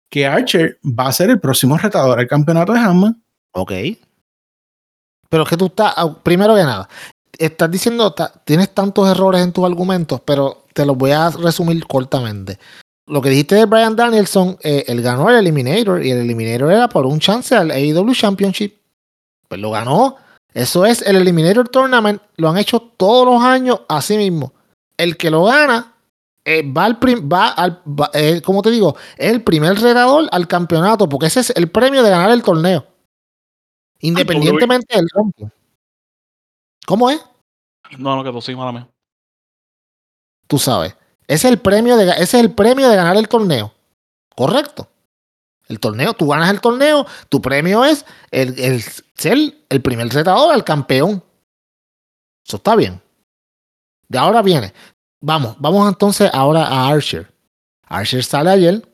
que 0.10 0.26
Archer 0.26 0.80
va 0.84 1.08
a 1.08 1.14
ser 1.14 1.30
el 1.30 1.40
próximo 1.40 1.78
retador 1.78 2.20
al 2.20 2.28
campeonato 2.28 2.74
de 2.74 2.80
Hangman. 2.80 3.24
Ok. 3.54 3.72
Pero 5.30 5.44
es 5.44 5.50
que 5.50 5.58
tú 5.58 5.68
estás, 5.68 5.94
primero 6.24 6.56
que 6.56 6.64
nada, 6.64 6.90
estás 7.46 7.70
diciendo, 7.72 8.14
tienes 8.46 8.74
tantos 8.74 9.08
errores 9.10 9.42
en 9.42 9.52
tus 9.52 9.66
argumentos, 9.66 10.22
pero 10.26 10.66
te 10.74 10.86
los 10.86 10.98
voy 10.98 11.12
a 11.12 11.30
resumir 11.30 11.86
cortamente. 11.88 12.60
Lo 13.08 13.22
que 13.22 13.30
dijiste 13.30 13.56
de 13.56 13.66
Brian 13.66 13.96
Danielson, 13.96 14.58
eh, 14.64 14.86
él 14.88 15.02
ganó 15.02 15.30
el 15.30 15.36
Eliminator 15.38 16.06
y 16.06 16.12
el 16.12 16.20
Eliminator 16.20 16.72
era 16.72 16.88
por 16.88 17.06
un 17.06 17.20
chance 17.20 17.56
al 17.56 17.72
AEW 17.72 18.14
Championship. 18.14 18.78
Pues 19.48 19.60
lo 19.60 19.72
ganó. 19.72 20.16
Eso 20.54 20.86
es 20.86 21.02
el 21.02 21.16
Eliminator 21.18 21.68
Tournament. 21.70 22.22
Lo 22.38 22.50
han 22.50 22.58
hecho 22.58 22.80
todos 22.80 23.26
los 23.26 23.42
años 23.44 23.82
así 23.90 24.18
mismo. 24.18 24.54
El 24.98 25.18
que 25.18 25.30
lo 25.32 25.46
gana 25.46 25.94
eh, 26.46 26.64
va 26.72 26.86
al, 26.86 27.00
va 27.32 27.50
al 27.50 27.82
va- 27.88 28.12
eh, 28.14 28.42
¿cómo 28.44 28.62
te 28.62 28.72
digo? 28.72 28.96
Es 29.18 29.32
el 29.32 29.44
primer 29.44 29.80
redador 29.80 30.28
al 30.32 30.48
campeonato, 30.48 31.10
porque 31.10 31.28
ese 31.28 31.40
es 31.42 31.50
el 31.56 31.70
premio 31.70 32.04
de 32.04 32.10
ganar 32.10 32.32
el 32.32 32.44
torneo. 32.44 32.86
Independientemente 34.00 34.96
del 34.96 35.08
ranking. 35.14 35.48
¿Cómo 36.88 37.10
es? 37.10 37.22
No, 37.98 38.16
no, 38.16 38.24
que 38.24 38.32
tú 38.32 38.42
sí, 38.42 38.56
mala 38.56 38.72
mía. 38.72 38.90
Tú 40.48 40.58
sabes. 40.58 40.96
Ese 41.28 41.48
es 41.48 41.54
el 41.54 41.60
premio 41.60 41.96
de, 41.98 42.10
ese 42.10 42.22
es 42.24 42.34
el 42.36 42.52
premio 42.54 42.90
de 42.90 42.96
ganar 42.96 43.16
el 43.18 43.28
torneo. 43.28 43.74
Correcto. 44.36 44.88
El 45.68 45.80
torneo, 45.80 46.14
tú 46.14 46.28
ganas 46.28 46.50
el 46.50 46.60
torneo, 46.60 47.06
tu 47.30 47.42
premio 47.42 47.86
es 47.86 48.06
el, 48.32 48.60
el 48.60 48.84
ser 49.16 49.38
el 49.70 49.82
primer 49.82 50.10
retador 50.10 50.54
al 50.54 50.64
campeón. 50.64 51.24
Eso 52.46 52.58
está 52.58 52.76
bien. 52.76 53.02
De 54.10 54.18
ahora 54.18 54.42
viene. 54.42 54.74
Vamos, 55.22 55.56
vamos 55.60 55.88
entonces 55.88 56.30
ahora 56.34 56.66
a 56.66 56.90
Archer. 56.90 57.32
Archer 57.84 58.24
sale 58.24 58.50
ayer. 58.50 58.88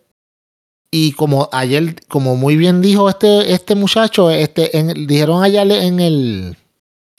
Y 0.91 1.14
como 1.14 1.49
ayer, 1.52 1.95
como 2.07 2.36
muy 2.36 2.56
bien 2.56 2.82
dijo 2.82 3.10
este, 3.10 3.52
este 3.52 3.76
muchacho, 3.76 4.30
este, 4.30 4.69
dijeron 5.07 5.44
ayer 5.44 5.69
en 5.72 5.99
el, 5.99 6.57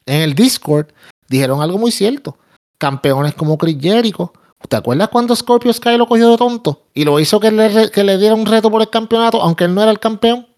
en 0.06 0.20
el 0.22 0.34
Discord, 0.34 0.88
dijeron 1.28 1.62
algo 1.62 1.78
muy 1.78 1.92
cierto. 1.92 2.36
Campeones 2.78 3.34
como 3.34 3.58
Chris 3.58 3.78
Jericho. 3.80 4.32
¿Te 4.68 4.76
acuerdas 4.76 5.08
cuando 5.08 5.36
Scorpio 5.36 5.72
Sky 5.72 5.96
lo 5.96 6.08
cogió 6.08 6.30
de 6.30 6.36
tonto? 6.36 6.82
Y 6.94 7.04
lo 7.04 7.20
hizo 7.20 7.38
que 7.38 7.50
le, 7.50 7.90
que 7.90 8.02
le 8.02 8.18
diera 8.18 8.34
un 8.34 8.46
reto 8.46 8.70
por 8.70 8.80
el 8.82 8.90
campeonato, 8.90 9.40
aunque 9.40 9.64
él 9.64 9.74
no 9.74 9.82
era 9.82 9.90
el 9.90 10.00
campeón. 10.00 10.48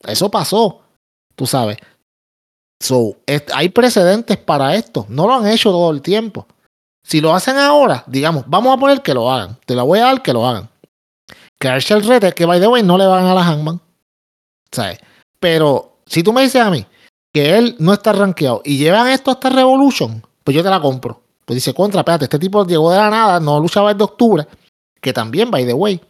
Eso 0.00 0.30
pasó. 0.30 0.82
Tú 1.34 1.46
sabes. 1.46 1.78
So, 2.80 3.16
hay 3.52 3.68
precedentes 3.68 4.36
para 4.38 4.74
esto. 4.74 5.06
No 5.08 5.26
lo 5.26 5.34
han 5.34 5.46
hecho 5.48 5.70
todo 5.70 5.90
el 5.90 6.00
tiempo. 6.00 6.46
Si 7.02 7.20
lo 7.20 7.34
hacen 7.34 7.56
ahora, 7.56 8.04
digamos, 8.06 8.44
vamos 8.46 8.74
a 8.74 8.80
poner 8.80 9.02
que 9.02 9.14
lo 9.14 9.30
hagan. 9.30 9.58
Te 9.66 9.74
la 9.74 9.82
voy 9.82 9.98
a 9.98 10.04
dar 10.04 10.22
que 10.22 10.32
lo 10.32 10.46
hagan. 10.46 10.68
caerse 11.58 11.92
el 11.94 12.04
rete, 12.04 12.32
que 12.32 12.46
by 12.46 12.60
the 12.60 12.68
way 12.68 12.82
no 12.82 12.96
le 12.96 13.06
van 13.06 13.26
a 13.26 13.34
la 13.34 13.44
Hangman. 13.44 13.80
¿Sabes? 14.70 14.98
Pero 15.38 15.98
si 16.06 16.22
tú 16.22 16.32
me 16.32 16.42
dices 16.42 16.62
a 16.62 16.70
mí 16.70 16.86
que 17.32 17.56
él 17.58 17.76
no 17.78 17.92
está 17.92 18.12
rankeado 18.12 18.62
y 18.64 18.78
llevan 18.78 19.08
esto 19.08 19.30
hasta 19.30 19.50
Revolution, 19.50 20.22
pues 20.44 20.56
yo 20.56 20.62
te 20.62 20.70
la 20.70 20.80
compro. 20.80 21.22
Pues 21.44 21.56
dice, 21.56 21.74
contra, 21.74 22.00
espérate, 22.00 22.24
este 22.24 22.38
tipo 22.38 22.64
llegó 22.66 22.90
de 22.92 22.98
la 22.98 23.10
nada, 23.10 23.40
no 23.40 23.58
luchaba 23.60 23.90
el 23.90 23.98
de 23.98 24.04
octubre, 24.04 24.46
que 25.00 25.12
también, 25.12 25.50
by 25.50 25.66
the 25.66 25.72
way, 25.72 26.00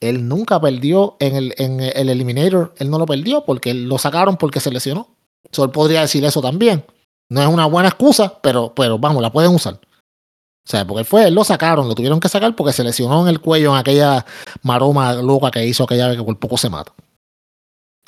él 0.00 0.26
nunca 0.26 0.60
perdió 0.60 1.16
en 1.20 1.36
el, 1.36 1.54
en 1.58 1.80
el 1.80 2.08
Eliminator, 2.08 2.74
él 2.78 2.90
no 2.90 2.98
lo 2.98 3.06
perdió 3.06 3.44
porque 3.44 3.74
lo 3.74 3.98
sacaron 3.98 4.36
porque 4.36 4.60
se 4.60 4.70
lesionó. 4.70 5.08
So, 5.52 5.64
él 5.64 5.70
podría 5.70 6.00
decir 6.00 6.24
eso 6.24 6.40
también. 6.40 6.84
No 7.28 7.42
es 7.42 7.48
una 7.48 7.66
buena 7.66 7.88
excusa, 7.88 8.40
pero, 8.42 8.74
pero 8.74 8.98
vamos, 8.98 9.22
la 9.22 9.30
pueden 9.30 9.54
usar. 9.54 9.74
O 9.74 10.70
sea, 10.70 10.86
porque 10.86 11.04
fue, 11.04 11.26
él 11.26 11.34
lo 11.34 11.44
sacaron, 11.44 11.88
lo 11.88 11.94
tuvieron 11.94 12.20
que 12.20 12.28
sacar 12.28 12.54
porque 12.54 12.72
se 12.72 12.84
lesionó 12.84 13.22
en 13.22 13.28
el 13.28 13.40
cuello 13.40 13.72
en 13.72 13.78
aquella 13.78 14.24
maroma 14.62 15.14
loca 15.14 15.50
que 15.50 15.66
hizo 15.66 15.84
aquella 15.84 16.08
vez 16.08 16.16
que 16.16 16.24
por 16.24 16.38
poco 16.38 16.56
se 16.56 16.70
mata. 16.70 16.92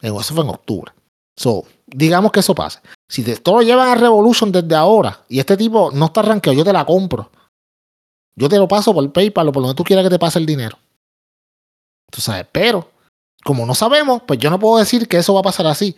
Eso 0.01 0.35
fue 0.35 0.45
en 0.45 0.51
octubre. 0.51 0.93
So, 1.37 1.65
digamos 1.87 2.33
que 2.33 2.41
eso 2.41 2.55
pase. 2.55 2.81
Si 3.09 3.23
te, 3.23 3.37
todo 3.37 3.57
lo 3.57 3.63
llevan 3.63 3.89
a 3.89 3.95
Revolution 3.95 4.53
desde 4.53 4.75
ahora 4.75 5.25
y 5.29 5.39
este 5.39 5.57
tipo 5.57 5.91
no 5.93 6.07
está 6.07 6.23
rankeado, 6.23 6.57
yo 6.57 6.65
te 6.65 6.73
la 6.73 6.85
compro. 6.85 7.31
Yo 8.35 8.49
te 8.49 8.59
lo 8.59 8.67
paso 8.69 8.95
por 8.95 9.13
PayPal 9.13 9.49
o 9.49 9.53
por 9.53 9.63
donde 9.63 9.77
tú 9.77 9.85
quieras 9.85 10.05
que 10.05 10.11
te 10.11 10.19
pase 10.19 10.39
el 10.39 10.47
dinero. 10.47 10.79
Tú 12.11 12.21
sabes, 12.21 12.47
pero 12.51 12.91
como 13.45 13.67
no 13.67 13.75
sabemos, 13.75 14.23
pues 14.27 14.39
yo 14.39 14.51
no 14.51 14.59
puedo 14.59 14.79
decir 14.79 15.09
que 15.09 15.19
eso 15.19 15.35
va 15.35 15.41
a 15.41 15.45
pasar 15.45 15.67
así. 15.67 15.97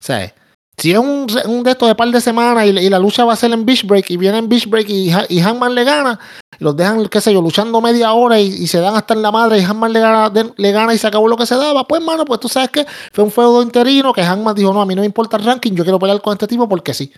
Sea, 0.00 0.34
si 0.78 0.92
es 0.92 0.98
un, 0.98 1.26
un 1.46 1.62
de 1.62 1.70
estos 1.70 1.88
de 1.88 1.94
par 1.94 2.08
de 2.08 2.20
semanas 2.20 2.66
y, 2.66 2.90
la 2.90 2.98
lucha 2.98 3.24
va 3.24 3.32
a 3.32 3.36
ser 3.36 3.52
en 3.52 3.64
Beach 3.64 3.86
Break 3.86 4.10
y 4.10 4.16
viene 4.16 4.38
en 4.38 4.48
Beach 4.48 4.68
Break 4.68 4.88
y, 4.88 5.10
y 5.28 5.40
Hangman 5.40 5.74
le 5.74 5.84
gana, 5.84 6.18
los 6.58 6.76
dejan, 6.76 7.06
qué 7.08 7.20
sé 7.20 7.32
yo, 7.32 7.40
luchando 7.40 7.80
media 7.80 8.12
hora 8.12 8.38
y, 8.38 8.66
se 8.66 8.80
dan 8.80 8.94
hasta 8.94 9.14
en 9.14 9.22
la 9.22 9.32
madre 9.32 9.58
y 9.58 9.62
Hangman 9.62 9.92
le 9.92 10.00
gana, 10.00 10.32
le 10.56 10.72
gana 10.72 10.92
y 10.92 10.98
se 10.98 11.06
acabó 11.06 11.28
lo 11.28 11.36
que 11.36 11.46
se 11.46 11.56
daba, 11.56 11.84
pues 11.84 12.02
mano, 12.02 12.24
pues 12.24 12.40
tú 12.40 12.48
sabes 12.48 12.70
que 12.70 12.86
fue 13.12 13.24
un 13.24 13.30
feudo 13.30 13.62
interino 13.62 14.12
que 14.12 14.22
Hangman 14.22 14.54
dijo, 14.54 14.72
no, 14.72 14.82
a 14.82 14.86
mí 14.86 14.94
no 14.94 15.00
me 15.00 15.06
importa 15.06 15.38
el 15.38 15.44
ranking, 15.44 15.72
yo 15.72 15.82
quiero 15.82 15.98
pelear 15.98 16.20
con 16.20 16.34
este 16.34 16.46
tipo 16.46 16.68
porque 16.68 16.92
sí. 16.92 17.12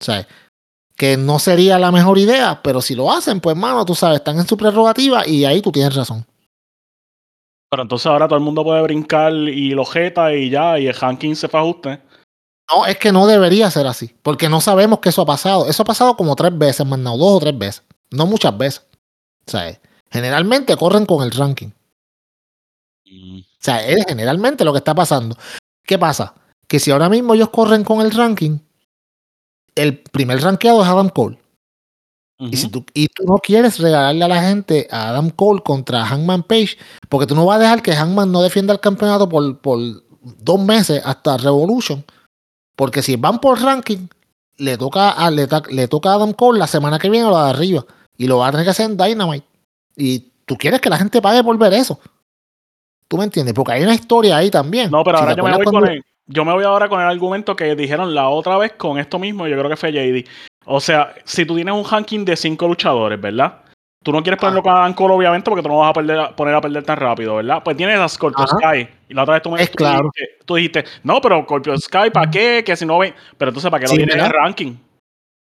Sea, 0.00 0.26
que 0.96 1.16
no 1.16 1.38
sería 1.38 1.78
la 1.78 1.92
mejor 1.92 2.18
idea, 2.18 2.60
pero 2.62 2.80
si 2.80 2.94
lo 2.94 3.12
hacen, 3.12 3.40
pues 3.40 3.56
mano, 3.56 3.84
tú 3.84 3.94
sabes, 3.94 4.18
están 4.18 4.38
en 4.38 4.46
su 4.46 4.56
prerrogativa 4.56 5.26
y 5.26 5.44
ahí 5.44 5.60
tú 5.60 5.70
tienes 5.70 5.94
razón. 5.94 6.24
Pero 7.70 7.82
entonces 7.82 8.06
ahora 8.06 8.28
todo 8.28 8.38
el 8.38 8.44
mundo 8.44 8.64
puede 8.64 8.82
brincar 8.82 9.32
y 9.32 9.70
lo 9.70 9.84
jeta 9.84 10.34
y 10.34 10.50
ya, 10.50 10.78
y 10.78 10.86
el 10.86 10.94
ranking 10.94 11.34
se 11.34 11.48
fue 11.48 11.60
ajuste. 11.60 12.00
No, 12.70 12.86
es 12.86 12.98
que 12.98 13.12
no 13.12 13.26
debería 13.26 13.70
ser 13.70 13.86
así, 13.86 14.14
porque 14.22 14.48
no 14.48 14.60
sabemos 14.60 15.00
que 15.00 15.08
eso 15.08 15.22
ha 15.22 15.26
pasado. 15.26 15.66
Eso 15.66 15.82
ha 15.82 15.86
pasado 15.86 16.16
como 16.16 16.36
tres 16.36 16.56
veces, 16.56 16.86
más 16.86 16.98
no, 16.98 17.16
dos 17.16 17.32
o 17.36 17.40
tres 17.40 17.58
veces. 17.58 17.82
No 18.10 18.26
muchas 18.26 18.56
veces. 18.56 18.86
O 19.46 19.50
sea, 19.50 19.78
generalmente 20.10 20.76
corren 20.76 21.06
con 21.06 21.22
el 21.22 21.32
ranking. 21.32 21.70
Mm. 23.04 23.38
O 23.38 23.64
sea, 23.64 23.86
es 23.86 24.04
generalmente 24.06 24.64
lo 24.64 24.72
que 24.72 24.78
está 24.78 24.94
pasando. 24.94 25.36
¿Qué 25.84 25.98
pasa? 25.98 26.34
Que 26.68 26.78
si 26.78 26.90
ahora 26.90 27.08
mismo 27.08 27.34
ellos 27.34 27.50
corren 27.50 27.84
con 27.84 28.00
el 28.00 28.10
ranking, 28.10 28.58
el 29.74 29.98
primer 29.98 30.40
rankeado 30.40 30.82
es 30.82 30.88
Adam 30.88 31.08
Cole. 31.08 31.38
Uh 32.38 32.46
-huh. 32.46 32.52
Y, 32.52 32.56
si 32.56 32.68
tú, 32.68 32.84
y 32.94 33.08
tú 33.08 33.24
no 33.24 33.36
quieres 33.36 33.78
regalarle 33.78 34.24
a 34.24 34.28
la 34.28 34.42
gente 34.42 34.88
a 34.90 35.10
Adam 35.10 35.30
Cole 35.30 35.62
contra 35.62 36.04
Hangman 36.04 36.42
Page, 36.42 36.76
porque 37.08 37.26
tú 37.26 37.34
no 37.34 37.46
vas 37.46 37.58
a 37.58 37.62
dejar 37.62 37.82
que 37.82 37.94
Hangman 37.94 38.32
no 38.32 38.42
defienda 38.42 38.72
el 38.72 38.80
campeonato 38.80 39.28
por, 39.28 39.60
por 39.60 39.78
dos 40.38 40.60
meses 40.60 41.02
hasta 41.04 41.36
Revolution. 41.36 42.04
Porque 42.76 43.02
si 43.02 43.16
van 43.16 43.40
por 43.40 43.60
ranking, 43.60 44.08
le 44.58 44.76
toca, 44.78 45.10
a, 45.10 45.30
le, 45.30 45.48
le, 45.70 45.88
toca 45.88 46.10
a 46.10 46.14
Adam 46.14 46.32
Cole 46.32 46.58
la 46.58 46.66
semana 46.66 46.98
que 46.98 47.10
viene 47.10 47.26
o 47.26 47.30
la 47.30 47.44
de 47.44 47.50
arriba. 47.50 47.84
Y 48.16 48.26
lo 48.26 48.38
va 48.38 48.48
a 48.48 48.50
tener 48.50 48.64
que 48.64 48.70
hacer 48.70 48.90
en 48.90 48.96
Dynamite. 48.96 49.46
Y 49.96 50.32
tú 50.46 50.56
quieres 50.56 50.80
que 50.80 50.90
la 50.90 50.98
gente 50.98 51.20
pague 51.20 51.42
por 51.42 51.56
ver 51.58 51.74
eso. 51.74 51.98
¿Tú 53.08 53.18
me 53.18 53.24
entiendes? 53.24 53.54
Porque 53.54 53.72
hay 53.72 53.82
una 53.82 53.94
historia 53.94 54.38
ahí 54.38 54.50
también. 54.50 54.90
No, 54.90 55.04
pero 55.04 55.18
si 55.18 55.24
ahora 55.24 55.36
yo 55.36 55.44
me, 55.44 55.52
voy 55.52 55.64
cuando... 55.64 55.80
con 55.80 55.90
el, 55.90 56.04
yo 56.26 56.44
me 56.44 56.52
voy 56.52 56.64
ahora 56.64 56.88
con 56.88 57.00
el 57.00 57.06
argumento 57.06 57.54
que 57.56 57.74
dijeron 57.74 58.14
la 58.14 58.28
otra 58.28 58.56
vez 58.56 58.72
con 58.72 58.98
esto 58.98 59.18
mismo. 59.18 59.46
Yo 59.46 59.58
creo 59.58 59.68
que 59.68 59.76
fue 59.76 59.92
JD. 59.92 60.28
O 60.64 60.80
sea, 60.80 61.14
si 61.24 61.44
tú 61.44 61.56
tienes 61.56 61.74
un 61.74 61.84
ranking 61.84 62.24
de 62.24 62.36
cinco 62.36 62.68
luchadores, 62.68 63.20
¿verdad? 63.20 63.62
Tú 64.02 64.12
no 64.12 64.22
quieres 64.22 64.40
ponerlo 64.40 64.60
ah. 64.60 64.62
con 64.62 64.72
Adam 64.72 64.94
Cole, 64.94 65.14
obviamente, 65.14 65.48
porque 65.50 65.62
tú 65.62 65.68
no 65.68 65.78
vas 65.78 65.90
a 65.90 65.92
perder, 65.92 66.34
poner 66.34 66.54
a 66.54 66.60
perder 66.60 66.84
tan 66.84 66.96
rápido, 66.96 67.36
¿verdad? 67.36 67.62
Pues 67.64 67.76
tienes 67.76 67.98
a 67.98 68.08
Scorpio 68.08 68.44
Ajá. 68.44 68.56
Sky. 68.56 68.88
Y 69.08 69.14
la 69.14 69.22
otra 69.22 69.34
vez 69.34 69.42
tú 69.42 69.50
me 69.50 69.62
es 69.62 69.70
claro. 69.70 70.10
dijiste, 70.14 70.44
tú 70.44 70.54
dijiste, 70.56 70.84
no, 71.04 71.20
pero 71.20 71.42
Scorpio 71.44 71.78
Sky, 71.78 72.10
¿para 72.12 72.30
qué? 72.30 72.62
Que 72.64 72.76
si 72.76 72.84
no 72.84 72.98
ven. 72.98 73.14
Pero 73.38 73.50
entonces, 73.50 73.70
¿para 73.70 73.80
qué 73.80 73.88
Sí, 73.88 73.94
lo 73.96 74.04
tienes 74.04 74.16
en 74.16 74.24
el 74.24 74.30
ranking? 74.32 74.74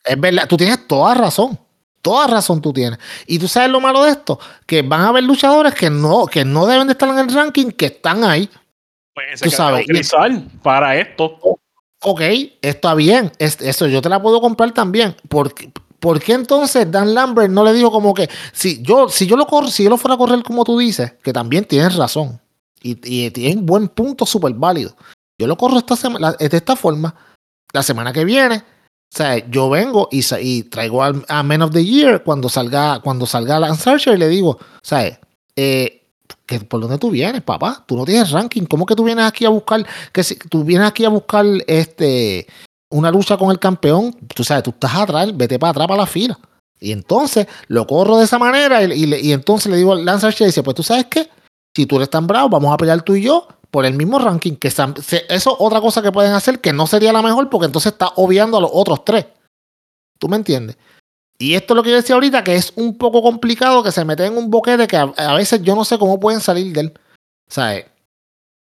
Es 0.04 0.20
verdad, 0.20 0.48
tú 0.48 0.58
tienes 0.58 0.88
toda 0.88 1.14
razón. 1.16 1.58
Toda 2.02 2.28
razón 2.28 2.62
tú 2.62 2.74
tienes. 2.74 3.00
Y 3.28 3.38
tú 3.38 3.48
sabes 3.48 3.70
lo 3.70 3.80
malo 3.80 4.04
de 4.04 4.12
esto, 4.12 4.40
que 4.66 4.82
van 4.82 5.02
a 5.02 5.10
haber 5.10 5.24
luchadores 5.24 5.76
que 5.76 5.90
no, 5.90 6.26
que 6.26 6.44
no 6.44 6.66
deben 6.66 6.88
de 6.88 6.94
estar 6.94 7.08
en 7.10 7.20
el 7.20 7.34
ranking, 7.34 7.70
que 7.72 7.88
están 7.88 8.24
ahí. 8.24 8.50
Pues 9.14 9.42
Tú 9.42 9.50
sabes, 9.52 9.56
sabes. 9.56 9.84
utilizar 9.86 10.32
para 10.64 10.96
esto. 10.96 11.38
Ok, 12.04 12.22
está 12.62 12.96
bien. 12.96 13.32
Es- 13.38 13.62
eso 13.62 13.88
yo 13.88 14.02
te 14.02 14.10
la 14.10 14.22
puedo 14.22 14.42
comprar 14.42 14.72
también. 14.72 15.16
Porque, 15.30 15.72
¿Por 16.02 16.20
qué 16.20 16.34
entonces 16.34 16.90
Dan 16.90 17.14
Lambert 17.14 17.52
no 17.52 17.64
le 17.64 17.74
dijo 17.74 17.92
como 17.92 18.16
que 18.16 18.28
si 18.52 18.82
yo, 18.82 19.08
si 19.08 19.28
yo 19.28 19.38
lo 19.38 19.46
corro, 19.46 19.68
si 19.68 19.84
yo 19.84 19.90
lo 19.92 19.98
fuera 19.98 20.16
a 20.16 20.18
correr 20.18 20.42
como 20.42 20.64
tú 20.64 20.80
dices, 20.80 21.14
que 21.24 21.32
también 21.32 21.64
tienes 21.64 21.96
razón. 21.96 22.42
Y, 22.82 22.98
y 23.04 23.30
tienes 23.30 23.58
un 23.58 23.68
buen 23.68 23.88
punto 23.88 24.26
súper 24.26 24.54
válido. 24.54 24.96
Yo 25.38 25.46
lo 25.46 25.56
corro 25.56 25.78
esta 25.78 25.96
semana, 25.96 26.32
de 26.32 26.58
esta 26.58 26.76
forma. 26.76 27.16
La 27.72 27.84
semana 27.84 28.12
que 28.12 28.26
viene, 28.26 28.58
o 28.58 29.16
sea, 29.16 29.48
yo 29.48 29.70
vengo 29.70 30.10
y, 30.12 30.24
y 30.40 30.64
traigo 30.64 31.04
a 31.04 31.44
Men 31.44 31.62
of 31.62 31.72
the 31.72 31.86
Year 31.86 32.24
cuando 32.24 32.50
salga, 32.50 33.00
cuando 33.02 33.28
salga 33.28 33.60
Lance 33.60 33.88
Archer 33.88 34.16
y 34.16 34.18
le 34.18 34.28
digo, 34.28 34.58
¿sabes? 34.82 35.20
Eh, 35.56 36.02
¿Por 36.68 36.82
dónde 36.82 36.98
tú 36.98 37.12
vienes, 37.12 37.44
papá? 37.44 37.84
Tú 37.86 37.96
no 37.96 38.06
tienes 38.06 38.32
ranking. 38.32 38.66
¿Cómo 38.66 38.88
que 38.88 38.96
tú 38.96 39.04
vienes 39.04 39.26
aquí 39.26 39.46
a 39.46 39.50
buscar? 39.50 39.86
Que 40.12 40.24
si, 40.24 40.36
tú 40.36 40.64
vienes 40.64 40.88
aquí 40.88 41.06
a 41.06 41.10
buscar 41.10 41.46
este 41.68 42.48
una 42.92 43.10
lucha 43.12 43.38
con 43.38 43.52
el 43.52 43.60
campeón, 43.60 44.14
tú 44.36 44.44
sabes, 44.44 44.64
tú 44.64 44.70
estás 44.72 44.94
atrás, 44.96 45.36
vete 45.36 45.58
para 45.58 45.72
atrás 45.72 45.88
para 45.88 46.02
la 46.02 46.06
fila. 46.08 46.38
Y 46.80 46.92
entonces 46.92 47.48
lo 47.68 47.86
corro 47.86 48.18
de 48.18 48.26
esa 48.26 48.40
manera 48.40 48.84
y, 48.84 49.32
entonces 49.32 49.72
le 49.72 49.78
digo 49.78 49.94
al 49.94 50.04
Lance 50.06 50.28
Archer, 50.28 50.48
dice, 50.48 50.64
pues 50.64 50.76
tú 50.76 50.84
sabes 50.84 51.06
qué, 51.06 51.30
si 51.76 51.86
tú 51.86 51.98
eres 51.98 52.10
tan 52.10 52.26
bravo, 52.28 52.50
vamos 52.50 52.74
a 52.74 52.78
pelear 52.78 53.02
tú 53.04 53.16
y 53.16 53.22
yo 53.24 53.48
por 53.70 53.86
el 53.86 53.94
mismo 53.94 54.20
ranking. 54.20 54.56
Que 54.56 54.70
sam- 54.70 55.00
se- 55.02 55.26
otra 55.60 55.80
cosa 55.80 56.02
que 56.02 56.12
pueden 56.12 56.34
hacer 56.34 56.60
que 56.60 56.74
no 56.74 56.88
sería 56.88 57.14
la 57.14 57.22
mejor 57.22 57.50
porque 57.50 57.66
entonces 57.68 57.92
está 57.94 58.12
obviando 58.16 58.58
a 58.58 58.62
los 58.62 58.72
otros 58.74 59.06
tres. 59.06 59.26
¿Tú 60.20 60.28
me 60.28 60.38
entiendes? 60.38 60.78
Y 61.38 61.56
esto 61.56 61.74
es 61.74 61.76
lo 61.76 61.84
que 61.84 61.90
yo 61.92 61.96
decía 61.96 62.16
ahorita, 62.16 62.44
que 62.44 62.56
es 62.56 62.74
un 62.76 62.98
poco 62.98 63.22
complicado 63.24 63.82
que 63.84 63.92
se 63.92 64.06
meten 64.06 64.34
en 64.34 64.38
un 64.38 64.52
boquete 64.52 64.88
que 64.88 64.98
a, 64.98 65.04
a 65.18 65.34
veces 65.36 65.62
yo 65.64 65.76
no 65.76 65.86
sé 65.86 65.98
cómo 65.98 66.20
pueden 66.20 66.42
salir 66.42 66.74
de 66.74 66.82
él. 66.82 66.94
¿Sabes? 67.50 67.86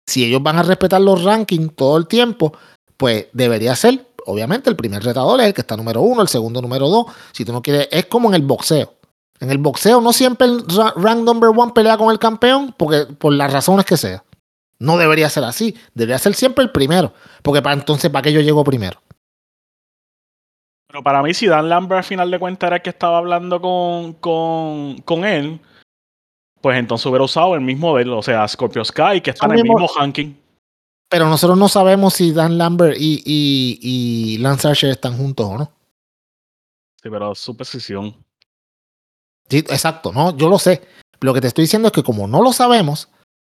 Si 0.08 0.26
ellos 0.26 0.44
van 0.44 0.58
a 0.58 0.64
respetar 0.64 1.00
los 1.02 1.24
rankings 1.24 1.76
todo 1.76 1.98
el 1.98 2.08
tiempo, 2.08 2.54
pues 2.98 3.28
debería 3.34 3.76
ser, 3.76 4.06
obviamente, 4.26 4.70
el 4.70 4.76
primer 4.76 5.04
retador 5.04 5.40
es 5.42 5.48
el 5.48 5.54
que 5.54 5.62
está 5.62 5.76
número 5.78 6.02
uno, 6.02 6.22
el 6.22 6.28
segundo 6.28 6.62
número 6.62 6.88
dos. 6.90 7.06
Si 7.32 7.44
tú 7.46 7.52
no 7.54 7.62
quieres, 7.62 7.88
es 7.92 8.06
como 8.08 8.30
en 8.30 8.36
el 8.36 8.42
boxeo. 8.44 8.94
En 9.40 9.50
el 9.50 9.58
boxeo 9.58 10.02
no 10.02 10.14
siempre 10.14 10.48
el 10.48 10.64
ra- 10.68 10.94
rank 10.96 11.20
number 11.24 11.50
one 11.56 11.72
pelea 11.74 11.98
con 11.98 12.12
el 12.12 12.20
campeón, 12.20 12.76
porque 12.78 13.06
por 13.18 13.34
las 13.34 13.52
razones 13.52 13.86
que 13.86 13.98
sea. 13.98 14.24
No 14.80 14.98
debería 14.98 15.30
ser 15.30 15.44
así. 15.44 15.76
Debería 15.94 16.18
ser 16.20 16.34
siempre 16.34 16.64
el 16.64 16.72
primero. 16.72 17.14
Porque 17.42 17.62
para 17.62 17.74
entonces, 17.76 18.10
¿para 18.12 18.24
qué 18.24 18.34
yo 18.34 18.42
llego 18.42 18.64
primero? 18.64 19.00
Pero 20.88 21.04
para 21.04 21.22
mí, 21.24 21.34
si 21.34 21.48
Dan 21.48 21.70
Lambert 21.70 22.00
al 22.00 22.04
final 22.04 22.30
de 22.32 22.40
cuentas 22.40 22.68
era 22.68 22.76
el 22.78 22.82
que 22.82 22.90
estaba 22.90 23.18
hablando 23.18 23.62
con, 23.62 24.14
con, 24.14 24.98
con 25.02 25.24
él, 25.26 25.60
pues 26.62 26.78
entonces 26.78 27.06
hubiera 27.06 27.24
usado 27.24 27.56
el 27.56 27.62
mismo 27.62 27.96
de 27.96 28.04
él, 28.04 28.10
o 28.14 28.22
sea, 28.22 28.48
Scorpio 28.48 28.84
Sky, 28.84 29.22
que 29.22 29.30
está 29.32 29.46
en 29.46 29.54
el 29.54 29.64
mismo- 29.64 29.80
mismo 29.80 30.00
ranking. 30.00 30.34
Pero 31.12 31.28
nosotros 31.28 31.58
no 31.58 31.68
sabemos 31.68 32.14
si 32.14 32.32
Dan 32.32 32.58
Lambert 32.58 32.96
y, 32.98 33.22
y, 33.26 33.80
y 33.82 34.38
Lance 34.38 34.66
Archer 34.66 34.92
están 34.92 35.18
juntos 35.18 35.46
o 35.46 35.58
no. 35.58 35.72
Sí, 37.04 37.10
pero 37.10 37.36
su 37.36 37.58
posición. 37.58 38.16
Sí, 39.50 39.58
exacto, 39.58 40.14
no, 40.14 40.38
yo 40.38 40.48
lo 40.48 40.58
sé. 40.58 40.82
Lo 41.20 41.34
que 41.34 41.42
te 41.42 41.48
estoy 41.48 41.64
diciendo 41.64 41.90
es 41.90 41.92
que 41.92 42.02
como 42.02 42.30
no 42.30 42.42
lo 42.42 42.54
sabemos, 42.54 43.10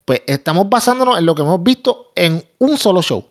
pues 0.04 0.22
estamos 0.26 0.68
basándonos 0.68 1.16
en 1.16 1.26
lo 1.26 1.36
que 1.36 1.42
hemos 1.42 1.62
visto 1.62 2.10
en 2.16 2.44
un 2.58 2.76
solo 2.76 3.02
show. 3.02 3.24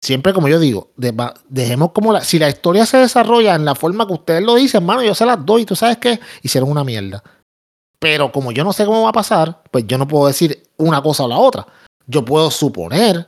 Siempre 0.00 0.32
como 0.32 0.46
yo 0.46 0.60
digo, 0.60 0.92
dejemos 1.48 1.90
como 1.90 2.12
la, 2.12 2.22
si 2.22 2.38
la 2.38 2.48
historia 2.48 2.86
se 2.86 2.98
desarrolla 2.98 3.56
en 3.56 3.64
la 3.64 3.74
forma 3.74 4.06
que 4.06 4.12
ustedes 4.12 4.44
lo 4.44 4.54
dicen, 4.54 4.82
hermano, 4.82 5.02
yo 5.02 5.16
se 5.16 5.26
las 5.26 5.44
doy, 5.44 5.64
tú 5.66 5.74
sabes 5.74 5.98
que 5.98 6.20
hicieron 6.42 6.70
una 6.70 6.84
mierda. 6.84 7.24
Pero 7.98 8.30
como 8.30 8.52
yo 8.52 8.62
no 8.62 8.72
sé 8.72 8.86
cómo 8.86 9.02
va 9.02 9.08
a 9.08 9.12
pasar, 9.12 9.64
pues 9.72 9.84
yo 9.88 9.98
no 9.98 10.06
puedo 10.06 10.28
decir 10.28 10.62
una 10.76 11.02
cosa 11.02 11.24
o 11.24 11.28
la 11.28 11.36
otra. 11.36 11.66
Yo 12.10 12.24
puedo 12.24 12.50
suponer, 12.50 13.26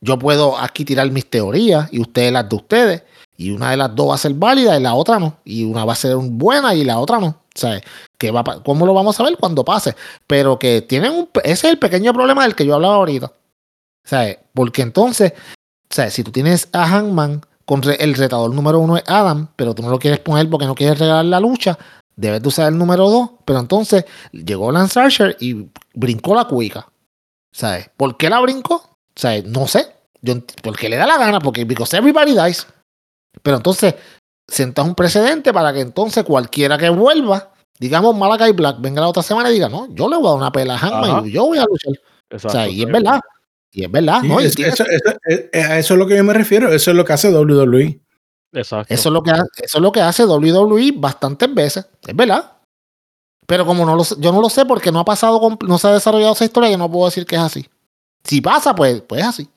yo 0.00 0.18
puedo 0.18 0.56
aquí 0.58 0.84
tirar 0.84 1.10
mis 1.10 1.28
teorías 1.28 1.88
y 1.92 2.00
ustedes 2.00 2.32
las 2.32 2.48
de 2.48 2.56
ustedes, 2.56 3.02
y 3.36 3.50
una 3.50 3.70
de 3.70 3.76
las 3.76 3.94
dos 3.94 4.10
va 4.10 4.14
a 4.14 4.18
ser 4.18 4.32
válida 4.34 4.78
y 4.78 4.82
la 4.82 4.94
otra 4.94 5.18
no, 5.18 5.36
y 5.44 5.64
una 5.64 5.84
va 5.84 5.92
a 5.92 5.96
ser 5.96 6.16
buena 6.16 6.74
y 6.74 6.84
la 6.84 6.98
otra 6.98 7.18
no. 7.18 7.36
Pa- 8.44 8.62
¿cómo 8.64 8.86
lo 8.86 8.94
vamos 8.94 9.20
a 9.20 9.22
ver 9.24 9.36
cuando 9.38 9.64
pase? 9.64 9.94
Pero 10.26 10.58
que 10.58 10.82
tienen 10.82 11.12
un, 11.12 11.28
ese 11.42 11.52
es 11.52 11.72
el 11.72 11.78
pequeño 11.78 12.12
problema 12.12 12.42
del 12.44 12.54
que 12.54 12.64
yo 12.64 12.74
hablaba 12.74 12.94
ahorita. 12.96 13.32
Sea, 14.04 14.38
porque 14.54 14.82
entonces, 14.82 15.32
sea, 15.90 16.10
si 16.10 16.24
tú 16.24 16.30
tienes 16.32 16.68
a 16.72 16.86
Hangman 16.86 17.42
con 17.64 17.82
el 17.98 18.14
retador 18.14 18.52
número 18.52 18.80
uno 18.80 18.96
es 18.96 19.04
Adam, 19.06 19.48
pero 19.56 19.74
tú 19.74 19.82
no 19.82 19.90
lo 19.90 19.98
quieres 19.98 20.20
poner 20.20 20.48
porque 20.48 20.66
no 20.66 20.74
quieres 20.74 20.98
regalar 20.98 21.24
la 21.26 21.40
lucha, 21.40 21.78
debes 22.16 22.42
de 22.42 22.48
usar 22.48 22.72
el 22.72 22.78
número 22.78 23.08
2, 23.08 23.30
pero 23.44 23.60
entonces 23.60 24.04
llegó 24.32 24.72
Lance 24.72 24.98
Archer 25.00 25.36
y 25.40 25.68
brincó 25.94 26.34
la 26.34 26.44
cuica. 26.46 26.86
¿Sabes? 27.54 27.88
¿Por 27.96 28.16
qué 28.16 28.28
la 28.28 28.40
brincó? 28.40 28.96
¿Sabes? 29.14 29.44
No 29.44 29.68
sé. 29.68 29.86
Yo, 30.22 30.34
porque 30.62 30.88
le 30.88 30.96
da 30.96 31.06
la 31.06 31.18
gana, 31.18 31.38
porque 31.38 31.64
because 31.64 31.96
everybody 31.96 32.32
dies. 32.36 32.66
Pero 33.42 33.58
entonces, 33.58 33.94
sentas 34.48 34.84
un 34.84 34.94
precedente 34.96 35.52
para 35.52 35.72
que 35.72 35.80
entonces 35.80 36.24
cualquiera 36.24 36.76
que 36.76 36.88
vuelva, 36.88 37.52
digamos 37.78 38.16
Malakai 38.16 38.52
Black, 38.52 38.76
venga 38.80 39.00
la 39.02 39.08
otra 39.08 39.22
semana 39.22 39.50
y 39.50 39.54
diga, 39.54 39.68
no, 39.68 39.86
yo 39.94 40.08
le 40.08 40.16
voy 40.16 40.26
a 40.26 40.30
dar 40.30 40.36
una 40.38 40.52
pela 40.52 40.74
a 40.74 40.78
Hangman 40.78 41.10
Ajá. 41.10 41.26
y 41.26 41.30
yo 41.32 41.44
voy 41.46 41.58
a 41.58 41.64
luchar. 41.64 41.92
Exacto. 42.30 42.48
o 42.48 42.50
sea, 42.50 42.68
y 42.68 42.82
es 42.82 42.88
verdad. 42.90 43.20
Y 43.70 43.84
es 43.84 43.90
verdad, 43.90 44.20
Sí, 44.22 44.28
¿no? 44.28 44.40
Es- 44.40 44.58
eso, 44.58 44.84
eso- 44.84 45.10
eh, 45.28 45.50
eh, 45.52 45.62
a 45.62 45.78
eso 45.78 45.94
es 45.94 45.98
lo 46.00 46.06
que 46.06 46.16
yo 46.16 46.24
me 46.24 46.32
refiero. 46.32 46.72
Eso 46.72 46.90
es 46.90 46.96
lo 46.96 47.04
que 47.04 47.12
hace 47.12 47.28
WWE. 47.30 48.00
Exacto. 48.52 48.92
Eso 48.92 49.08
es 49.08 49.12
lo 49.12 49.22
que 49.22 49.30
hace, 49.32 49.42
eso 49.62 49.78
es 49.78 49.82
lo 49.82 49.92
que 49.92 50.00
hace 50.00 50.24
WWE 50.24 50.92
bastantes 50.96 51.52
veces, 51.54 51.86
es 52.06 52.16
verdad. 52.16 52.52
Pero 53.46 53.66
como 53.66 53.84
no 53.84 53.94
lo 53.96 54.04
sé- 54.04 54.16
yo 54.18 54.32
no 54.32 54.40
lo 54.40 54.48
sé 54.48 54.64
porque 54.64 54.90
no 54.90 55.00
ha 55.00 55.04
pasado, 55.04 55.40
no 55.66 55.78
se 55.78 55.88
ha 55.88 55.92
desarrollado 55.92 56.32
esa 56.32 56.44
historia, 56.44 56.70
yo 56.70 56.78
no 56.78 56.90
puedo 56.90 57.06
decir 57.06 57.26
que 57.26 57.36
es 57.36 57.42
así. 57.42 57.66
Si 58.24 58.40
pasa, 58.40 58.74
pues, 58.74 59.02
pues 59.02 59.20
es 59.20 59.26
así. 59.28 59.48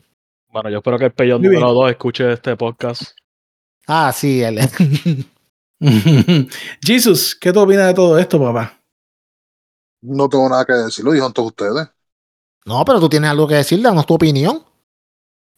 Bueno, 0.49 0.69
yo 0.69 0.77
espero 0.77 0.97
que 0.97 1.05
el 1.05 1.14
peyón 1.14 1.41
número 1.41 1.73
2 1.73 1.91
escuche 1.91 2.31
este 2.34 2.55
podcast. 2.57 3.03
Ah, 3.88 4.11
sí, 4.14 4.41
él. 4.43 4.59
Jesus, 6.84 7.35
¿qué 7.35 7.53
tú 7.53 7.59
opinas 7.61 7.88
de 7.88 7.93
todo 7.93 8.18
esto, 8.18 8.39
papá? 8.39 8.73
No 10.01 10.27
tengo 10.30 10.47
nada 10.49 10.65
que 10.65 10.73
decir, 10.73 11.03
lo 11.05 11.11
dijeron 11.11 11.34
todos 11.34 11.49
ustedes. 11.49 11.88
no, 12.65 12.84
pero 12.85 12.99
tú 12.99 13.09
tienes 13.09 13.30
algo 13.30 13.47
que 13.47 13.55
decir, 13.55 13.81
danos 13.81 14.05
tu 14.05 14.14
opinión. 14.15 14.64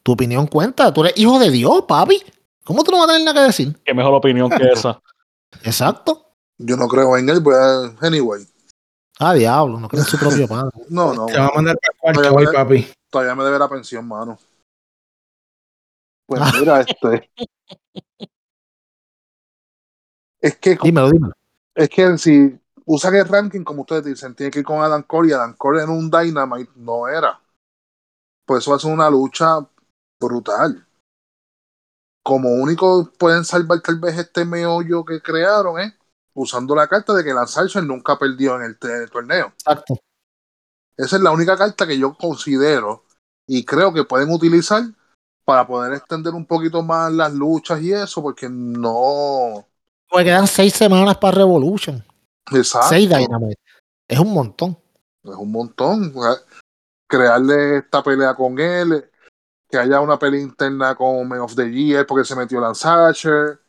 Tu 0.03 0.11
opinión 0.13 0.47
cuenta. 0.47 0.93
Tú 0.93 1.03
eres 1.03 1.17
hijo 1.17 1.37
de 1.39 1.49
Dios, 1.51 1.83
papi. 1.87 2.21
¿Cómo 2.63 2.83
tú 2.83 2.91
no 2.91 2.99
vas 2.99 3.09
a 3.09 3.13
tener 3.13 3.25
nada 3.25 3.41
que 3.41 3.47
decir? 3.47 3.77
Qué 3.83 3.93
mejor 3.93 4.13
opinión 4.13 4.49
que 4.49 4.63
esa. 4.71 5.01
Exacto. 5.63 6.28
Yo 6.59 6.75
no 6.77 6.87
creo 6.87 7.17
en 7.17 7.29
él, 7.29 7.41
pues, 7.41 7.57
anyway. 8.01 8.45
Ah, 9.19 9.33
diablo, 9.33 9.79
no 9.79 9.87
cree 9.89 10.01
en 10.01 10.07
su 10.07 10.17
propio 10.17 10.47
padre. 10.47 10.71
No, 10.89 11.13
no. 11.13 11.25
Te 11.25 11.37
va 11.39 11.47
a 11.47 11.51
mandar 11.55 11.77
para 12.01 12.11
el 12.11 12.17
cuarto, 12.31 12.35
oye. 12.35 12.53
papi. 12.53 12.93
Todavía 13.09 13.35
me 13.35 13.43
debe 13.43 13.59
la 13.59 13.69
pensión, 13.69 14.07
mano. 14.07 14.37
Pues 16.27 16.41
Ah. 16.43 16.51
mira, 16.59 16.81
este. 16.81 17.29
Es 20.41 20.57
que, 20.57 20.77
Dímelo, 20.81 21.09
dímelo. 21.09 21.33
es 21.75 21.89
que 21.89 22.17
si 22.17 22.57
usan 22.85 23.15
el 23.15 23.27
ranking, 23.27 23.63
como 23.63 23.81
ustedes 23.81 24.05
dicen, 24.05 24.35
tiene 24.35 24.51
que 24.51 24.59
ir 24.59 24.65
con 24.65 24.81
Adam 24.81 25.03
Cole 25.03 25.29
y 25.29 25.33
Adam 25.33 25.53
Cole 25.57 25.83
en 25.83 25.89
un 25.89 26.09
Dynamite 26.09 26.71
no 26.75 27.07
era. 27.07 27.39
Por 28.45 28.57
eso 28.57 28.71
va 28.71 28.77
a 28.77 28.79
ser 28.79 28.91
una 28.91 29.09
lucha 29.09 29.59
brutal. 30.19 30.85
Como 32.23 32.49
único 32.53 33.11
pueden 33.17 33.43
salvar 33.43 33.81
tal 33.81 33.99
vez 33.99 34.17
este 34.17 34.45
meollo 34.45 35.03
que 35.03 35.21
crearon, 35.21 35.79
¿eh? 35.79 35.95
Usando 36.33 36.75
la 36.75 36.87
carta 36.87 37.13
de 37.13 37.23
que 37.23 37.33
Lance 37.33 37.59
Archer 37.59 37.83
nunca 37.83 38.17
perdió 38.17 38.55
en 38.57 38.63
el, 38.63 38.77
te- 38.79 38.87
en 38.95 39.01
el 39.03 39.09
torneo. 39.09 39.47
Exacto. 39.57 39.97
Esa 40.97 41.15
es 41.15 41.21
la 41.21 41.31
única 41.31 41.57
carta 41.57 41.87
que 41.87 41.97
yo 41.97 42.13
considero 42.13 43.05
y 43.47 43.63
creo 43.65 43.93
que 43.93 44.03
pueden 44.03 44.31
utilizar 44.31 44.83
para 45.45 45.65
poder 45.65 45.93
extender 45.93 46.33
un 46.33 46.45
poquito 46.45 46.83
más 46.83 47.11
las 47.11 47.33
luchas 47.33 47.81
y 47.81 47.91
eso, 47.93 48.21
porque 48.21 48.47
no. 48.49 49.65
Me 50.13 50.23
quedan 50.23 50.47
seis 50.47 50.73
semanas 50.73 51.17
para 51.17 51.37
Revolution. 51.37 52.03
Exacto. 52.51 52.89
Seis 52.89 53.09
Dynamite. 53.09 53.59
Es 54.07 54.19
un 54.19 54.33
montón. 54.33 54.77
Es 55.23 55.35
un 55.35 55.51
montón. 55.51 56.13
Crearle 57.07 57.77
esta 57.77 58.03
pelea 58.03 58.35
con 58.35 58.59
él, 58.59 59.09
que 59.69 59.77
haya 59.77 59.99
una 60.01 60.19
pelea 60.19 60.41
interna 60.41 60.95
con 60.95 61.27
Man 61.27 61.39
of 61.39 61.55
the 61.55 61.71
Year 61.71 62.05
porque 62.05 62.25
se 62.25 62.35
metió 62.35 62.59
Lance 62.59 62.87
Archer. 62.87 63.59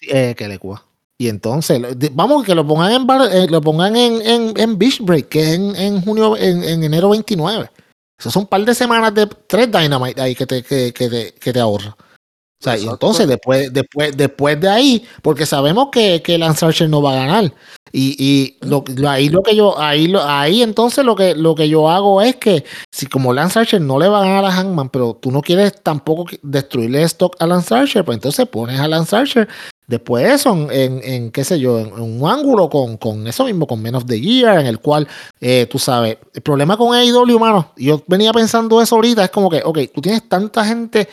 Eh, 0.00 0.34
que 0.36 0.48
le 0.48 0.58
cua. 0.58 0.84
Y 1.22 1.28
entonces, 1.28 1.80
vamos, 2.14 2.42
que 2.44 2.52
lo 2.52 2.66
pongan 2.66 2.90
en 2.90 3.06
bar- 3.06 3.30
eh, 3.32 3.46
lo 3.48 3.60
pongan 3.60 3.94
en, 3.94 4.20
en, 4.22 4.52
en 4.60 4.76
Beach 4.76 4.98
Break, 5.00 5.28
que 5.28 5.40
es 5.40 5.48
en, 5.54 5.76
en 5.76 6.00
junio, 6.02 6.36
en, 6.36 6.64
en 6.64 6.82
enero 6.82 7.10
29. 7.10 7.70
Esos 8.18 8.32
son 8.32 8.42
un 8.42 8.48
par 8.48 8.64
de 8.64 8.74
semanas 8.74 9.14
de 9.14 9.28
tres 9.46 9.70
Dynamite 9.70 10.20
ahí 10.20 10.34
que 10.34 10.46
te, 10.46 10.64
que, 10.64 10.92
que 10.92 11.08
te, 11.08 11.32
que 11.34 11.52
te 11.52 11.60
ahorra. 11.60 11.96
O 11.96 12.64
sea, 12.64 12.76
y 12.76 12.88
entonces 12.88 13.28
después, 13.28 13.72
después, 13.72 14.16
después 14.16 14.60
de 14.60 14.68
ahí, 14.68 15.04
porque 15.22 15.46
sabemos 15.46 15.90
que, 15.92 16.20
que 16.22 16.38
Lance 16.38 16.66
Archer 16.66 16.88
no 16.88 17.00
va 17.02 17.12
a 17.12 17.26
ganar. 17.26 17.54
Y, 17.92 18.16
y 18.18 18.56
lo, 18.66 18.82
lo- 18.96 19.08
ahí 19.10 19.28
lo 19.28 19.42
que 19.44 19.54
yo, 19.54 19.78
ahí, 19.78 20.08
lo- 20.08 20.24
ahí 20.24 20.60
entonces 20.62 21.04
lo 21.04 21.14
que, 21.14 21.36
lo 21.36 21.54
que 21.54 21.68
yo 21.68 21.88
hago 21.88 22.20
es 22.20 22.34
que 22.34 22.64
si 22.92 23.06
como 23.06 23.32
Lance 23.32 23.60
Archer 23.60 23.80
no 23.80 23.96
le 24.00 24.08
va 24.08 24.18
a 24.22 24.26
ganar 24.26 24.44
a 24.44 24.50
Hangman, 24.52 24.88
pero 24.88 25.14
tú 25.14 25.30
no 25.30 25.40
quieres 25.40 25.80
tampoco 25.84 26.26
destruirle 26.42 27.02
stock 27.04 27.36
a 27.38 27.46
Lance 27.46 27.72
Archer, 27.74 28.04
pues 28.04 28.16
entonces 28.16 28.48
pones 28.48 28.80
a 28.80 28.88
Lance 28.88 29.14
Archer 29.14 29.48
después 29.86 30.24
de 30.24 30.34
eso 30.34 30.52
en, 30.52 30.70
en, 30.70 31.00
en, 31.04 31.30
qué 31.30 31.44
sé 31.44 31.58
yo, 31.58 31.78
en, 31.78 31.88
en 31.88 32.22
un 32.22 32.28
ángulo 32.28 32.68
con, 32.68 32.96
con 32.96 33.26
eso 33.26 33.44
mismo, 33.44 33.66
con 33.66 33.80
Men 33.82 33.94
of 33.94 34.06
the 34.06 34.20
Year, 34.20 34.58
en 34.58 34.66
el 34.66 34.80
cual 34.80 35.06
eh, 35.40 35.66
tú 35.70 35.78
sabes, 35.78 36.18
el 36.32 36.42
problema 36.42 36.76
con 36.76 36.94
AEW, 36.94 37.38
mano, 37.38 37.72
yo 37.76 38.02
venía 38.06 38.32
pensando 38.32 38.80
eso 38.80 38.94
ahorita, 38.96 39.24
es 39.24 39.30
como 39.30 39.50
que, 39.50 39.62
ok, 39.64 39.78
tú 39.94 40.00
tienes 40.00 40.28
tanta 40.28 40.64
gente 40.64 41.08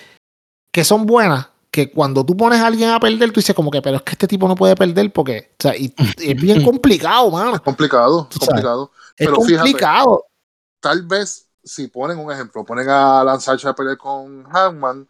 que 0.72 0.84
son 0.84 1.06
buenas 1.06 1.48
que 1.72 1.91
cuando 1.91 2.26
tú 2.26 2.36
pones 2.36 2.60
a 2.60 2.68
alguien 2.68 2.90
a 2.90 3.00
perder, 3.00 3.32
tú 3.32 3.40
dices 3.40 3.56
como 3.56 3.70
que, 3.70 3.82
pero 3.82 3.98
es 3.98 4.02
que 4.02 4.14
este 4.14 4.28
tipo 4.28 4.48
no 4.48 4.56
puede 4.56 4.76
perder 4.76 5.12
porque, 5.14 5.52
o 5.60 5.62
sea, 5.62 5.76
y, 5.76 5.94
y 6.18 6.32
es 6.32 6.41
bien 6.41 6.64
complicado, 6.66 7.30
mano. 7.30 7.62
Complicado, 7.64 8.28
sabes. 8.32 8.48
complicado. 8.48 8.91
Es 9.16 9.28
Pero 9.28 9.41
fíjate. 9.41 9.58
complicado. 9.58 10.26
Tal 10.80 11.04
vez, 11.04 11.48
si 11.64 11.88
ponen 11.88 12.18
un 12.18 12.32
ejemplo, 12.32 12.66
ponen 12.66 12.90
a 12.90 13.24
Lance 13.24 13.52
Archer 13.52 13.70
a 13.70 13.76
pelear 13.76 13.98
con 13.98 14.44
Hangman, 14.46 15.08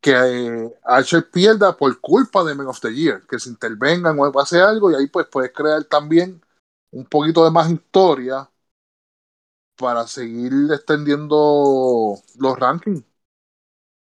que 0.00 0.12
eh, 0.12 0.74
Archer 0.84 1.30
pierda 1.30 1.76
por 1.76 2.00
culpa 2.00 2.42
de 2.44 2.54
Men 2.54 2.66
of 2.68 2.80
the 2.80 2.92
Year, 2.94 3.22
que 3.28 3.38
se 3.38 3.50
intervengan 3.50 4.18
o 4.18 4.32
pase 4.32 4.60
algo, 4.60 4.90
y 4.90 4.94
ahí 4.94 5.06
pues 5.08 5.26
puedes 5.26 5.52
crear 5.52 5.84
también 5.84 6.40
un 6.90 7.04
poquito 7.04 7.44
de 7.44 7.50
más 7.50 7.70
historia 7.70 8.48
para 9.76 10.06
seguir 10.06 10.52
extendiendo 10.72 12.18
los 12.38 12.58
rankings. 12.58 13.02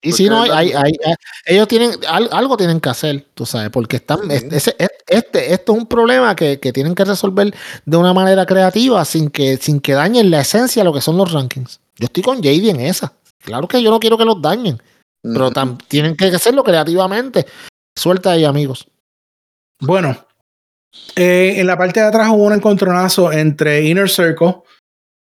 Y 0.03 0.11
Porque 0.11 0.17
si 0.23 0.29
no, 0.29 0.43
hay, 0.43 0.51
hay- 0.51 0.73
hay- 0.73 1.15
ellos 1.47 1.67
tienen, 1.67 1.93
al- 2.07 2.29
algo 2.31 2.57
tienen 2.57 2.81
que 2.81 2.89
hacer, 2.91 3.27
tú 3.35 3.45
sabes, 3.47 3.71
porque 3.71 3.97
están, 3.97 4.21
Sí. 4.23 4.37
es- 4.37 4.43
ese- 4.53 4.77
es- 4.79 4.89
este, 5.09 5.53
esto 5.53 5.73
es 5.73 5.79
un 5.79 5.87
problema 5.87 6.37
que, 6.37 6.61
que 6.61 6.73
tienen 6.73 6.95
que 6.95 7.05
resolver 7.05 7.53
de 7.85 7.97
una 7.97 8.13
manera 8.13 8.47
creativa 8.47 9.05
sin 9.05 9.31
que, 9.31 9.57
sin 9.57 9.81
que 9.81 9.95
dañen 9.95 10.31
la 10.31 10.41
esencia 10.43 10.83
de 10.83 10.85
lo 10.85 10.93
que 10.93 11.01
son 11.01 11.17
los 11.17 11.33
rankings. 11.33 11.81
Yo 11.97 12.05
estoy 12.07 12.23
con 12.23 12.41
JD 12.41 12.71
en 12.71 12.81
esa. 12.81 13.15
Claro 13.41 13.67
que 13.67 13.83
yo 13.83 13.91
no 13.91 13.99
quiero 13.99 14.17
que 14.19 14.25
los 14.25 14.41
dañen, 14.41 14.81
pero 15.33 15.51
tam- 15.51 15.79
tienen 15.89 16.17
que 16.17 16.27
hacerlo 16.27 16.63
creativamente. 16.65 17.47
Suelta 17.97 18.33
ahí, 18.33 18.45
amigos. 18.45 18.87
Bueno, 19.81 20.17
eh, 21.17 21.55
en 21.57 21.67
la 21.67 21.77
parte 21.77 22.01
de 22.01 22.07
atrás 22.07 22.29
hubo 22.31 22.45
un 22.45 22.53
encontronazo 22.55 23.33
entre 23.33 23.85
Inner 23.85 24.09
Circle 24.09 24.57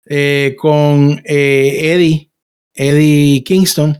eh, 0.07 0.55
con 0.59 1.21
eh, 1.25 1.93
Eddie, 1.95 2.31
Eddie 2.75 3.43
Kingston, 3.45 3.99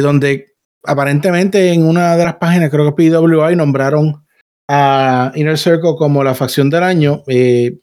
donde 0.00 0.54
aparentemente 0.84 1.72
en 1.72 1.84
una 1.84 2.16
de 2.16 2.24
las 2.24 2.36
páginas, 2.36 2.70
creo 2.70 2.94
que 2.94 3.10
PWI, 3.10 3.56
nombraron 3.56 4.24
a 4.68 5.32
Inner 5.34 5.58
Circle 5.58 5.94
como 5.98 6.22
la 6.22 6.34
facción 6.34 6.70
del 6.70 6.82
año. 6.84 7.22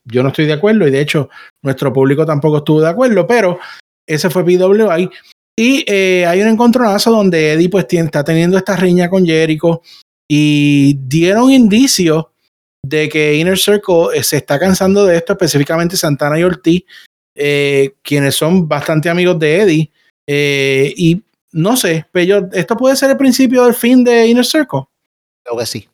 Yo 0.06 0.24
no 0.24 0.30
estoy 0.30 0.46
de 0.46 0.54
acuerdo 0.54 0.88
y 0.88 0.92
de 0.92 1.02
hecho 1.02 1.30
nuestro 1.62 1.92
público 1.92 2.26
tampoco 2.26 2.58
estuvo 2.60 2.82
de 2.82 2.90
acuerdo, 2.90 3.28
pero 3.28 3.60
ese 4.08 4.30
fue 4.30 4.46
PWI. 4.46 5.10
Y 5.60 5.84
eh, 5.88 6.26
hay 6.26 6.42
un 6.42 6.48
encontronazo 6.48 7.12
donde 7.12 7.52
Eddie 7.52 7.68
pues 7.68 7.86
tiene, 7.86 8.06
está 8.06 8.24
teniendo 8.24 8.58
esta 8.58 8.78
riña 8.78 9.10
con 9.10 9.26
Jericho 9.26 9.82
y 10.26 10.94
dieron 11.02 11.52
indicios 11.52 12.28
de 12.82 13.10
que 13.10 13.36
Inner 13.36 13.58
Circle 13.58 14.06
eh, 14.16 14.24
se 14.24 14.38
está 14.38 14.58
cansando 14.58 15.06
de 15.06 15.18
esto, 15.18 15.34
específicamente 15.34 15.98
Santana 15.98 16.40
y 16.40 16.44
Ortiz, 16.44 16.84
eh, 17.36 17.96
quienes 18.02 18.36
son 18.36 18.70
bastante 18.70 19.10
amigos 19.10 19.38
de 19.38 19.62
Eddie. 19.62 19.92
eh, 20.30 20.94
y 20.96 21.22
no 21.52 21.76
sé, 21.76 22.06
pero 22.14 22.48
esto 22.54 22.78
puede 22.78 22.96
ser 22.96 23.10
el 23.10 23.18
principio 23.18 23.66
del 23.66 23.74
fin 23.74 24.02
de 24.06 24.28
Inner 24.28 24.46
Circle. 24.46 24.84
Creo 25.44 25.58
que 25.58 25.66
sí. 25.66 25.90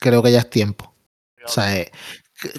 Creo 0.00 0.20
que 0.20 0.32
ya 0.32 0.40
es 0.40 0.50
tiempo. 0.50 0.92
O 1.44 1.48
sea, 1.48 1.76
eh, 1.76 1.92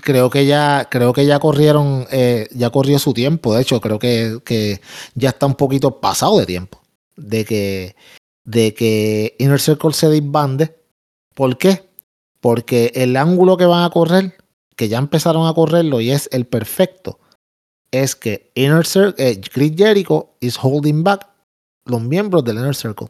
creo 0.01 0.29
que 0.29 0.45
ya, 0.45 0.87
creo 0.89 1.13
que 1.13 1.25
ya 1.25 1.39
corrieron, 1.39 2.07
eh, 2.11 2.47
ya 2.51 2.69
corrió 2.69 2.99
su 2.99 3.13
tiempo. 3.13 3.53
De 3.53 3.61
hecho, 3.61 3.81
creo 3.81 3.99
que, 3.99 4.39
que 4.43 4.81
ya 5.15 5.29
está 5.29 5.45
un 5.45 5.55
poquito 5.55 5.99
pasado 5.99 6.39
de 6.39 6.45
tiempo. 6.45 6.81
De 7.15 7.45
que, 7.45 7.95
de 8.43 8.73
que 8.73 9.35
Inner 9.39 9.59
Circle 9.59 9.93
se 9.93 10.09
disbande. 10.09 10.75
¿Por 11.35 11.57
qué? 11.57 11.89
Porque 12.39 12.91
el 12.95 13.15
ángulo 13.17 13.57
que 13.57 13.65
van 13.65 13.83
a 13.83 13.89
correr, 13.89 14.35
que 14.75 14.89
ya 14.89 14.97
empezaron 14.97 15.47
a 15.47 15.53
correrlo 15.53 16.01
y 16.01 16.11
es 16.11 16.29
el 16.31 16.45
perfecto, 16.45 17.19
es 17.91 18.15
que 18.15 18.51
Inner 18.55 18.85
Circle, 18.85 19.29
eh, 19.29 19.41
Chris 19.41 19.73
Jericho 19.75 20.35
is 20.39 20.57
holding 20.61 21.03
back 21.03 21.27
los 21.85 22.01
miembros 22.01 22.43
del 22.43 22.57
Inner 22.57 22.75
Circle, 22.75 23.09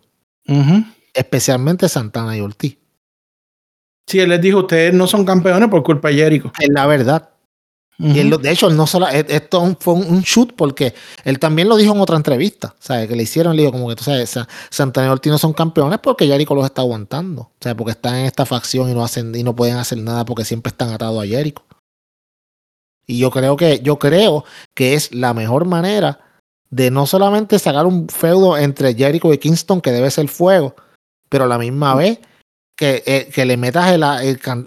especialmente 1.13 1.87
Santana 1.89 2.35
y 2.35 2.41
Ortiz. 2.41 2.77
Sí, 4.07 4.19
él 4.19 4.29
les 4.29 4.41
dijo, 4.41 4.59
ustedes 4.59 4.93
no 4.93 5.07
son 5.07 5.25
campeones 5.25 5.69
por 5.69 5.83
culpa 5.83 6.09
de 6.09 6.15
Jericho. 6.15 6.51
Es 6.59 6.69
la 6.69 6.85
verdad. 6.85 7.29
Y 8.03 8.19
él, 8.19 8.31
de 8.31 8.51
hecho, 8.51 8.67
él 8.67 8.75
no 8.75 8.87
solo, 8.87 9.07
e, 9.09 9.23
esto 9.29 9.77
fue 9.79 9.93
un, 9.93 10.21
shoot 10.21 10.53
porque 10.55 10.95
él 11.23 11.37
también 11.37 11.69
lo 11.69 11.75
dijo 11.75 11.93
en 11.93 12.01
otra 12.01 12.15
entrevista, 12.15 12.73
¿sabes? 12.79 13.07
Que 13.07 13.15
le 13.15 13.23
hicieron, 13.23 13.55
le 13.55 13.61
dijo 13.61 13.73
como 13.73 13.87
que 13.89 13.95
tú 13.95 14.03
sabes, 14.03 14.39
Santana 14.71 15.07
y 15.07 15.09
Ortiz 15.11 15.31
no 15.31 15.37
son 15.37 15.53
campeones 15.53 15.99
porque 15.99 16.25
Jericho 16.25 16.55
los 16.55 16.65
está 16.65 16.81
aguantando, 16.81 17.41
o 17.41 17.51
sea, 17.59 17.75
porque 17.77 17.91
están 17.91 18.15
en 18.15 18.25
esta 18.25 18.47
facción 18.47 18.89
y 18.89 18.95
no 18.95 19.03
hacen 19.03 19.35
y 19.35 19.43
no 19.43 19.55
pueden 19.55 19.77
hacer 19.77 19.99
nada 19.99 20.25
porque 20.25 20.45
siempre 20.45 20.71
están 20.71 20.89
atados 20.89 21.23
a 21.23 21.27
Jericho. 21.27 21.63
Y 23.05 23.19
yo 23.19 23.29
creo 23.29 23.55
que 23.55 23.81
yo 23.81 23.99
creo 23.99 24.45
que 24.73 24.95
es 24.95 25.13
la 25.13 25.35
mejor 25.35 25.65
manera 25.65 26.19
de 26.71 26.89
no 26.89 27.05
solamente 27.05 27.59
sacar 27.59 27.85
un 27.85 28.09
feudo 28.09 28.57
entre 28.57 28.95
Jericho 28.95 29.31
y 29.31 29.37
Kingston 29.37 29.79
que 29.79 29.91
debe 29.91 30.09
ser 30.09 30.27
fuego, 30.27 30.75
pero 31.29 31.43
a 31.43 31.47
la 31.47 31.59
misma 31.59 31.93
vez 31.93 32.19
que, 32.75 33.03
eh, 33.05 33.29
que 33.33 33.45
le 33.45 33.57
metas 33.57 33.91
el, 33.91 34.03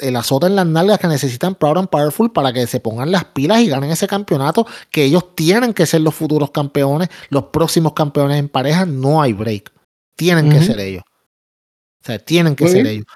el, 0.00 0.16
azote 0.16 0.46
en 0.46 0.56
las 0.56 0.66
nalgas 0.66 0.98
que 0.98 1.08
necesitan 1.08 1.54
Proud 1.54 1.78
and 1.78 1.88
Powerful 1.88 2.32
para 2.32 2.52
que 2.52 2.66
se 2.66 2.80
pongan 2.80 3.10
las 3.10 3.24
pilas 3.24 3.60
y 3.60 3.68
ganen 3.68 3.90
ese 3.90 4.06
campeonato, 4.06 4.66
que 4.90 5.04
ellos 5.04 5.34
tienen 5.34 5.74
que 5.74 5.86
ser 5.86 6.00
los 6.00 6.14
futuros 6.14 6.50
campeones, 6.50 7.08
los 7.30 7.44
próximos 7.44 7.92
campeones 7.92 8.38
en 8.38 8.48
pareja, 8.48 8.86
no 8.86 9.20
hay 9.20 9.32
break. 9.32 9.72
Tienen 10.16 10.48
que 10.50 10.60
ser 10.60 10.78
ellos. 10.78 11.02
O 11.02 12.06
sea, 12.06 12.18
tienen 12.18 12.54
que 12.54 12.68
ser 12.68 12.86
ellos. 12.86 13.06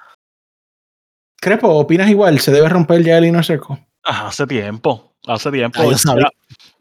Crepo, 1.40 1.68
¿opinas 1.68 2.10
igual? 2.10 2.40
¿Se 2.40 2.50
debe 2.50 2.68
romper 2.68 3.04
ya 3.04 3.18
el 3.18 3.26
Inner 3.26 3.44
Circle? 3.44 3.86
hace 4.02 4.46
tiempo. 4.46 5.12
Hace 5.26 5.50
tiempo. 5.50 5.80
Ah, 5.80 6.30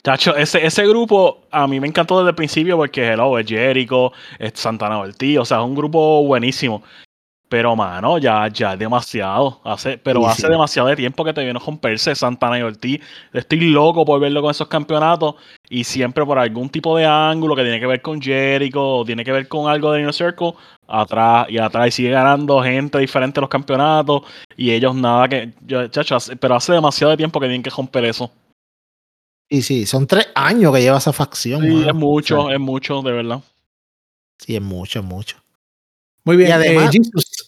Chacho, 0.03 0.35
ese, 0.35 0.65
ese 0.65 0.87
grupo 0.87 1.47
a 1.51 1.67
mí 1.67 1.79
me 1.79 1.87
encantó 1.87 2.19
desde 2.19 2.29
el 2.29 2.35
principio 2.35 2.77
porque 2.77 3.09
hello, 3.09 3.37
es 3.37 3.47
Jericho, 3.47 4.13
es 4.39 4.53
Santana 4.55 4.99
Ortiz, 4.99 5.39
o 5.39 5.45
sea, 5.45 5.57
es 5.57 5.63
un 5.65 5.75
grupo 5.75 6.23
buenísimo. 6.23 6.81
Pero, 7.49 7.75
mano, 7.77 8.17
ya, 8.17 8.47
ya 8.49 8.73
es 8.73 8.79
demasiado. 8.79 9.61
Hace, 9.63 9.97
pero 9.97 10.27
hace 10.27 10.49
demasiado 10.49 10.89
de 10.89 10.97
tiempo 10.97 11.23
que 11.23 11.33
te 11.33 11.43
viene 11.43 11.57
a 11.57 11.65
romperse 11.65 12.13
Santana 12.13 12.59
y 12.59 12.61
Ortiz. 12.61 13.01
Estoy 13.31 13.61
loco 13.69 14.03
por 14.03 14.19
verlo 14.19 14.41
con 14.41 14.51
esos 14.51 14.67
campeonatos. 14.67 15.35
Y 15.69 15.85
siempre 15.85 16.25
por 16.25 16.39
algún 16.39 16.69
tipo 16.69 16.97
de 16.97 17.05
ángulo 17.05 17.55
que 17.55 17.61
tiene 17.61 17.79
que 17.79 17.87
ver 17.87 18.01
con 18.01 18.21
Jericho 18.21 18.97
o 18.97 19.05
tiene 19.05 19.23
que 19.23 19.31
ver 19.31 19.47
con 19.47 19.69
algo 19.69 19.93
de 19.93 20.01
Inner 20.01 20.13
Circle. 20.13 20.53
Atrás 20.89 21.47
y 21.49 21.57
atrás 21.57 21.87
y 21.87 21.91
sigue 21.91 22.09
ganando 22.09 22.61
gente 22.61 22.97
diferente 22.99 23.39
en 23.39 23.43
los 23.43 23.49
campeonatos. 23.49 24.23
Y 24.57 24.71
ellos 24.71 24.93
nada 24.95 25.29
que. 25.29 25.53
chacho, 25.89 26.17
pero 26.39 26.55
hace 26.55 26.73
demasiado 26.73 27.11
de 27.11 27.17
tiempo 27.17 27.39
que 27.39 27.47
tienen 27.47 27.63
que 27.63 27.69
romper 27.69 28.05
eso. 28.05 28.29
Y 29.49 29.61
sí, 29.61 29.85
son 29.85 30.05
tres 30.05 30.27
años 30.35 30.73
que 30.73 30.81
lleva 30.81 30.97
esa 30.97 31.13
facción. 31.13 31.61
Sí, 31.61 31.85
es 31.87 31.95
mucho, 31.95 32.51
es 32.51 32.59
mucho, 32.59 33.01
de 33.01 33.11
verdad. 33.13 33.41
Sí, 34.37 34.55
es 34.55 34.61
mucho, 34.61 34.99
es 34.99 35.05
mucho. 35.05 35.37
Muy 36.27 36.35
bien, 36.35 36.49
y 36.49 36.51
además, 36.51 36.93
eh, 36.93 36.99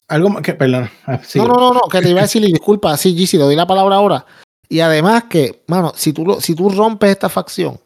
algo 0.09 0.41
que, 0.41 0.53
perdón. 0.53 0.89
Ah, 1.05 1.19
no, 1.35 1.47
no, 1.47 1.53
no, 1.55 1.73
no, 1.73 1.81
que 1.89 2.01
te 2.01 2.09
iba 2.09 2.19
a 2.19 2.23
decir, 2.23 2.41
disculpa, 2.41 2.97
sí, 2.97 3.15
Gis, 3.15 3.31
te 3.31 3.37
doy 3.37 3.55
la 3.55 3.67
palabra 3.67 3.95
ahora. 3.95 4.25
Y 4.67 4.81
además 4.81 5.25
que, 5.29 5.63
mano, 5.67 5.93
si 5.95 6.13
tú, 6.13 6.37
si 6.41 6.55
tú 6.55 6.69
rompes 6.69 7.11
esta 7.11 7.29
facción, 7.29 7.79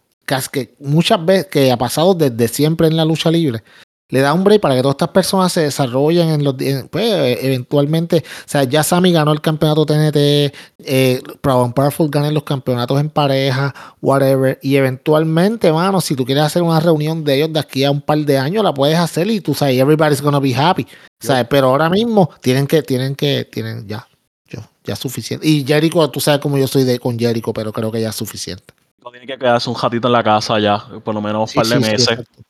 que 0.51 0.73
muchas 0.79 1.23
veces, 1.23 1.47
que 1.47 1.71
ha 1.71 1.77
pasado 1.77 2.13
desde 2.13 2.47
siempre 2.47 2.87
en 2.87 2.97
la 2.97 3.05
lucha 3.05 3.29
libre, 3.29 3.63
le 4.09 4.19
da 4.19 4.33
un 4.33 4.43
break 4.43 4.61
para 4.61 4.75
que 4.75 4.81
todas 4.81 4.93
estas 4.93 5.09
personas 5.09 5.51
se 5.51 5.61
desarrollen 5.61 6.29
en 6.29 6.43
los 6.43 6.55
pues 6.91 7.37
eventualmente, 7.41 8.17
o 8.17 8.47
sea, 8.47 8.63
ya 8.63 8.83
Sammy 8.83 9.11
ganó 9.11 9.31
el 9.31 9.41
campeonato 9.41 9.85
TNT, 9.85 10.53
eh, 10.85 11.21
Proud 11.41 11.73
Powerful 11.73 12.09
ganan 12.11 12.33
los 12.33 12.43
campeonatos 12.43 12.99
en 12.99 13.09
pareja, 13.09 13.73
whatever, 14.01 14.59
y 14.61 14.75
eventualmente, 14.75 15.71
mano, 15.71 15.99
si 15.99 16.15
tú 16.15 16.25
quieres 16.25 16.43
hacer 16.43 16.61
una 16.61 16.79
reunión 16.79 17.23
de 17.23 17.37
ellos 17.37 17.53
de 17.53 17.59
aquí 17.59 17.83
a 17.83 17.91
un 17.91 18.01
par 18.01 18.19
de 18.19 18.37
años, 18.37 18.63
la 18.63 18.73
puedes 18.73 18.99
hacer 18.99 19.27
y 19.31 19.41
tú 19.41 19.55
sabes, 19.55 19.79
everybody's 19.79 20.21
gonna 20.21 20.39
be 20.39 20.53
happy, 20.53 20.85
¿sabes? 21.19 21.47
Pero 21.49 21.69
ahora 21.69 21.89
mismo 21.89 22.29
tienen 22.41 22.67
que, 22.67 22.83
tienen 22.83 23.15
que, 23.15 23.45
tienen 23.45 23.87
ya, 23.87 24.07
yo, 24.47 24.59
ya 24.83 24.95
suficiente. 24.95 25.47
Y 25.47 25.65
Jericho, 25.65 26.07
tú 26.11 26.19
sabes 26.19 26.39
cómo 26.39 26.57
yo 26.57 26.67
soy 26.67 26.83
de 26.83 26.99
con 26.99 27.17
Jericho, 27.17 27.51
pero 27.51 27.71
creo 27.71 27.91
que 27.91 28.01
ya 28.01 28.09
es 28.09 28.15
suficiente. 28.15 28.75
No 29.03 29.09
tiene 29.09 29.25
que 29.25 29.37
quedarse 29.39 29.69
un 29.69 29.75
ratito 29.75 30.07
en 30.07 30.11
la 30.11 30.23
casa 30.23 30.59
ya, 30.59 30.85
por 31.03 31.15
lo 31.15 31.21
menos 31.21 31.49
un 31.49 31.55
par 31.55 31.65
de 31.65 31.79
meses. 31.79 32.19
Sí, 32.19 32.43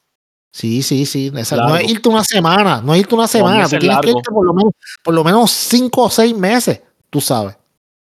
sí, 0.83 1.05
sí. 1.07 1.31
No 1.31 1.75
es 1.75 1.89
irte 1.89 2.09
una 2.09 2.23
semana, 2.23 2.79
no 2.79 2.93
es 2.93 2.99
irte 3.01 3.15
una 3.15 3.27
semana. 3.27 3.67
Tú 3.67 3.77
tienes 3.79 3.97
que 3.99 4.11
irte 4.11 4.31
por 4.31 4.45
lo, 4.45 4.53
menos, 4.53 4.73
por 5.03 5.13
lo 5.15 5.23
menos 5.23 5.49
cinco 5.49 6.03
o 6.03 6.09
seis 6.11 6.37
meses, 6.37 6.79
tú 7.09 7.19
sabes. 7.19 7.57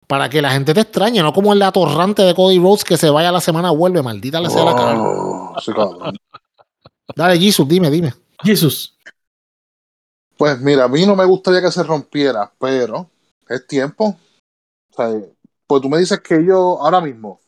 Para 0.06 0.28
que 0.28 0.42
la 0.42 0.50
gente 0.50 0.74
te 0.74 0.80
extrañe, 0.80 1.22
no 1.22 1.32
como 1.32 1.54
el 1.54 1.62
atorrante 1.62 2.22
de 2.22 2.34
Cody 2.34 2.58
Rhodes 2.58 2.84
que 2.84 2.98
se 2.98 3.08
vaya 3.08 3.30
a 3.30 3.32
la 3.32 3.40
semana, 3.40 3.70
vuelve, 3.70 4.02
maldita 4.02 4.40
le 4.40 4.50
sea 4.50 4.62
la 4.62 4.74
cara. 4.76 5.00
Oh, 5.00 5.54
Dale, 7.16 7.38
Jesus, 7.38 7.66
dime, 7.66 7.90
dime. 7.90 8.12
Jesus. 8.42 8.94
Pues 10.36 10.60
mira, 10.60 10.84
a 10.84 10.88
mí 10.88 11.06
no 11.06 11.16
me 11.16 11.24
gustaría 11.24 11.62
que 11.62 11.70
se 11.70 11.82
rompiera, 11.82 12.52
pero 12.58 13.08
es 13.48 13.66
tiempo. 13.66 14.18
O 14.90 14.94
sea, 14.94 15.08
pues 15.66 15.80
tú 15.80 15.88
me 15.88 15.98
dices 15.98 16.20
que 16.20 16.44
yo, 16.44 16.78
ahora 16.82 17.00
mismo, 17.00 17.40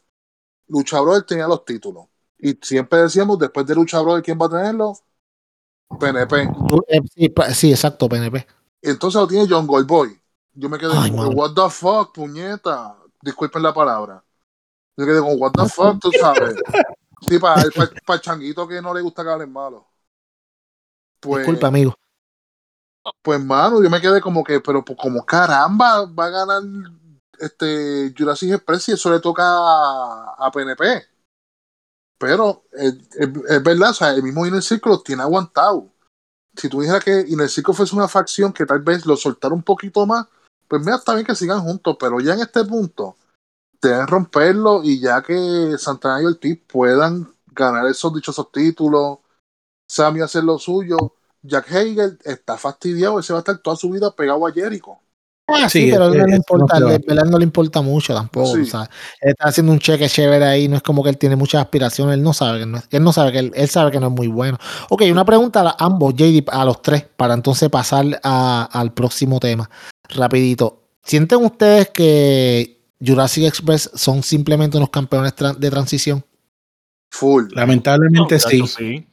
Lucha 0.69 0.99
tenía 1.27 1.47
los 1.47 1.67
títulos 1.67 2.07
y 2.39 2.59
siempre 2.63 3.01
decíamos, 3.01 3.39
después 3.39 3.67
de 3.67 3.75
Lucha 3.75 4.01
Brother, 4.01 4.23
¿quién 4.23 4.39
va 4.41 4.47
a 4.47 4.51
tenerlo? 4.51 4.93
PNP. 5.99 6.49
Eh, 6.89 7.55
sí, 7.55 7.71
exacto, 7.71 8.09
PNP. 8.09 8.47
Entonces 8.83 9.21
lo 9.21 9.27
tiene 9.27 9.47
John 9.49 9.67
Goldboy. 9.67 10.21
Yo 10.55 10.69
me 10.69 10.79
quedé 10.79 10.91
con, 10.91 11.37
what 11.37 11.55
the 11.55 11.71
fuck, 11.71 12.15
puñeta. 12.15 12.97
Disculpen 13.23 13.63
la 13.63 13.73
palabra. 13.73 14.23
Yo 14.97 15.05
me 15.05 15.13
quedé 15.13 15.21
con, 15.21 15.41
what 15.41 15.53
the 15.53 15.69
fuck, 15.69 16.01
tú 16.01 16.11
sabes. 16.19 16.57
Sí, 17.27 17.39
para, 17.39 17.63
el 17.63 18.21
changuito 18.21 18.69
que 18.69 18.81
no 18.83 18.93
le 18.93 19.01
gusta 19.01 19.23
que 19.23 19.31
hablen 19.31 19.53
malo. 19.53 19.87
Pues, 21.21 21.47
Disculpa, 21.47 21.69
amigo. 21.69 21.95
Pues, 23.23 23.43
mano, 23.43 23.83
yo 23.83 23.89
me 23.89 24.01
quedé 24.01 24.21
como 24.21 24.45
que, 24.45 24.61
pero 24.61 24.85
pues, 24.85 24.99
como 24.99 25.25
caramba, 25.25 26.05
va 26.07 26.27
a 26.27 26.31
ganar 26.31 26.63
este 27.39 28.13
Jurassic 28.17 28.53
Express 28.53 28.89
y 28.89 28.93
eso 28.93 29.11
le 29.11 29.21
toca 29.21 29.43
a 29.45 30.51
PNP. 30.53 31.16
Pero 32.19 32.65
es, 32.73 32.95
verdad, 33.63 33.91
o 33.91 33.95
sea, 33.95 34.11
el 34.13 34.23
mismo 34.23 34.47
Inner 34.47 34.63
Circle 34.63 34.99
tiene 35.05 35.23
aguantado. 35.23 35.91
Si 36.57 36.69
tú 36.69 36.81
dijeras 36.81 37.05
que 37.05 37.27
Inner 37.29 37.49
Circle 37.49 37.75
fuese 37.75 37.95
una 37.95 38.09
facción 38.09 38.53
que 38.53 38.65
tal 38.65 38.81
vez 38.81 39.05
lo 39.05 39.17
soltara 39.17 39.55
un 39.55 39.63
poquito 39.63 40.07
más, 40.07 40.27
pues 40.69 40.83
mira, 40.83 40.97
está 40.97 41.15
bien 41.15 41.27
que 41.27 41.35
sigan 41.35 41.61
juntos, 41.61 41.97
pero 42.01 42.21
ya 42.21 42.35
en 42.35 42.41
este 42.41 42.65
punto 42.65 43.17
deben 43.81 44.07
romperlo 44.07 44.83
y 44.83 45.01
ya 45.01 45.23
que 45.23 45.77
Santana 45.79 46.23
y 46.23 46.27
Ortiz 46.27 46.61
puedan 46.67 47.33
ganar 47.47 47.87
esos 47.87 48.15
dichosos 48.15 48.51
títulos, 48.51 49.19
Sammy 49.89 50.21
hacer 50.21 50.45
lo 50.45 50.59
suyo, 50.59 50.97
Jack 51.43 51.71
Hagel 51.71 52.19
está 52.25 52.57
fastidiado, 52.57 53.19
ese 53.19 53.33
va 53.33 53.39
a 53.39 53.41
estar 53.41 53.59
toda 53.59 53.77
su 53.77 53.91
vida 53.91 54.11
pegado 54.11 54.47
a 54.47 54.53
Jericho. 54.53 54.99
Ah, 55.49 55.69
sí, 55.69 55.89
pero 55.93 56.11
no, 56.11 56.27
le 56.27 56.35
importa, 56.35 56.81
no, 56.81 57.25
no 57.25 57.39
le 57.39 57.45
importa 57.45 57.81
mucho 57.81 58.13
tampoco. 58.13 58.51
O 58.51 58.65
sea, 58.65 58.91
él 59.21 59.31
está 59.31 59.45
haciendo 59.45 59.73
un 59.73 59.79
cheque 59.79 60.09
chévere 60.09 60.45
ahí, 60.45 60.67
no 60.67 60.77
es 60.77 60.83
como 60.83 61.05
que 61.05 61.11
él 61.11 61.19
tiene 61.19 61.37
muchas 61.37 61.63
aspiraciones, 61.63 62.15
él 62.15 62.23
no 62.23 62.33
sabe 62.33 62.61
que 62.61 62.67
no, 62.67 62.83
él 62.91 63.03
no 63.05 63.13
sabe 63.13 63.33
que 63.33 63.39
él, 63.55 63.69
sabe 63.69 63.93
que 63.93 64.01
no 64.01 64.09
es 64.09 64.13
muy 64.13 64.27
bueno. 64.27 64.59
Ok, 64.89 65.03
una 65.11 65.25
pregunta 65.25 65.63
a 65.63 65.85
ambos, 65.85 66.15
JD, 66.15 66.45
a 66.49 66.65
los 66.65 66.83
tres, 66.83 67.05
para 67.17 67.35
entonces 67.35 67.69
pasar 67.69 68.21
al 68.23 68.93
próximo 68.93 69.39
tema. 69.39 69.71
Rapidito. 70.09 70.83
¿Sienten 71.05 71.45
ustedes 71.45 71.91
que 71.91 72.81
Jurassic 73.05 73.45
Express 73.45 73.91
son 73.95 74.25
simplemente 74.25 74.77
unos 74.77 74.91
campeones 74.91 75.33
de 75.59 75.71
transición? 75.71 76.25
Full. 77.11 77.51
Lamentablemente 77.53 78.41
sí. 78.41 78.67
sí. 78.67 79.07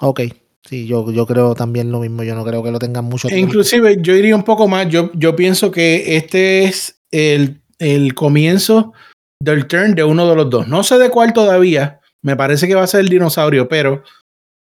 Ok. 0.00 0.20
Sí, 0.66 0.86
yo, 0.86 1.10
yo 1.12 1.26
creo 1.26 1.54
también 1.54 1.90
lo 1.90 2.00
mismo. 2.00 2.22
Yo 2.22 2.34
no 2.34 2.44
creo 2.44 2.62
que 2.62 2.70
lo 2.70 2.78
tengan 2.78 3.04
mucho 3.04 3.28
tiempo. 3.28 3.46
Inclusive, 3.46 3.98
yo 4.00 4.14
iría 4.14 4.36
un 4.36 4.42
poco 4.42 4.68
más. 4.68 4.88
Yo, 4.88 5.10
yo 5.14 5.34
pienso 5.36 5.70
que 5.70 6.16
este 6.16 6.64
es 6.64 7.00
el, 7.10 7.62
el 7.78 8.14
comienzo 8.14 8.92
del 9.40 9.66
turn 9.66 9.94
de 9.94 10.04
uno 10.04 10.28
de 10.28 10.36
los 10.36 10.50
dos. 10.50 10.68
No 10.68 10.82
sé 10.82 10.98
de 10.98 11.10
cuál 11.10 11.32
todavía. 11.32 12.00
Me 12.22 12.36
parece 12.36 12.66
que 12.66 12.74
va 12.74 12.82
a 12.82 12.88
ser 12.88 13.00
el 13.00 13.08
dinosaurio, 13.08 13.68
pero 13.68 14.02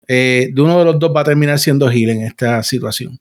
eh, 0.07 0.49
de 0.53 0.61
uno 0.61 0.77
de 0.77 0.85
los 0.85 0.99
dos 0.99 1.15
va 1.15 1.21
a 1.21 1.25
terminar 1.25 1.57
siendo 1.57 1.89
Gil 1.89 2.09
en 2.09 2.21
esta 2.21 2.61
situación. 2.63 3.17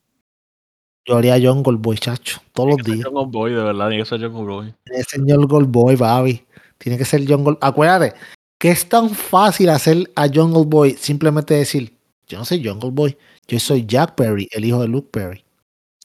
Yo 1.06 1.16
haría 1.16 1.38
John 1.40 1.62
Goldboy, 1.62 1.98
chacho, 1.98 2.40
todos 2.52 2.70
los 2.70 2.78
días. 2.78 3.00
John 3.04 3.14
Goldboy, 3.14 3.52
de 3.52 3.62
verdad, 3.62 3.88
tiene 3.88 4.02
que 4.02 4.08
ser 4.08 4.20
John 4.22 4.32
Goldboy. 4.32 4.74
Tiene 4.84 5.02
que 5.02 5.10
ser 5.10 5.20
John 5.26 5.46
Goldboy, 5.46 5.96
Babi. 5.96 6.44
Tiene 6.78 6.98
que 6.98 7.04
ser 7.04 7.24
John 7.28 7.44
Goldboy. 7.44 7.58
Acuérdate 7.60 8.14
que 8.58 8.70
es 8.70 8.88
tan 8.88 9.10
fácil 9.10 9.68
hacer 9.68 10.10
a 10.16 10.28
John 10.32 10.52
Goldboy 10.52 10.92
simplemente 10.92 11.54
decir, 11.54 11.93
yo 12.26 12.38
no 12.38 12.44
soy 12.44 12.66
Jungle 12.66 12.90
Boy, 12.90 13.16
yo 13.46 13.58
soy 13.58 13.84
Jack 13.86 14.14
Perry, 14.14 14.48
el 14.52 14.64
hijo 14.64 14.80
de 14.80 14.88
Luke 14.88 15.08
Perry. 15.10 15.44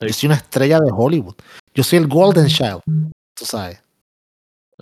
Yo 0.01 0.13
soy 0.13 0.27
una 0.27 0.35
estrella 0.35 0.79
de 0.79 0.91
Hollywood. 0.91 1.35
Yo 1.73 1.83
soy 1.83 1.99
el 1.99 2.07
Golden 2.07 2.47
Child. 2.47 2.81
Tú 3.33 3.45
sabes. 3.45 3.81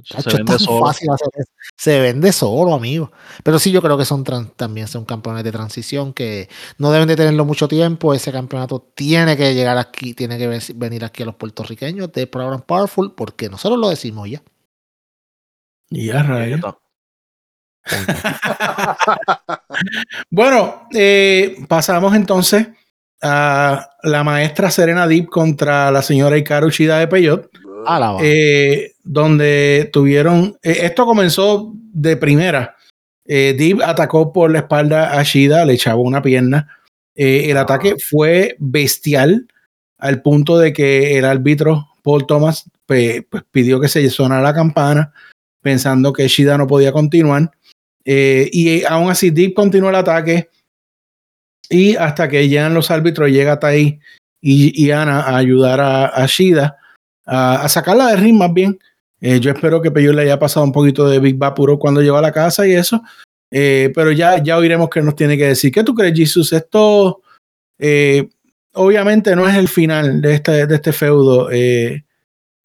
Se 0.04 0.38
vende, 0.38 0.60
solo. 0.60 0.86
Fácil 0.86 1.10
hacer 1.10 1.28
eso. 1.34 1.52
se 1.76 2.00
vende 2.00 2.32
solo, 2.32 2.74
amigo. 2.74 3.12
Pero 3.44 3.58
sí, 3.58 3.72
yo 3.72 3.82
creo 3.82 3.98
que 3.98 4.06
son 4.06 4.24
también 4.56 4.88
son 4.88 5.06
campeones 5.06 5.44
de 5.44 5.52
transición 5.52 6.14
que 6.14 6.50
no 6.78 6.92
deben 6.92 7.08
de 7.08 7.16
tenerlo 7.16 7.46
mucho 7.46 7.68
tiempo. 7.68 8.14
Ese 8.14 8.32
campeonato 8.32 8.80
tiene 8.94 9.36
que 9.36 9.56
llegar 9.56 9.78
aquí, 9.78 10.14
tiene 10.14 10.38
que 10.38 10.60
venir 10.76 11.04
aquí 11.04 11.24
a 11.24 11.26
los 11.26 11.36
puertorriqueños 11.36 12.12
de 12.12 12.28
Program 12.28 12.62
Powerful, 12.62 13.16
porque 13.16 13.50
nosotros 13.50 13.80
lo 13.80 13.90
decimos 13.90 14.30
ya. 14.30 14.44
Y 15.90 16.08
ya, 16.08 16.24
bueno, 20.30 20.88
eh, 20.94 21.56
pasamos 21.68 22.16
entonces 22.16 22.68
a 23.22 23.90
la 24.04 24.24
maestra 24.24 24.72
Serena 24.72 25.08
Deep 25.08 25.28
contra 25.28 25.92
la 25.92 26.02
señora 26.02 26.38
Ikaru 26.38 26.70
Shida 26.70 27.00
de 27.00 27.08
Peyot. 27.08 27.50
Eh, 28.22 28.94
donde 29.04 29.90
tuvieron. 29.94 30.58
eh, 30.62 30.80
esto 30.82 31.06
comenzó 31.06 31.74
de 31.76 32.18
primera. 32.18 32.76
Eh, 33.26 33.56
Deep 33.58 33.82
atacó 33.82 34.32
por 34.32 34.52
la 34.52 34.60
espalda 34.60 35.18
a 35.18 35.24
Shida, 35.24 35.66
le 35.66 35.74
echaba 35.74 36.00
una 36.00 36.22
pierna. 36.22 36.68
El 37.16 37.58
ataque 37.58 37.96
fue 37.98 38.56
bestial 38.60 39.48
al 39.98 40.22
punto 40.22 40.60
de 40.60 40.72
que 40.72 41.18
el 41.18 41.26
árbitro 41.26 41.88
Paul 42.04 42.28
Thomas 42.28 42.70
pues, 42.86 43.24
pidió 43.50 43.80
que 43.80 43.88
se 43.88 44.08
sonara 44.12 44.44
la 44.44 44.54
campana 44.54 45.14
pensando 45.62 46.14
que 46.14 46.28
Shida 46.28 46.58
no 46.58 46.68
podía 46.68 46.92
continuar. 46.92 47.52
Eh, 48.10 48.50
y 48.54 48.86
aún 48.86 49.12
así 49.12 49.32
Deep 49.32 49.54
continuó 49.54 49.90
el 49.90 49.98
ataque 49.98 50.50
y 51.70 51.98
hasta 51.98 52.30
que 52.30 52.48
llegan 52.48 52.74
los 52.74 52.90
árbitros 52.90 53.30
llega 53.30 53.60
Tai 53.60 54.00
y, 54.40 54.86
y 54.86 54.92
Ana 54.92 55.20
a 55.20 55.36
ayudar 55.36 55.82
a, 55.82 56.06
a 56.06 56.26
Shida 56.26 56.78
a, 57.26 57.64
a 57.64 57.68
sacarla 57.68 58.08
de 58.08 58.16
ring 58.16 58.38
más 58.38 58.54
bien. 58.54 58.80
Eh, 59.20 59.42
yo 59.42 59.52
espero 59.52 59.82
que 59.82 59.92
Peyo 59.92 60.14
le 60.14 60.22
haya 60.22 60.40
pasado 60.40 60.66
un 60.66 60.72
poquito 60.72 61.10
de 61.10 61.20
Big 61.20 61.36
Vapuro 61.36 61.78
cuando 61.78 62.02
llegó 62.02 62.16
a 62.16 62.22
la 62.22 62.32
casa 62.32 62.66
y 62.66 62.76
eso. 62.76 63.02
Eh, 63.52 63.92
pero 63.94 64.14
ya, 64.14 64.42
ya 64.42 64.56
oiremos 64.56 64.90
qué 64.90 65.02
nos 65.02 65.16
tiene 65.16 65.38
que 65.38 65.48
decir. 65.48 65.74
¿Qué 65.74 65.84
tú 65.84 65.94
crees, 65.94 66.18
Jesus? 66.18 66.54
Esto 66.54 67.22
obviamente 68.74 69.36
no 69.36 69.50
es 69.50 69.56
el 69.58 69.68
final 69.68 70.22
de 70.22 70.36
este, 70.36 70.66
de 70.66 70.76
este 70.76 70.94
feudo. 70.94 71.50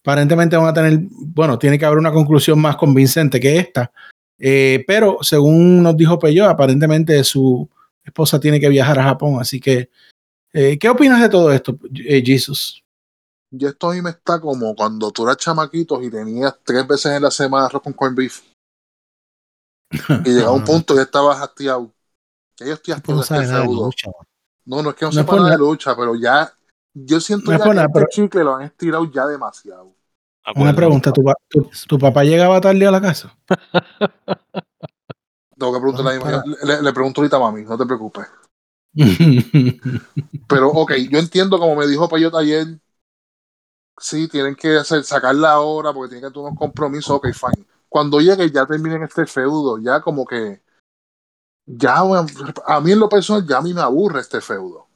Aparentemente 0.05 0.56
van 0.56 0.69
a 0.69 0.74
tener, 0.74 1.01
bueno, 1.10 1.59
tiene 1.59 1.81
que 1.81 1.85
haber 1.85 1.98
una 1.98 2.12
conclusión 2.12 2.60
más 2.60 2.77
convincente 2.77 3.40
que 3.40 3.59
esta. 3.59 3.90
Eh, 4.44 4.82
pero 4.89 5.19
según 5.20 5.85
nos 5.85 5.97
dijo 5.97 6.19
Peyo, 6.19 6.48
aparentemente 6.48 7.23
su 7.23 7.69
esposa 8.05 8.40
tiene 8.40 8.59
que 8.59 8.69
viajar 8.69 8.98
a 8.98 9.05
Japón. 9.05 9.39
Así 9.40 9.60
que, 9.60 9.89
eh, 10.52 10.77
¿qué 10.81 10.89
opinas 10.89 11.20
de 11.23 11.28
todo 11.28 11.52
esto, 11.52 11.78
eh, 12.05 12.20
Jesus? 12.27 12.82
Y 13.52 13.64
esto 13.66 13.90
a 13.90 13.94
mí 13.94 14.02
me 14.02 14.10
está 14.10 14.40
como 14.40 14.74
cuando 14.74 15.12
tú 15.12 15.23
eras 15.24 15.36
chamaquitos 15.36 16.02
y 16.02 16.10
tenías 16.10 16.56
tres 16.64 16.85
veces 16.89 17.12
en 17.12 17.23
la 17.23 17.31
semana 17.31 17.66
arroz 17.66 17.82
con 17.82 17.93
corn 17.93 18.14
beef. 18.16 18.40
Y 20.24 20.31
llegaba 20.31 20.52
un 20.52 20.64
punto 20.64 20.94
y 20.94 20.97
ya 20.97 21.02
estabas 21.02 21.40
hastiado. 21.40 21.93
Ya 22.59 22.66
yo 22.66 22.73
estoy 22.74 22.94
hastiado 22.94 23.20
no 23.20 23.23
de 23.23 23.23
este 23.44 23.52
nada 23.52 23.62
feudo. 23.64 23.90
No, 24.64 24.82
no 24.82 24.90
es 24.90 24.97
que 24.97 25.05
no, 25.05 25.10
No 25.12 25.20
sepa 25.20 25.32
nada 25.36 25.44
de 25.51 25.51
nada. 25.56 25.59
lucha, 25.59 25.94
pero 25.97 26.14
ya. 26.16 26.52
Yo 26.94 27.20
siento 27.20 27.52
No 27.52 27.59
que 27.59 27.69
nada, 27.69 27.82
este 27.82 27.93
pero- 27.93 28.06
chicle 28.10 28.43
lo 28.44 28.56
han 28.56 28.62
estirado 28.62 29.05
ya 29.10 29.27
demasiado. 29.27 29.94
Una 30.56 30.74
pregunta, 30.74 31.12
¿tu, 31.12 31.23
tu- 31.48 31.70
tu 31.89 31.98
papá 31.98 32.24
llegaba 32.24 32.60
tarde 32.60 32.86
a 32.86 32.90
la 32.90 33.01
casa? 33.01 33.36
Tengo 35.59 35.73
que 35.73 35.81
preguntarle 35.81 36.16
a 36.16 36.43
mi- 36.43 36.55
le, 36.64 36.82
le 36.82 36.93
pregunto 36.93 37.20
ahorita 37.20 37.36
a 37.36 37.40
mami, 37.40 37.62
no 37.62 37.78
te 37.78 37.86
preocupes. 37.86 38.27
Pero, 40.48 40.69
ok, 40.70 40.93
yo 41.10 41.19
entiendo 41.19 41.59
como 41.59 41.77
me 41.77 41.86
dijo 41.86 42.09
Payot 42.09 42.35
ayer. 42.35 42.66
Sí, 43.98 44.27
tienen 44.28 44.56
que 44.56 44.77
hacer, 44.77 45.05
sacarla 45.05 45.52
ahora 45.52 45.93
porque 45.93 46.14
tienen 46.14 46.28
que 46.28 46.35
tener 46.35 46.48
unos 46.48 46.59
compromisos. 46.59 47.16
Ok, 47.16 47.28
fine. 47.32 47.66
Cuando 47.89 48.20
llegue, 48.20 48.51
ya 48.51 48.66
terminen 48.66 49.02
este 49.05 49.27
feudo. 49.27 49.78
Ya 49.78 50.01
como 50.01 50.27
que. 50.27 50.60
Ya, 51.66 51.98
a 52.66 52.81
mí 52.81 52.93
en 52.93 52.98
lo 52.98 53.09
personal, 53.09 53.47
ya 53.47 53.59
a 53.59 53.62
mí 53.62 53.73
me 53.73 53.82
aburre 53.82 54.20
este 54.20 54.40
feudo. 54.40 54.89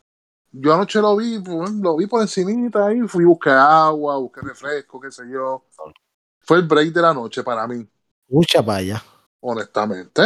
Yo 0.53 0.73
anoche 0.75 1.01
lo 1.01 1.17
vi, 1.17 1.39
lo 1.83 1.97
vi 1.97 2.07
por 2.07 2.23
encimita 2.23 2.87
ahí. 2.87 3.01
Fui 3.09 3.25
a 3.25 3.27
buscar 3.27 3.59
agua, 3.59 4.17
busqué 4.19 4.41
refresco, 4.41 5.01
qué 5.01 5.11
sé 5.11 5.23
yo. 5.31 5.65
Fue 6.41 6.59
el 6.59 6.65
break 6.65 6.93
de 6.93 7.03
la 7.03 7.13
noche 7.13 7.43
para 7.43 7.67
mí, 7.67 7.87
para 8.65 8.79
allá. 8.79 9.03
honestamente. 9.41 10.23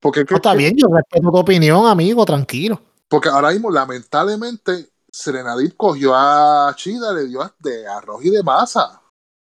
Porque, 0.00 0.24
No, 0.28 0.36
está 0.36 0.54
bien, 0.54 0.74
yo 0.76 0.88
respeto 0.88 1.30
tu 1.30 1.36
opinión, 1.36 1.86
amigo, 1.86 2.24
tranquilo. 2.24 2.80
Porque 3.08 3.28
ahora 3.28 3.50
mismo, 3.50 3.70
lamentablemente, 3.70 4.90
Serenadip 5.10 5.76
cogió 5.76 6.14
a 6.14 6.72
Chida, 6.76 7.12
le 7.12 7.26
dio 7.26 7.40
de 7.58 7.86
arroz 7.86 8.24
y 8.24 8.30
de 8.30 8.42
masa. 8.42 9.00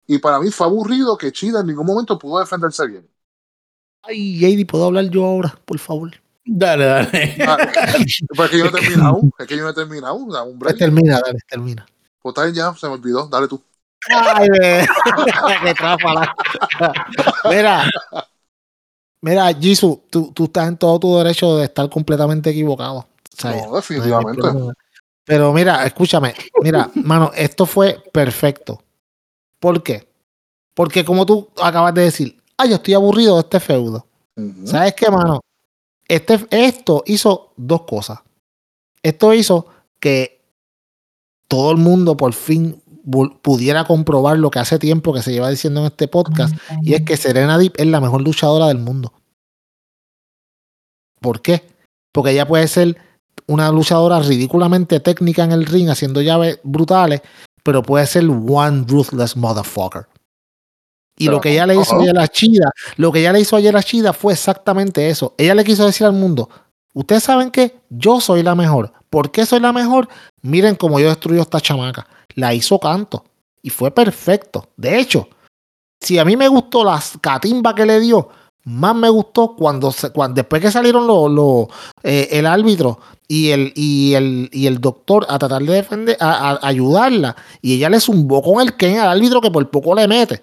Y 0.05 0.19
para 0.19 0.39
mí 0.39 0.51
fue 0.51 0.67
aburrido 0.67 1.17
que 1.17 1.31
Chida 1.31 1.61
en 1.61 1.67
ningún 1.67 1.85
momento 1.85 2.19
pudo 2.19 2.39
defenderse 2.39 2.85
bien. 2.87 3.09
Ay, 4.01 4.37
JD, 4.39 4.65
¿puedo 4.65 4.85
hablar 4.85 5.09
yo 5.09 5.25
ahora, 5.25 5.57
por 5.65 5.79
favor? 5.79 6.11
Dale, 6.45 6.85
dale. 6.85 7.37
Ah, 7.47 7.57
Pero 7.57 8.43
es 8.45 8.49
que 8.51 8.57
yo 8.57 8.63
no 8.65 8.69
he 8.69 8.81
terminado, 8.81 9.21
es 9.39 9.47
que 9.47 9.57
yo 9.57 9.63
no 9.63 9.69
he 9.69 9.73
terminado, 9.73 10.25
da 10.31 10.43
un 10.43 10.59
Pues 10.59 10.73
break. 10.73 10.77
termina, 10.77 11.19
dale, 11.19 11.39
termina. 11.49 11.85
Pues 12.21 12.35
está 12.37 12.49
ya 12.49 12.73
se 12.75 12.87
me 12.87 12.93
olvidó, 12.93 13.27
dale 13.27 13.47
tú. 13.47 13.61
Ay, 14.09 14.47
ve. 14.49 14.85
qué 15.63 15.73
tráfala. 15.73 16.35
Mira, 17.49 17.89
mira, 19.21 19.53
Jisoo, 19.53 20.03
tú, 20.09 20.31
tú 20.33 20.45
estás 20.45 20.67
en 20.67 20.77
todo 20.77 20.99
tu 20.99 21.17
derecho 21.17 21.57
de 21.57 21.65
estar 21.65 21.89
completamente 21.89 22.49
equivocado. 22.49 22.97
O 22.97 23.07
sea, 23.37 23.51
No, 23.65 23.75
definitivamente. 23.75 24.41
Pero 25.25 25.53
mira, 25.53 25.85
escúchame, 25.85 26.33
mira, 26.61 26.89
mano, 26.95 27.31
esto 27.33 27.65
fue 27.65 28.03
perfecto. 28.11 28.83
¿Por 29.59 29.81
qué? 29.81 30.05
Porque 30.73 31.05
como 31.05 31.25
tú 31.25 31.47
acabas 31.61 31.93
de 31.93 32.01
decir, 32.01 32.37
ay, 32.57 32.69
yo 32.71 32.75
estoy 32.75 32.93
aburrido 32.93 33.35
de 33.35 33.41
este 33.41 33.59
feudo. 33.61 34.05
¿Sabes 34.65 34.93
qué, 34.95 35.09
mano? 35.09 35.39
Este, 36.13 36.45
esto 36.51 37.03
hizo 37.07 37.53
dos 37.57 37.85
cosas. 37.87 38.19
Esto 39.01 39.33
hizo 39.33 39.65
que 39.99 40.45
todo 41.47 41.71
el 41.71 41.77
mundo 41.77 42.15
por 42.15 42.33
fin 42.33 42.83
pudiera 43.41 43.83
comprobar 43.85 44.37
lo 44.37 44.51
que 44.51 44.59
hace 44.59 44.77
tiempo 44.77 45.11
que 45.11 45.23
se 45.23 45.31
lleva 45.31 45.49
diciendo 45.49 45.79
en 45.79 45.87
este 45.87 46.07
podcast, 46.07 46.55
y 46.83 46.93
es 46.93 47.01
que 47.01 47.17
Serena 47.17 47.57
Deep 47.57 47.73
es 47.77 47.87
la 47.87 47.99
mejor 47.99 48.21
luchadora 48.21 48.67
del 48.67 48.77
mundo. 48.77 49.11
¿Por 51.19 51.41
qué? 51.41 51.63
Porque 52.11 52.29
ella 52.29 52.47
puede 52.47 52.67
ser 52.67 52.95
una 53.47 53.71
luchadora 53.71 54.19
ridículamente 54.19 54.99
técnica 54.99 55.43
en 55.43 55.51
el 55.51 55.65
ring, 55.65 55.89
haciendo 55.89 56.21
llaves 56.21 56.59
brutales, 56.63 57.21
pero 57.63 57.81
puede 57.81 58.05
ser 58.05 58.25
one 58.29 58.85
ruthless 58.87 59.35
motherfucker. 59.35 60.07
Y 61.17 61.25
lo 61.27 61.39
que 61.41 61.51
ella 61.51 61.65
le 61.67 61.75
hizo 61.75 61.99
ayer 62.01 62.17
a 62.17 62.27
Chida, 62.27 62.71
lo 62.97 63.11
que 63.11 63.19
ella 63.19 63.33
le 63.33 63.39
hizo 63.41 63.55
ayer 63.55 63.75
a 63.77 63.83
Chida 63.83 64.13
fue 64.13 64.33
exactamente 64.33 65.09
eso. 65.09 65.35
Ella 65.37 65.53
le 65.55 65.63
quiso 65.63 65.85
decir 65.85 66.07
al 66.07 66.13
mundo, 66.13 66.49
ustedes 66.93 67.23
saben 67.23 67.51
que 67.51 67.75
yo 67.89 68.19
soy 68.19 68.41
la 68.43 68.55
mejor. 68.55 68.91
¿Por 69.09 69.31
qué 69.31 69.45
soy 69.45 69.59
la 69.59 69.71
mejor? 69.71 70.07
Miren 70.41 70.75
cómo 70.75 70.99
yo 70.99 71.07
destruyo 71.09 71.41
esta 71.41 71.61
chamaca. 71.61 72.07
La 72.35 72.53
hizo 72.53 72.79
canto. 72.79 73.23
Y 73.61 73.69
fue 73.69 73.91
perfecto. 73.91 74.69
De 74.75 74.99
hecho, 74.99 75.27
si 76.01 76.17
a 76.17 76.25
mí 76.25 76.35
me 76.35 76.47
gustó 76.47 76.83
la 76.83 77.01
catimba 77.21 77.75
que 77.75 77.85
le 77.85 77.99
dio, 77.99 78.29
más 78.65 78.95
me 78.95 79.07
gustó 79.09 79.55
cuando, 79.55 79.91
se- 79.91 80.09
cuando 80.11 80.35
después 80.35 80.61
que 80.61 80.71
salieron 80.71 81.05
los, 81.05 81.29
los, 81.31 81.67
eh, 82.01 82.27
el 82.31 82.45
árbitro 82.47 82.99
y 83.27 83.51
el, 83.51 83.71
y, 83.75 84.13
el, 84.15 84.49
y 84.51 84.65
el 84.67 84.81
doctor 84.81 85.25
a 85.29 85.37
tratar 85.37 85.61
de 85.61 85.73
defender, 85.73 86.17
a, 86.19 86.51
a 86.53 86.67
ayudarla, 86.67 87.35
y 87.61 87.73
ella 87.75 87.89
le 87.89 87.99
zumbó 87.99 88.41
con 88.41 88.61
el 88.61 88.75
Ken 88.75 88.97
al 88.99 89.09
árbitro 89.09 89.39
que 89.41 89.51
por 89.51 89.69
poco 89.69 89.93
le 89.93 90.07
mete. 90.07 90.41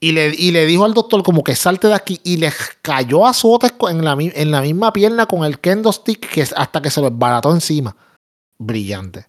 Y 0.00 0.12
le, 0.12 0.34
y 0.36 0.50
le 0.50 0.66
dijo 0.66 0.84
al 0.84 0.92
doctor 0.92 1.22
como 1.22 1.42
que 1.42 1.54
salte 1.54 1.88
de 1.88 1.94
aquí 1.94 2.20
y 2.24 2.36
le 2.36 2.52
cayó 2.82 3.26
a 3.26 3.30
azotes 3.30 3.72
en 3.88 4.04
la, 4.04 4.16
en 4.18 4.50
la 4.50 4.60
misma 4.60 4.92
pierna 4.92 5.26
con 5.26 5.44
el 5.44 5.60
kendo 5.60 5.92
stick 5.92 6.28
que 6.30 6.42
hasta 6.42 6.82
que 6.82 6.90
se 6.90 7.00
lo 7.00 7.06
esbarató 7.06 7.52
encima. 7.52 7.96
Brillante. 8.58 9.26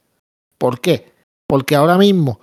¿Por 0.57 0.81
qué? 0.81 1.13
Porque 1.47 1.75
ahora 1.75 1.97
mismo 1.97 2.39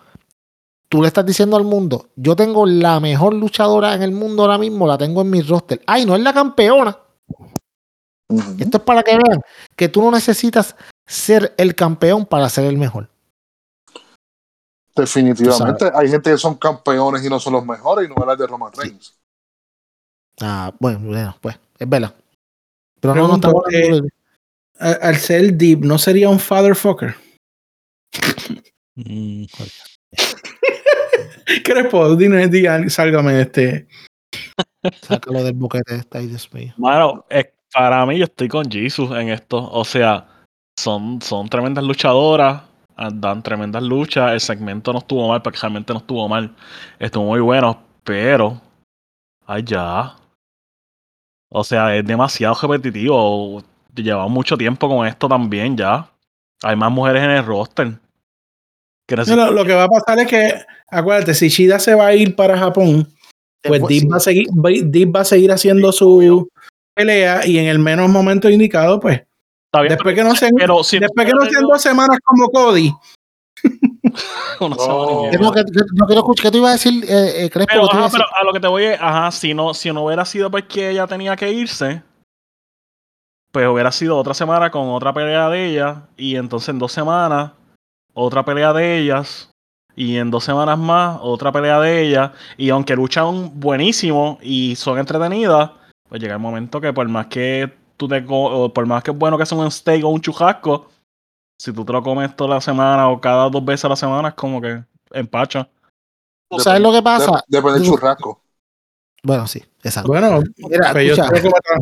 tú 0.88 1.00
le 1.00 1.08
estás 1.08 1.26
diciendo 1.26 1.56
al 1.56 1.64
mundo, 1.64 2.10
yo 2.16 2.36
tengo 2.36 2.66
la 2.66 3.00
mejor 3.00 3.34
luchadora 3.34 3.94
en 3.94 4.02
el 4.02 4.12
mundo 4.12 4.42
ahora 4.42 4.58
mismo, 4.58 4.86
la 4.86 4.98
tengo 4.98 5.22
en 5.22 5.30
mi 5.30 5.40
roster. 5.40 5.82
Ay, 5.86 6.04
no 6.04 6.14
es 6.14 6.22
la 6.22 6.32
campeona. 6.32 6.98
Esto 8.58 8.78
es 8.78 8.82
para 8.82 9.02
que 9.02 9.12
vean 9.12 9.42
que 9.76 9.88
tú 9.88 10.02
no 10.02 10.10
necesitas 10.10 10.76
ser 11.06 11.54
el 11.58 11.74
campeón 11.74 12.26
para 12.26 12.48
ser 12.48 12.64
el 12.64 12.78
mejor. 12.78 13.11
Definitivamente. 14.94 15.90
Hay 15.94 16.08
gente 16.08 16.30
que 16.30 16.38
son 16.38 16.56
campeones 16.56 17.24
y 17.24 17.28
no 17.30 17.40
son 17.40 17.54
los 17.54 17.64
mejores 17.64 18.06
y 18.06 18.08
no 18.08 18.16
hablar 18.18 18.36
de 18.36 18.46
Roman 18.46 18.72
Reigns. 18.76 19.16
Ah, 20.40 20.72
bueno, 20.78 21.00
bueno, 21.00 21.36
pues, 21.40 21.58
es 21.78 21.88
verdad. 21.88 22.14
Pero 23.00 23.14
no, 23.14 23.28
no 23.28 23.34
estamos 23.34 23.64
eh, 23.72 24.00
Al 24.78 25.16
ser 25.16 25.54
deep, 25.54 25.84
¿no 25.84 25.98
sería 25.98 26.28
un 26.28 26.38
fatherfucker? 26.38 27.14
Mm, 28.94 29.44
Crespo, 31.64 32.14
dime, 32.16 32.46
diga, 32.48 32.88
sálgame 32.88 33.32
de 33.34 33.42
este. 33.42 33.88
Sácalo 35.02 35.42
del 35.42 35.54
boquete 35.54 35.96
este, 35.96 36.18
ay 36.18 36.26
Dios 36.26 36.52
mío. 36.52 36.72
Mano, 36.76 37.24
eh, 37.30 37.52
para 37.72 38.04
mí 38.06 38.18
yo 38.18 38.24
estoy 38.24 38.48
con 38.48 38.70
Jesus 38.70 39.10
en 39.12 39.28
esto. 39.30 39.70
O 39.70 39.84
sea, 39.84 40.26
son, 40.78 41.20
son 41.22 41.48
tremendas 41.48 41.84
luchadoras, 41.84 42.62
dan 43.14 43.42
tremendas 43.42 43.82
luchas. 43.82 44.32
El 44.32 44.40
segmento 44.40 44.92
no 44.92 44.98
estuvo 44.98 45.28
mal, 45.28 45.42
porque 45.42 45.58
realmente 45.60 45.92
no 45.92 45.98
estuvo 46.00 46.28
mal. 46.28 46.54
Estuvo 46.98 47.24
muy 47.24 47.40
bueno, 47.40 47.82
pero. 48.04 48.60
Ay, 49.46 49.62
ya. 49.64 50.16
O 51.48 51.64
sea, 51.64 51.94
es 51.96 52.04
demasiado 52.04 52.54
repetitivo. 52.60 53.62
Llevamos 53.94 54.30
mucho 54.30 54.56
tiempo 54.56 54.88
con 54.88 55.06
esto 55.06 55.28
también, 55.28 55.76
ya. 55.76 56.08
Hay 56.62 56.76
más 56.76 56.90
mujeres 56.90 57.22
en 57.22 57.30
el 57.30 57.44
roster. 57.44 57.98
Que 59.06 59.16
No, 59.16 59.50
lo, 59.50 59.64
que 59.64 59.74
va 59.74 59.84
a 59.84 59.88
pasar 59.88 60.20
es 60.20 60.28
que, 60.28 60.54
acuérdate, 60.88 61.34
si 61.34 61.48
Shida 61.48 61.78
se 61.78 61.94
va 61.94 62.06
a 62.06 62.14
ir 62.14 62.36
para 62.36 62.56
Japón, 62.56 63.08
pues 63.62 63.80
Después, 63.80 63.88
Deep 63.88 64.00
sí. 64.00 64.08
va 64.08 64.16
a 64.16 64.20
seguir, 64.20 64.46
Deep 64.84 65.14
va 65.14 65.20
a 65.20 65.24
seguir 65.24 65.52
haciendo 65.52 65.92
su 65.92 66.48
pelea 66.94 67.46
y 67.46 67.58
en 67.58 67.66
el 67.66 67.78
menos 67.78 68.08
momento 68.10 68.48
indicado, 68.48 69.00
pues, 69.00 69.22
bien, 69.80 69.94
después 69.94 70.14
que 70.14 70.22
no 70.24 70.34
sean, 70.36 70.52
pero 70.56 70.84
si 70.84 70.98
después 70.98 71.26
que 71.26 71.32
no 71.32 71.44
sean 71.46 71.64
dos 71.64 71.80
semanas 71.80 72.18
como 72.24 72.48
Cody, 72.48 72.92
Una 74.60 74.76
No. 74.76 75.30
que- 75.30 75.62
no 75.94 76.06
quiero 76.06 76.20
escuchar. 76.20 76.42
¿Qué 76.44 76.50
tú 76.50 76.58
ibas 76.58 76.70
a 76.70 76.72
decir, 76.72 77.04
eh, 77.04 77.44
eh, 77.44 77.50
Crespo? 77.50 77.68
Pero, 77.72 77.82
¿Qué 77.82 77.88
tú 77.88 77.90
ajá, 77.90 77.98
ibas 77.98 78.14
a 78.14 78.16
pero 78.18 78.24
decir? 78.24 78.36
a 78.40 78.44
lo 78.44 78.52
que 78.52 78.60
te 78.60 78.66
voy 78.68 78.84
es, 78.84 79.00
ajá, 79.00 79.30
si 79.30 79.54
no, 79.54 79.74
si 79.74 79.92
no 79.92 80.04
hubiera 80.04 80.24
sido 80.24 80.50
porque 80.50 80.90
ella 80.90 81.06
tenía 81.06 81.36
que 81.36 81.50
irse, 81.52 82.02
pues 83.52 83.66
hubiera 83.68 83.92
sido 83.92 84.16
otra 84.18 84.34
semana 84.34 84.70
con 84.70 84.88
otra 84.90 85.12
pelea 85.12 85.48
de 85.48 85.66
ella, 85.66 86.02
y 86.16 86.36
entonces 86.36 86.70
en 86.70 86.78
dos 86.78 86.92
semanas, 86.92 87.52
otra 88.14 88.44
pelea 88.44 88.72
de 88.72 88.98
ellas, 88.98 89.50
y 89.94 90.16
en 90.16 90.30
dos 90.30 90.44
semanas 90.44 90.78
más, 90.78 91.18
otra 91.22 91.52
pelea 91.52 91.78
de 91.80 92.02
ellas, 92.02 92.32
y 92.56 92.70
aunque 92.70 92.96
luchan 92.96 93.60
buenísimo 93.60 94.38
y 94.42 94.74
son 94.76 94.98
entretenidas, 94.98 95.70
pues 96.08 96.20
llega 96.20 96.34
el 96.34 96.40
momento 96.40 96.80
que 96.80 96.92
por 96.92 97.06
más 97.08 97.26
que 97.26 97.72
tú 97.96 98.08
te 98.08 98.20
por 98.22 98.86
más 98.86 99.02
que 99.02 99.10
es 99.10 99.16
bueno 99.18 99.36
que 99.38 99.46
sea 99.46 99.58
un 99.58 99.70
steak 99.70 100.04
o 100.04 100.08
un 100.08 100.20
churrasco, 100.20 100.88
si 101.60 101.72
tú 101.72 101.84
te 101.84 101.92
lo 101.92 102.02
comes 102.02 102.34
toda 102.34 102.56
la 102.56 102.60
semana 102.60 103.08
o 103.08 103.20
cada 103.20 103.48
dos 103.48 103.64
veces 103.64 103.84
a 103.84 103.88
la 103.90 103.96
semana, 103.96 104.28
es 104.30 104.34
como 104.34 104.60
que 104.60 104.82
empacha. 105.12 105.68
¿Tú 106.50 106.58
sabes 106.58 106.80
lo 106.80 106.92
que 106.92 107.02
pasa? 107.02 107.30
De- 107.46 107.58
Depende 107.58 107.78
del 107.78 107.88
churrasco. 107.88 108.42
Bueno, 109.22 109.46
sí, 109.46 109.62
exacto. 109.84 110.08
Bueno, 110.08 110.42
Mira, 110.56 110.92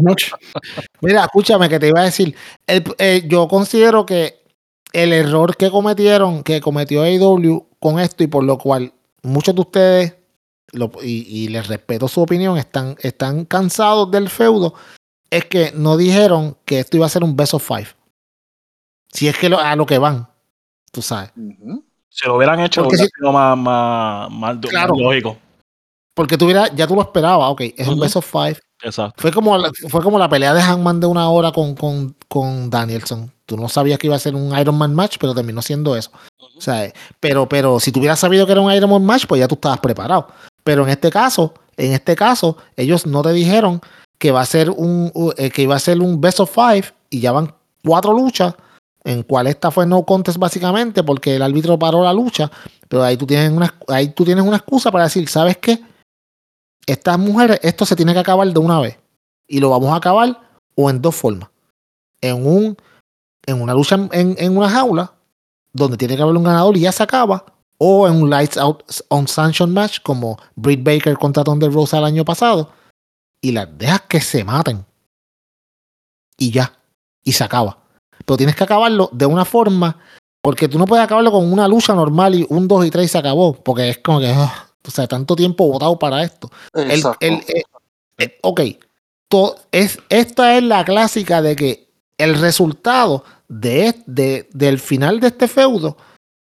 noches. 0.01 0.33
Mira, 1.01 1.25
escúchame 1.25 1.69
que 1.69 1.79
te 1.81 1.89
iba 1.89 2.01
a 2.01 2.05
decir. 2.05 2.35
El- 2.67 2.85
eh, 2.99 3.23
yo 3.27 3.49
considero 3.49 4.05
que 4.05 4.45
el 4.93 5.13
error 5.13 5.57
que 5.57 5.71
cometieron, 5.71 6.43
que 6.43 6.61
cometió 6.61 7.03
AEW 7.03 7.67
con 7.79 7.99
esto 7.99 8.23
y 8.23 8.27
por 8.27 8.45
lo 8.45 8.59
cual 8.59 8.93
muchos 9.23 9.55
de 9.55 9.61
ustedes, 9.63 10.15
lo- 10.73 10.91
y, 11.03 11.27
y 11.45 11.49
les 11.49 11.67
respeto 11.67 12.07
su 12.09 12.21
opinión, 12.21 12.59
están, 12.59 12.97
están 13.01 13.45
cansados 13.47 14.11
del 14.11 14.29
feudo, 14.29 14.75
es 15.31 15.45
que 15.47 15.73
no 15.75 15.97
dijeron 15.97 16.57
que 16.65 16.81
esto 16.81 16.97
iba 16.97 17.07
a 17.07 17.11
ser 17.11 17.23
un 17.25 17.37
best 17.37 17.55
of 17.55 17.67
five. 17.67 17.89
Si 19.13 19.29
es 19.29 19.37
que 19.39 19.49
lo- 19.49 19.59
a 19.59 19.75
lo 19.77 19.87
que 19.87 19.99
van, 19.99 20.29
tú 20.93 21.03
sabes. 21.03 21.33
Si 22.09 22.27
lo 22.27 22.37
hubieran 22.37 22.61
hecho, 22.61 22.83
Porque 22.83 22.97
hubiera 22.97 23.07
si- 23.07 23.13
sido 23.19 23.33
más, 23.33 23.57
más, 23.57 24.31
más, 24.31 24.57
más 24.57 24.67
Claro. 24.71 24.95
lógico. 24.97 25.37
Porque 26.15 26.37
tú 26.37 26.51
ya 26.51 26.87
tú 26.87 26.95
lo 26.95 27.03
esperabas, 27.03 27.51
ok, 27.51 27.61
es 27.77 27.89
un 27.89 28.03
of 28.03 28.27
five. 28.31 28.59
Exacto. 28.83 29.21
Fue 29.21 29.31
como, 29.33 29.57
la, 29.59 29.71
fue 29.89 30.03
como 30.03 30.19
la 30.19 30.29
pelea 30.29 30.55
de 30.55 30.63
Hangman 30.63 31.01
de 31.01 31.07
una 31.07 31.29
hora 31.29 31.53
con, 31.53 31.75
con, 31.75 32.15
con 32.29 32.71
Danielson. 32.71 33.31
Tú 33.47 33.57
no 33.57 33.69
sabías 33.69 33.99
que 33.99 34.07
iba 34.07 34.17
a 34.17 34.21
ser 34.21 34.35
un 34.35 34.57
Iron 34.59 34.77
Man 34.77 34.95
match, 34.95 35.17
pero 35.21 35.35
terminó 35.35 35.61
siendo 35.61 35.97
eso. 35.97 36.11
O 36.57 36.61
sea, 36.61 36.93
pero, 37.21 37.49
pero 37.49 37.79
si 37.79 37.93
tú 37.93 38.01
hubieras 38.01 38.19
sabido 38.19 38.47
que 38.47 38.53
era 38.53 38.61
un 38.61 38.73
Iron 38.73 38.91
Man 38.91 39.05
match, 39.05 39.27
pues 39.27 39.39
ya 39.39 39.49
tú 39.49 39.55
estabas 39.57 39.81
preparado. 39.81 40.29
Pero 40.65 40.83
en 40.85 40.91
este 40.91 41.11
caso, 41.11 41.55
en 41.77 41.93
este 41.93 42.17
caso, 42.17 42.57
ellos 42.77 43.07
no 43.07 43.23
te 43.23 43.33
dijeron 43.33 43.81
que 44.21 44.31
va 44.33 44.43
a 44.43 44.47
ser 44.47 44.69
un, 44.69 45.11
eh, 45.39 45.51
que 45.51 45.63
iba 45.63 45.75
a 45.75 45.79
ser 45.81 45.99
un 46.01 46.21
best 46.21 46.41
of 46.41 46.55
five 46.55 46.85
y 47.09 47.21
ya 47.21 47.33
van 47.33 47.55
cuatro 47.83 48.13
luchas, 48.13 48.55
en 49.03 49.23
cual 49.23 49.47
esta 49.47 49.71
fue 49.71 49.87
no 49.87 50.05
contest 50.05 50.37
básicamente, 50.39 51.03
porque 51.03 51.37
el 51.37 51.43
árbitro 51.43 51.79
paró 51.79 52.05
la 52.05 52.13
lucha. 52.13 52.51
Pero 52.87 53.03
ahí 53.03 53.17
tú 53.17 53.27
tienes 53.27 53.51
una, 53.51 53.75
ahí 53.89 54.09
tú 54.11 54.25
tienes 54.27 54.45
una 54.45 54.59
excusa 54.59 54.93
para 54.93 55.05
decir, 55.05 55.27
¿sabes 55.29 55.57
qué? 55.57 55.83
Estas 56.87 57.19
mujeres, 57.19 57.59
esto 57.63 57.87
se 57.87 57.97
tiene 57.97 58.13
que 58.13 58.19
acabar 58.19 58.47
de 58.53 58.59
una 58.59 58.79
vez. 58.81 58.99
Y 59.49 59.59
lo 59.59 59.71
vamos 59.71 59.91
a 59.91 59.97
acabar 59.97 60.39
o 60.75 60.91
en 60.91 61.01
dos 61.01 61.15
formas. 61.17 61.49
En 62.21 62.47
un 62.47 62.77
en 63.47 63.63
una 63.63 63.73
lucha 63.73 63.95
en- 64.13 64.37
en 64.39 64.57
una 64.57 64.69
jaula, 64.69 65.15
donde 65.73 65.97
tiene 65.97 66.15
que 66.15 66.23
haber 66.23 66.37
un 66.37 66.45
ganador 66.45 66.77
y 66.77 66.81
ya 66.81 66.93
se 66.93 67.03
acaba. 67.03 67.45
O 67.79 68.07
en 68.07 68.23
un 68.23 68.29
Lights 68.29 68.59
Out 68.59 68.83
on 69.09 69.27
Sanction 69.27 69.73
match, 69.73 70.01
como 70.03 70.39
Britt 70.57 70.85
Baker 70.85 71.17
contra 71.17 71.43
Thunder 71.43 71.73
Rosa 71.73 71.97
el 71.99 72.05
año 72.05 72.25
pasado. 72.27 72.71
Y 73.41 73.53
las 73.53 73.69
dejas 73.79 74.03
que 74.03 74.21
se 74.21 74.45
maten. 74.45 74.85
Y 76.39 76.51
ya. 76.51 76.73
Y 77.23 77.33
se 77.33 77.45
acaba. 77.45 77.79
Pero 78.25 78.37
tienes 78.37 78.57
que 78.57 78.65
acabarlo 78.65 79.09
de 79.13 79.27
una 79.27 79.45
forma. 79.45 79.99
Porque 80.43 80.69
tú 80.69 80.79
no 80.79 80.87
puedes 80.87 81.05
acabarlo 81.05 81.31
con 81.33 81.53
una 81.53 81.69
lucha 81.69 81.95
normal 81.95 82.35
y 82.35 82.47
un 82.49 82.67
2 82.67 82.87
y 82.87 82.91
3 82.91 83.05
y 83.05 83.09
se 83.09 83.19
acabó. 83.19 83.55
Porque 83.55 83.89
es 83.91 83.99
como 83.99 84.21
que. 84.21 84.29
ah, 84.35 84.67
o 84.87 84.91
sea, 84.91 85.07
tanto 85.07 85.37
tiempo 85.37 85.67
votado 85.69 85.99
para 85.99 86.23
esto. 86.23 86.51
El- 87.21 87.43
eh, 87.49 87.63
eh, 88.19 88.39
ok, 88.43 88.61
to- 89.29 89.57
es, 89.73 89.99
esta 90.09 90.57
es 90.57 90.63
la 90.63 90.85
clásica 90.85 91.43
de 91.43 91.55
que 91.57 91.91
el 92.17 92.39
resultado 92.39 93.25
de, 93.49 93.95
de- 94.07 94.49
del 94.53 94.79
final 94.79 95.21
de 95.21 95.29
este 95.29 95.49
feudo 95.49 95.97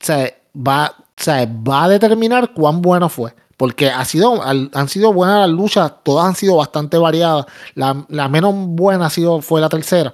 o 0.01 0.05
sea, 0.05 0.31
va, 0.55 0.93
o 0.97 1.03
sea, 1.23 1.45
va 1.45 1.83
a 1.85 1.89
determinar 1.89 2.53
cuán 2.53 2.81
bueno 2.81 3.09
fue. 3.09 3.33
Porque 3.59 3.89
ha 3.89 4.05
sido, 4.05 4.41
han 4.41 4.87
sido 4.87 5.11
buenas 5.11 5.41
las 5.41 5.49
luchas, 5.49 5.91
todas 6.01 6.25
han 6.25 6.35
sido 6.35 6.55
bastante 6.55 6.97
variadas. 6.97 7.45
La, 7.75 7.93
menos 8.29 8.55
buena 8.55 9.07
ha 9.07 9.09
sido, 9.09 9.41
fue 9.41 9.59
la 9.59 9.67
tercera, 9.67 10.13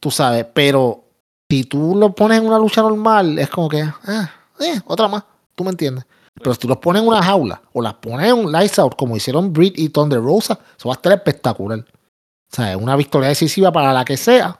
tú 0.00 0.10
sabes, 0.10 0.46
pero 0.54 1.04
si 1.46 1.64
tú 1.64 1.94
lo 1.94 2.14
pones 2.14 2.38
en 2.38 2.46
una 2.46 2.58
lucha 2.58 2.80
normal, 2.80 3.38
es 3.38 3.50
como 3.50 3.68
que, 3.68 3.82
ah, 3.82 4.30
eh, 4.60 4.80
otra 4.86 5.08
más, 5.08 5.24
tú 5.54 5.62
me 5.62 5.72
entiendes. 5.72 6.06
Pero 6.36 6.54
si 6.54 6.60
tú 6.60 6.68
los 6.68 6.78
pones 6.78 7.02
en 7.02 7.08
una 7.08 7.22
jaula 7.22 7.60
o 7.74 7.82
las 7.82 7.94
pones 7.96 8.30
en 8.30 8.46
un 8.46 8.50
lights 8.50 8.78
out, 8.78 8.96
como 8.96 9.14
hicieron 9.14 9.52
Britt 9.52 9.78
y 9.78 9.90
Thunder 9.90 10.22
Rosa, 10.22 10.58
eso 10.78 10.88
va 10.88 10.94
a 10.94 10.96
estar 10.96 11.12
espectacular. 11.12 11.80
O 11.80 12.56
sea, 12.56 12.78
una 12.78 12.96
victoria 12.96 13.28
decisiva 13.28 13.72
para 13.72 13.92
la 13.92 14.06
que 14.06 14.16
sea. 14.16 14.58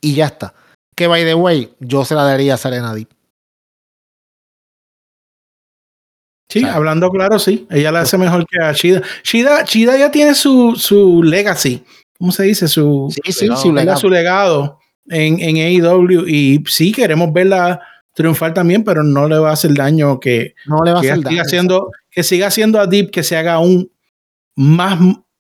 Y 0.00 0.16
ya 0.16 0.26
está. 0.26 0.54
Que 0.96 1.06
by 1.06 1.24
the 1.24 1.34
way, 1.34 1.72
yo 1.78 2.04
se 2.04 2.16
la 2.16 2.24
daría 2.24 2.54
a 2.54 2.56
Serena 2.56 2.92
Deep. 2.92 3.15
Sí, 6.48 6.64
hablando 6.64 7.10
claro, 7.10 7.38
sí. 7.38 7.66
Ella 7.70 7.90
la 7.90 8.00
hace 8.00 8.16
mejor 8.18 8.46
que 8.46 8.62
a 8.62 8.72
Shida. 8.72 9.02
Shida, 9.24 9.64
Shida 9.64 9.96
ya 9.96 10.10
tiene 10.10 10.34
su, 10.34 10.74
su 10.76 11.22
legacy. 11.22 11.84
¿Cómo 12.18 12.32
se 12.32 12.44
dice? 12.44 12.68
Su, 12.68 13.12
Sí, 13.24 13.32
sí, 13.32 13.48
su 13.56 14.10
legado 14.10 14.78
en, 15.08 15.40
en 15.40 15.56
AEW. 15.56 16.26
Y 16.26 16.62
sí, 16.68 16.92
queremos 16.92 17.32
verla 17.32 17.80
triunfar 18.14 18.54
también, 18.54 18.82
pero 18.82 19.02
no 19.02 19.28
le 19.28 19.38
va 19.38 19.50
a 19.50 19.52
hacer 19.52 19.74
daño 19.74 20.18
que, 20.18 20.54
No 20.64 20.82
le 20.82 20.92
va 20.92 20.98
a 20.98 21.00
hacer 21.00 21.16
siga 21.18 21.30
daño. 21.30 21.42
haciendo, 21.42 21.90
que 22.10 22.22
siga 22.22 22.46
haciendo 22.46 22.80
a 22.80 22.86
Deep 22.86 23.10
que 23.10 23.22
se 23.22 23.36
haga 23.36 23.58
un 23.58 23.90
más 24.54 24.98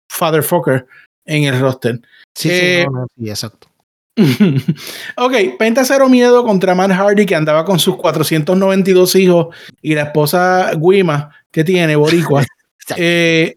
fatherfucker 0.09 0.87
en 1.25 1.43
el 1.43 1.59
roster. 1.59 2.01
Sí, 2.33 2.49
sí, 2.49 2.55
eh, 2.55 2.85
no, 2.91 3.01
no, 3.01 3.07
sí, 3.15 3.29
exacto. 3.29 3.67
ok, 5.17 5.33
Penta 5.57 5.83
Cero 5.85 6.07
Miedo 6.09 6.43
contra 6.43 6.75
Matt 6.75 6.91
Hardy 6.91 7.25
que 7.25 7.35
andaba 7.35 7.65
con 7.65 7.79
sus 7.79 7.95
492 7.97 9.15
hijos 9.15 9.55
y 9.81 9.95
la 9.95 10.03
esposa 10.03 10.71
Guima 10.75 11.31
que 11.51 11.63
tiene, 11.63 11.95
Boricua. 11.95 12.43
Eh, 12.97 13.55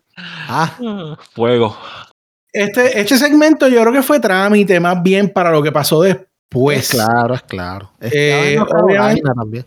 Ah, 0.49 1.17
Fuego. 1.35 1.77
este, 2.53 3.01
este 3.01 3.19
segmento 3.19 3.67
yo 3.69 3.81
creo 3.83 3.93
que 3.93 4.03
fue 4.03 4.21
trámite 4.21 4.79
más 4.81 5.03
bien 5.03 5.29
para 5.31 5.51
lo 5.51 5.63
que 5.63 5.73
pasó 5.73 6.01
después. 6.01 6.79
es 6.79 6.89
claro, 6.91 7.35
es 7.35 7.43
claro. 7.43 7.91
Es 8.01 8.13
Eh, 8.15 8.59
obviamente- 8.59 9.23
también. 9.37 9.65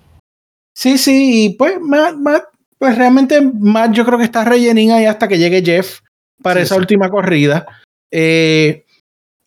Sí, 0.73 0.97
sí, 0.97 1.45
y 1.45 1.49
pues 1.55 1.79
Matt, 1.81 2.15
Matt, 2.15 2.43
pues 2.77 2.97
realmente 2.97 3.41
Matt 3.41 3.91
yo 3.91 4.05
creo 4.05 4.17
que 4.17 4.23
está 4.23 4.45
rellenín 4.45 4.91
ahí 4.91 5.05
hasta 5.05 5.27
que 5.27 5.37
llegue 5.37 5.61
Jeff 5.61 5.99
para 6.41 6.61
Sí, 6.61 6.63
esa 6.63 6.75
sí. 6.75 6.79
última 6.81 7.09
corrida. 7.09 7.65
Eh, 8.09 8.85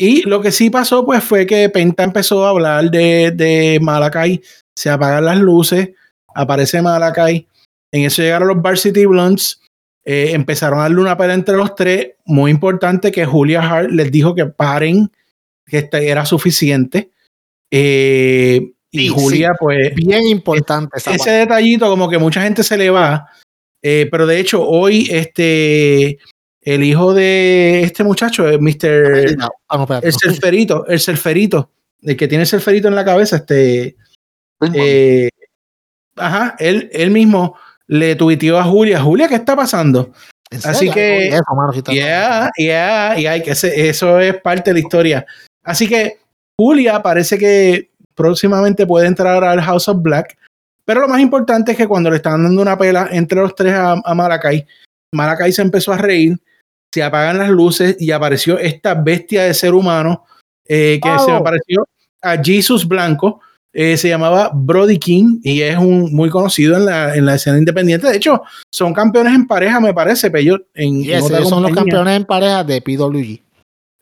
y 0.04 0.22
lo 0.22 0.40
que 0.40 0.50
sí 0.50 0.68
pasó 0.70 1.04
pues 1.04 1.22
fue 1.22 1.46
que 1.46 1.68
Penta 1.68 2.02
empezó 2.04 2.44
a 2.44 2.50
hablar 2.50 2.90
de, 2.90 3.30
de 3.30 3.78
Malakai, 3.80 4.40
se 4.76 4.90
apagan 4.90 5.24
las 5.26 5.38
luces, 5.38 5.90
aparece 6.34 6.82
Malakai, 6.82 7.46
en 7.92 8.02
eso 8.04 8.22
llegaron 8.22 8.48
los 8.48 8.62
Varsity 8.62 9.06
Blondes, 9.06 9.60
eh, 10.04 10.30
empezaron 10.32 10.80
a 10.80 10.82
darle 10.82 11.00
una 11.00 11.16
pelea 11.16 11.34
entre 11.34 11.56
los 11.56 11.74
tres, 11.76 12.12
muy 12.24 12.50
importante 12.50 13.12
que 13.12 13.24
Julia 13.24 13.60
Hart 13.62 13.90
les 13.90 14.10
dijo 14.10 14.34
que 14.34 14.46
paren, 14.46 15.10
que 15.66 15.78
este 15.78 16.08
era 16.08 16.24
suficiente. 16.24 17.10
Eh, 17.70 18.72
y 18.90 18.98
Sí, 18.98 19.08
Julia 19.08 19.52
pues 19.58 19.94
Bien 19.94 20.22
importante 20.26 20.98
esa 20.98 21.10
ese 21.12 21.18
parte. 21.18 21.30
detallito 21.32 21.88
como 21.88 22.10
que 22.10 22.18
mucha 22.18 22.42
gente 22.42 22.62
se 22.62 22.76
le 22.76 22.90
va. 22.90 23.28
eh, 23.82 24.06
pero 24.10 24.26
de 24.26 24.38
hecho, 24.40 24.62
hoy 24.66 25.08
este 25.10 26.18
el 26.62 26.84
hijo 26.84 27.12
de 27.14 27.82
este 27.82 28.04
muchacho, 28.04 28.48
eh, 28.48 28.58
Mr. 28.58 29.36
Ah, 29.68 29.76
no, 29.76 29.82
espérate. 29.82 30.06
El 30.06 30.12
surferito, 30.12 30.86
el 30.86 31.00
surferito, 31.00 31.70
el 32.02 32.16
que 32.16 32.28
tiene 32.28 32.42
el 32.42 32.48
surferito 32.48 32.88
en 32.88 32.94
la 32.94 33.04
cabeza, 33.04 33.36
este 33.36 33.96
eh, 34.74 35.28
ajá, 36.16 36.54
él, 36.58 36.88
él 36.92 37.10
mismo 37.10 37.56
le 37.88 38.14
tuiteó 38.16 38.58
a 38.58 38.64
Julia, 38.64 39.00
Julia, 39.02 39.28
¿qué 39.28 39.34
está 39.34 39.56
pasando? 39.56 40.12
¿En 40.50 40.60
así 40.64 40.90
que- 40.90 41.28
Eso, 41.28 41.42
mano, 41.56 41.72
está- 41.72 41.92
Yeah, 41.92 42.50
yeah, 42.56 43.18
y 43.18 43.26
hay 43.26 43.42
que 43.42 43.52
ese- 43.52 43.88
eso 43.88 44.20
es 44.20 44.40
parte 44.40 44.70
de 44.70 44.74
la 44.74 44.80
historia. 44.80 45.26
Así 45.64 45.88
que 45.88 46.18
Julia 46.58 47.02
parece 47.02 47.38
que 47.38 47.90
próximamente 48.14 48.86
puede 48.86 49.06
entrar 49.08 49.42
al 49.42 49.60
House 49.62 49.88
of 49.88 50.02
Black, 50.02 50.36
pero 50.84 51.00
lo 51.00 51.08
más 51.08 51.20
importante 51.20 51.72
es 51.72 51.78
que 51.78 51.88
cuando 51.88 52.10
le 52.10 52.16
estaban 52.16 52.42
dando 52.44 52.60
una 52.62 52.76
pela 52.78 53.08
entre 53.10 53.40
los 53.40 53.54
tres 53.54 53.72
a, 53.72 53.92
a 54.04 54.14
Malakai, 54.14 54.66
Malakai 55.12 55.52
se 55.52 55.62
empezó 55.62 55.92
a 55.92 55.96
reír, 55.98 56.38
se 56.92 57.02
apagan 57.02 57.38
las 57.38 57.48
luces 57.50 57.96
y 57.98 58.10
apareció 58.10 58.58
esta 58.58 58.94
bestia 58.94 59.44
de 59.44 59.54
ser 59.54 59.74
humano 59.74 60.24
eh, 60.68 61.00
que 61.02 61.08
se 61.18 61.32
Oh. 61.32 61.42
pareció 61.42 61.86
a 62.22 62.36
Jesus 62.42 62.86
Blanco. 62.86 63.40
eh, 63.74 63.96
se 63.96 64.06
llamaba 64.10 64.50
Brody 64.52 64.98
King 64.98 65.40
y 65.42 65.62
es 65.62 65.78
un 65.78 66.14
muy 66.14 66.28
conocido 66.28 66.76
en 66.76 66.84
la, 66.84 67.14
en 67.16 67.24
la 67.24 67.36
escena 67.36 67.56
independiente. 67.56 68.06
De 68.06 68.16
hecho, 68.18 68.42
son 68.70 68.92
campeones 68.92 69.34
en 69.34 69.46
pareja, 69.46 69.80
me 69.80 69.94
parece, 69.94 70.30
pero 70.30 70.56
en, 70.74 70.96
en 70.96 71.02
Yes, 71.04 71.22
otra 71.22 71.38
ellos 71.38 71.48
son 71.48 71.62
los 71.62 71.72
campeones 71.72 72.16
en 72.18 72.24
pareja 72.26 72.62
de 72.64 72.82
PWG. 72.82 73.40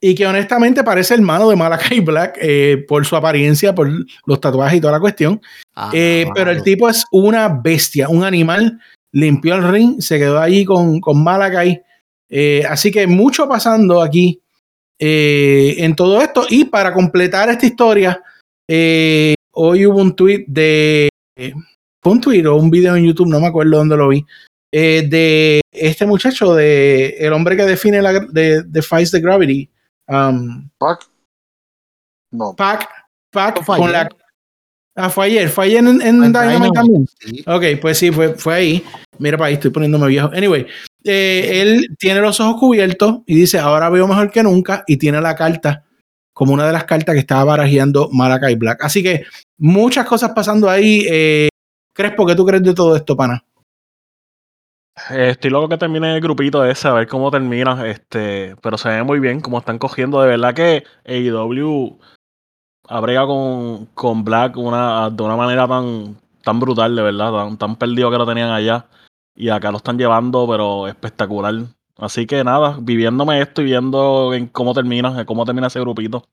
y 0.02 0.14
que 0.16 0.26
honestamente 0.26 0.82
parece 0.82 1.14
hermano 1.14 1.48
de 1.48 1.54
Malakai 1.54 2.00
Black 2.04 2.36
eh, 2.40 2.84
por 2.88 3.06
su 3.06 3.14
apariencia, 3.14 3.72
por 3.72 3.88
los 4.26 4.40
tatuajes 4.40 4.78
y 4.78 4.80
toda 4.80 4.94
la 4.94 5.00
cuestión. 5.00 5.40
Ah, 5.76 5.90
Eh, 5.94 6.26
pero 6.34 6.50
el 6.50 6.64
tipo 6.64 6.88
es 6.88 7.04
una 7.12 7.48
bestia, 7.48 8.08
un 8.08 8.24
animal. 8.24 8.80
Limpió 9.12 9.54
el 9.54 9.70
ring, 9.70 10.00
se 10.00 10.18
quedó 10.18 10.40
ahí 10.40 10.64
con, 10.64 10.98
con 11.00 11.22
Malakai. 11.22 11.80
Eh, 12.30 12.62
así 12.68 12.90
que 12.92 13.06
mucho 13.08 13.48
pasando 13.48 14.00
aquí 14.00 14.40
eh, 14.98 15.74
en 15.78 15.96
todo 15.96 16.22
esto. 16.22 16.46
Y 16.48 16.64
para 16.66 16.92
completar 16.92 17.48
esta 17.48 17.66
historia, 17.66 18.22
eh, 18.68 19.34
hoy 19.52 19.86
hubo 19.86 19.98
un 20.00 20.14
tweet 20.14 20.44
de. 20.46 21.08
Fue 22.02 22.12
un 22.12 22.20
tweet 22.20 22.46
o 22.46 22.54
un 22.56 22.70
video 22.70 22.96
en 22.96 23.04
YouTube, 23.04 23.28
no 23.28 23.40
me 23.40 23.48
acuerdo 23.48 23.76
dónde 23.78 23.96
lo 23.96 24.08
vi. 24.08 24.24
eh, 24.72 25.06
de 25.08 25.60
este 25.72 26.06
muchacho, 26.06 26.54
de 26.54 27.16
el 27.18 27.32
hombre 27.32 27.56
que 27.56 27.64
define 27.64 28.02
la 28.02 28.12
de, 28.20 28.62
defies 28.62 29.10
the 29.10 29.20
gravity. 29.20 29.68
Um, 30.08 30.68
Pac. 30.78 31.06
No. 32.32 32.54
Pac, 32.56 32.88
Pac 33.32 33.64
con 33.64 33.92
la. 33.92 34.08
Ah, 34.96 35.08
fue 35.08 35.26
ayer, 35.26 35.48
fue 35.48 35.66
ayer 35.66 35.78
en, 35.78 36.02
en 36.02 36.20
Dynamite. 36.32 36.72
también. 36.74 37.06
Sí. 37.20 37.44
Ok, 37.46 37.80
pues 37.80 37.98
sí, 37.98 38.10
fue, 38.10 38.34
fue 38.34 38.54
ahí. 38.54 38.84
Mira 39.18 39.38
para 39.38 39.48
ahí, 39.48 39.54
estoy 39.54 39.70
poniéndome 39.70 40.08
viejo. 40.08 40.30
Anyway, 40.34 40.66
eh, 41.04 41.62
él 41.62 41.96
tiene 41.98 42.20
los 42.20 42.40
ojos 42.40 42.60
cubiertos 42.60 43.20
y 43.26 43.34
dice, 43.34 43.58
ahora 43.58 43.88
veo 43.90 44.06
mejor 44.06 44.30
que 44.30 44.42
nunca, 44.42 44.84
y 44.86 44.96
tiene 44.96 45.20
la 45.20 45.34
carta 45.34 45.84
como 46.32 46.54
una 46.54 46.66
de 46.66 46.72
las 46.72 46.84
cartas 46.84 47.14
que 47.14 47.18
estaba 47.20 47.44
barajeando 47.44 48.08
Malakai 48.12 48.54
Black. 48.54 48.82
Así 48.82 49.02
que 49.02 49.24
muchas 49.58 50.06
cosas 50.06 50.32
pasando 50.34 50.70
ahí. 50.70 51.06
Eh, 51.06 51.48
Crespo, 51.92 52.24
¿qué 52.24 52.34
tú 52.34 52.46
crees 52.46 52.62
de 52.62 52.72
todo 52.72 52.96
esto, 52.96 53.14
pana? 53.14 53.44
Eh, 55.10 55.30
Estoy 55.30 55.50
loco 55.50 55.68
que 55.68 55.76
termine 55.76 56.14
el 56.14 56.20
grupito 56.22 56.64
ese, 56.64 56.88
a 56.88 56.94
ver 56.94 57.06
cómo 57.08 57.30
termina. 57.30 57.86
Este, 57.86 58.56
pero 58.62 58.78
se 58.78 58.88
ve 58.88 59.02
muy 59.02 59.20
bien 59.20 59.40
cómo 59.40 59.58
están 59.58 59.78
cogiendo. 59.78 60.20
De 60.22 60.28
verdad 60.28 60.54
que 60.54 60.84
AEW 61.04 61.98
abrega 62.88 63.26
con, 63.26 63.86
con 63.94 64.24
Black 64.24 64.56
una, 64.56 65.10
de 65.10 65.22
una 65.22 65.36
manera 65.36 65.68
tan, 65.68 66.16
tan 66.42 66.58
brutal, 66.58 66.96
de 66.96 67.02
verdad, 67.02 67.32
tan, 67.32 67.58
tan 67.58 67.76
perdido 67.76 68.10
que 68.10 68.16
lo 68.16 68.26
tenían 68.26 68.50
allá. 68.50 68.86
Y 69.34 69.48
acá 69.48 69.70
lo 69.70 69.78
están 69.78 69.98
llevando, 69.98 70.46
pero 70.48 70.86
espectacular. 70.88 71.54
Así 71.96 72.26
que 72.26 72.42
nada, 72.44 72.78
viviéndome 72.80 73.40
esto 73.40 73.62
y 73.62 73.66
viendo 73.66 74.32
en 74.34 74.46
cómo 74.48 74.74
termina, 74.74 75.18
en 75.20 75.26
cómo 75.26 75.44
termina 75.44 75.66
ese 75.66 75.80
grupito. 75.80 76.24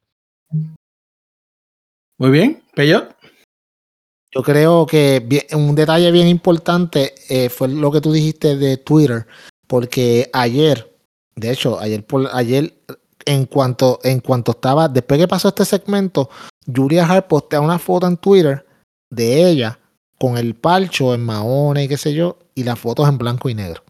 Muy 2.19 2.31
bien, 2.31 2.63
Peyot. 2.75 3.15
Yo 4.33 4.43
creo 4.43 4.85
que 4.85 5.21
bien- 5.25 5.45
un 5.53 5.75
detalle 5.75 6.11
bien 6.11 6.27
importante 6.27 7.13
eh, 7.29 7.49
fue 7.49 7.67
lo 7.69 7.91
que 7.91 8.01
tú 8.01 8.11
dijiste 8.11 8.55
de 8.57 8.77
Twitter, 8.77 9.25
porque 9.67 10.29
ayer, 10.33 10.93
de 11.35 11.51
hecho, 11.51 11.79
ayer 11.79 12.05
por 12.05 12.27
ayer, 12.33 12.73
en 13.25 13.45
cuanto, 13.45 13.99
en 14.03 14.19
cuanto 14.19 14.51
estaba, 14.51 14.87
después 14.87 15.19
que 15.19 15.27
pasó 15.27 15.49
este 15.49 15.65
segmento, 15.65 16.29
Julia 16.73 17.05
Hart 17.05 17.27
postea 17.27 17.61
una 17.61 17.79
foto 17.79 18.07
en 18.07 18.17
Twitter 18.17 18.65
de 19.09 19.49
ella 19.49 19.79
con 20.19 20.37
el 20.37 20.55
palcho 20.55 21.13
en 21.13 21.25
maones 21.25 21.85
y 21.85 21.87
qué 21.87 21.97
sé 21.97 22.13
yo, 22.13 22.37
y 22.57 22.63
las 22.63 22.79
fotos 22.79 23.07
en 23.07 23.19
blanco 23.19 23.49
y 23.49 23.53
negro. 23.53 23.83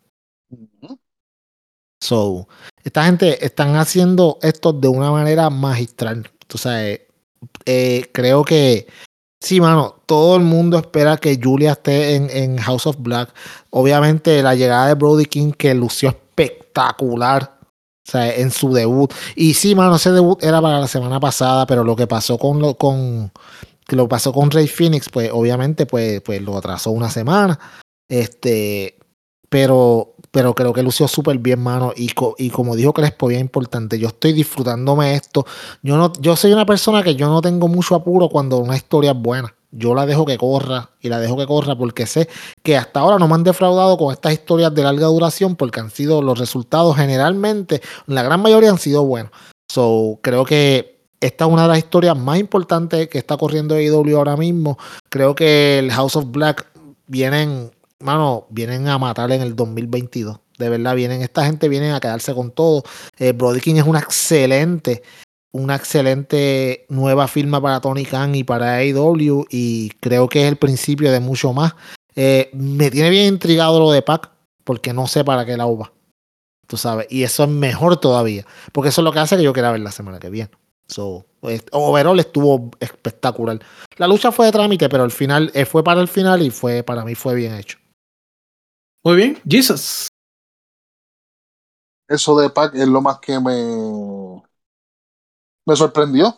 So, 2.03 2.47
esta 2.83 3.05
gente 3.05 3.43
están 3.43 3.75
haciendo 3.77 4.37
esto 4.41 4.73
de 4.73 4.89
una 4.89 5.09
manera 5.09 5.49
magistral. 5.49 6.29
Tú 6.47 6.57
sabes, 6.57 7.01
eh, 7.65 8.09
creo 8.13 8.43
que 8.43 8.87
sí, 9.39 9.61
mano, 9.61 10.01
todo 10.05 10.35
el 10.35 10.43
mundo 10.43 10.77
espera 10.77 11.15
que 11.15 11.39
Julia 11.41 11.71
esté 11.71 12.15
en, 12.15 12.29
en 12.29 12.57
House 12.57 12.85
of 12.87 12.97
Black. 12.99 13.33
Obviamente, 13.69 14.43
la 14.43 14.53
llegada 14.53 14.87
de 14.87 14.95
Brody 14.95 15.25
King, 15.25 15.53
que 15.53 15.73
lució 15.73 16.09
espectacular. 16.09 17.57
O 18.05 18.11
sea, 18.11 18.33
en 18.35 18.51
su 18.51 18.73
debut. 18.73 19.13
Y 19.35 19.53
sí, 19.53 19.75
mano, 19.75 19.95
ese 19.95 20.11
debut 20.11 20.41
era 20.43 20.61
para 20.61 20.79
la 20.79 20.87
semana 20.87 21.19
pasada, 21.19 21.65
pero 21.65 21.83
lo 21.83 21.95
que 21.95 22.07
pasó 22.07 22.37
con 22.37 22.59
lo, 22.59 22.75
con, 22.75 23.31
que 23.85 23.95
lo 23.95 24.07
pasó 24.07 24.31
con 24.33 24.51
Rey 24.51 24.67
Phoenix, 24.67 25.09
pues 25.09 25.29
obviamente, 25.33 25.85
pues, 25.85 26.21
pues 26.21 26.41
lo 26.41 26.57
atrasó 26.57 26.91
una 26.91 27.09
semana. 27.09 27.59
Este, 28.09 28.97
pero, 29.49 30.15
pero 30.31 30.53
creo 30.53 30.73
que 30.73 30.83
lució 30.83 31.07
súper 31.07 31.37
bien, 31.39 31.59
mano. 31.61 31.93
Y, 31.95 32.09
co- 32.09 32.35
y 32.37 32.49
como 32.49 32.75
dijo 32.75 32.93
Crespo, 32.93 33.27
bien 33.27 33.41
importante, 33.41 33.99
yo 33.99 34.07
estoy 34.07 34.33
disfrutándome 34.33 35.13
esto. 35.15 35.45
Yo, 35.81 35.97
no, 35.97 36.11
yo 36.19 36.35
soy 36.35 36.53
una 36.53 36.65
persona 36.65 37.03
que 37.03 37.15
yo 37.15 37.27
no 37.27 37.41
tengo 37.41 37.67
mucho 37.67 37.95
apuro 37.95 38.29
cuando 38.29 38.57
una 38.57 38.75
historia 38.75 39.11
es 39.11 39.17
buena. 39.17 39.53
Yo 39.71 39.93
la 39.93 40.05
dejo 40.05 40.25
que 40.25 40.37
corra 40.37 40.91
y 41.01 41.09
la 41.09 41.19
dejo 41.19 41.35
que 41.37 41.45
corra 41.45 41.77
porque 41.77 42.05
sé 42.07 42.29
que 42.63 42.77
hasta 42.77 43.01
ahora 43.01 43.19
no 43.19 43.27
me 43.27 43.35
han 43.35 43.43
defraudado 43.43 43.97
con 43.97 44.13
estas 44.13 44.31
historias 44.31 44.73
de 44.73 44.81
larga 44.81 45.07
duración 45.07 45.57
porque 45.57 45.81
han 45.81 45.91
sido 45.91 46.21
los 46.21 46.39
resultados 46.39 46.95
generalmente, 46.95 47.81
la 48.05 48.23
gran 48.23 48.41
mayoría 48.41 48.69
han 48.69 48.77
sido 48.77 49.03
buenos. 49.03 49.31
So, 49.69 50.19
creo 50.23 50.45
que 50.45 51.01
esta 51.19 51.45
es 51.45 51.51
una 51.51 51.63
de 51.63 51.67
las 51.67 51.77
historias 51.79 52.17
más 52.17 52.39
importantes 52.39 53.09
que 53.09 53.17
está 53.17 53.35
corriendo 53.35 53.75
AEW 53.75 54.17
ahora 54.17 54.37
mismo. 54.37 54.77
Creo 55.09 55.35
que 55.35 55.79
el 55.79 55.91
House 55.91 56.15
of 56.15 56.31
Black 56.31 56.65
vienen, 57.07 57.69
mano, 57.99 58.47
vienen 58.49 58.87
a 58.87 58.97
matar 58.97 59.31
en 59.31 59.41
el 59.41 59.55
2022. 59.55 60.39
De 60.57 60.69
verdad, 60.69 60.95
vienen, 60.95 61.21
esta 61.21 61.45
gente 61.45 61.69
viene 61.69 61.91
a 61.91 61.99
quedarse 61.99 62.33
con 62.33 62.51
todo. 62.51 62.83
Eh, 63.17 63.31
Brody 63.31 63.59
King 63.59 63.75
es 63.75 63.85
una 63.85 63.99
excelente, 63.99 65.03
una 65.51 65.75
excelente 65.75 66.85
nueva 66.89 67.27
firma 67.27 67.61
para 67.61 67.79
Tony 67.79 68.05
Khan 68.05 68.35
y 68.35 68.43
para 68.43 68.75
AEW 68.75 69.45
y 69.49 69.89
creo 69.99 70.27
que 70.27 70.43
es 70.43 70.47
el 70.47 70.57
principio 70.57 71.11
de 71.11 71.19
mucho 71.19 71.53
más. 71.53 71.73
Eh, 72.15 72.49
me 72.53 72.89
tiene 72.89 73.09
bien 73.09 73.27
intrigado 73.27 73.79
lo 73.79 73.91
de 73.91 74.01
Pac 74.01 74.31
porque 74.63 74.93
no 74.93 75.07
sé 75.07 75.23
para 75.23 75.45
qué 75.45 75.55
la 75.55 75.67
uva. 75.67 75.93
Tú 76.65 76.75
sabes, 76.75 77.07
y 77.09 77.23
eso 77.23 77.43
es 77.43 77.49
mejor 77.49 77.97
todavía, 77.97 78.45
porque 78.73 78.89
eso 78.89 78.99
es 78.99 79.05
lo 79.05 79.13
que 79.13 79.19
hace 79.19 79.37
que 79.37 79.43
yo 79.43 79.53
quiera 79.53 79.71
ver 79.71 79.79
la 79.79 79.91
semana 79.91 80.19
que 80.19 80.29
viene. 80.29 80.51
So, 80.87 81.25
overall 81.71 82.19
estuvo 82.19 82.71
espectacular. 82.79 83.59
La 83.97 84.07
lucha 84.07 84.31
fue 84.31 84.47
de 84.47 84.51
trámite, 84.51 84.89
pero 84.89 85.03
al 85.03 85.11
final 85.11 85.51
eh, 85.53 85.65
fue 85.65 85.83
para 85.83 86.01
el 86.01 86.07
final 86.07 86.41
y 86.41 86.49
fue 86.49 86.83
para 86.83 87.05
mí 87.05 87.15
fue 87.15 87.35
bien 87.35 87.53
hecho. 87.53 87.77
Muy 89.03 89.15
bien, 89.15 89.37
Jesus. 89.47 90.07
Eso 92.09 92.37
de 92.37 92.49
Pac 92.49 92.75
es 92.75 92.87
lo 92.87 93.01
más 93.01 93.19
que 93.19 93.39
me, 93.39 94.43
me 95.65 95.75
sorprendió. 95.75 96.35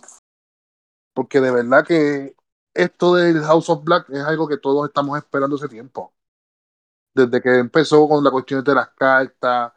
Porque 1.13 1.41
de 1.41 1.51
verdad 1.51 1.85
que 1.85 2.35
esto 2.73 3.15
del 3.15 3.41
House 3.43 3.69
of 3.69 3.83
Black 3.83 4.09
es 4.09 4.21
algo 4.23 4.47
que 4.47 4.57
todos 4.57 4.87
estamos 4.87 5.17
esperando 5.17 5.55
hace 5.55 5.67
tiempo. 5.67 6.13
Desde 7.13 7.41
que 7.41 7.57
empezó 7.59 8.07
con 8.07 8.23
la 8.23 8.31
cuestión 8.31 8.63
de 8.63 8.73
las 8.75 8.89
cartas, 8.91 9.73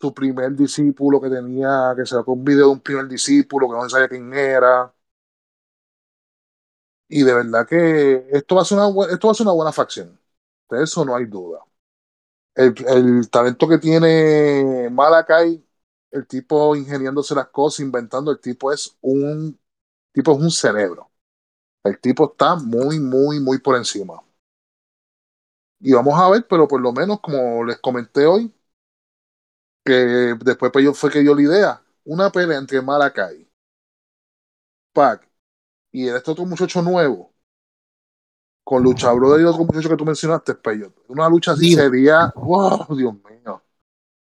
su 0.00 0.14
primer 0.14 0.52
discípulo 0.54 1.20
que 1.20 1.30
tenía, 1.30 1.94
que 1.96 2.06
sacó 2.06 2.32
un 2.32 2.44
video 2.44 2.66
de 2.68 2.72
un 2.74 2.80
primer 2.80 3.08
discípulo 3.08 3.68
que 3.68 3.74
no 3.76 3.88
sabía 3.90 4.08
quién 4.08 4.32
era. 4.34 4.92
Y 7.08 7.22
de 7.22 7.34
verdad 7.34 7.66
que 7.66 8.26
esto 8.32 8.54
una, 8.56 9.12
esto 9.12 9.28
va 9.28 9.32
a 9.32 9.34
ser 9.34 9.46
una 9.46 9.52
buena 9.54 9.72
facción. 9.72 10.18
De 10.70 10.82
eso 10.82 11.04
no 11.04 11.14
hay 11.16 11.26
duda. 11.26 11.60
El, 12.54 13.28
talento 13.30 13.68
que 13.68 13.78
tiene 13.78 14.88
Malakai, 14.90 15.64
el 16.10 16.26
tipo 16.26 16.76
ingeniándose 16.76 17.34
las 17.34 17.48
cosas, 17.48 17.80
inventando, 17.80 18.30
el 18.30 18.40
tipo 18.40 18.72
es 18.72 18.96
un 19.00 19.58
tipo 20.12 20.32
es 20.32 20.38
un 20.38 20.50
cerebro. 20.50 21.10
El 21.84 22.00
tipo 22.00 22.32
está 22.32 22.56
muy, 22.56 23.00
muy, 23.00 23.40
muy 23.40 23.58
por 23.60 23.76
encima. 23.76 24.22
Y 25.80 25.92
vamos 25.92 26.18
a 26.18 26.30
ver, 26.30 26.46
pero 26.48 26.66
por 26.66 26.80
lo 26.80 26.92
menos, 26.92 27.20
como 27.20 27.64
les 27.64 27.78
comenté 27.78 28.26
hoy, 28.26 28.52
que 29.84 30.36
después 30.44 30.70
pues, 30.72 30.98
fue 30.98 31.10
que 31.10 31.20
dio 31.20 31.34
la 31.34 31.42
idea, 31.42 31.82
una 32.04 32.30
pelea 32.30 32.58
entre 32.58 32.80
Malakai, 32.82 33.48
Pac 34.94 35.28
y 35.92 36.08
este 36.08 36.30
otro 36.32 36.46
muchacho 36.46 36.82
nuevo, 36.82 37.33
con 38.64 38.82
Lucha 38.82 39.12
Brother 39.12 39.42
y 39.42 39.44
otro 39.44 39.64
muchacho 39.64 39.88
que 39.90 39.96
tú 39.96 40.04
mencionaste, 40.06 40.54
Peyot. 40.54 40.92
Una 41.08 41.28
lucha 41.28 41.52
así 41.52 41.74
sería, 41.74 42.32
wow, 42.34 42.86
Dios 42.96 43.12
mío. 43.14 43.62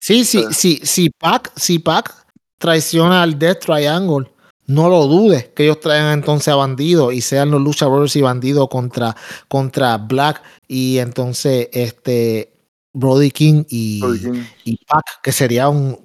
Sí, 0.00 0.24
sí, 0.24 0.44
Sí. 0.50 0.54
sí, 0.78 0.80
si 0.86 1.10
Pac, 1.10 1.52
si 1.56 1.80
Pac 1.80 2.14
traiciona 2.56 3.22
al 3.22 3.36
Death 3.38 3.64
Triangle, 3.66 4.30
no 4.66 4.88
lo 4.88 5.06
dudes 5.08 5.48
que 5.48 5.64
ellos 5.64 5.80
traigan 5.80 6.12
entonces 6.12 6.48
a 6.48 6.54
Bandido 6.56 7.10
y 7.10 7.20
sean 7.20 7.50
los 7.50 7.60
Lucha 7.60 7.86
Brothers 7.86 8.14
y 8.16 8.22
Bandido 8.22 8.68
contra, 8.68 9.16
contra 9.48 9.96
Black 9.98 10.40
y 10.68 10.98
entonces 10.98 11.68
este 11.72 12.52
Brody 12.92 13.30
King 13.32 13.64
y, 13.68 14.00
Brody 14.00 14.18
King. 14.20 14.42
y 14.64 14.84
Pac, 14.84 15.20
que 15.22 15.32
sería 15.32 15.68
un. 15.68 15.98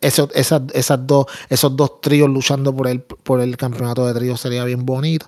eso- 0.00 0.28
esas, 0.34 0.62
esas 0.74 1.06
dos, 1.06 1.26
esos 1.48 1.76
dos 1.76 2.00
tríos 2.00 2.28
luchando 2.28 2.74
por 2.74 2.88
el, 2.88 3.00
por 3.02 3.40
el 3.40 3.56
campeonato 3.56 4.06
de 4.06 4.14
tríos 4.14 4.40
sería 4.40 4.64
bien 4.64 4.84
bonito. 4.84 5.26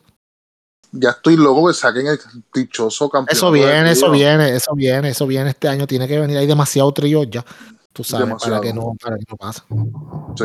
Ya 0.90 1.10
estoy 1.10 1.36
loco 1.36 1.68
que 1.68 1.74
saquen 1.74 2.06
el 2.06 2.18
dichoso 2.54 3.10
campeonato. 3.10 3.32
Eso 3.36 3.50
viene, 3.52 3.90
eso 3.90 4.10
viene, 4.10 4.50
eso 4.56 4.74
viene, 4.74 5.10
eso 5.10 5.26
viene 5.26 5.50
este 5.50 5.68
año. 5.68 5.86
Tiene 5.86 6.08
que 6.08 6.18
venir. 6.18 6.38
Hay 6.38 6.46
demasiado 6.46 6.90
trío 6.92 7.24
ya. 7.24 7.44
Tú 7.92 8.02
sabes, 8.04 8.26
Demasiado. 8.26 8.60
para 8.60 8.66
que 8.68 8.74
no, 8.74 8.92
para 9.02 9.16
que 9.18 9.24
no 9.28 9.36
pase. 9.36 9.60
Sí. 10.36 10.44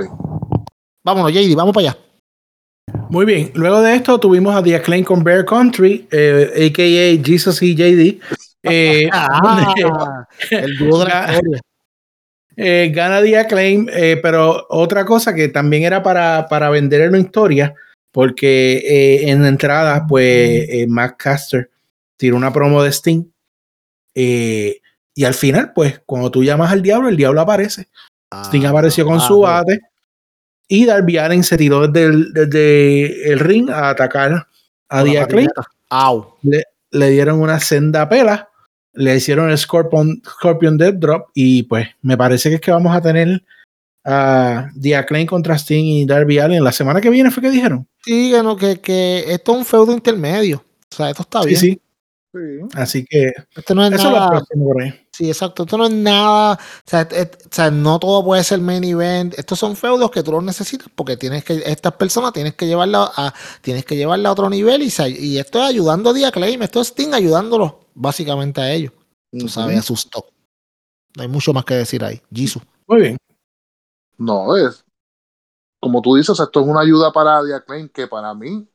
Vámonos, 1.06 1.32
JD, 1.32 1.56
vamos 1.56 1.74
para 1.74 1.90
allá. 1.92 1.98
Muy 3.10 3.26
bien. 3.26 3.52
Luego 3.56 3.82
de 3.82 3.96
esto 3.96 4.20
tuvimos 4.20 4.54
a 4.56 4.62
The 4.62 4.76
Acclaim 4.76 5.06
con 5.06 5.24
Bear 5.24 5.46
Country, 5.46 6.08
eh, 6.12 6.68
a.k.a. 6.70 7.24
Jesus 7.26 7.62
y 7.62 7.76
JD. 7.76 8.20
Eh, 8.64 9.10
Ah, 9.14 10.28
el 10.52 10.78
dúo 10.78 11.00
de 11.00 11.06
la 11.06 11.34
historia. 11.34 11.62
Eh, 12.56 12.92
gana 12.94 13.22
The 13.22 13.38
Acclaim, 13.38 13.88
eh, 13.92 14.20
pero 14.22 14.66
otra 14.70 15.06
cosa 15.06 15.34
que 15.34 15.50
también 15.50 15.84
era 15.84 16.04
para, 16.04 16.48
para 16.50 16.70
vender 16.70 17.02
en 17.02 17.14
la 17.14 17.20
historia, 17.20 17.74
porque 18.12 18.78
eh, 18.78 19.30
en 19.30 19.42
la 19.42 19.48
entrada, 19.50 20.06
pues 20.08 20.68
eh, 20.70 20.86
Matt 20.88 21.18
Caster 21.18 21.70
tiró 22.18 22.36
una 22.36 22.54
promo 22.54 22.84
de 22.84 22.92
Sting. 22.92 23.24
eh, 24.16 24.80
y 25.16 25.26
al 25.26 25.34
final, 25.34 25.74
pues, 25.74 26.02
cuando 26.06 26.32
tú 26.32 26.44
llamas 26.44 26.72
al 26.72 26.82
diablo, 26.82 27.08
el 27.08 27.18
diablo 27.18 27.42
aparece. 27.42 27.88
Sting 28.46 28.66
apareció 28.66 29.06
con 29.06 29.18
ah, 29.18 29.28
su 29.28 29.42
bate. 29.42 29.80
Y 30.68 30.86
Darby 30.86 31.18
Allin 31.18 31.44
se 31.44 31.56
tiró 31.56 31.88
desde 31.88 32.08
el, 32.08 32.34
desde 32.34 33.32
el 33.32 33.40
ring 33.40 33.70
a 33.70 33.90
atacar 33.90 34.48
a 34.90 35.04
The 35.04 35.14
la 35.14 35.24
Acclaim. 35.24 35.50
Au. 35.90 36.36
Le 36.42 37.10
dieron 37.12 37.42
una 37.42 37.60
senda 37.60 38.10
pela. 38.10 38.50
Le 38.94 39.16
hicieron 39.16 39.50
el 39.50 39.58
Scorpion, 39.58 40.22
Scorpion 40.26 40.78
Death 40.78 40.96
Drop. 40.96 41.30
Y 41.34 41.64
pues 41.64 41.88
me 42.02 42.18
parece 42.18 42.50
que 42.50 42.56
es 42.56 42.62
que 42.62 42.72
vamos 42.72 42.96
a 42.96 43.02
tener 43.02 43.44
a 44.06 44.70
The 44.80 44.96
Acclaim 44.96 45.26
contra 45.26 45.58
Sting 45.58 45.84
y 45.86 46.06
Darby 46.06 46.40
Allin. 46.40 46.64
La 46.64 46.72
semana 46.72 47.02
que 47.02 47.10
viene 47.10 47.32
fue 47.32 47.42
que 47.42 47.50
dijeron. 47.50 47.88
Sí, 48.04 48.32
que, 48.32 48.44
no, 48.44 48.56
que, 48.56 48.80
que 48.80 49.26
esto 49.28 49.54
es 49.54 49.58
un 49.60 49.66
feudo 49.66 49.94
intermedio. 49.94 50.64
O 50.92 50.96
sea, 50.96 51.10
esto 51.10 51.24
está 51.24 51.44
bien. 51.44 51.60
sí. 51.60 51.72
Sí. 51.72 51.82
Así 52.74 53.06
que 53.06 53.32
Esto 53.56 53.76
no 53.76 53.86
es 53.86 53.94
eso 53.94 54.08
es 54.08 54.14
lo 54.14 54.20
nada. 54.20 54.30
próximo 54.30 54.66
por 54.66 54.82
ahí. 54.82 55.08
Sí, 55.12 55.28
exacto. 55.28 55.64
Esto 55.64 55.78
no 55.78 55.86
es 55.86 55.94
nada. 55.94 56.54
O 56.54 56.90
sea, 56.90 57.08
o 57.68 57.72
no 57.72 58.00
todo 58.00 58.24
puede 58.24 58.44
ser 58.44 58.60
main 58.60 58.84
event. 58.84 59.38
Estos 59.38 59.60
son 59.60 59.76
feudos 59.76 60.10
que 60.10 60.24
tú 60.24 60.32
los 60.32 60.44
necesitas 60.44 60.88
porque 60.96 61.16
tienes 61.16 61.44
que, 61.44 61.62
estas 61.66 61.94
personas 61.94 62.34
tienes 62.34 62.56
que 62.56 62.66
llevarla 62.66 63.12
a, 63.16 63.34
tienes 63.62 63.86
que 63.86 63.96
llevarla 63.96 64.30
a 64.30 64.32
otro 64.32 64.50
nivel 64.50 64.82
y, 64.82 64.92
y 65.20 65.38
esto 65.38 65.60
es 65.60 65.66
ayudando 65.66 66.10
a 66.10 66.32
Claim. 66.32 66.64
Esto 66.64 66.82
es 66.82 66.88
Sting 66.88 67.14
ayudándolos 67.14 67.74
básicamente 67.94 68.62
a 68.62 68.72
ellos. 68.72 68.94
Tú 69.32 69.48
sabes, 69.48 69.80
a 69.80 69.82
sus 69.82 70.00
stock. 70.00 70.26
No 71.16 71.24
hay 71.24 71.30
mucho 71.30 71.54
más 71.54 71.66
que 71.66 71.76
decir 71.76 72.04
ahí. 72.04 72.22
Jesus. 72.34 72.64
Muy 72.88 73.02
bien. 73.02 73.18
No, 74.18 74.56
es. 74.56 74.84
Como 75.80 76.02
tú 76.02 76.16
dices, 76.16 76.40
esto 76.40 76.62
es 76.62 76.68
una 76.68 76.82
ayuda 76.82 77.12
para 77.12 77.44
The 77.44 77.54
Acclaim 77.56 77.90
que 77.90 78.08
para 78.08 78.34
mí, 78.34 78.68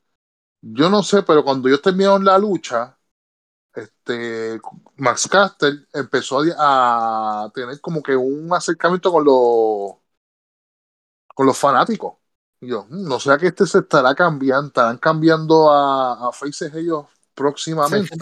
yo 0.61 0.91
no 0.91 1.03
sé, 1.03 1.23
pero 1.23 1.43
cuando 1.43 1.69
ellos 1.69 1.83
terminaron 1.83 2.25
la 2.25 2.39
lucha, 2.39 2.98
este 3.83 4.61
Max 4.97 5.29
Caster 5.29 5.75
empezó 5.93 6.41
a, 6.59 7.45
a 7.45 7.51
tener 7.51 7.81
como 7.81 8.03
que 8.03 8.15
un 8.17 8.53
acercamiento 8.53 9.11
con 9.13 9.25
los 9.25 9.95
con 11.35 11.47
los 11.47 11.57
fanáticos. 11.57 12.15
Y 12.61 12.69
yo, 12.69 12.85
"Mm, 12.89 13.09
no 13.09 13.21
sé 13.21 13.37
que 13.39 13.49
este 13.49 13.67
se 13.67 13.79
estará 13.79 14.15
cambiando, 14.15 14.69
estarán 14.69 14.99
cambiando 14.99 15.71
a, 15.71 16.29
a 16.29 16.33
faces 16.33 16.75
ellos 16.75 17.07
próximamente. 17.35 18.17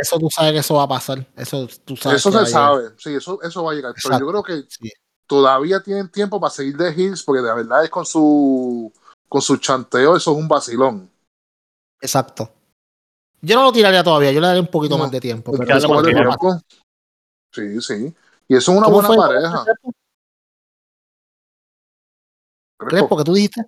Eso 0.00 0.18
tú 0.18 0.28
sabes 0.34 0.52
que 0.52 0.58
eso 0.58 0.74
va 0.76 0.84
a 0.84 0.88
pasar. 0.88 1.26
Eso 1.36 1.68
tú 1.84 1.94
sabes. 1.96 2.20
Eso 2.20 2.30
se 2.32 2.38
llegar. 2.38 2.50
sabe, 2.50 2.90
sí, 2.96 3.14
eso, 3.14 3.42
eso 3.42 3.62
va 3.64 3.72
a 3.72 3.74
llegar. 3.74 3.94
Pero 4.02 4.18
yo 4.18 4.26
creo 4.28 4.42
que 4.42 4.64
Sí. 4.68 4.90
todavía 5.26 5.82
tienen 5.82 6.10
tiempo 6.10 6.40
para 6.40 6.50
seguir 6.50 6.76
de 6.78 6.90
Hills, 6.92 7.22
porque 7.22 7.42
de 7.42 7.52
verdad 7.54 7.84
es 7.84 7.90
con 7.90 8.06
su 8.06 8.90
con 9.28 9.40
su 9.42 9.56
chanteo, 9.58 10.16
eso 10.16 10.32
es 10.32 10.36
un 10.38 10.48
vacilón. 10.48 11.10
Exacto. 12.00 12.50
Yo 13.44 13.56
no 13.56 13.64
lo 13.64 13.72
tiraría 13.72 14.04
todavía, 14.04 14.30
yo 14.30 14.40
le 14.40 14.46
daría 14.46 14.62
un 14.62 14.68
poquito 14.68 14.96
No, 14.96 15.02
más 15.02 15.10
de 15.10 15.20
tiempo. 15.20 15.50
Un 15.50 15.58
Pero 15.58 15.78
tiempo. 16.04 16.60
Sí, 17.52 17.80
sí. 17.80 18.14
Y 18.48 18.56
eso 18.56 18.72
es 18.72 18.78
una 18.78 18.86
¿Cómo 18.86 19.02
buena 19.02 19.08
fue? 19.08 19.16
pareja. 19.16 19.64
Crespo, 22.78 23.16
que 23.16 23.24
tú 23.24 23.34
dijiste? 23.34 23.62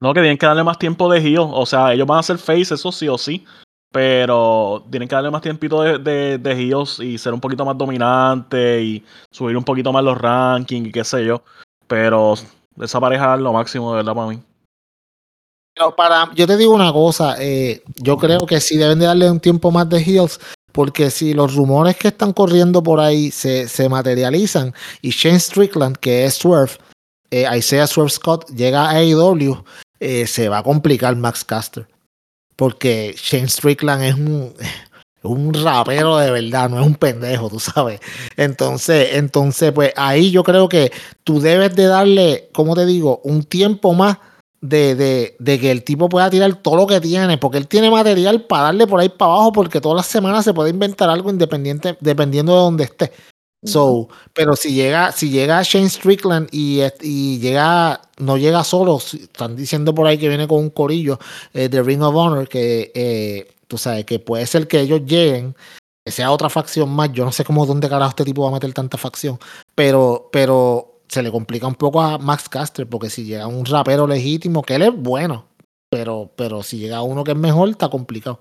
No, 0.00 0.12
que 0.12 0.20
tienen 0.20 0.36
que 0.36 0.46
darle 0.46 0.62
más 0.62 0.78
tiempo 0.78 1.10
de 1.10 1.18
heel. 1.20 1.38
O 1.40 1.64
sea, 1.64 1.92
ellos 1.92 2.06
van 2.06 2.18
a 2.18 2.20
hacer 2.20 2.38
face, 2.38 2.74
eso 2.74 2.92
sí 2.92 3.08
o 3.08 3.16
sí. 3.16 3.44
Pero 3.90 4.84
tienen 4.90 5.08
que 5.08 5.14
darle 5.14 5.30
más 5.30 5.40
tiempito 5.40 5.80
de, 5.80 5.98
de, 5.98 6.38
de 6.38 6.52
heels 6.52 6.98
y 7.00 7.16
ser 7.16 7.32
un 7.32 7.40
poquito 7.40 7.64
más 7.64 7.78
dominante 7.78 8.82
y 8.82 9.04
subir 9.30 9.56
un 9.56 9.64
poquito 9.64 9.92
más 9.92 10.04
los 10.04 10.18
rankings 10.18 10.88
y 10.88 10.92
qué 10.92 11.04
sé 11.04 11.24
yo. 11.24 11.42
Pero 11.86 12.34
esa 12.80 13.00
pareja 13.00 13.34
es 13.34 13.40
lo 13.40 13.52
máximo 13.54 13.92
de 13.92 13.96
verdad 13.96 14.14
para 14.14 14.28
mí. 14.28 14.42
Pero 15.76 15.94
para, 15.94 16.30
yo 16.34 16.46
te 16.46 16.56
digo 16.56 16.74
una 16.74 16.90
cosa, 16.90 17.36
eh, 17.38 17.82
yo 17.96 18.16
creo 18.16 18.46
que 18.46 18.60
sí 18.60 18.78
deben 18.78 18.98
de 18.98 19.04
darle 19.04 19.30
un 19.30 19.40
tiempo 19.40 19.70
más 19.70 19.86
de 19.90 19.98
heels, 19.98 20.40
porque 20.72 21.10
si 21.10 21.34
los 21.34 21.54
rumores 21.54 21.96
que 21.96 22.08
están 22.08 22.32
corriendo 22.32 22.82
por 22.82 22.98
ahí 22.98 23.30
se, 23.30 23.68
se 23.68 23.86
materializan 23.90 24.74
y 25.02 25.10
Shane 25.10 25.38
Strickland, 25.38 25.98
que 25.98 26.24
es 26.24 26.34
Swerve, 26.34 26.72
eh, 27.30 27.46
Isaiah 27.58 27.86
Swerve 27.86 28.10
Scott, 28.10 28.48
llega 28.54 28.88
a 28.88 28.96
AEW, 28.96 29.64
eh, 30.00 30.26
se 30.26 30.48
va 30.48 30.58
a 30.58 30.62
complicar 30.62 31.14
Max 31.14 31.44
Caster. 31.44 31.86
Porque 32.56 33.14
Shane 33.18 33.48
Strickland 33.48 34.02
es 34.02 34.14
un, 34.14 34.54
un 35.22 35.52
rapero 35.52 36.16
de 36.16 36.30
verdad, 36.30 36.70
no 36.70 36.80
es 36.80 36.86
un 36.86 36.94
pendejo, 36.94 37.50
tú 37.50 37.60
sabes. 37.60 38.00
Entonces, 38.38 39.10
entonces, 39.12 39.72
pues 39.72 39.92
ahí 39.96 40.30
yo 40.30 40.42
creo 40.42 40.70
que 40.70 40.90
tú 41.22 41.38
debes 41.38 41.76
de 41.76 41.84
darle, 41.84 42.48
como 42.54 42.74
te 42.74 42.86
digo, 42.86 43.20
un 43.24 43.44
tiempo 43.44 43.92
más 43.92 44.16
de, 44.60 44.94
de, 44.94 45.36
de 45.38 45.60
que 45.60 45.70
el 45.70 45.84
tipo 45.84 46.08
pueda 46.08 46.30
tirar 46.30 46.54
todo 46.62 46.76
lo 46.76 46.86
que 46.86 47.00
tiene, 47.00 47.38
porque 47.38 47.58
él 47.58 47.68
tiene 47.68 47.90
material 47.90 48.42
para 48.42 48.64
darle 48.64 48.86
por 48.86 49.00
ahí 49.00 49.08
para 49.08 49.32
abajo, 49.32 49.52
porque 49.52 49.80
todas 49.80 49.96
las 49.96 50.06
semanas 50.06 50.44
se 50.44 50.54
puede 50.54 50.70
inventar 50.70 51.08
algo 51.08 51.30
independiente, 51.30 51.96
dependiendo 52.00 52.52
de 52.52 52.58
donde 52.58 52.84
esté. 52.84 53.12
So, 53.64 54.08
pero 54.32 54.54
si 54.54 54.74
llega, 54.74 55.10
si 55.12 55.30
llega 55.30 55.62
Shane 55.62 55.88
Strickland 55.88 56.48
y, 56.52 56.82
y 57.00 57.38
llega, 57.38 58.00
no 58.18 58.36
llega 58.36 58.62
solo, 58.62 58.98
están 58.98 59.56
diciendo 59.56 59.94
por 59.94 60.06
ahí 60.06 60.18
que 60.18 60.28
viene 60.28 60.46
con 60.46 60.58
un 60.58 60.70
corillo 60.70 61.18
eh, 61.52 61.68
de 61.68 61.82
Ring 61.82 62.02
of 62.02 62.14
Honor, 62.14 62.48
que 62.48 62.92
eh, 62.94 63.54
tú 63.66 63.76
sabes 63.76 64.04
que 64.04 64.20
puede 64.20 64.46
ser 64.46 64.68
que 64.68 64.80
ellos 64.80 65.00
lleguen, 65.04 65.56
que 66.04 66.12
sea 66.12 66.30
otra 66.30 66.48
facción 66.48 66.90
más. 66.90 67.12
Yo 67.12 67.24
no 67.24 67.32
sé 67.32 67.44
cómo 67.44 67.66
dónde 67.66 67.88
carajo 67.88 68.10
este 68.10 68.24
tipo 68.24 68.42
va 68.42 68.50
a 68.50 68.52
meter 68.52 68.72
tanta 68.72 68.98
facción, 68.98 69.38
pero, 69.74 70.28
pero 70.30 70.95
se 71.08 71.22
le 71.22 71.30
complica 71.30 71.66
un 71.66 71.74
poco 71.74 72.00
a 72.00 72.18
Max 72.18 72.48
Caster, 72.48 72.88
porque 72.88 73.10
si 73.10 73.24
llega 73.24 73.46
un 73.46 73.64
rapero 73.64 74.06
legítimo, 74.06 74.62
que 74.62 74.74
él 74.74 74.82
es 74.82 74.94
bueno, 74.94 75.46
pero, 75.90 76.32
pero 76.36 76.62
si 76.62 76.78
llega 76.78 77.02
uno 77.02 77.24
que 77.24 77.32
es 77.32 77.36
mejor, 77.36 77.68
está 77.68 77.88
complicado. 77.88 78.40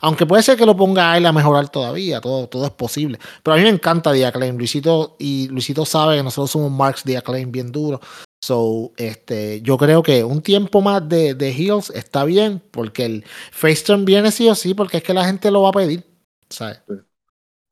Aunque 0.00 0.26
puede 0.26 0.42
ser 0.42 0.58
que 0.58 0.66
lo 0.66 0.76
ponga 0.76 1.12
a 1.12 1.16
él 1.16 1.24
a 1.24 1.32
mejorar 1.32 1.68
todavía, 1.68 2.20
todo, 2.20 2.48
todo 2.48 2.66
es 2.66 2.72
posible. 2.72 3.18
Pero 3.42 3.54
a 3.54 3.56
mí 3.56 3.62
me 3.62 3.70
encanta 3.70 4.12
The 4.12 4.26
Acclaim. 4.26 4.58
Luisito, 4.58 5.16
y 5.18 5.48
Luisito 5.48 5.84
sabe 5.86 6.16
que 6.16 6.22
nosotros 6.22 6.50
somos 6.50 6.70
Marks 6.70 7.04
The 7.04 7.22
bien 7.46 7.72
duro. 7.72 8.00
So, 8.42 8.92
este, 8.98 9.62
yo 9.62 9.78
creo 9.78 10.02
que 10.02 10.22
un 10.22 10.42
tiempo 10.42 10.82
más 10.82 11.08
de, 11.08 11.34
de 11.34 11.50
Heels 11.50 11.88
está 11.88 12.24
bien, 12.24 12.62
porque 12.70 13.06
el 13.06 13.24
face 13.50 13.84
turn 13.86 14.04
viene 14.04 14.30
sí 14.30 14.46
o 14.48 14.54
sí, 14.54 14.74
porque 14.74 14.98
es 14.98 15.02
que 15.02 15.14
la 15.14 15.24
gente 15.24 15.50
lo 15.50 15.62
va 15.62 15.70
a 15.70 15.72
pedir. 15.72 16.04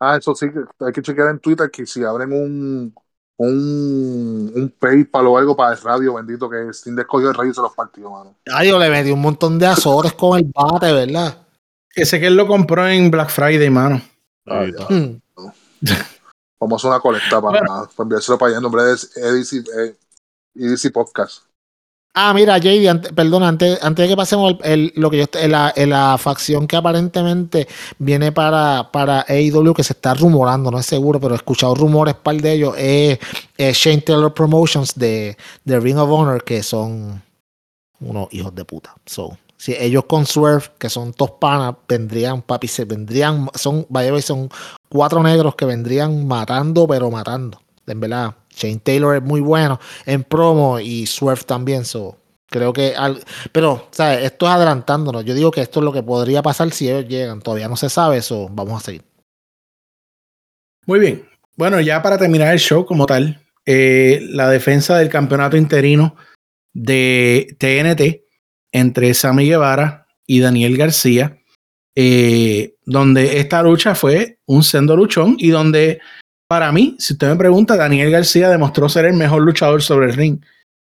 Ah, 0.01 0.17
eso 0.17 0.35
sí, 0.35 0.47
hay 0.81 0.93
que 0.93 1.03
chequear 1.03 1.29
en 1.29 1.39
Twitter 1.39 1.71
que 1.71 1.85
si 1.85 2.03
abren 2.03 2.33
un 2.33 2.95
un, 3.45 4.53
un 4.55 4.75
PayPal 4.79 5.27
o 5.27 5.39
algo 5.39 5.57
para 5.57 5.73
el 5.73 5.81
radio, 5.81 6.15
bendito 6.15 6.49
que 6.49 6.73
sin 6.73 6.95
descogió 6.95 7.31
el 7.31 7.35
radio 7.35 7.51
y 7.51 7.55
se 7.55 7.61
los 7.61 7.75
partió, 7.75 8.11
mano. 8.11 8.35
Ay, 8.53 8.69
yo 8.69 8.79
le 8.79 8.89
metí 8.89 9.11
un 9.11 9.21
montón 9.21 9.59
de 9.59 9.67
azotes 9.67 10.13
con 10.13 10.39
el 10.39 10.51
bate, 10.55 10.93
¿verdad? 10.93 11.39
Ese 11.95 12.21
que 12.21 12.29
él 12.29 12.37
lo 12.37 12.47
compró 12.47 12.89
en 12.89 13.11
Black 13.11 13.31
Friday, 13.31 13.69
mano. 13.69 14.01
Ah. 14.47 14.67
Vamos 16.61 16.85
a 16.85 16.89
una 16.89 17.01
colecta 17.01 17.41
para, 17.41 17.61
para 17.61 17.89
enviárselo 17.99 18.39
para 18.39 18.51
allá 18.51 18.57
en 18.59 18.63
nombre 18.63 18.83
de 18.85 18.93
EDC, 18.93 19.69
eh, 19.77 19.97
EDC 20.55 20.93
Podcast. 20.93 21.43
Ah, 22.15 22.35
mira, 22.35 22.59
JD, 22.59 22.89
ante- 22.91 23.13
perdona, 23.15 23.49
antes, 23.49 23.83
antes 23.83 24.03
de 24.05 24.09
que 24.11 24.17
pasemos 24.17 24.55
el, 24.65 24.93
lo 24.97 25.11
que 25.11 25.17
yo 25.19 25.25
la, 25.49 25.73
en 25.75 25.89
la 25.91 26.19
facción 26.19 26.67
que 26.67 26.77
aparentemente 26.77 27.67
viene 27.99 28.33
para, 28.33 28.91
para 28.93 29.25
AEW, 29.27 29.73
que 29.73 29.83
se 29.83 29.95
está 29.95 30.13
rumorando, 30.13 30.71
no 30.71 30.79
es 30.79 30.85
seguro, 30.85 31.19
pero 31.19 31.33
he 31.33 31.37
escuchado 31.39 31.75
rumores 31.75 32.15
par 32.15 32.37
de 32.37 32.53
ellos, 32.53 32.75
es, 32.77 33.19
es 33.57 33.77
Shane 33.79 34.03
Taylor 34.03 34.35
Promotions 34.35 34.95
de, 34.95 35.39
de 35.65 35.81
Ring 35.81 35.97
of 35.97 36.11
Honor, 36.11 36.45
que 36.45 36.63
son 36.63 37.23
unos 38.01 38.29
hijos 38.33 38.55
de 38.55 38.65
puta. 38.67 38.95
So, 39.07 39.39
si 39.57 39.75
ellos 39.79 40.05
con 40.07 40.27
Swerve, 40.27 40.67
que 40.79 40.91
son 40.91 41.15
dos 41.17 41.31
panas, 41.41 41.77
vendrían, 41.89 42.43
papi, 42.43 42.69
se 42.69 42.85
vendrían, 42.85 43.49
son, 43.55 43.87
vaya, 43.89 44.21
son 44.21 44.51
cuatro 44.91 45.23
negros 45.23 45.55
que 45.55 45.65
vendrían 45.65 46.27
matando, 46.27 46.87
pero 46.87 47.11
matando. 47.11 47.59
En 47.87 48.01
verdad, 48.01 48.35
Shane 48.55 48.81
Taylor 48.81 49.17
es 49.17 49.23
muy 49.23 49.41
bueno 49.41 49.81
en 50.07 50.25
promo 50.25 50.79
y 50.79 51.07
Swerve 51.07 51.43
también. 51.45 51.85
So, 51.85 52.17
creo 52.49 52.73
que. 52.73 52.95
pero, 53.51 53.89
¿sabes? 53.91 54.25
Esto 54.25 54.47
es 54.47 54.53
adelantándonos. 54.53 55.25
Yo 55.25 55.35
digo 55.35 55.51
que 55.51 55.63
esto 55.63 55.81
es 55.81 55.85
lo 55.85 55.93
que 55.93 56.03
podría 56.03 56.43
pasar 56.43 56.71
si 56.73 56.89
ellos 56.89 57.09
llegan. 57.09 57.41
Todavía 57.41 57.69
no 57.69 57.77
se 57.77 57.89
sabe 57.89 58.19
eso. 58.19 58.49
Vamos 58.51 58.83
a 58.83 58.85
seguir. 58.85 59.03
Muy 60.87 60.99
bien. 60.99 61.29
Bueno, 61.57 61.81
ya 61.81 62.03
para 62.03 62.19
terminar 62.19 62.53
el 62.53 62.59
show 62.59 62.85
como 62.85 63.07
tal, 63.07 63.41
eh, 63.67 64.21
la 64.31 64.49
defensa 64.49 64.99
del 64.99 65.09
campeonato 65.09 65.57
interino 65.57 66.17
de 66.73 67.57
TNT 67.59 68.25
entre 68.73 69.15
Sammy 69.15 69.47
Guevara 69.47 70.07
y 70.27 70.41
Daniel 70.41 70.77
García, 70.77 71.39
eh, 71.95 72.75
donde 72.85 73.39
esta 73.39 73.63
lucha 73.63 73.95
fue 73.95 74.39
un 74.47 74.63
sendo 74.63 74.97
luchón 74.97 75.37
y 75.39 75.51
donde, 75.51 76.01
para 76.53 76.71
mí, 76.71 76.97
si 76.99 77.15
usted 77.15 77.31
me 77.31 77.37
pregunta, 77.37 77.79
Daniel 77.79 78.11
García 78.11 78.51
demostró 78.51 78.87
ser 78.87 79.07
el 79.07 79.15
mejor 79.15 79.41
luchador 79.41 79.81
sobre 79.81 80.09
el 80.09 80.13
ring 80.13 80.39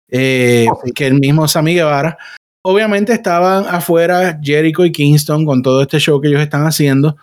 eh, 0.09 0.69
que 0.95 1.09
el 1.09 1.15
mismo 1.15 1.49
Sammy 1.49 1.75
Guevara. 1.75 2.17
Obviamente 2.63 3.13
estaban 3.13 3.65
afuera 3.67 4.39
Jericho 4.41 4.85
y 4.85 4.93
Kingston 4.93 5.45
con 5.45 5.61
todo 5.61 5.83
este 5.83 5.99
show 5.99 6.21
que 6.21 6.29
ellos 6.29 6.43
están 6.43 6.65
haciendo. 6.65 7.17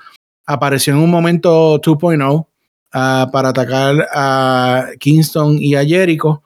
apareció 0.45 0.91
en 0.91 0.99
un 0.99 1.12
momento 1.12 1.80
2.0 1.80 2.45
ah, 2.91 3.30
para 3.32 3.48
atacar 3.48 4.06
a 4.14 4.88
Kingston 4.99 5.57
y 5.57 5.76
a 5.76 5.86
Jericho. 5.86 6.44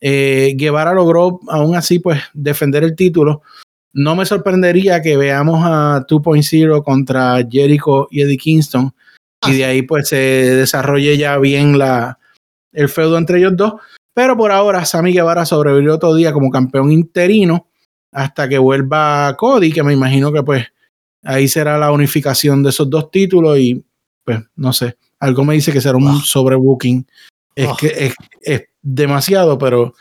Eh, 0.00 0.54
Guevara 0.56 0.92
logró 0.92 1.38
aún 1.46 1.76
así 1.76 2.00
pues 2.00 2.20
defender 2.34 2.82
el 2.82 2.96
título. 2.96 3.42
No 3.92 4.16
me 4.16 4.26
sorprendería 4.26 5.00
que 5.02 5.16
veamos 5.16 5.60
a 5.64 6.04
2.0 6.04 6.82
contra 6.82 7.46
Jericho 7.48 8.08
y 8.10 8.22
Eddie 8.22 8.38
Kingston 8.38 8.92
y 9.46 9.56
de 9.56 9.64
ahí 9.64 9.82
pues 9.82 10.08
se 10.08 10.16
desarrolle 10.16 11.16
ya 11.16 11.38
bien 11.38 11.78
la, 11.78 12.18
el 12.72 12.88
feudo 12.88 13.18
entre 13.18 13.38
ellos 13.38 13.56
dos. 13.56 13.74
Pero 14.14 14.36
por 14.36 14.50
ahora 14.50 14.84
Sammy 14.84 15.12
Guevara 15.12 15.46
sobrevivió 15.46 15.94
otro 15.94 16.14
día 16.14 16.32
como 16.32 16.50
campeón 16.50 16.90
interino 16.90 17.68
hasta 18.12 18.48
que 18.48 18.58
vuelva 18.58 19.36
Cody, 19.36 19.72
que 19.72 19.82
me 19.82 19.92
imagino 19.92 20.32
que 20.32 20.42
pues 20.42 20.66
ahí 21.22 21.46
será 21.46 21.78
la 21.78 21.92
unificación 21.92 22.62
de 22.62 22.70
esos 22.70 22.88
dos 22.90 23.10
títulos 23.10 23.58
y 23.58 23.84
pues 24.24 24.40
no 24.56 24.72
sé, 24.72 24.96
algo 25.20 25.44
me 25.44 25.54
dice 25.54 25.72
que 25.72 25.80
será 25.80 25.96
un 25.96 26.20
sobrebooking. 26.20 27.06
Es 27.54 27.68
que 27.78 28.12
es, 28.42 28.64
demasiado, 28.80 29.58
pero, 29.58 29.94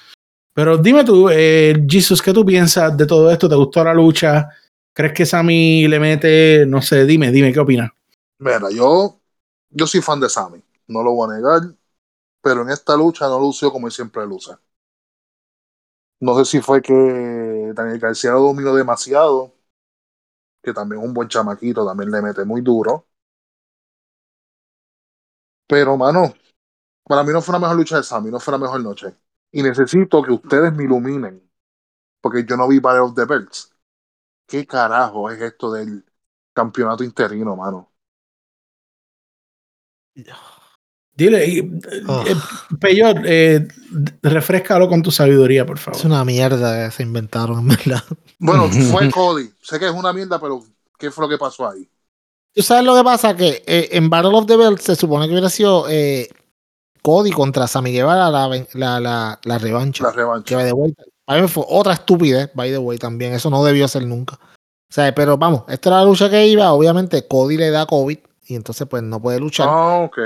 pero 0.54 0.78
dime 0.78 1.04
tú, 1.04 1.30
eh, 1.30 1.76
Jesus, 1.88 2.22
¿qué 2.22 2.32
tú 2.32 2.46
piensas 2.46 2.96
de 2.96 3.06
todo 3.06 3.32
esto? 3.32 3.50
¿Te 3.50 3.56
gustó 3.56 3.84
la 3.84 3.94
lucha? 3.94 4.48
¿Crees 4.94 5.14
que 5.14 5.26
Sammy 5.26 5.88
le 5.88 6.00
mete, 6.00 6.66
no 6.68 6.82
sé, 6.82 7.06
dime, 7.06 7.32
dime, 7.32 7.52
¿qué 7.52 7.60
opinas? 7.60 7.90
Mira, 8.40 8.70
yo, 8.72 9.20
yo 9.70 9.88
soy 9.88 10.02
fan 10.02 10.20
de 10.20 10.30
Sammy, 10.30 10.64
no 10.88 11.04
lo 11.04 11.12
voy 11.14 11.32
a 11.32 11.36
negar 11.38 11.62
pero 12.42 12.62
en 12.64 12.72
esta 12.72 12.98
lucha 12.98 13.28
no 13.28 13.40
lució 13.40 13.72
como 13.72 13.88
él 13.88 13.94
siempre 13.94 14.26
luce. 14.26 14.54
No 16.20 16.36
sé 16.38 16.46
si 16.46 16.62
fue 16.62 16.82
que 16.82 16.94
Daniel 17.76 18.00
García 18.00 18.32
lo 18.32 18.42
dominó 18.42 18.74
demasiado, 18.76 19.54
que 20.62 20.72
también 20.74 21.02
es 21.02 21.08
un 21.08 21.14
buen 21.16 21.28
chamaquito, 21.30 21.86
también 21.86 22.12
le 22.12 22.22
mete 22.22 22.46
muy 22.46 22.62
duro. 22.62 23.08
Pero, 25.68 25.98
mano, 25.98 26.34
para 27.06 27.24
mí 27.24 27.32
no 27.34 27.42
fue 27.42 27.54
la 27.54 27.60
mejor 27.60 27.78
lucha 27.78 27.98
de 27.98 28.04
Sammy, 28.04 28.32
no 28.32 28.40
fue 28.42 28.54
la 28.54 28.58
mejor 28.60 28.82
noche. 28.82 29.16
Y 29.52 29.64
necesito 29.64 30.24
que 30.24 30.34
ustedes 30.34 30.74
me 30.74 30.86
iluminen, 30.86 31.50
porque 32.22 32.46
yo 32.46 32.58
no 32.58 32.68
vi 32.70 32.80
Battle 32.80 33.02
of 33.02 33.16
the 33.16 33.26
Belts. 33.26 33.74
¿Qué 34.48 34.68
carajo 34.68 35.32
es 35.32 35.42
esto 35.42 35.72
del 35.74 36.06
campeonato 36.54 37.04
interino, 37.06 37.56
mano? 37.58 37.92
Dile, 41.18 41.46
eh, 41.46 41.72
oh. 42.08 42.24
Peyot, 42.80 43.18
eh, 43.26 43.68
refrescalo 44.22 44.88
con 44.88 45.02
tu 45.02 45.10
sabiduría, 45.10 45.66
por 45.66 45.80
favor. 45.80 46.00
Es 46.00 46.06
una 46.06 46.24
mierda 46.24 46.86
que 46.86 46.92
se 46.92 47.02
inventaron, 47.02 47.60
en 47.60 47.68
verdad. 47.70 48.04
Bueno, 48.38 48.70
fue 48.92 49.10
Cody. 49.10 49.50
Sé 49.62 49.80
que 49.80 49.88
es 49.88 49.94
una 49.94 50.14
mierda, 50.14 50.40
pero 50.40 50.64
¿qué 51.00 51.10
fue 51.10 51.26
lo 51.26 51.30
que 51.30 51.40
pasó 51.40 51.68
ahí? 51.68 51.90
Tú 52.54 52.62
sabes 52.62 52.86
lo 52.86 52.96
que 52.96 53.04
pasa, 53.04 53.36
que 53.36 53.64
eh, 53.66 53.90
en 53.94 54.12
Battle 54.12 54.36
of 54.36 54.46
the 54.46 54.58
Belt 54.58 54.80
se 54.80 54.96
supone 54.96 55.26
que 55.26 55.32
hubiera 55.32 55.50
sido 55.50 55.88
eh, 55.90 56.30
Cody 57.02 57.32
contra 57.32 57.68
Sammy 57.68 57.92
Guevara 57.92 58.30
la, 58.30 58.48
la, 58.74 59.00
la, 59.00 59.40
la 59.44 59.58
revancha. 59.58 60.04
La 60.04 60.12
revancha. 60.12 60.58
Que, 60.58 60.74
by 61.26 61.42
the 61.42 61.48
fue 61.48 61.64
otra 61.68 61.94
estupidez, 61.94 62.52
by 62.54 62.70
the 62.70 62.78
way, 62.78 63.00
también. 63.00 63.34
Eso 63.34 63.50
no 63.50 63.64
debió 63.64 63.88
ser 63.88 64.06
nunca. 64.06 64.36
O 64.36 64.94
sea, 64.94 65.14
pero 65.16 65.36
vamos, 65.36 65.64
esta 65.68 65.90
era 65.90 65.98
la 66.00 66.06
lucha 66.06 66.30
que 66.30 66.46
iba. 66.48 66.72
Obviamente, 66.72 67.28
Cody 67.28 67.58
le 67.58 67.72
da 67.72 67.88
COVID 67.88 68.20
y 68.48 68.56
entonces 68.56 68.88
pues 68.88 69.04
no 69.04 69.22
puede 69.22 69.40
luchar. 69.40 69.68
Ah, 69.70 70.00
ok. 70.00 70.18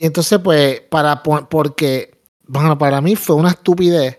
Y 0.00 0.06
entonces, 0.06 0.38
pues, 0.42 0.80
para 0.80 1.22
porque, 1.22 2.22
bueno, 2.46 2.78
para 2.78 3.00
mí 3.00 3.16
fue 3.16 3.36
una 3.36 3.50
estupidez 3.50 4.18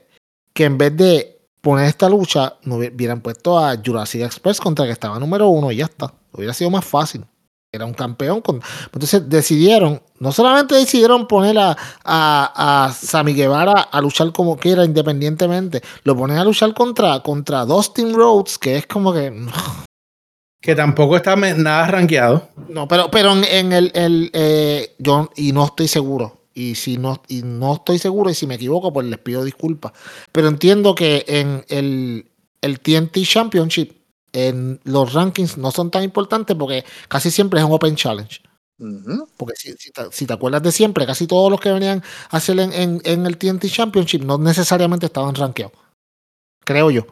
que 0.53 0.65
en 0.65 0.77
vez 0.77 0.95
de 0.95 1.41
poner 1.61 1.87
esta 1.87 2.09
lucha, 2.09 2.57
no 2.63 2.75
hubieran 2.75 3.21
puesto 3.21 3.57
a 3.57 3.75
Jurassic 3.83 4.21
Express 4.21 4.59
contra 4.59 4.85
que 4.85 4.91
estaba 4.91 5.19
número 5.19 5.47
uno 5.49 5.71
y 5.71 5.77
ya 5.77 5.85
está. 5.85 6.13
Hubiera 6.33 6.53
sido 6.53 6.69
más 6.69 6.85
fácil. 6.85 7.25
Era 7.71 7.85
un 7.85 7.93
campeón. 7.93 8.41
Con... 8.41 8.61
Entonces 8.85 9.29
decidieron, 9.29 10.01
no 10.19 10.31
solamente 10.31 10.75
decidieron 10.75 11.27
poner 11.27 11.57
a, 11.57 11.77
a, 12.03 12.85
a 12.85 12.91
Sammy 12.91 13.33
Guevara 13.33 13.73
a 13.81 14.01
luchar 14.01 14.31
como 14.33 14.57
quiera 14.57 14.83
independientemente, 14.83 15.81
lo 16.03 16.15
ponen 16.15 16.37
a 16.37 16.43
luchar 16.43 16.73
contra, 16.73 17.21
contra 17.21 17.65
Dustin 17.65 18.13
Rhodes, 18.13 18.57
que 18.57 18.77
es 18.77 18.87
como 18.87 19.13
que. 19.13 19.47
Que 20.61 20.75
tampoco 20.75 21.17
está 21.17 21.35
nada 21.35 21.87
rankeado. 21.87 22.49
No, 22.69 22.87
pero, 22.87 23.09
pero 23.09 23.33
en, 23.33 23.73
el, 23.73 23.91
el 23.95 24.29
eh, 24.33 24.95
yo 24.99 25.31
y 25.35 25.51
no 25.53 25.65
estoy 25.65 25.87
seguro. 25.87 26.37
Y 26.53 26.75
si 26.75 26.97
no, 26.97 27.23
y 27.27 27.41
no 27.41 27.75
estoy 27.75 27.97
seguro, 27.97 28.29
y 28.29 28.35
si 28.35 28.45
me 28.45 28.55
equivoco, 28.55 28.93
pues 28.93 29.07
les 29.07 29.17
pido 29.17 29.43
disculpas. 29.43 29.93
Pero 30.31 30.47
entiendo 30.47 30.93
que 30.93 31.25
en 31.27 31.65
el, 31.69 32.29
el 32.61 32.79
TNT 32.79 33.23
Championship, 33.23 33.93
en 34.33 34.79
los 34.83 35.13
rankings 35.13 35.57
no 35.57 35.71
son 35.71 35.89
tan 35.89 36.03
importantes 36.03 36.55
porque 36.55 36.85
casi 37.07 37.31
siempre 37.31 37.59
es 37.59 37.65
un 37.65 37.71
Open 37.71 37.95
Challenge. 37.95 38.41
Porque 39.37 39.55
si, 39.55 39.73
si, 40.11 40.25
te, 40.25 40.33
acuerdas 40.33 40.63
de 40.63 40.71
siempre, 40.71 41.05
casi 41.05 41.27
todos 41.27 41.49
los 41.51 41.59
que 41.59 41.71
venían 41.71 42.03
a 42.29 42.37
hacer 42.37 42.59
en, 42.59 43.01
en, 43.03 43.25
el 43.25 43.37
TNT 43.37 43.65
Championship 43.67 44.23
no 44.23 44.37
necesariamente 44.37 45.05
estaban 45.07 45.35
rankeados. 45.35 45.73
Creo 46.65 46.91
yo. 46.91 47.05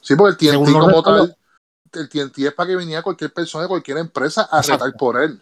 Sí, 0.00 0.14
porque 0.16 0.48
el 0.48 0.56
TNT 0.58 0.72
como 0.72 1.02
tal 1.02 1.36
el 1.92 2.08
TNT 2.08 2.38
es 2.38 2.52
para 2.54 2.68
que 2.68 2.76
viniera 2.76 3.02
cualquier 3.02 3.32
persona 3.32 3.62
de 3.62 3.68
cualquier 3.68 3.98
empresa 3.98 4.48
a 4.50 4.62
retar 4.62 4.92
por 4.98 5.20
él. 5.20 5.40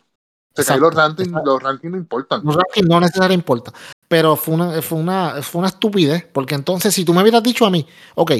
los 0.56 0.94
rankings, 0.94 1.32
los 1.44 1.62
rankings 1.62 1.92
no 1.92 1.98
importan. 1.98 2.42
Los 2.44 2.56
rankings 2.56 2.88
no 2.88 3.00
necesariamente 3.00 3.42
importan. 3.42 3.74
Pero 4.08 4.36
fue 4.36 4.54
una, 4.54 4.82
fue, 4.82 4.98
una, 4.98 5.42
fue 5.42 5.58
una 5.60 5.68
estupidez. 5.68 6.26
Porque 6.32 6.54
entonces, 6.54 6.94
si 6.94 7.04
tú 7.04 7.12
me 7.12 7.22
hubieras 7.22 7.42
dicho 7.42 7.66
a 7.66 7.70
mí, 7.70 7.86
ok, 8.14 8.32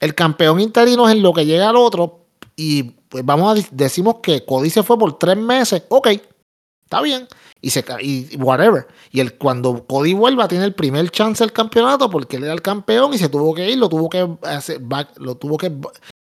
el 0.00 0.14
campeón 0.14 0.60
interino 0.60 1.08
es 1.08 1.14
en 1.14 1.22
lo 1.22 1.32
que 1.32 1.44
llega 1.44 1.68
al 1.68 1.76
otro, 1.76 2.20
y 2.56 2.82
pues 3.08 3.24
vamos 3.24 3.58
a 3.58 3.68
decimos 3.70 4.16
que 4.22 4.44
Cody 4.44 4.70
se 4.70 4.82
fue 4.82 4.98
por 4.98 5.18
tres 5.18 5.36
meses, 5.36 5.82
ok, 5.88 6.08
está 6.84 7.00
bien. 7.00 7.26
Y 7.62 7.70
se 7.70 7.84
y 8.00 8.36
whatever. 8.36 8.86
Y 9.10 9.20
el, 9.20 9.36
cuando 9.36 9.86
Cody 9.86 10.14
vuelva, 10.14 10.48
tiene 10.48 10.64
el 10.64 10.74
primer 10.74 11.10
chance 11.10 11.42
del 11.42 11.52
campeonato 11.52 12.10
porque 12.10 12.36
él 12.36 12.44
era 12.44 12.52
el 12.52 12.62
campeón 12.62 13.12
y 13.14 13.18
se 13.18 13.28
tuvo 13.28 13.54
que 13.54 13.70
ir, 13.70 13.78
lo 13.78 13.88
tuvo 13.88 14.08
que 14.08 14.28
hacer, 14.42 14.80
lo 15.16 15.36
tuvo 15.36 15.56
que 15.56 15.72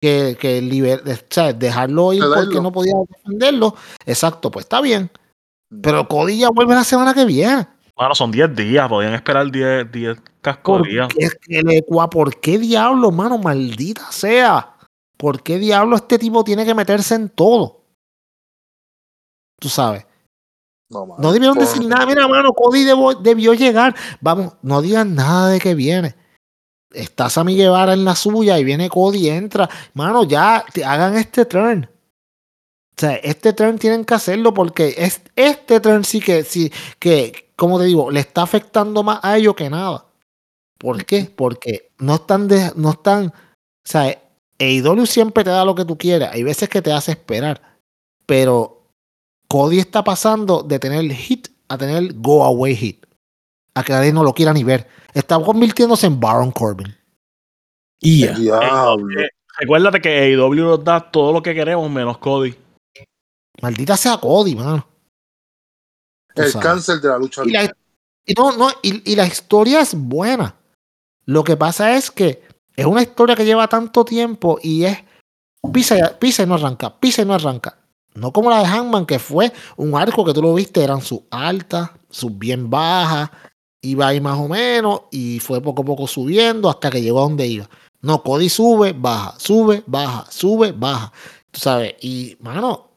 que, 0.05 0.36
que 0.39 1.55
dejarlo 1.55 2.12
ir 2.12 2.22
porque 2.22 2.60
no 2.60 2.70
podía 2.70 2.93
defenderlo. 3.09 3.74
Exacto, 4.05 4.51
pues 4.51 4.66
está 4.66 4.82
bien. 4.82 5.10
Mm. 5.70 5.81
Pero 5.81 6.06
Cody 6.06 6.39
ya 6.39 6.51
vuelve 6.51 6.74
la 6.74 6.85
semana 6.85 7.14
que 7.14 7.24
viene. 7.24 7.66
Bueno, 7.97 8.14
son 8.14 8.31
10 8.31 8.55
días, 8.55 8.89
podían 8.89 9.14
esperar 9.14 9.51
10, 9.51 9.90
10 9.90 10.18
cascos 10.43 10.82
días. 10.82 11.09
¿Por 12.10 12.40
qué 12.40 12.59
diablo, 12.59 13.10
mano? 13.10 13.39
Maldita 13.39 14.12
sea. 14.12 14.76
¿Por 15.16 15.43
qué 15.43 15.59
diablo 15.59 15.97
este 15.97 16.18
tipo 16.18 16.44
tiene 16.44 16.66
que 16.66 16.74
meterse 16.74 17.14
en 17.14 17.31
todo? 17.31 17.85
Tú 19.59 19.68
sabes. 19.68 20.06
No, 20.90 21.06
no 21.18 21.32
debieron 21.32 21.56
decir 21.56 21.86
nada. 21.86 22.05
Mira, 22.05 22.28
mano, 22.28 22.52
Cody 22.52 22.85
debió 23.22 23.55
llegar. 23.55 23.94
Vamos, 24.20 24.52
no 24.60 24.82
digan 24.82 25.14
nada 25.14 25.48
de 25.48 25.60
que 25.60 25.74
viene 25.74 26.14
está 26.95 27.29
Sammy 27.31 27.57
Guevara 27.57 27.93
en 27.93 28.05
la 28.05 28.15
suya 28.15 28.59
y 28.59 28.65
viene 28.65 28.89
Cody 28.89 29.27
y 29.27 29.29
entra. 29.31 29.69
Mano, 29.95 30.25
ya 30.25 30.65
hagan 30.85 31.16
este 31.16 31.45
turn. 31.45 31.89
O 32.97 33.01
sea, 33.01 33.16
este 33.16 33.53
turn 33.53 33.79
tienen 33.79 34.05
que 34.05 34.15
hacerlo 34.15 34.55
porque 34.55 34.95
es, 34.97 35.21
este 35.35 35.81
turn 35.81 36.05
sí 36.05 36.21
que, 36.21 36.45
sí, 36.45 36.73
que, 36.99 37.51
como 37.57 37.79
te 37.79 37.87
digo, 37.87 38.11
le 38.11 38.21
está 38.21 38.43
afectando 38.43 39.03
más 39.03 39.19
a 39.23 39.37
ellos 39.37 39.55
que 39.57 39.69
nada. 39.69 40.07
¿Por 40.79 41.05
qué? 41.05 41.31
Porque 41.35 41.91
no 41.99 42.16
están, 42.16 42.47
de, 42.47 42.73
no 42.77 42.91
están, 42.91 43.27
o 43.27 43.33
sea, 43.85 44.16
AEW 44.59 45.07
siempre 45.07 45.43
te 45.43 45.51
da 45.51 45.65
lo 45.65 45.75
que 45.75 45.85
tú 45.85 45.99
quieras. 45.99 46.31
Hay 46.33 46.43
veces 46.43 46.69
que 46.69 46.83
te 46.83 46.93
hace 46.93 47.12
esperar. 47.12 47.61
Pero 48.27 48.87
Cody 49.49 49.81
está 49.81 50.05
pasando 50.05 50.62
de 50.62 50.79
tener 50.79 51.11
hit 51.12 51.49
a 51.69 51.79
tener 51.79 52.12
go 52.15 52.45
away 52.45 52.77
hit. 52.77 53.05
A 53.74 53.82
que 53.82 53.92
nadie 53.92 54.12
no 54.12 54.22
lo 54.22 54.32
quiera 54.32 54.52
ni 54.52 54.64
ver 54.64 54.88
está 55.12 55.38
convirtiéndose 55.40 56.06
en 56.06 56.20
Baron 56.20 56.51
Corbin. 56.51 56.94
Y 58.01 58.26
Recuérdate 59.56 60.01
que 60.01 60.09
AEW 60.09 60.64
nos 60.64 60.84
da 60.84 61.01
todo 61.01 61.32
lo 61.32 61.42
que 61.42 61.55
queremos 61.55 61.88
menos 61.90 62.18
Cody. 62.18 62.56
Maldita 63.62 63.96
sea 63.96 64.18
Cody, 64.18 64.56
mano. 64.56 64.86
El 66.34 66.52
cáncer 66.55 67.01
de 67.01 67.09
la 67.09 67.18
lucha. 67.18 67.42
Y 67.44 67.52
la, 67.52 67.72
no, 68.36 68.56
no, 68.56 68.68
y, 68.82 69.14
la 69.14 69.26
historia 69.26 69.80
es 69.80 69.94
buena. 69.94 70.56
Lo 71.24 71.44
que 71.44 71.56
pasa 71.56 71.96
es 71.96 72.10
que 72.10 72.42
es 72.74 72.84
una 72.84 73.02
historia 73.02 73.36
que 73.36 73.44
lleva 73.44 73.68
tanto 73.68 74.05
tiempo 74.05 74.59
y 74.60 74.84
es 74.84 74.98
pisa, 75.72 76.18
pisa 76.18 76.42
y 76.42 76.46
no 76.46 76.56
arranca, 76.56 76.98
pisa 76.98 77.22
y 77.22 77.24
no 77.24 77.34
arranca. 77.34 77.78
No 78.14 78.32
como 78.32 78.51
la 78.51 78.59
de 78.59 78.66
Hangman, 78.66 79.06
que 79.06 79.20
fue 79.20 79.52
un 79.76 79.94
arco 79.94 80.24
que 80.24 80.32
tú 80.32 80.42
lo 80.42 80.55
viste, 80.55 80.82
eran 80.82 81.01
sus 81.01 81.20
altas, 81.30 81.90
sus 82.10 82.36
bien 82.36 82.70
bajas, 82.70 83.30
iba 83.85 84.09
ahí 84.09 84.20
más 84.20 84.39
o 84.39 84.48
menos 84.48 85.02
y 85.11 85.39
fue 85.40 85.61
poco 85.61 85.82
a 85.82 85.85
poco 85.85 86.06
subiendo 86.06 86.69
hasta 86.69 86.90
que 86.90 87.02
llegó 87.02 87.20
a 87.20 87.24
donde 87.24 87.47
iba. 87.47 87.69
No, 88.01 88.23
Cody 88.23 88.48
sube, 88.48 88.93
baja, 88.93 89.35
sube, 89.39 89.82
baja, 89.86 90.31
sube, 90.31 90.73
baja. 90.73 91.12
Tú 91.51 91.61
sabes, 91.61 91.94
y 92.01 92.36
mano, 92.40 92.90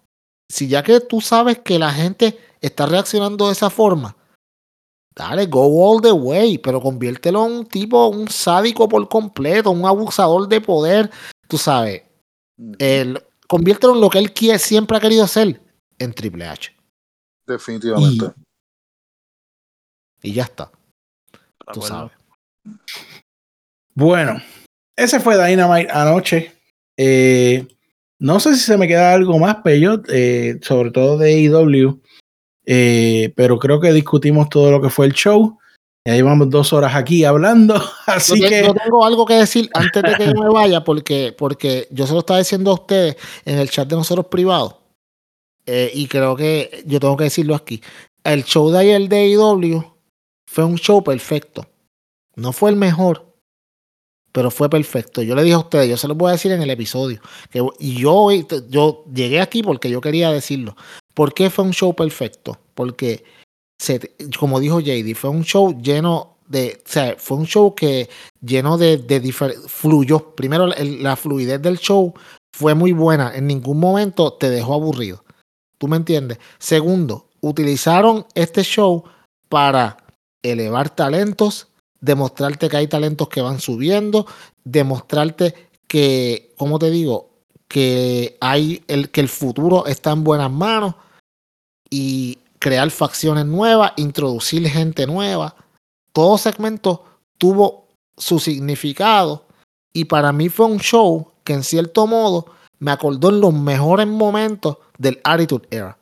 si 0.49 0.67
ya 0.67 0.83
que 0.83 0.99
tú 0.99 1.21
sabes 1.21 1.59
que 1.59 1.79
la 1.79 1.91
gente 1.91 2.37
está 2.61 2.85
reaccionando 2.85 3.47
de 3.47 3.53
esa 3.53 3.69
forma, 3.69 4.15
dale, 5.15 5.45
go 5.45 5.91
all 5.91 6.01
the 6.01 6.11
way, 6.11 6.57
pero 6.57 6.81
conviértelo 6.81 7.45
en 7.45 7.51
un 7.51 7.65
tipo, 7.65 8.07
un 8.07 8.27
sádico 8.27 8.87
por 8.87 9.07
completo, 9.07 9.71
un 9.71 9.85
abusador 9.85 10.47
de 10.47 10.61
poder, 10.61 11.11
tú 11.47 11.57
sabes. 11.57 12.03
El, 12.79 13.23
conviértelo 13.47 13.93
en 13.93 14.01
lo 14.01 14.09
que 14.09 14.19
él 14.19 14.33
quiere, 14.33 14.59
siempre 14.59 14.97
ha 14.97 15.01
querido 15.01 15.23
hacer, 15.23 15.61
en 15.99 16.13
Triple 16.13 16.45
H. 16.45 16.75
Definitivamente. 17.45 18.33
Y 20.21 20.33
ya 20.33 20.43
está. 20.43 20.71
Tú 21.73 21.81
sabes. 21.81 22.11
Bueno, 23.93 24.41
ese 24.95 25.19
fue 25.19 25.35
Dynamite 25.43 25.89
anoche. 25.91 26.51
Eh, 26.97 27.67
no 28.19 28.39
sé 28.39 28.55
si 28.55 28.61
se 28.61 28.77
me 28.77 28.87
queda 28.87 29.13
algo 29.13 29.37
más, 29.39 29.57
Peyot, 29.57 30.05
eh, 30.09 30.59
sobre 30.61 30.91
todo 30.91 31.17
de 31.17 31.33
AEW, 31.33 32.01
eh, 32.65 33.33
pero 33.35 33.59
creo 33.59 33.79
que 33.79 33.91
discutimos 33.93 34.49
todo 34.49 34.71
lo 34.71 34.81
que 34.81 34.89
fue 34.89 35.05
el 35.07 35.13
show. 35.13 35.57
Ya 36.05 36.13
llevamos 36.15 36.49
dos 36.49 36.71
horas 36.71 36.95
aquí 36.95 37.25
hablando, 37.25 37.75
así 38.05 38.39
yo, 38.39 38.47
te- 38.47 38.61
que 38.61 38.65
yo 38.67 38.73
tengo 38.73 39.03
algo 39.05 39.25
que 39.25 39.33
decir 39.33 39.69
antes 39.73 40.01
de 40.03 40.15
que 40.15 40.25
yo 40.33 40.41
me 40.41 40.49
vaya, 40.49 40.83
porque, 40.83 41.35
porque 41.37 41.87
yo 41.91 42.07
se 42.07 42.13
lo 42.13 42.19
estaba 42.19 42.39
diciendo 42.39 42.71
a 42.71 42.75
ustedes 42.75 43.17
en 43.45 43.59
el 43.59 43.69
chat 43.69 43.87
de 43.87 43.95
nosotros 43.97 44.27
privados. 44.27 44.75
eh, 45.65 45.91
y 45.93 46.07
creo 46.07 46.35
que 46.35 46.83
yo 46.85 46.99
tengo 46.99 47.17
que 47.17 47.25
decirlo 47.25 47.55
aquí. 47.55 47.81
El 48.23 48.43
show 48.45 48.69
de 48.71 48.79
ayer 48.79 49.09
de 49.09 49.17
AEW 49.17 49.96
fue 50.57 50.65
un 50.65 50.75
show 50.79 51.03
perfecto. 51.03 51.67
No 52.35 52.51
fue 52.51 52.71
el 52.71 52.77
mejor, 52.77 53.31
pero 54.31 54.49
fue 54.49 54.71
perfecto. 54.71 55.21
Yo 55.21 55.35
le 55.35 55.43
dije 55.43 55.53
a 55.53 55.59
ustedes, 55.59 55.87
yo 55.87 55.97
se 55.97 56.07
los 56.07 56.17
voy 56.17 56.29
a 56.29 56.31
decir 56.31 56.51
en 56.51 56.63
el 56.63 56.71
episodio. 56.71 57.21
Que, 57.51 57.63
y 57.77 57.99
yo, 57.99 58.31
yo 58.67 59.05
llegué 59.13 59.39
aquí 59.39 59.61
porque 59.61 59.87
yo 59.87 60.01
quería 60.01 60.31
decirlo. 60.31 60.75
¿Por 61.13 61.35
qué 61.35 61.51
fue 61.51 61.63
un 61.63 61.73
show 61.73 61.95
perfecto? 61.95 62.57
Porque, 62.73 63.23
se, 63.79 64.15
como 64.39 64.59
dijo 64.59 64.79
JD, 64.79 65.13
fue 65.13 65.29
un 65.29 65.43
show 65.43 65.79
lleno 65.79 66.39
de. 66.47 66.81
O 66.83 66.89
sea, 66.89 67.15
fue 67.19 67.37
un 67.37 67.45
show 67.45 67.75
que 67.75 68.09
lleno 68.41 68.79
de, 68.79 68.97
de 68.97 69.21
difer- 69.21 69.59
fluyó. 69.67 70.33
Primero, 70.33 70.65
la 70.65 71.15
fluidez 71.15 71.61
del 71.61 71.77
show 71.77 72.15
fue 72.51 72.73
muy 72.73 72.93
buena. 72.93 73.31
En 73.35 73.45
ningún 73.45 73.79
momento 73.79 74.33
te 74.33 74.49
dejó 74.49 74.73
aburrido. 74.73 75.23
¿Tú 75.77 75.87
me 75.87 75.97
entiendes? 75.97 76.39
Segundo, 76.57 77.29
utilizaron 77.41 78.25
este 78.33 78.63
show 78.63 79.03
para 79.49 79.97
elevar 80.43 80.89
talentos, 80.89 81.67
demostrarte 81.99 82.69
que 82.69 82.77
hay 82.77 82.87
talentos 82.87 83.29
que 83.29 83.41
van 83.41 83.59
subiendo, 83.59 84.25
demostrarte 84.63 85.69
que, 85.87 86.53
¿cómo 86.57 86.79
te 86.79 86.89
digo? 86.89 87.29
Que 87.67 88.37
hay 88.39 88.83
el, 88.87 89.09
que 89.09 89.21
el 89.21 89.29
futuro 89.29 89.85
está 89.85 90.11
en 90.11 90.23
buenas 90.23 90.51
manos 90.51 90.95
y 91.89 92.39
crear 92.59 92.89
facciones 92.91 93.45
nuevas, 93.45 93.93
introducir 93.97 94.67
gente 94.67 95.07
nueva. 95.07 95.55
Todo 96.13 96.37
segmento 96.37 97.03
tuvo 97.37 97.87
su 98.17 98.39
significado 98.39 99.45
y 99.93 100.05
para 100.05 100.31
mí 100.31 100.49
fue 100.49 100.65
un 100.65 100.79
show 100.79 101.31
que 101.43 101.53
en 101.53 101.63
cierto 101.63 102.07
modo 102.07 102.47
me 102.79 102.91
acordó 102.91 103.29
en 103.29 103.41
los 103.41 103.53
mejores 103.53 104.07
momentos 104.07 104.77
del 104.97 105.19
Attitude 105.23 105.67
Era. 105.71 105.97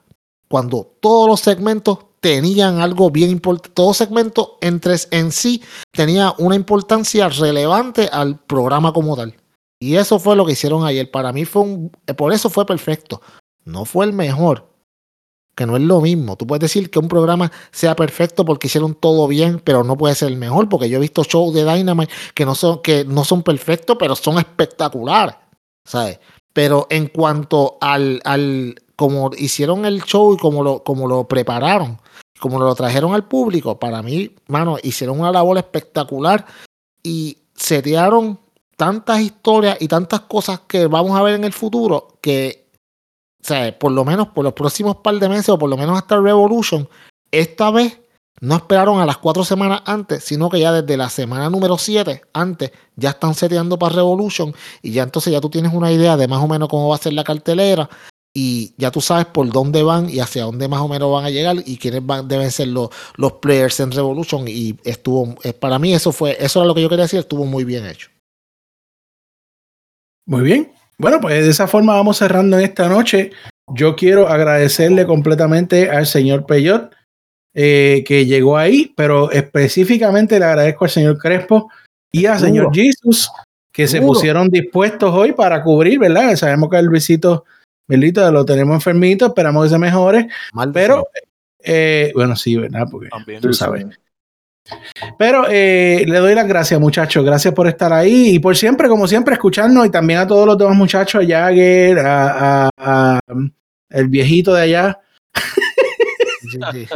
Cuando 0.48 0.91
todos 0.99 1.28
los 1.28 1.40
segmentos 1.40 1.99
tenían 2.26 2.81
algo 2.81 3.11
bien 3.11 3.30
importante, 3.30 3.69
todo 3.76 3.93
segmento 3.93 4.57
entre 4.60 4.95
en 5.11 5.31
sí 5.31 5.61
tenía 5.91 6.34
una 6.39 6.56
importancia 6.56 7.30
relevante 7.30 8.10
al 8.11 8.39
programa 8.39 8.91
como 8.93 9.15
tal. 9.15 9.35
Y 9.80 9.97
eso 9.97 10.18
fue 10.18 10.35
lo 10.35 10.43
que 10.43 10.53
hicieron 10.53 10.84
ayer. 10.85 11.11
Para 11.11 11.31
mí 11.31 11.45
fue 11.45 11.61
un, 11.61 11.91
eh, 12.07 12.15
por 12.15 12.34
eso 12.34 12.49
fue 12.49 12.65
perfecto. 12.65 13.22
No 13.64 13.85
fue 13.85 14.06
el 14.06 14.14
mejor, 14.14 14.68
que 15.56 15.68
no 15.68 15.77
es 15.77 15.84
lo 15.84 16.02
mismo. 16.02 16.35
Tú 16.35 16.47
puedes 16.47 16.61
decir 16.61 16.89
que 16.89 16.97
un 16.97 17.07
programa 17.07 17.52
sea 17.69 17.95
perfecto 17.95 18.43
porque 18.43 18.65
hicieron 18.65 18.95
todo 18.95 19.27
bien, 19.27 19.61
pero 19.64 19.84
no 19.84 19.95
puede 19.95 20.15
ser 20.15 20.30
el 20.30 20.38
mejor, 20.38 20.68
porque 20.68 20.89
yo 20.89 20.97
he 20.97 21.02
visto 21.02 21.23
shows 21.23 21.53
de 21.53 21.64
Dynamite 21.64 22.11
que 22.34 22.43
no 22.43 22.56
son, 22.56 22.81
que 22.81 23.06
no 23.06 23.23
son 23.23 23.43
perfectos, 23.43 23.97
pero 23.99 24.15
son 24.15 24.39
espectaculares. 24.39 25.35
¿Sabes? 25.85 26.19
Pero 26.53 26.88
en 26.89 27.06
cuanto 27.06 27.77
al, 27.81 28.19
al 28.23 28.81
como 28.95 29.30
hicieron 29.38 29.85
el 29.85 30.02
show 30.06 30.34
y 30.34 30.38
como 30.38 30.64
lo, 30.64 30.84
como 30.84 31.07
lo 31.07 31.27
prepararon, 31.27 31.99
como 32.40 32.60
lo 32.60 32.76
trajeron 32.76 33.14
al 33.14 33.28
público, 33.28 33.80
para 33.80 34.02
mí, 34.02 34.36
mano, 34.48 34.78
hicieron 34.84 35.20
una 35.20 35.32
labor 35.32 35.57
espectacular 35.57 36.45
y 37.02 37.38
setearon 37.56 38.40
tantas 38.76 39.22
historias 39.22 39.78
y 39.80 39.88
tantas 39.88 40.22
cosas 40.22 40.62
que 40.68 40.88
vamos 40.88 41.18
a 41.18 41.24
ver 41.24 41.36
en 41.36 41.45
el 41.45 41.53
futuro 41.53 42.18
que, 42.22 42.70
o 43.41 43.48
sea, 43.48 43.78
por 43.78 43.91
lo 43.91 44.03
menos 44.03 44.30
por 44.30 44.44
los 44.44 44.53
próximos 44.53 44.98
par 44.98 45.16
de 45.16 45.30
meses 45.30 45.49
o 45.49 45.57
por 45.57 45.70
lo 45.70 45.78
menos 45.78 45.98
hasta 45.98 46.20
Revolution, 46.20 46.90
esta 47.32 47.72
vez 47.72 47.99
no 48.41 48.56
esperaron 48.56 48.99
a 48.99 49.06
las 49.06 49.18
cuatro 49.18 49.45
semanas 49.45 49.82
antes, 49.86 50.24
sino 50.24 50.49
que 50.49 50.60
ya 50.60 50.74
desde 50.74 50.98
la 50.98 51.10
semana 51.10 51.49
número 51.49 51.78
7 51.78 52.22
antes 52.34 52.72
ya 52.98 53.12
están 53.12 53.34
seteando 53.34 53.80
para 53.80 53.95
Revolution 53.95 54.53
y 54.82 54.91
ya 54.91 55.03
entonces 55.03 55.32
ya 55.32 55.40
tú 55.40 55.49
tienes 55.49 55.74
una 55.74 55.91
idea 55.91 56.18
de 56.18 56.28
más 56.28 56.44
o 56.44 56.48
menos 56.48 56.68
cómo 56.68 56.90
va 56.90 56.95
a 56.95 56.99
ser 56.99 57.14
la 57.14 57.24
cartelera 57.24 57.90
y 58.38 58.74
ya 58.78 58.91
tú 58.91 58.99
sabes 58.99 59.28
por 59.28 59.49
dónde 59.49 59.82
van 59.82 60.10
y 60.10 60.20
hacia 60.20 60.44
dónde 60.44 60.68
más 60.68 60.82
o 60.82 60.90
menos 60.90 61.10
van 61.10 61.24
a 61.24 61.30
llegar 61.30 61.56
y 61.66 61.78
quiénes 61.78 62.06
van, 62.06 62.28
deben 62.28 62.52
ser 62.52 62.68
los, 62.68 62.90
los 63.16 63.32
players 63.34 63.80
en 63.80 63.91
Revolution 63.91 64.45
y 64.45 64.78
estuvo, 64.84 65.36
eh, 65.44 65.53
para 65.53 65.80
mí 65.80 65.94
eso 65.94 66.12
fue, 66.12 66.36
eso 66.38 66.60
era 66.60 66.68
lo 66.68 66.76
que 66.76 66.82
yo 66.82 66.90
quería 66.90 67.06
decir, 67.06 67.20
estuvo 67.20 67.45
muy 67.45 67.64
bien 67.64 67.86
hecho. 67.86 68.10
Muy 70.28 70.41
bien. 70.41 70.74
Bueno, 70.98 71.22
pues 71.22 71.45
de 71.45 71.49
esa 71.49 71.68
forma 71.68 71.94
vamos 71.94 72.18
cerrando 72.18 72.60
en 72.60 72.66
esta 72.66 72.90
noche. 72.90 73.32
Yo 73.74 73.95
quiero 73.95 74.28
agradecerle 74.28 75.06
completamente 75.06 75.90
al 75.90 76.06
señor 76.06 76.45
Peyot 76.45 76.94
eh, 77.53 78.03
que 78.06 78.26
llegó 78.26 78.57
ahí, 78.57 78.94
pero 78.98 79.32
específicamente 79.32 80.40
le 80.40 80.45
agradezco 80.45 80.84
al 80.84 80.91
señor 80.91 81.18
Crespo 81.18 81.70
y 82.12 82.26
al 82.26 82.40
señor 82.40 82.76
Jesus 82.76 83.32
que 83.72 83.88
se 83.88 84.02
pusieron 84.02 84.49
dispuestos 84.49 85.14
hoy 85.14 85.32
para 85.32 85.64
cubrir, 85.64 85.99
¿verdad? 85.99 86.36
Sabemos 86.36 86.70
que 86.70 86.78
el 86.78 86.86
Luisito, 86.86 87.45
Belito, 87.88 88.32
lo 88.32 88.45
tenemos 88.45 88.76
enfermito, 88.76 89.28
esperamos 89.28 89.64
que 89.66 89.70
se 89.70 89.78
mejore, 89.80 90.28
Mal 90.53 90.72
pero 90.72 91.07
eh, 91.64 92.12
bueno, 92.16 92.36
sí, 92.36 92.56
¿verdad? 92.56 92.88
Porque 92.90 93.10
También. 93.10 93.41
tú 93.41 93.53
sabes. 93.53 93.86
Pero 95.20 95.45
eh, 95.49 96.03
le 96.07 96.18
doy 96.18 96.34
las 96.34 96.48
gracias, 96.48 96.80
muchachos. 96.80 97.24
Gracias 97.24 97.53
por 97.53 97.68
estar 97.68 97.94
ahí 97.94 98.30
y 98.36 98.40
por 98.40 98.56
siempre, 98.57 98.88
como 98.88 99.07
siempre, 99.07 99.34
escucharnos 99.36 99.86
y 99.86 99.90
también 99.91 100.20
a 100.20 100.28
todos 100.28 100.48
los 100.48 100.57
demás 100.57 100.76
muchachos, 100.76 101.24
a 101.24 101.28
Jagger, 101.28 101.99
a, 101.99 102.66
a- 102.68 102.70
a, 102.78 103.20
um, 103.32 103.49
el 103.90 104.07
viejito 104.07 104.53
de 104.53 104.62
allá, 104.64 104.99
Sí, 106.41 106.60
sí. 106.72 106.88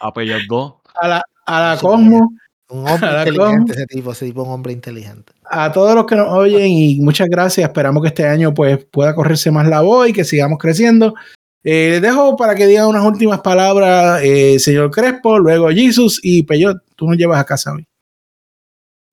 A 0.00 0.12
Peyot 0.12 0.42
2. 0.48 0.74
a 1.00 1.08
la, 1.08 1.22
a 1.46 1.74
la 1.74 1.80
Cosmo, 1.80 2.32
Un 2.72 2.88
hombre 2.88 3.10
inteligente 3.10 3.72
ese 3.74 3.86
tipo, 3.86 4.12
ese 4.12 4.24
tipo 4.24 4.42
un 4.44 4.50
hombre 4.50 4.72
inteligente. 4.72 5.34
a 5.44 5.70
todos 5.70 5.94
los 5.94 6.06
que 6.06 6.16
nos 6.16 6.28
oyen 6.28 6.70
y 6.70 6.98
muchas 7.00 7.28
gracias. 7.28 7.68
Esperamos 7.68 8.02
que 8.02 8.08
este 8.08 8.26
año 8.26 8.54
pues 8.54 8.82
pueda 8.86 9.14
correrse 9.14 9.50
más 9.50 9.68
la 9.68 9.82
voz 9.82 10.08
y 10.08 10.14
que 10.14 10.24
sigamos 10.24 10.58
creciendo. 10.58 11.14
Eh, 11.62 11.90
les 11.90 12.02
dejo 12.02 12.34
para 12.34 12.54
que 12.54 12.66
digan 12.66 12.86
unas 12.86 13.04
últimas 13.04 13.40
palabras, 13.40 14.22
eh, 14.24 14.58
señor 14.58 14.90
Crespo, 14.90 15.38
luego 15.38 15.68
Jesus 15.68 16.18
y 16.22 16.44
Peyot, 16.44 16.82
tú 16.96 17.06
nos 17.06 17.18
llevas 17.18 17.38
a 17.38 17.44
casa 17.44 17.74
hoy. 17.74 17.86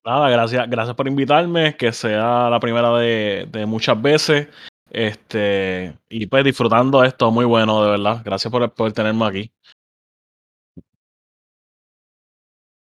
Nada, 0.05 0.29
gracias, 0.29 0.69
gracias 0.69 0.95
por 0.95 1.09
invitarme, 1.09 1.75
que 1.75 1.91
sea 1.91 2.49
la 2.49 2.59
primera 2.61 2.97
de, 2.97 3.45
de 3.51 3.65
muchas 3.65 4.01
veces. 4.01 4.47
Este, 4.89 5.93
y 6.07 6.25
pues 6.27 6.45
disfrutando 6.45 7.03
esto, 7.03 7.29
muy 7.29 7.43
bueno, 7.43 7.83
de 7.83 7.91
verdad. 7.91 8.21
Gracias 8.23 8.49
por, 8.49 8.73
por 8.73 8.93
tenerme 8.93 9.25
aquí. 9.25 9.51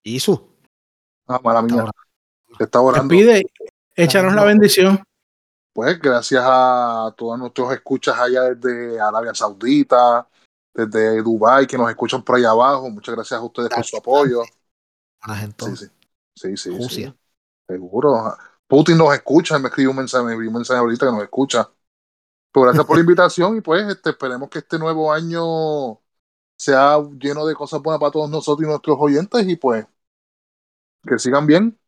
¿Y 0.05 0.21
su? 0.21 0.48
Ah, 1.29 1.41
mala 1.43 1.63
mía. 1.63 1.85
Te 2.57 2.65
está 2.65 2.81
orando. 2.81 3.09
Pide, 3.09 3.45
échanos 3.95 4.35
la 4.35 4.45
bendición. 4.45 5.03
Pues 5.73 6.01
gracias 6.01 6.43
a 6.45 7.15
todos 7.17 7.39
nuestros 7.39 7.73
escuchas 7.73 8.19
allá 8.19 8.55
desde 8.55 9.01
Arabia 9.01 9.35
Saudita, 9.35 10.27
desde 10.75 11.23
Dubai 11.23 11.67
que 11.67 11.79
nos 11.79 11.89
escuchan 11.91 12.23
por 12.23 12.37
ahí 12.37 12.45
abajo. 12.45 12.89
Muchas 12.91 13.15
gracias 13.15 13.39
a 13.39 13.45
ustedes 13.45 13.69
por 13.69 13.85
su 13.85 13.97
apoyo. 13.97 14.43
Buena 15.25 15.41
gente. 15.41 15.65
Sí, 15.67 15.77
sí. 15.77 15.87
Sí, 16.35 16.57
sí, 16.57 16.71
sí. 16.71 16.79
Rusia. 16.79 17.17
Seguro. 17.69 18.37
Putin 18.67 18.99
nos 18.99 19.15
escucha, 19.15 19.59
me 19.59 19.69
escribió 19.69 19.91
un 19.91 19.97
mensaje, 19.97 20.25
me 20.25 20.35
un 20.35 20.55
mensaje 20.55 20.81
ahorita 20.81 21.07
que 21.07 21.13
nos 21.13 21.23
escucha. 21.23 21.71
Pues 22.51 22.65
gracias 22.65 22.87
por 22.87 22.97
la 22.97 23.01
invitación 23.03 23.57
y 23.57 23.61
pues 23.61 23.87
este, 23.89 24.11
esperemos 24.11 24.49
que 24.49 24.61
este 24.61 24.79
nuevo 24.79 25.13
año 25.13 26.01
sea 26.57 26.99
lleno 27.21 27.47
de 27.47 27.55
cosas 27.55 27.81
buenas 27.83 28.01
para 28.01 28.11
todos 28.11 28.31
nosotros 28.31 28.67
y 28.67 28.69
nuestros 28.69 28.97
oyentes 28.99 29.47
y 29.47 29.57
pues 29.57 29.87
que 31.07 31.19
sigan 31.19 31.47
bien. 31.47 31.79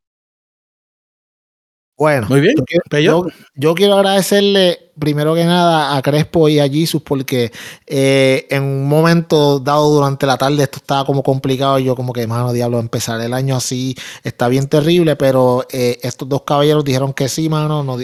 Bueno, 1.97 2.29
Muy 2.29 2.41
bien. 2.41 2.55
yo 2.91 2.99
yo, 2.99 3.27
yo 3.55 3.75
quiero 3.75 3.95
agradecerle 3.95 4.90
primero 5.01 5.35
que 5.35 5.45
nada 5.45 5.97
a 5.97 6.03
Crespo 6.03 6.49
y 6.49 6.61
a 6.61 6.69
Jesus 6.69 7.03
porque 7.03 7.51
eh, 7.87 8.47
en 8.51 8.63
un 8.63 8.89
momento 8.89 9.59
dado 9.59 9.91
durante 9.91 10.27
la 10.27 10.39
tarde 10.39 10.63
esto 10.63 10.77
estaba 10.77 11.05
como 11.05 11.23
complicado 11.23 11.79
y 11.79 11.85
yo 11.85 11.97
como 11.97 12.13
que, 12.13 12.27
mano, 12.27 12.53
diablo, 12.53 12.79
empezar 12.79 13.21
el 13.21 13.35
año 13.35 13.57
así 13.57 13.97
está 14.23 14.47
bien 14.49 14.69
terrible, 14.69 15.17
pero 15.17 15.67
eh, 15.71 15.99
estos 16.03 16.29
dos 16.29 16.43
caballeros 16.43 16.85
dijeron 16.85 17.13
que 17.13 17.29
sí, 17.29 17.49
mano, 17.49 17.83
no, 17.83 17.99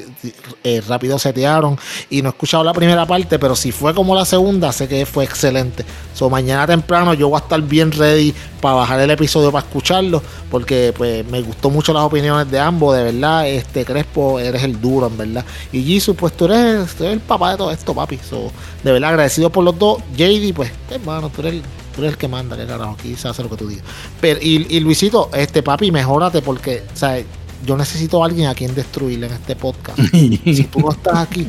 eh, 0.64 0.82
rápido 0.88 1.18
setearon 1.18 1.78
y 2.10 2.22
no 2.22 2.30
he 2.30 2.32
escuchado 2.32 2.64
la 2.64 2.72
primera 2.72 3.06
parte, 3.06 3.38
pero 3.38 3.54
si 3.54 3.70
fue 3.70 3.94
como 3.94 4.14
la 4.14 4.24
segunda, 4.24 4.72
sé 4.72 4.88
que 4.88 5.06
fue 5.06 5.24
excelente. 5.24 5.84
So, 6.14 6.30
mañana 6.30 6.66
temprano 6.66 7.14
yo 7.14 7.28
voy 7.28 7.38
a 7.38 7.42
estar 7.42 7.60
bien 7.60 7.92
ready 7.92 8.34
para 8.60 8.76
bajar 8.76 9.00
el 9.00 9.10
episodio 9.10 9.52
para 9.52 9.66
escucharlo 9.66 10.22
porque 10.50 10.94
pues 10.96 11.26
me 11.26 11.42
gustó 11.42 11.70
mucho 11.70 11.92
las 11.92 12.02
opiniones 12.02 12.50
de 12.50 12.58
ambos, 12.58 12.96
de 12.96 13.04
verdad, 13.04 13.48
este 13.48 13.84
Crespo 13.84 14.40
eres 14.40 14.62
el 14.62 14.80
duro, 14.80 15.08
en 15.08 15.16
verdad. 15.18 15.44
Y 15.72 15.82
Jesus, 15.82 16.16
pues 16.16 16.32
tú 16.32 16.46
eres 16.46 16.85
eres, 16.86 17.12
el 17.14 17.20
papá 17.20 17.52
de 17.52 17.56
todo 17.58 17.70
esto, 17.70 17.94
papi. 17.94 18.18
So, 18.18 18.50
de 18.82 18.92
verdad, 18.92 19.10
agradecido 19.10 19.50
por 19.50 19.64
los 19.64 19.78
dos. 19.78 19.98
JD, 20.16 20.54
pues, 20.54 20.70
hermano, 20.90 21.30
tú 21.30 21.42
eres, 21.42 21.54
el, 21.54 21.62
tú 21.94 22.00
eres 22.00 22.12
el 22.12 22.18
que 22.18 22.28
manda, 22.28 22.56
que 22.56 22.66
carajo, 22.66 22.96
aquí 22.98 23.14
se 23.16 23.28
hace 23.28 23.42
lo 23.42 23.50
que 23.50 23.56
tú 23.56 23.68
digas. 23.68 23.84
Pero, 24.20 24.40
y, 24.42 24.66
y 24.68 24.80
Luisito, 24.80 25.30
este 25.32 25.62
papi, 25.62 25.90
mejórate 25.90 26.42
porque, 26.42 26.84
sea, 26.94 27.22
yo 27.64 27.76
necesito 27.76 28.22
a 28.22 28.26
alguien 28.26 28.48
a 28.48 28.54
quien 28.54 28.74
destruir 28.74 29.22
en 29.22 29.32
este 29.32 29.56
podcast. 29.56 29.98
si 30.10 30.64
tú 30.64 30.80
no 30.80 30.90
estás 30.90 31.16
aquí, 31.18 31.46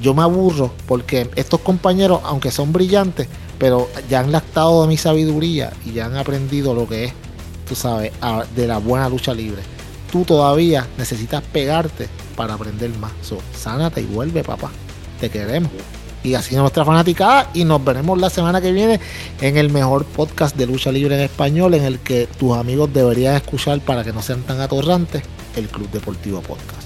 yo 0.00 0.14
me 0.14 0.22
aburro 0.22 0.72
porque 0.86 1.30
estos 1.36 1.60
compañeros, 1.60 2.20
aunque 2.24 2.50
son 2.50 2.72
brillantes, 2.72 3.28
pero 3.58 3.88
ya 4.08 4.20
han 4.20 4.32
lactado 4.32 4.82
de 4.82 4.88
mi 4.88 4.96
sabiduría 4.96 5.72
y 5.84 5.92
ya 5.92 6.06
han 6.06 6.16
aprendido 6.16 6.74
lo 6.74 6.86
que 6.86 7.04
es, 7.04 7.12
tú 7.68 7.74
sabes, 7.74 8.12
de 8.54 8.66
la 8.66 8.78
buena 8.78 9.08
lucha 9.08 9.32
libre. 9.32 9.62
Tú 10.12 10.24
todavía 10.24 10.86
necesitas 10.98 11.42
pegarte 11.42 12.08
para 12.36 12.54
aprender 12.54 12.90
más. 12.98 13.12
So, 13.22 13.38
sánate 13.54 14.02
y 14.02 14.06
vuelve, 14.06 14.44
papá. 14.44 14.70
Te 15.20 15.30
queremos. 15.30 15.70
Y 16.22 16.34
así 16.34 16.56
nuestra 16.56 16.84
fanaticada. 16.84 17.50
Y 17.54 17.64
nos 17.64 17.84
veremos 17.84 18.18
la 18.20 18.30
semana 18.30 18.60
que 18.60 18.72
viene 18.72 19.00
en 19.40 19.56
el 19.56 19.70
mejor 19.70 20.04
podcast 20.04 20.56
de 20.56 20.66
lucha 20.66 20.92
libre 20.92 21.16
en 21.16 21.22
español, 21.22 21.74
en 21.74 21.84
el 21.84 21.98
que 22.00 22.28
tus 22.38 22.56
amigos 22.56 22.92
deberían 22.92 23.34
escuchar 23.36 23.80
para 23.80 24.04
que 24.04 24.12
no 24.12 24.22
sean 24.22 24.42
tan 24.42 24.60
atorrantes, 24.60 25.22
el 25.56 25.68
Club 25.68 25.90
Deportivo 25.90 26.40
Podcast. 26.42 26.85